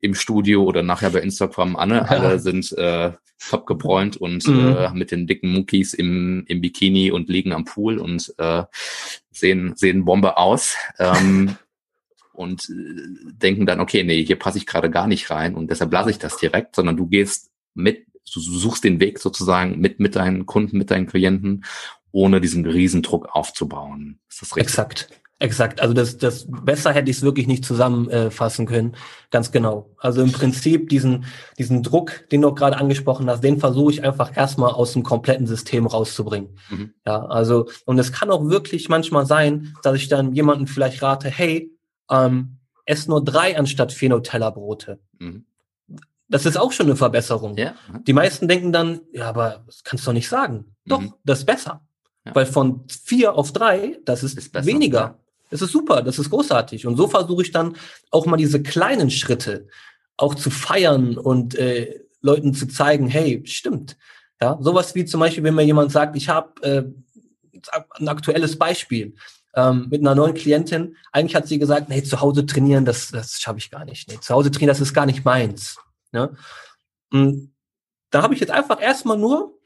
im 0.00 0.14
Studio 0.14 0.62
oder 0.62 0.82
nachher 0.82 1.10
bei 1.10 1.20
Instagram 1.20 1.76
an, 1.76 1.90
ja. 1.90 2.02
alle 2.02 2.38
sind 2.38 2.70
äh, 2.78 3.12
top 3.38 3.66
gebräunt 3.66 4.16
und 4.16 4.46
mhm. 4.46 4.76
äh, 4.76 4.90
mit 4.94 5.10
den 5.10 5.26
dicken 5.26 5.52
Monkeys 5.52 5.94
im, 5.94 6.44
im 6.46 6.60
Bikini 6.60 7.10
und 7.10 7.28
liegen 7.28 7.52
am 7.52 7.64
Pool 7.64 7.98
und 7.98 8.32
äh, 8.38 8.64
sehen, 9.30 9.72
sehen 9.76 10.04
Bombe 10.04 10.36
aus. 10.36 10.76
Ähm, 10.98 11.56
und 12.32 12.70
äh, 12.70 13.32
denken 13.32 13.66
dann, 13.66 13.80
okay, 13.80 14.04
nee, 14.04 14.24
hier 14.24 14.38
passe 14.38 14.58
ich 14.58 14.66
gerade 14.66 14.90
gar 14.90 15.08
nicht 15.08 15.30
rein 15.30 15.56
und 15.56 15.70
deshalb 15.70 15.92
lasse 15.92 16.10
ich 16.10 16.18
das 16.18 16.36
direkt, 16.36 16.76
sondern 16.76 16.96
du 16.96 17.08
gehst 17.08 17.50
mit 17.74 18.06
du 18.30 18.40
suchst 18.40 18.84
den 18.84 19.00
Weg 19.00 19.18
sozusagen 19.18 19.78
mit, 19.78 20.00
mit 20.00 20.16
deinen 20.16 20.46
Kunden, 20.46 20.78
mit 20.78 20.90
deinen 20.90 21.06
Klienten, 21.06 21.64
ohne 22.12 22.40
diesen 22.40 22.66
Riesendruck 22.66 23.28
aufzubauen. 23.32 24.20
Ist 24.28 24.42
das 24.42 24.56
richtig? 24.56 24.70
Exakt. 24.70 25.08
Exakt, 25.40 25.80
also 25.80 25.94
das, 25.94 26.18
das 26.18 26.48
besser 26.50 26.92
hätte 26.92 27.12
ich 27.12 27.18
es 27.18 27.22
wirklich 27.22 27.46
nicht 27.46 27.64
zusammenfassen 27.64 28.64
äh, 28.64 28.68
können. 28.68 28.96
Ganz 29.30 29.52
genau. 29.52 29.94
Also 29.98 30.20
im 30.20 30.32
Prinzip 30.32 30.88
diesen, 30.88 31.26
diesen 31.58 31.84
Druck, 31.84 32.28
den 32.32 32.42
du 32.42 32.52
gerade 32.52 32.76
angesprochen 32.76 33.30
hast, 33.30 33.44
den 33.44 33.60
versuche 33.60 33.92
ich 33.92 34.02
einfach 34.02 34.36
erstmal 34.36 34.72
aus 34.72 34.94
dem 34.94 35.04
kompletten 35.04 35.46
System 35.46 35.86
rauszubringen. 35.86 36.58
Mhm. 36.70 36.94
Ja, 37.06 37.24
also, 37.26 37.68
und 37.84 38.00
es 38.00 38.10
kann 38.10 38.32
auch 38.32 38.48
wirklich 38.48 38.88
manchmal 38.88 39.26
sein, 39.26 39.76
dass 39.84 39.94
ich 39.94 40.08
dann 40.08 40.32
jemanden 40.32 40.66
vielleicht 40.66 41.02
rate, 41.02 41.30
hey, 41.30 41.70
ähm, 42.10 42.58
ess 42.84 43.06
nur 43.06 43.22
drei 43.22 43.56
anstatt 43.56 43.92
vier 43.92 44.08
Nutella-Brote. 44.08 44.98
Mhm. 45.20 45.44
Das 46.28 46.44
ist 46.44 46.58
auch 46.58 46.72
schon 46.72 46.86
eine 46.86 46.96
Verbesserung. 46.96 47.56
Ja. 47.56 47.74
Die 48.06 48.12
meisten 48.12 48.48
denken 48.48 48.72
dann, 48.72 49.00
ja, 49.12 49.28
aber 49.28 49.62
das 49.66 49.82
kannst 49.82 50.04
du 50.04 50.10
doch 50.10 50.14
nicht 50.14 50.28
sagen. 50.28 50.76
Doch, 50.84 51.00
mhm. 51.00 51.14
das 51.24 51.40
ist 51.40 51.46
besser. 51.46 51.80
Ja. 52.24 52.34
Weil 52.34 52.46
von 52.46 52.84
vier 52.88 53.34
auf 53.34 53.52
drei, 53.52 53.98
das 54.04 54.22
ist, 54.22 54.36
ist 54.36 54.52
besser, 54.52 54.66
weniger. 54.66 54.98
Ja. 54.98 55.18
Das 55.50 55.62
ist 55.62 55.72
super, 55.72 56.02
das 56.02 56.18
ist 56.18 56.28
großartig. 56.30 56.86
Und 56.86 56.96
so 56.96 57.08
versuche 57.08 57.42
ich 57.42 57.50
dann 57.50 57.76
auch 58.10 58.26
mal 58.26 58.36
diese 58.36 58.62
kleinen 58.62 59.10
Schritte 59.10 59.68
auch 60.18 60.34
zu 60.34 60.50
feiern 60.50 61.16
und 61.16 61.54
äh, 61.54 62.00
Leuten 62.20 62.52
zu 62.52 62.66
zeigen, 62.68 63.08
hey, 63.08 63.42
stimmt. 63.46 63.96
Ja, 64.40 64.58
sowas 64.60 64.94
wie 64.94 65.04
zum 65.04 65.20
Beispiel, 65.20 65.42
wenn 65.44 65.54
mir 65.54 65.64
jemand 65.64 65.90
sagt, 65.90 66.16
ich 66.16 66.28
habe 66.28 66.62
äh, 66.62 66.84
ein 67.98 68.08
aktuelles 68.08 68.58
Beispiel 68.58 69.14
ähm, 69.54 69.88
mit 69.90 70.00
einer 70.00 70.14
neuen 70.14 70.34
Klientin. 70.34 70.96
Eigentlich 71.12 71.34
hat 71.34 71.48
sie 71.48 71.58
gesagt, 71.58 71.88
nee, 71.88 72.02
zu 72.02 72.20
Hause 72.20 72.46
trainieren, 72.46 72.84
das, 72.84 73.10
das 73.10 73.40
schaffe 73.40 73.58
ich 73.58 73.70
gar 73.70 73.84
nicht. 73.84 74.08
Nee, 74.08 74.18
zu 74.20 74.34
Hause 74.34 74.50
trainieren, 74.50 74.68
das 74.68 74.80
ist 74.80 74.94
gar 74.94 75.06
nicht 75.06 75.24
meins. 75.24 75.78
Ja? 76.12 76.30
Und 77.10 77.54
da 78.10 78.22
habe 78.22 78.34
ich 78.34 78.40
jetzt 78.40 78.50
einfach 78.50 78.80
erstmal 78.80 79.18
nur 79.18 79.58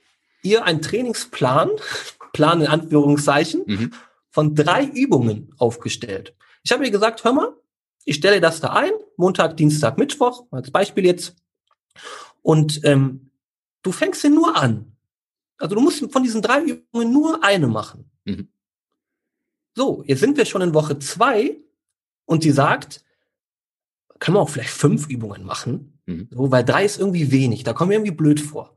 ihr 0.43 0.65
einen 0.65 0.83
Trainingsplan, 0.83 1.71
Plan 2.33 2.61
in 2.61 2.67
Anführungszeichen, 2.67 3.63
mhm. 3.67 3.95
von 4.31 4.55
drei 4.55 4.85
Übungen 4.85 5.55
aufgestellt. 5.59 6.35
Ich 6.65 6.73
habe 6.73 6.85
ihr 6.85 6.91
gesagt, 6.91 7.25
hör 7.25 7.33
mal, 7.33 7.53
ich 8.05 8.17
stelle 8.17 8.41
das 8.41 8.61
da 8.61 8.73
ein, 8.73 8.93
Montag, 9.17 9.57
Dienstag, 9.57 9.99
Mittwoch, 9.99 10.47
als 10.51 10.71
Beispiel 10.71 11.05
jetzt. 11.05 11.37
Und 12.41 12.85
ähm, 12.85 13.31
du 13.83 13.93
fängst 13.93 14.25
den 14.25 14.35
nur 14.35 14.57
an. 14.57 14.97
Also 15.59 15.77
du 15.77 15.81
musst 15.81 16.05
von 16.13 16.23
diesen 16.23 16.43
drei 16.43 16.63
Übungen 16.63 17.13
nur 17.13 17.45
eine 17.45 17.69
machen. 17.69 18.11
Mhm. 18.25 18.49
So, 19.75 20.03
jetzt 20.07 20.21
sind 20.21 20.37
wir 20.37 20.45
schon 20.45 20.63
in 20.63 20.75
Woche 20.75 20.99
zwei 20.99 21.59
und 22.25 22.45
die 22.45 22.51
sagt, 22.51 23.05
kann 24.19 24.35
man 24.35 24.43
auch 24.43 24.49
vielleicht 24.49 24.71
fünf 24.71 25.09
Übungen 25.09 25.45
machen. 25.45 25.92
Mhm. 26.07 26.29
So, 26.31 26.51
weil 26.51 26.65
drei 26.65 26.85
ist 26.85 26.99
irgendwie 26.99 27.31
wenig, 27.31 27.65
da 27.65 27.73
kommen 27.73 27.91
wir 27.91 27.99
irgendwie 27.99 28.17
blöd 28.17 28.41
vor. 28.41 28.77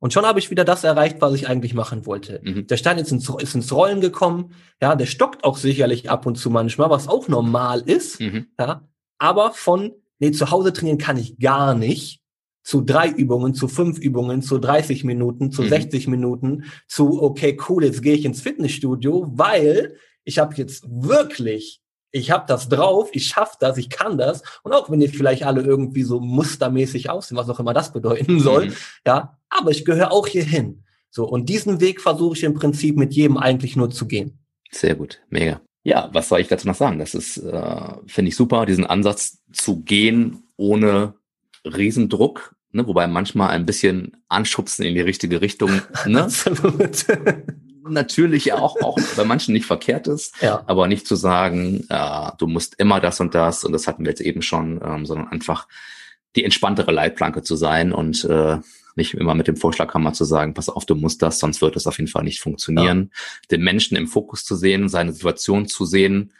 Und 0.00 0.12
schon 0.12 0.24
habe 0.24 0.38
ich 0.38 0.50
wieder 0.50 0.64
das 0.64 0.84
erreicht, 0.84 1.16
was 1.20 1.34
ich 1.34 1.48
eigentlich 1.48 1.74
machen 1.74 2.06
wollte. 2.06 2.40
Mhm. 2.44 2.66
Der 2.66 2.76
Stein 2.76 2.98
ist 2.98 3.10
ins, 3.10 3.28
ist 3.28 3.54
ins 3.54 3.72
Rollen 3.72 4.00
gekommen. 4.00 4.52
Ja, 4.80 4.94
der 4.94 5.06
stockt 5.06 5.44
auch 5.44 5.56
sicherlich 5.56 6.08
ab 6.08 6.24
und 6.24 6.36
zu 6.36 6.50
manchmal, 6.50 6.90
was 6.90 7.08
auch 7.08 7.26
normal 7.26 7.80
ist. 7.80 8.20
Mhm. 8.20 8.46
Ja, 8.58 8.88
aber 9.18 9.52
von, 9.52 9.92
nee, 10.20 10.30
zu 10.30 10.50
Hause 10.50 10.72
trainieren 10.72 10.98
kann 10.98 11.16
ich 11.16 11.38
gar 11.38 11.74
nicht, 11.74 12.20
zu 12.62 12.82
drei 12.82 13.08
Übungen, 13.08 13.54
zu 13.54 13.66
fünf 13.66 13.98
Übungen, 13.98 14.42
zu 14.42 14.58
30 14.58 15.02
Minuten, 15.02 15.50
zu 15.50 15.62
mhm. 15.62 15.68
60 15.68 16.06
Minuten, 16.06 16.64
zu, 16.86 17.22
okay, 17.22 17.58
cool, 17.68 17.82
jetzt 17.82 18.02
gehe 18.02 18.14
ich 18.14 18.26
ins 18.26 18.42
Fitnessstudio, 18.42 19.26
weil 19.34 19.96
ich 20.24 20.38
habe 20.38 20.54
jetzt 20.56 20.84
wirklich 20.86 21.80
ich 22.10 22.30
habe 22.30 22.44
das 22.46 22.68
drauf, 22.68 23.10
ich 23.12 23.26
schaffe 23.26 23.56
das, 23.60 23.76
ich 23.76 23.90
kann 23.90 24.18
das. 24.18 24.42
Und 24.62 24.72
auch 24.72 24.90
wenn 24.90 25.00
ihr 25.00 25.10
vielleicht 25.10 25.44
alle 25.44 25.62
irgendwie 25.62 26.02
so 26.02 26.20
mustermäßig 26.20 27.10
aussehen, 27.10 27.36
was 27.36 27.50
auch 27.50 27.60
immer 27.60 27.74
das 27.74 27.92
bedeuten 27.92 28.40
soll, 28.40 28.66
mhm. 28.66 28.74
ja, 29.06 29.38
aber 29.48 29.70
ich 29.70 29.84
gehöre 29.84 30.12
auch 30.12 30.26
hier 30.26 30.44
hin. 30.44 30.84
So, 31.10 31.26
und 31.26 31.48
diesen 31.48 31.80
Weg 31.80 32.00
versuche 32.00 32.36
ich 32.36 32.44
im 32.44 32.54
Prinzip 32.54 32.96
mit 32.96 33.14
jedem 33.14 33.36
eigentlich 33.36 33.76
nur 33.76 33.90
zu 33.90 34.06
gehen. 34.06 34.38
Sehr 34.70 34.94
gut, 34.94 35.20
mega. 35.30 35.60
Ja, 35.84 36.10
was 36.12 36.28
soll 36.28 36.40
ich 36.40 36.48
dazu 36.48 36.66
noch 36.66 36.74
sagen? 36.74 36.98
Das 36.98 37.14
ist, 37.14 37.38
äh, 37.38 37.92
finde 38.06 38.28
ich 38.28 38.36
super, 38.36 38.66
diesen 38.66 38.84
Ansatz 38.84 39.38
zu 39.52 39.80
gehen 39.80 40.42
ohne 40.56 41.14
Riesendruck, 41.64 42.54
ne? 42.72 42.86
wobei 42.86 43.06
manchmal 43.06 43.50
ein 43.50 43.64
bisschen 43.64 44.16
anschubsen 44.28 44.84
in 44.84 44.94
die 44.94 45.00
richtige 45.00 45.40
Richtung. 45.40 45.80
Ne? 46.06 46.24
Absolut 46.24 47.06
natürlich 47.90 48.52
auch, 48.52 48.80
auch 48.80 48.98
bei 49.16 49.24
manchen 49.24 49.52
nicht 49.52 49.66
verkehrt 49.66 50.06
ist, 50.06 50.40
ja. 50.40 50.62
aber 50.66 50.86
nicht 50.86 51.06
zu 51.06 51.16
sagen, 51.16 51.86
äh, 51.88 52.30
du 52.38 52.46
musst 52.46 52.74
immer 52.78 53.00
das 53.00 53.20
und 53.20 53.34
das, 53.34 53.64
und 53.64 53.72
das 53.72 53.86
hatten 53.86 54.04
wir 54.04 54.10
jetzt 54.10 54.20
eben 54.20 54.42
schon, 54.42 54.80
ähm, 54.84 55.06
sondern 55.06 55.28
einfach 55.28 55.68
die 56.36 56.44
entspanntere 56.44 56.92
Leitplanke 56.92 57.42
zu 57.42 57.56
sein 57.56 57.92
und 57.92 58.24
äh, 58.24 58.58
nicht 58.94 59.14
immer 59.14 59.34
mit 59.34 59.48
dem 59.48 59.56
Vorschlaghammer 59.56 60.12
zu 60.12 60.24
sagen, 60.24 60.54
pass 60.54 60.68
auf, 60.68 60.84
du 60.84 60.94
musst 60.94 61.22
das, 61.22 61.38
sonst 61.38 61.62
wird 61.62 61.76
es 61.76 61.86
auf 61.86 61.98
jeden 61.98 62.10
Fall 62.10 62.24
nicht 62.24 62.40
funktionieren. 62.40 63.10
Ja. 63.12 63.46
Den 63.52 63.62
Menschen 63.62 63.96
im 63.96 64.08
Fokus 64.08 64.44
zu 64.44 64.56
sehen, 64.56 64.88
seine 64.88 65.12
Situation 65.12 65.66
zu 65.66 65.86
sehen, 65.86 66.32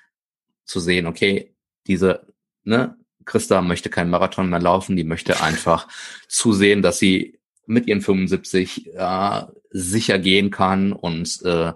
zu 0.64 0.80
sehen, 0.80 1.06
okay, 1.06 1.54
diese, 1.86 2.26
ne, 2.64 2.96
Christa 3.24 3.62
möchte 3.62 3.90
keinen 3.90 4.10
Marathon 4.10 4.50
mehr 4.50 4.60
laufen, 4.60 4.96
die 4.96 5.04
möchte 5.04 5.42
einfach 5.42 5.88
zusehen, 6.28 6.82
dass 6.82 6.98
sie 6.98 7.38
mit 7.66 7.86
ihren 7.86 8.00
75 8.00 8.94
äh, 8.94 9.42
sicher 9.70 10.18
gehen 10.18 10.50
kann 10.50 10.92
und 10.92 11.40
äh, 11.44 11.72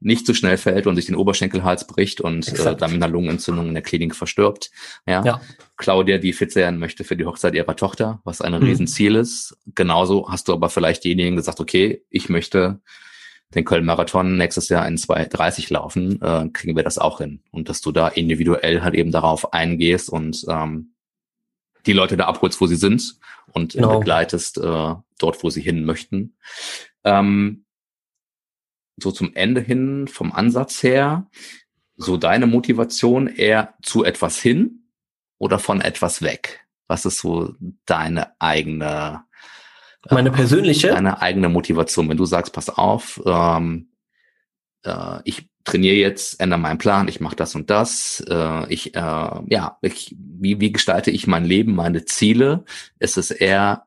nicht 0.00 0.26
zu 0.26 0.32
so 0.32 0.36
schnell 0.36 0.56
fällt 0.56 0.86
und 0.86 0.96
sich 0.96 1.06
den 1.06 1.14
Oberschenkelhals 1.14 1.86
bricht 1.86 2.20
und 2.20 2.48
äh, 2.48 2.76
dann 2.76 2.92
mit 2.92 3.02
einer 3.02 3.08
Lungenentzündung 3.08 3.68
in 3.68 3.74
der 3.74 3.82
Klinik 3.82 4.14
verstirbt. 4.14 4.70
Ja. 5.06 5.24
ja. 5.24 5.40
Claudia, 5.76 6.18
die 6.18 6.32
fit 6.32 6.52
sein 6.52 6.78
möchte 6.78 7.04
für 7.04 7.16
die 7.16 7.24
Hochzeit 7.24 7.54
ihrer 7.54 7.76
Tochter, 7.76 8.20
was 8.24 8.40
ein 8.40 8.52
mhm. 8.52 8.66
Riesenziel 8.66 9.16
ist. 9.16 9.56
Genauso 9.74 10.30
hast 10.30 10.48
du 10.48 10.52
aber 10.52 10.70
vielleicht 10.70 11.04
diejenigen 11.04 11.36
gesagt, 11.36 11.60
okay, 11.60 12.02
ich 12.10 12.28
möchte 12.28 12.80
den 13.54 13.64
Köln-Marathon 13.64 14.36
nächstes 14.36 14.68
Jahr 14.68 14.86
in 14.88 14.96
2,30 14.96 15.72
laufen, 15.72 16.20
äh, 16.20 16.48
kriegen 16.52 16.76
wir 16.76 16.82
das 16.82 16.98
auch 16.98 17.18
hin. 17.18 17.42
Und 17.50 17.68
dass 17.68 17.80
du 17.80 17.92
da 17.92 18.08
individuell 18.08 18.82
halt 18.82 18.94
eben 18.94 19.12
darauf 19.12 19.52
eingehst 19.52 20.10
und 20.10 20.44
ähm, 20.48 20.94
die 21.86 21.92
Leute 21.92 22.16
da 22.16 22.26
abholst, 22.26 22.60
wo 22.60 22.66
sie 22.66 22.76
sind 22.76 23.18
und 23.52 23.74
genau. 23.74 24.00
begleitest 24.00 24.58
äh, 24.58 24.94
dort, 25.18 25.42
wo 25.42 25.50
sie 25.50 25.62
hin 25.62 25.84
möchten. 25.84 26.36
Ähm, 27.06 27.64
so 28.98 29.12
zum 29.12 29.34
Ende 29.34 29.60
hin, 29.60 30.08
vom 30.08 30.32
Ansatz 30.32 30.82
her, 30.82 31.30
so 31.96 32.16
deine 32.16 32.46
Motivation 32.46 33.28
eher 33.28 33.74
zu 33.82 34.04
etwas 34.04 34.38
hin 34.38 34.90
oder 35.38 35.58
von 35.58 35.80
etwas 35.80 36.20
weg? 36.20 36.66
Was 36.88 37.04
ist 37.04 37.18
so 37.18 37.54
deine 37.84 38.40
eigene 38.40 39.24
meine 40.10 40.30
persönliche? 40.30 40.88
Deine 40.88 41.20
eigene 41.20 41.48
Motivation. 41.48 42.08
Wenn 42.08 42.16
du 42.16 42.26
sagst, 42.26 42.52
pass 42.52 42.68
auf, 42.70 43.20
ähm, 43.26 43.90
äh, 44.84 45.18
ich 45.24 45.48
trainiere 45.64 45.96
jetzt, 45.96 46.40
ändere 46.40 46.60
meinen 46.60 46.78
Plan, 46.78 47.08
ich 47.08 47.20
mache 47.20 47.36
das 47.36 47.54
und 47.54 47.70
das, 47.70 48.24
äh, 48.28 48.72
ich, 48.72 48.94
äh, 48.94 49.00
ja, 49.00 49.78
ich, 49.82 50.14
wie, 50.16 50.60
wie 50.60 50.70
gestalte 50.70 51.10
ich 51.10 51.26
mein 51.26 51.44
Leben, 51.44 51.74
meine 51.74 52.04
Ziele? 52.04 52.64
Ist 53.00 53.16
es 53.16 53.30
eher 53.30 53.86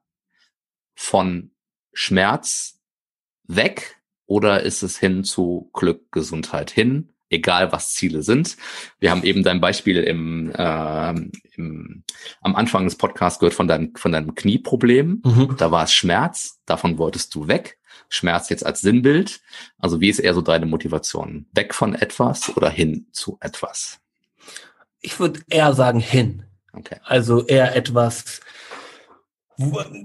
von 0.93 1.51
Schmerz 1.93 2.78
weg 3.49 3.97
oder 4.25 4.63
ist 4.63 4.83
es 4.83 4.97
hin 4.97 5.23
zu 5.25 5.69
Glück, 5.73 6.11
Gesundheit 6.11 6.71
hin? 6.71 7.09
egal 7.29 7.71
was 7.71 7.93
Ziele 7.93 8.23
sind. 8.23 8.57
Wir 8.99 9.11
haben 9.11 9.23
eben 9.23 9.43
dein 9.43 9.61
Beispiel 9.61 9.97
im, 10.03 10.51
äh, 10.53 11.13
im 11.55 12.03
am 12.41 12.55
Anfang 12.55 12.85
des 12.85 12.95
Podcasts 12.95 13.39
gehört 13.39 13.53
von 13.53 13.67
deinem 13.67 13.95
von 13.95 14.11
deinem 14.11 14.35
Knieproblem. 14.35 15.21
Mhm. 15.23 15.55
Da 15.57 15.71
war 15.71 15.83
es 15.83 15.93
Schmerz, 15.93 16.59
davon 16.65 16.97
wolltest 16.97 17.33
du 17.35 17.47
weg. 17.47 17.77
Schmerz 18.09 18.49
jetzt 18.49 18.65
als 18.65 18.81
Sinnbild. 18.81 19.41
Also 19.77 20.01
wie 20.01 20.09
ist 20.09 20.19
eher 20.19 20.33
so 20.33 20.41
deine 20.41 20.65
Motivation? 20.65 21.45
Weg 21.53 21.75
von 21.75 21.93
etwas 21.93 22.55
oder 22.57 22.69
hin 22.69 23.07
zu 23.11 23.37
etwas? 23.39 23.99
Ich 25.01 25.19
würde 25.19 25.41
eher 25.49 25.73
sagen 25.73 25.99
hin. 25.99 26.43
Okay. 26.73 26.97
Also 27.03 27.45
eher 27.45 27.75
etwas 27.75 28.41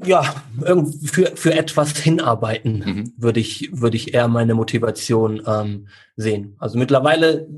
ja, 0.05 0.35
für, 1.05 1.37
für 1.37 1.55
etwas 1.55 1.97
hinarbeiten, 1.97 2.79
mhm. 2.85 3.13
würde 3.17 3.41
ich, 3.41 3.71
würde 3.73 3.97
ich 3.97 4.13
eher 4.13 4.27
meine 4.29 4.55
Motivation 4.55 5.43
ähm, 5.47 5.89
sehen. 6.17 6.57
Also 6.59 6.79
mittlerweile, 6.79 7.49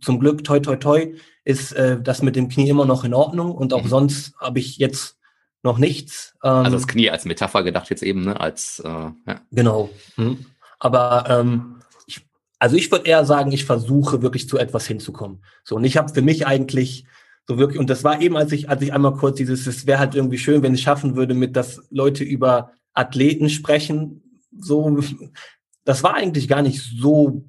zum, 0.00 0.20
Glück, 0.20 0.42
toi, 0.42 0.60
toi, 0.60 0.76
toi, 0.76 1.14
ist 1.44 1.72
äh, 1.72 2.00
das 2.00 2.22
mit 2.22 2.34
dem 2.34 2.48
Knie 2.48 2.68
immer 2.68 2.86
noch 2.86 3.04
in 3.04 3.14
Ordnung 3.14 3.52
und 3.52 3.72
auch 3.72 3.84
mhm. 3.84 3.88
sonst 3.88 4.34
habe 4.40 4.58
ich 4.58 4.78
jetzt 4.78 5.16
noch 5.62 5.78
nichts. 5.78 6.34
Ähm, 6.42 6.50
also 6.50 6.76
das 6.76 6.88
Knie 6.88 7.10
als 7.10 7.24
Metapher 7.24 7.62
gedacht 7.62 7.88
jetzt 7.90 8.02
eben, 8.02 8.24
ne, 8.24 8.40
als, 8.40 8.80
äh, 8.80 8.88
ja. 8.88 9.40
Genau. 9.52 9.90
Mhm. 10.16 10.46
Aber, 10.80 11.26
ähm, 11.28 11.76
ich, 12.06 12.26
also 12.58 12.76
ich 12.76 12.90
würde 12.90 13.08
eher 13.08 13.24
sagen, 13.24 13.52
ich 13.52 13.64
versuche 13.64 14.22
wirklich 14.22 14.48
zu 14.48 14.58
etwas 14.58 14.86
hinzukommen. 14.86 15.44
So, 15.62 15.76
und 15.76 15.84
ich 15.84 15.96
habe 15.96 16.12
für 16.12 16.22
mich 16.22 16.46
eigentlich 16.46 17.06
so 17.46 17.58
wirklich, 17.58 17.78
und 17.78 17.88
das 17.88 18.02
war 18.02 18.20
eben, 18.20 18.36
als 18.36 18.52
ich, 18.52 18.68
als 18.68 18.82
ich 18.82 18.92
einmal 18.92 19.14
kurz 19.14 19.36
dieses, 19.36 19.66
es 19.66 19.86
wäre 19.86 20.00
halt 20.00 20.14
irgendwie 20.14 20.38
schön, 20.38 20.62
wenn 20.62 20.74
ich 20.74 20.82
schaffen 20.82 21.14
würde, 21.14 21.34
mit, 21.34 21.54
dass 21.54 21.82
Leute 21.90 22.24
über 22.24 22.72
Athleten 22.92 23.48
sprechen, 23.48 24.40
so, 24.58 24.98
das 25.84 26.02
war 26.02 26.14
eigentlich 26.14 26.48
gar 26.48 26.62
nicht 26.62 26.82
so, 26.82 27.44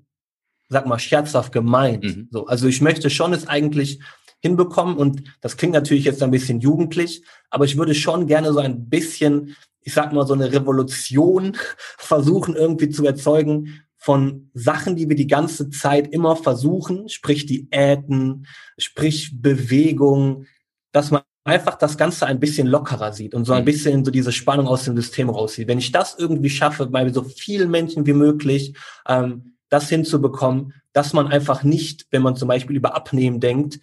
sag 0.70 0.86
mal, 0.86 1.00
scherzhaft 1.00 1.52
gemeint. 1.52 2.04
Mhm. 2.04 2.28
So, 2.32 2.46
also 2.46 2.68
ich 2.68 2.82
möchte 2.82 3.10
schon 3.10 3.34
es 3.34 3.48
eigentlich 3.48 4.00
hinbekommen 4.40 4.98
und 4.98 5.24
das 5.42 5.58
klingt 5.58 5.74
natürlich 5.74 6.06
jetzt 6.06 6.22
ein 6.22 6.32
bisschen 6.32 6.60
jugendlich, 6.60 7.24
aber 7.50 7.66
ich 7.66 7.78
würde 7.78 7.96
schon 7.96 8.28
gerne 8.28 8.54
so 8.54 8.60
ein 8.60 8.88
bisschen, 8.90 9.56
ich 9.82 9.94
sag 9.94 10.14
mal, 10.14 10.28
so 10.28 10.34
eine 10.34 10.52
Revolution 10.52 11.58
versuchen 11.98 12.56
irgendwie 12.56 12.90
zu 12.90 13.04
erzeugen, 13.04 13.82
von 14.08 14.50
Sachen, 14.54 14.96
die 14.96 15.10
wir 15.10 15.18
die 15.18 15.28
ganze 15.28 15.70
Zeit 15.70 16.14
immer 16.14 16.38
versuchen, 16.38 17.10
sprich 17.10 17.46
Diäten, 17.46 18.48
sprich 18.78 19.42
Bewegung, 19.42 20.46
dass 20.94 21.12
man 21.12 21.24
einfach 21.44 21.76
das 21.76 21.98
Ganze 21.98 22.26
ein 22.26 22.40
bisschen 22.40 22.68
lockerer 22.68 23.12
sieht 23.12 23.36
und 23.36 23.44
so 23.44 23.52
ein 23.52 23.64
mhm. 23.64 23.66
bisschen 23.66 24.06
so 24.06 24.12
diese 24.12 24.32
Spannung 24.32 24.66
aus 24.66 24.86
dem 24.86 24.96
System 24.96 25.30
rauszieht. 25.30 25.68
Wenn 25.68 25.78
ich 25.78 25.92
das 25.92 26.16
irgendwie 26.18 26.50
schaffe, 26.50 26.86
bei 26.86 27.12
so 27.12 27.22
vielen 27.22 27.70
Menschen 27.70 28.06
wie 28.06 28.14
möglich, 28.14 28.78
ähm, 29.10 29.58
das 29.68 29.90
hinzubekommen, 29.90 30.72
dass 30.94 31.12
man 31.12 31.28
einfach 31.28 31.64
nicht, 31.64 32.06
wenn 32.10 32.22
man 32.22 32.38
zum 32.38 32.48
Beispiel 32.48 32.78
über 32.78 32.96
Abnehmen 32.96 33.42
denkt, 33.42 33.82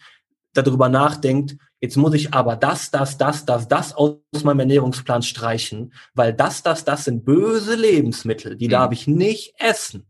darüber 0.55 0.89
nachdenkt, 0.89 1.59
jetzt 1.83 1.99
muss 1.99 2.14
ich 2.14 2.33
aber 2.33 2.57
das, 2.57 2.91
das, 2.91 3.18
das, 3.18 3.45
das, 3.45 3.68
das 3.68 3.95
aus 3.95 4.16
meinem 4.43 4.61
Ernährungsplan 4.61 5.20
streichen, 5.20 5.93
weil 6.14 6.33
das, 6.33 6.62
das, 6.62 6.87
das 6.87 7.05
sind 7.05 7.27
böse 7.27 7.75
Lebensmittel, 7.75 8.57
die 8.57 8.68
mhm. 8.68 8.72
darf 8.72 8.93
ich 8.93 9.07
nicht 9.07 9.53
essen. 9.59 10.07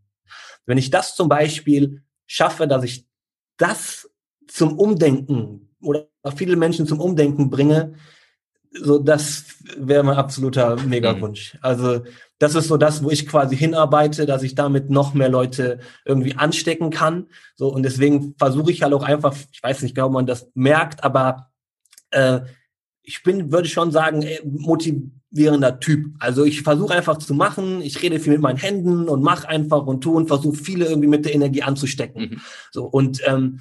Wenn 0.67 0.79
ich 0.79 0.91
das 0.91 1.15
zum 1.15 1.29
Beispiel 1.29 2.03
schaffe, 2.27 2.67
dass 2.67 2.85
ich 2.85 3.07
das 3.57 4.11
zum 4.49 4.79
Umdenken 4.79 5.75
oder 5.81 6.09
viele 6.37 6.57
Menschen 6.57 6.87
zum 6.87 7.01
Umdenken 7.01 7.51
bringe, 7.51 7.95
so 8.71 8.99
das 8.99 9.45
wäre 9.77 10.03
mein 10.03 10.17
absoluter 10.17 10.77
Megawunsch. 10.83 11.55
Mhm. 11.55 11.61
Also 11.63 12.01
das 12.39 12.55
ist 12.55 12.69
so 12.69 12.77
das, 12.77 13.05
wo 13.05 13.11
ich 13.11 13.27
quasi 13.27 13.57
hinarbeite, 13.57 14.27
dass 14.27 14.43
ich 14.43 14.55
damit 14.55 14.91
noch 14.91 15.15
mehr 15.15 15.29
Leute 15.29 15.79
irgendwie 16.05 16.35
anstecken 16.35 16.91
kann. 16.91 17.29
So 17.55 17.69
und 17.69 17.85
deswegen 17.85 18.35
versuche 18.37 18.73
ich 18.73 18.83
halt 18.83 18.93
auch 18.93 19.05
einfach, 19.05 19.35
ich 19.53 19.63
weiß 19.63 19.83
nicht, 19.83 19.99
ob 20.01 20.13
man 20.13 20.27
das 20.27 20.51
merkt, 20.55 21.05
aber 21.05 21.51
äh, 22.11 22.41
ich 23.05 23.23
bin, 23.23 23.53
würde 23.53 23.69
schon 23.69 23.93
sagen, 23.93 24.23
äh, 24.23 24.41
motivierender 24.45 25.79
Typ. 25.79 26.15
Also 26.19 26.45
ich 26.45 26.63
versuche 26.63 26.95
einfach 26.95 27.19
zu 27.19 27.35
machen, 27.35 27.83
ich 27.83 28.03
rede 28.03 28.19
viel 28.19 28.33
mit 28.33 28.43
meinen 28.43 28.57
Händen 28.57 29.09
und 29.09 29.23
mache 29.23 29.49
einfach 29.49 29.87
und 29.87 30.01
tue 30.01 30.17
und 30.17 30.27
versuche 30.27 30.57
viele 30.57 30.87
irgendwie 30.87 31.09
mit 31.09 31.25
der 31.25 31.35
Energie 31.35 31.63
anzustecken. 31.63 32.23
Mhm. 32.23 32.41
So 32.73 32.85
und 32.85 33.21
ähm, 33.27 33.61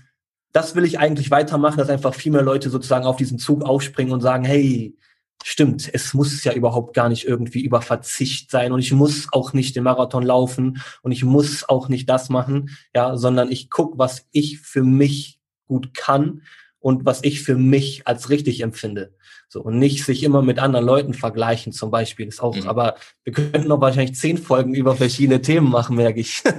das 0.53 0.75
will 0.75 0.85
ich 0.85 0.99
eigentlich 0.99 1.29
weitermachen, 1.31 1.77
dass 1.77 1.89
einfach 1.89 2.13
viel 2.13 2.31
mehr 2.31 2.43
Leute 2.43 2.69
sozusagen 2.69 3.05
auf 3.05 3.17
diesen 3.17 3.39
Zug 3.39 3.63
aufspringen 3.63 4.13
und 4.13 4.21
sagen, 4.21 4.45
hey, 4.45 4.95
stimmt, 5.43 5.89
es 5.91 6.13
muss 6.13 6.43
ja 6.43 6.53
überhaupt 6.53 6.93
gar 6.93 7.09
nicht 7.09 7.25
irgendwie 7.25 7.63
über 7.63 7.81
Verzicht 7.81 8.49
sein 8.49 8.71
und 8.71 8.79
ich 8.79 8.93
muss 8.93 9.27
auch 9.31 9.51
nicht 9.51 9.75
den 9.75 9.83
Marathon 9.83 10.23
laufen 10.23 10.81
und 11.01 11.11
ich 11.11 11.25
muss 11.25 11.67
auch 11.67 11.89
nicht 11.89 12.07
das 12.07 12.29
machen, 12.29 12.69
ja, 12.95 13.17
sondern 13.17 13.51
ich 13.51 13.69
guck, 13.69 13.97
was 13.97 14.25
ich 14.31 14.59
für 14.59 14.83
mich 14.83 15.39
gut 15.67 15.93
kann 15.93 16.43
und 16.83 17.05
was 17.05 17.23
ich 17.23 17.41
für 17.41 17.55
mich 17.55 18.05
als 18.05 18.29
richtig 18.29 18.61
empfinde. 18.61 19.13
So, 19.47 19.61
und 19.61 19.79
nicht 19.79 20.03
sich 20.03 20.21
immer 20.23 20.41
mit 20.41 20.59
anderen 20.59 20.85
Leuten 20.85 21.13
vergleichen, 21.13 21.71
zum 21.71 21.91
Beispiel, 21.91 22.27
ist 22.27 22.43
auch, 22.43 22.55
mhm. 22.55 22.67
aber 22.67 22.95
wir 23.23 23.31
könnten 23.31 23.69
noch 23.69 23.79
wahrscheinlich 23.79 24.17
zehn 24.17 24.37
Folgen 24.37 24.73
über 24.73 24.95
verschiedene 24.95 25.41
Themen 25.41 25.69
machen, 25.69 25.95
merke 25.95 26.19
ich. 26.19 26.43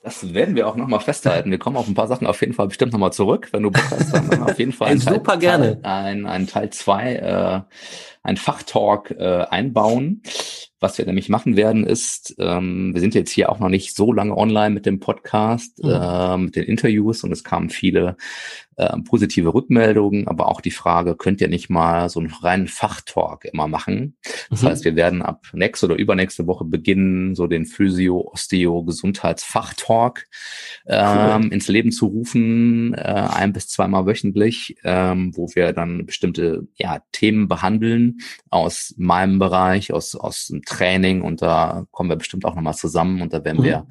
Das 0.00 0.32
werden 0.32 0.56
wir 0.56 0.66
auch 0.66 0.76
nochmal 0.76 1.00
festhalten. 1.00 1.50
Wir 1.50 1.58
kommen 1.58 1.76
auf 1.76 1.86
ein 1.86 1.94
paar 1.94 2.06
Sachen 2.06 2.26
auf 2.26 2.40
jeden 2.40 2.54
Fall 2.54 2.68
bestimmt 2.68 2.94
nochmal 2.94 3.12
zurück, 3.12 3.48
wenn 3.52 3.62
du 3.62 3.70
Bock 3.70 3.84
hast. 3.90 4.14
Dann 4.14 4.42
auf 4.42 4.58
jeden 4.58 4.72
Fall 4.72 4.88
ein 4.88 5.00
super 5.00 5.32
Teil, 5.32 5.38
gerne. 5.38 5.80
Ein, 5.82 6.24
ein 6.24 6.46
Teil 6.46 6.70
zwei, 6.70 7.16
äh, 7.16 7.60
ein 8.22 8.38
Fachtalk 8.38 9.10
äh, 9.10 9.44
einbauen. 9.50 10.22
Was 10.80 10.96
wir 10.96 11.04
nämlich 11.04 11.28
machen 11.28 11.56
werden, 11.56 11.84
ist, 11.84 12.36
ähm, 12.38 12.94
wir 12.94 13.02
sind 13.02 13.14
jetzt 13.14 13.32
hier 13.32 13.50
auch 13.50 13.58
noch 13.58 13.68
nicht 13.68 13.94
so 13.94 14.12
lange 14.12 14.34
online 14.34 14.70
mit 14.70 14.86
dem 14.86 14.98
Podcast, 14.98 15.82
mhm. 15.82 15.90
äh, 15.90 16.38
mit 16.38 16.56
den 16.56 16.64
Interviews 16.64 17.22
und 17.22 17.32
es 17.32 17.44
kamen 17.44 17.68
viele 17.68 18.16
äh, 18.78 18.96
positive 19.02 19.52
Rückmeldungen, 19.52 20.28
aber 20.28 20.46
auch 20.46 20.60
die 20.60 20.70
Frage, 20.70 21.16
könnt 21.16 21.40
ihr 21.40 21.48
nicht 21.48 21.68
mal 21.68 22.08
so 22.08 22.20
einen 22.20 22.32
reinen 22.32 22.68
Fachtalk 22.68 23.44
immer 23.44 23.66
machen? 23.66 24.16
Das 24.50 24.62
mhm. 24.62 24.68
heißt, 24.68 24.84
wir 24.84 24.94
werden 24.94 25.20
ab 25.20 25.46
nächste 25.52 25.86
oder 25.86 25.96
übernächste 25.96 26.46
Woche 26.46 26.64
beginnen, 26.64 27.34
so 27.34 27.48
den 27.48 27.66
Physio, 27.66 28.20
Osteo, 28.32 28.84
Gesundheitsfachtalk 28.84 30.26
ähm, 30.86 31.42
cool. 31.42 31.52
ins 31.52 31.66
Leben 31.66 31.90
zu 31.90 32.06
rufen, 32.06 32.94
äh, 32.94 32.98
ein 32.98 33.52
bis 33.52 33.66
zweimal 33.66 34.06
wöchentlich, 34.06 34.76
ähm, 34.84 35.32
wo 35.34 35.48
wir 35.54 35.72
dann 35.72 36.06
bestimmte 36.06 36.68
ja, 36.76 37.00
Themen 37.10 37.48
behandeln 37.48 38.18
aus 38.48 38.94
meinem 38.96 39.40
Bereich, 39.40 39.92
aus, 39.92 40.14
aus 40.14 40.46
dem 40.46 40.62
Training 40.62 41.22
und 41.22 41.42
da 41.42 41.84
kommen 41.90 42.10
wir 42.10 42.16
bestimmt 42.16 42.44
auch 42.44 42.54
nochmal 42.54 42.74
zusammen 42.74 43.22
und 43.22 43.32
da 43.32 43.44
werden 43.44 43.58
mhm. 43.58 43.64
wir 43.64 43.86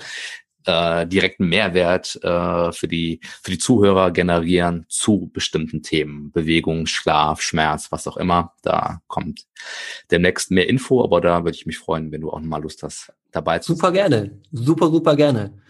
äh, 0.68 1.08
direkten 1.08 1.48
Mehrwert 1.48 2.20
äh, 2.24 2.72
für 2.72 2.88
die 2.88 3.20
für 3.42 3.52
die 3.52 3.58
Zuhörer 3.58 4.12
generieren 4.12 4.86
zu 4.90 5.30
bestimmten 5.34 5.82
Themen 5.82 6.32
Bewegung 6.32 6.86
Schlaf 6.86 7.42
Schmerz 7.42 7.92
was 7.92 8.08
auch 8.08 8.18
immer 8.18 8.54
da 8.62 9.02
kommt 9.08 9.48
demnächst 10.12 10.52
mehr 10.52 10.70
Info 10.70 11.04
aber 11.04 11.22
da 11.22 11.44
würde 11.44 11.56
ich 11.56 11.66
mich 11.66 11.78
freuen 11.78 12.12
wenn 12.12 12.22
du 12.22 12.30
auch 12.30 12.40
mal 12.42 12.62
Lust 12.62 12.84
hast 12.84 13.14
dabei 13.32 13.60
zu 13.60 13.74
super 13.74 13.92
gerne 13.92 14.40
super 14.52 14.90
super 14.90 15.16
gerne 15.16 15.62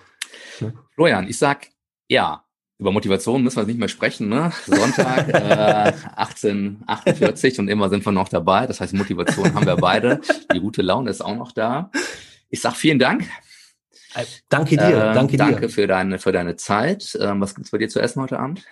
Florian 0.96 1.28
ich 1.28 1.38
sag 1.38 1.68
ja 2.10 2.44
über 2.80 2.92
Motivation 2.92 3.44
müssen 3.44 3.58
wir 3.58 3.66
nicht 3.66 3.80
mehr 3.80 3.88
sprechen, 3.88 4.30
ne? 4.30 4.52
Sonntag 4.68 5.30
äh, 5.34 5.94
1848 6.16 7.58
und 7.58 7.70
immer 7.70 7.90
sind 7.90 8.06
wir 8.06 8.12
noch 8.12 8.30
dabei. 8.30 8.68
Das 8.68 8.80
heißt, 8.80 8.94
Motivation 8.94 9.56
haben 9.56 9.66
wir 9.66 9.78
beide. 9.78 10.22
Die 10.54 10.60
gute 10.60 10.84
Laune 10.84 11.10
ist 11.10 11.22
auch 11.22 11.36
noch 11.36 11.52
da. 11.52 11.90
Ich 12.50 12.62
sag 12.62 12.76
vielen 12.76 13.00
Dank. 13.00 13.28
Äh, 14.14 14.26
danke 14.50 14.78
dir, 14.78 14.88
äh, 14.88 15.14
danke 15.14 15.34
dir. 15.34 15.38
Danke 15.38 15.70
für 15.70 15.88
deine, 15.88 16.20
für 16.20 16.32
deine 16.32 16.56
Zeit. 16.56 17.18
Ähm, 17.20 17.42
was 17.42 17.56
gibt's 17.56 17.72
bei 17.72 17.78
dir 17.78 17.90
zu 17.90 18.00
essen 18.00 18.22
heute 18.22 18.40
Abend? 18.40 18.64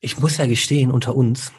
Ich 0.00 0.18
muss 0.18 0.36
ja 0.36 0.46
gestehen, 0.46 0.90
unter 0.90 1.14
uns, 1.14 1.52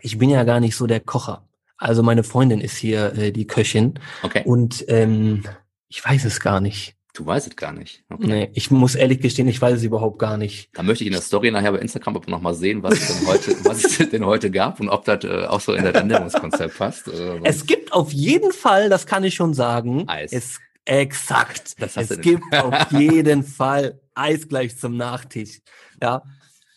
ich 0.00 0.18
bin 0.18 0.30
ja 0.30 0.44
gar 0.44 0.60
nicht 0.60 0.76
so 0.76 0.86
der 0.86 1.00
Kocher. 1.00 1.48
Also 1.76 2.02
meine 2.02 2.22
Freundin 2.22 2.60
ist 2.60 2.76
hier 2.76 3.14
äh, 3.14 3.32
die 3.32 3.46
Köchin. 3.46 3.98
Okay. 4.22 4.42
Und 4.44 4.84
ähm, 4.88 5.44
ich 5.88 6.04
weiß 6.04 6.24
es 6.24 6.40
gar 6.40 6.60
nicht. 6.60 6.96
Du 7.14 7.24
weißt 7.24 7.46
es 7.46 7.54
gar 7.54 7.72
nicht. 7.72 8.02
Okay. 8.10 8.26
Nee, 8.26 8.50
ich 8.54 8.72
muss 8.72 8.96
ehrlich 8.96 9.20
gestehen, 9.20 9.46
ich 9.46 9.62
weiß 9.62 9.76
es 9.76 9.84
überhaupt 9.84 10.18
gar 10.18 10.36
nicht. 10.36 10.70
Da 10.74 10.82
möchte 10.82 11.04
ich 11.04 11.06
in 11.06 11.12
der 11.12 11.22
Story 11.22 11.52
nachher 11.52 11.70
bei 11.70 11.78
Instagram 11.78 12.16
aber 12.16 12.28
nochmal 12.28 12.54
sehen, 12.54 12.82
was 12.82 12.94
es 12.94 13.06
denn 13.06 13.26
heute, 13.28 13.56
was 13.64 13.84
es 13.84 14.10
denn 14.10 14.26
heute 14.26 14.50
gab 14.50 14.80
und 14.80 14.88
ob 14.88 15.04
das 15.04 15.22
äh, 15.22 15.46
auch 15.46 15.60
so 15.60 15.74
in 15.74 15.84
das 15.84 15.94
Ernährungskonzept 15.94 16.76
passt. 16.76 17.06
Äh, 17.06 17.38
es 17.44 17.66
gibt 17.66 17.92
auf 17.92 18.12
jeden 18.12 18.50
Fall, 18.50 18.88
das 18.88 19.06
kann 19.06 19.22
ich 19.22 19.36
schon 19.36 19.54
sagen, 19.54 20.08
Eis. 20.08 20.32
Es, 20.32 20.58
exakt. 20.84 21.74
es 21.78 22.20
gibt 22.20 22.54
auf 22.54 22.90
jeden 22.92 23.42
Fall 23.42 24.00
Eis 24.14 24.48
gleich 24.48 24.78
zum 24.78 24.96
Nachtisch. 24.96 25.60
Ja. 26.02 26.22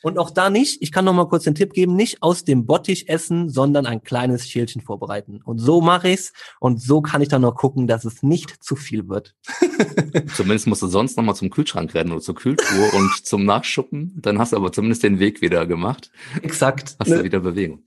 Und 0.08 0.18
auch 0.18 0.30
da 0.30 0.50
nicht, 0.50 0.82
ich 0.82 0.94
kann 0.94 1.04
noch 1.04 1.12
mal 1.12 1.28
kurz 1.28 1.44
den 1.44 1.54
Tipp 1.54 1.74
geben, 1.74 1.98
nicht 1.98 2.24
aus 2.24 2.46
dem 2.46 2.66
Bottich 2.66 3.10
essen, 3.10 3.50
sondern 3.50 3.86
ein 3.86 4.04
kleines 4.04 4.48
Schälchen 4.48 4.82
vorbereiten. 4.82 5.42
Und 5.44 5.58
so 5.58 5.82
mache 5.82 6.08
ich's 6.08 6.32
und 6.62 6.82
so 6.82 7.02
kann 7.02 7.22
ich 7.22 7.28
dann 7.28 7.42
noch 7.42 7.56
gucken, 7.56 7.88
dass 7.88 8.06
es 8.06 8.24
nicht 8.24 8.64
zu 8.64 8.78
viel 8.78 9.10
wird. 9.10 9.36
Zumindest 10.34 10.68
musst 10.68 10.82
du 10.82 10.88
sonst 10.88 11.18
noch 11.18 11.26
mal 11.26 11.36
zum 11.36 11.50
Kühlschrank 11.50 11.94
rennen 11.94 12.14
oder 12.14 12.22
zur 12.22 12.36
Kühltruhe 12.36 12.90
und 12.94 13.26
zum 13.26 13.44
Nachschuppen. 13.44 14.14
Dann 14.16 14.40
hast 14.40 14.54
du 14.54 14.56
aber 14.56 14.72
zumindest 14.72 15.04
den 15.04 15.20
Weg 15.20 15.42
wieder 15.42 15.66
gemacht. 15.66 16.10
Exakt. 16.42 16.96
Hast 17.02 17.10
ne? 17.10 17.18
du 17.18 17.24
wieder 17.26 17.42
Bewegung. 17.42 17.84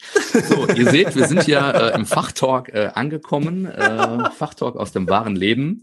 So, 0.47 0.67
ihr 0.69 0.91
seht, 0.91 1.17
wir 1.17 1.27
sind 1.27 1.47
ja 1.47 1.71
äh, 1.71 1.95
im 1.95 2.05
Fachtalk 2.05 2.69
äh, 2.69 2.91
angekommen. 2.93 3.65
Äh, 3.65 4.31
Fachtalk 4.37 4.77
aus 4.77 4.93
dem 4.93 5.09
wahren 5.09 5.37
Leben. 5.37 5.81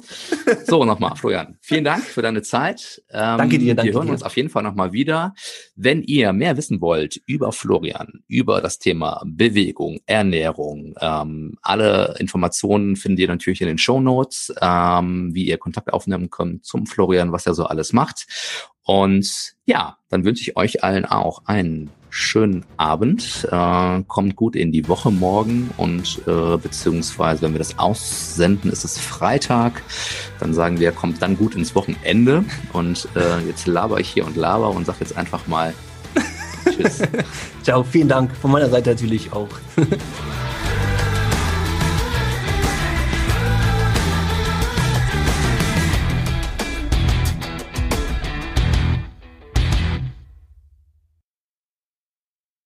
So, 0.67 0.85
nochmal, 0.85 1.15
Florian. 1.15 1.57
Vielen 1.61 1.83
Dank 1.83 2.03
für 2.03 2.21
deine 2.21 2.43
Zeit. 2.43 3.01
Ähm, 3.09 3.39
danke 3.39 3.57
dir, 3.57 3.73
danke 3.73 3.91
Wir 3.91 3.97
hören 3.97 4.07
dir. 4.07 4.13
uns 4.13 4.21
auf 4.21 4.37
jeden 4.37 4.49
Fall 4.49 4.61
nochmal 4.61 4.93
wieder. 4.93 5.33
Wenn 5.75 6.03
ihr 6.03 6.26
ihr 6.27 6.33
mehr 6.33 6.57
wissen 6.57 6.81
wollt 6.81 7.21
über 7.25 7.51
Florian, 7.51 8.23
über 8.27 8.61
das 8.61 8.79
Thema 8.79 9.23
Bewegung, 9.25 9.99
Ernährung, 10.05 10.95
ähm, 10.99 11.57
alle 11.61 12.15
Informationen 12.19 12.95
findet 12.95 13.19
ihr 13.19 13.27
natürlich 13.27 13.61
in 13.61 13.67
den 13.67 13.77
Show 13.77 13.99
Notes, 13.99 14.53
ähm, 14.61 15.33
wie 15.33 15.45
ihr 15.45 15.57
Kontakt 15.57 15.91
aufnehmen 15.93 16.29
könnt 16.29 16.65
zum 16.65 16.85
Florian, 16.85 17.31
was 17.31 17.45
er 17.45 17.53
so 17.53 17.65
alles 17.65 17.93
macht. 17.93 18.27
Und 18.83 19.55
ja, 19.65 19.97
dann 20.09 20.23
wünsche 20.23 20.41
ich 20.41 20.55
euch 20.55 20.83
allen 20.83 21.05
auch 21.05 21.45
einen 21.45 21.89
schönen 22.09 22.65
Abend. 22.77 23.47
Äh, 23.51 24.03
kommt 24.07 24.35
gut 24.35 24.55
in 24.55 24.71
die 24.71 24.87
Woche 24.87 25.11
morgen 25.11 25.69
und 25.77 26.21
äh, 26.25 26.57
beziehungsweise, 26.57 27.41
wenn 27.41 27.53
wir 27.53 27.59
das 27.59 27.77
aussenden, 27.77 28.71
ist 28.71 28.85
es 28.85 28.97
Freitag. 28.97 29.83
Dann 30.39 30.53
sagen 30.53 30.79
wir, 30.79 30.91
kommt 30.91 31.21
dann 31.21 31.37
gut 31.37 31.53
ins 31.55 31.75
Wochenende. 31.75 32.45
Und 32.73 33.07
äh, 33.15 33.45
jetzt 33.45 33.67
laber 33.67 33.99
ich 33.99 34.09
hier 34.09 34.25
und 34.25 34.37
laber 34.37 34.69
und 34.69 34.85
sag 34.85 34.99
jetzt 34.99 35.17
einfach 35.17 35.47
mal 35.47 35.73
Tschüss. 36.63 37.01
Ciao, 37.63 37.83
vielen 37.83 38.07
Dank. 38.07 38.35
Von 38.35 38.51
meiner 38.51 38.69
Seite 38.69 38.91
natürlich 38.91 39.31
auch. 39.33 39.49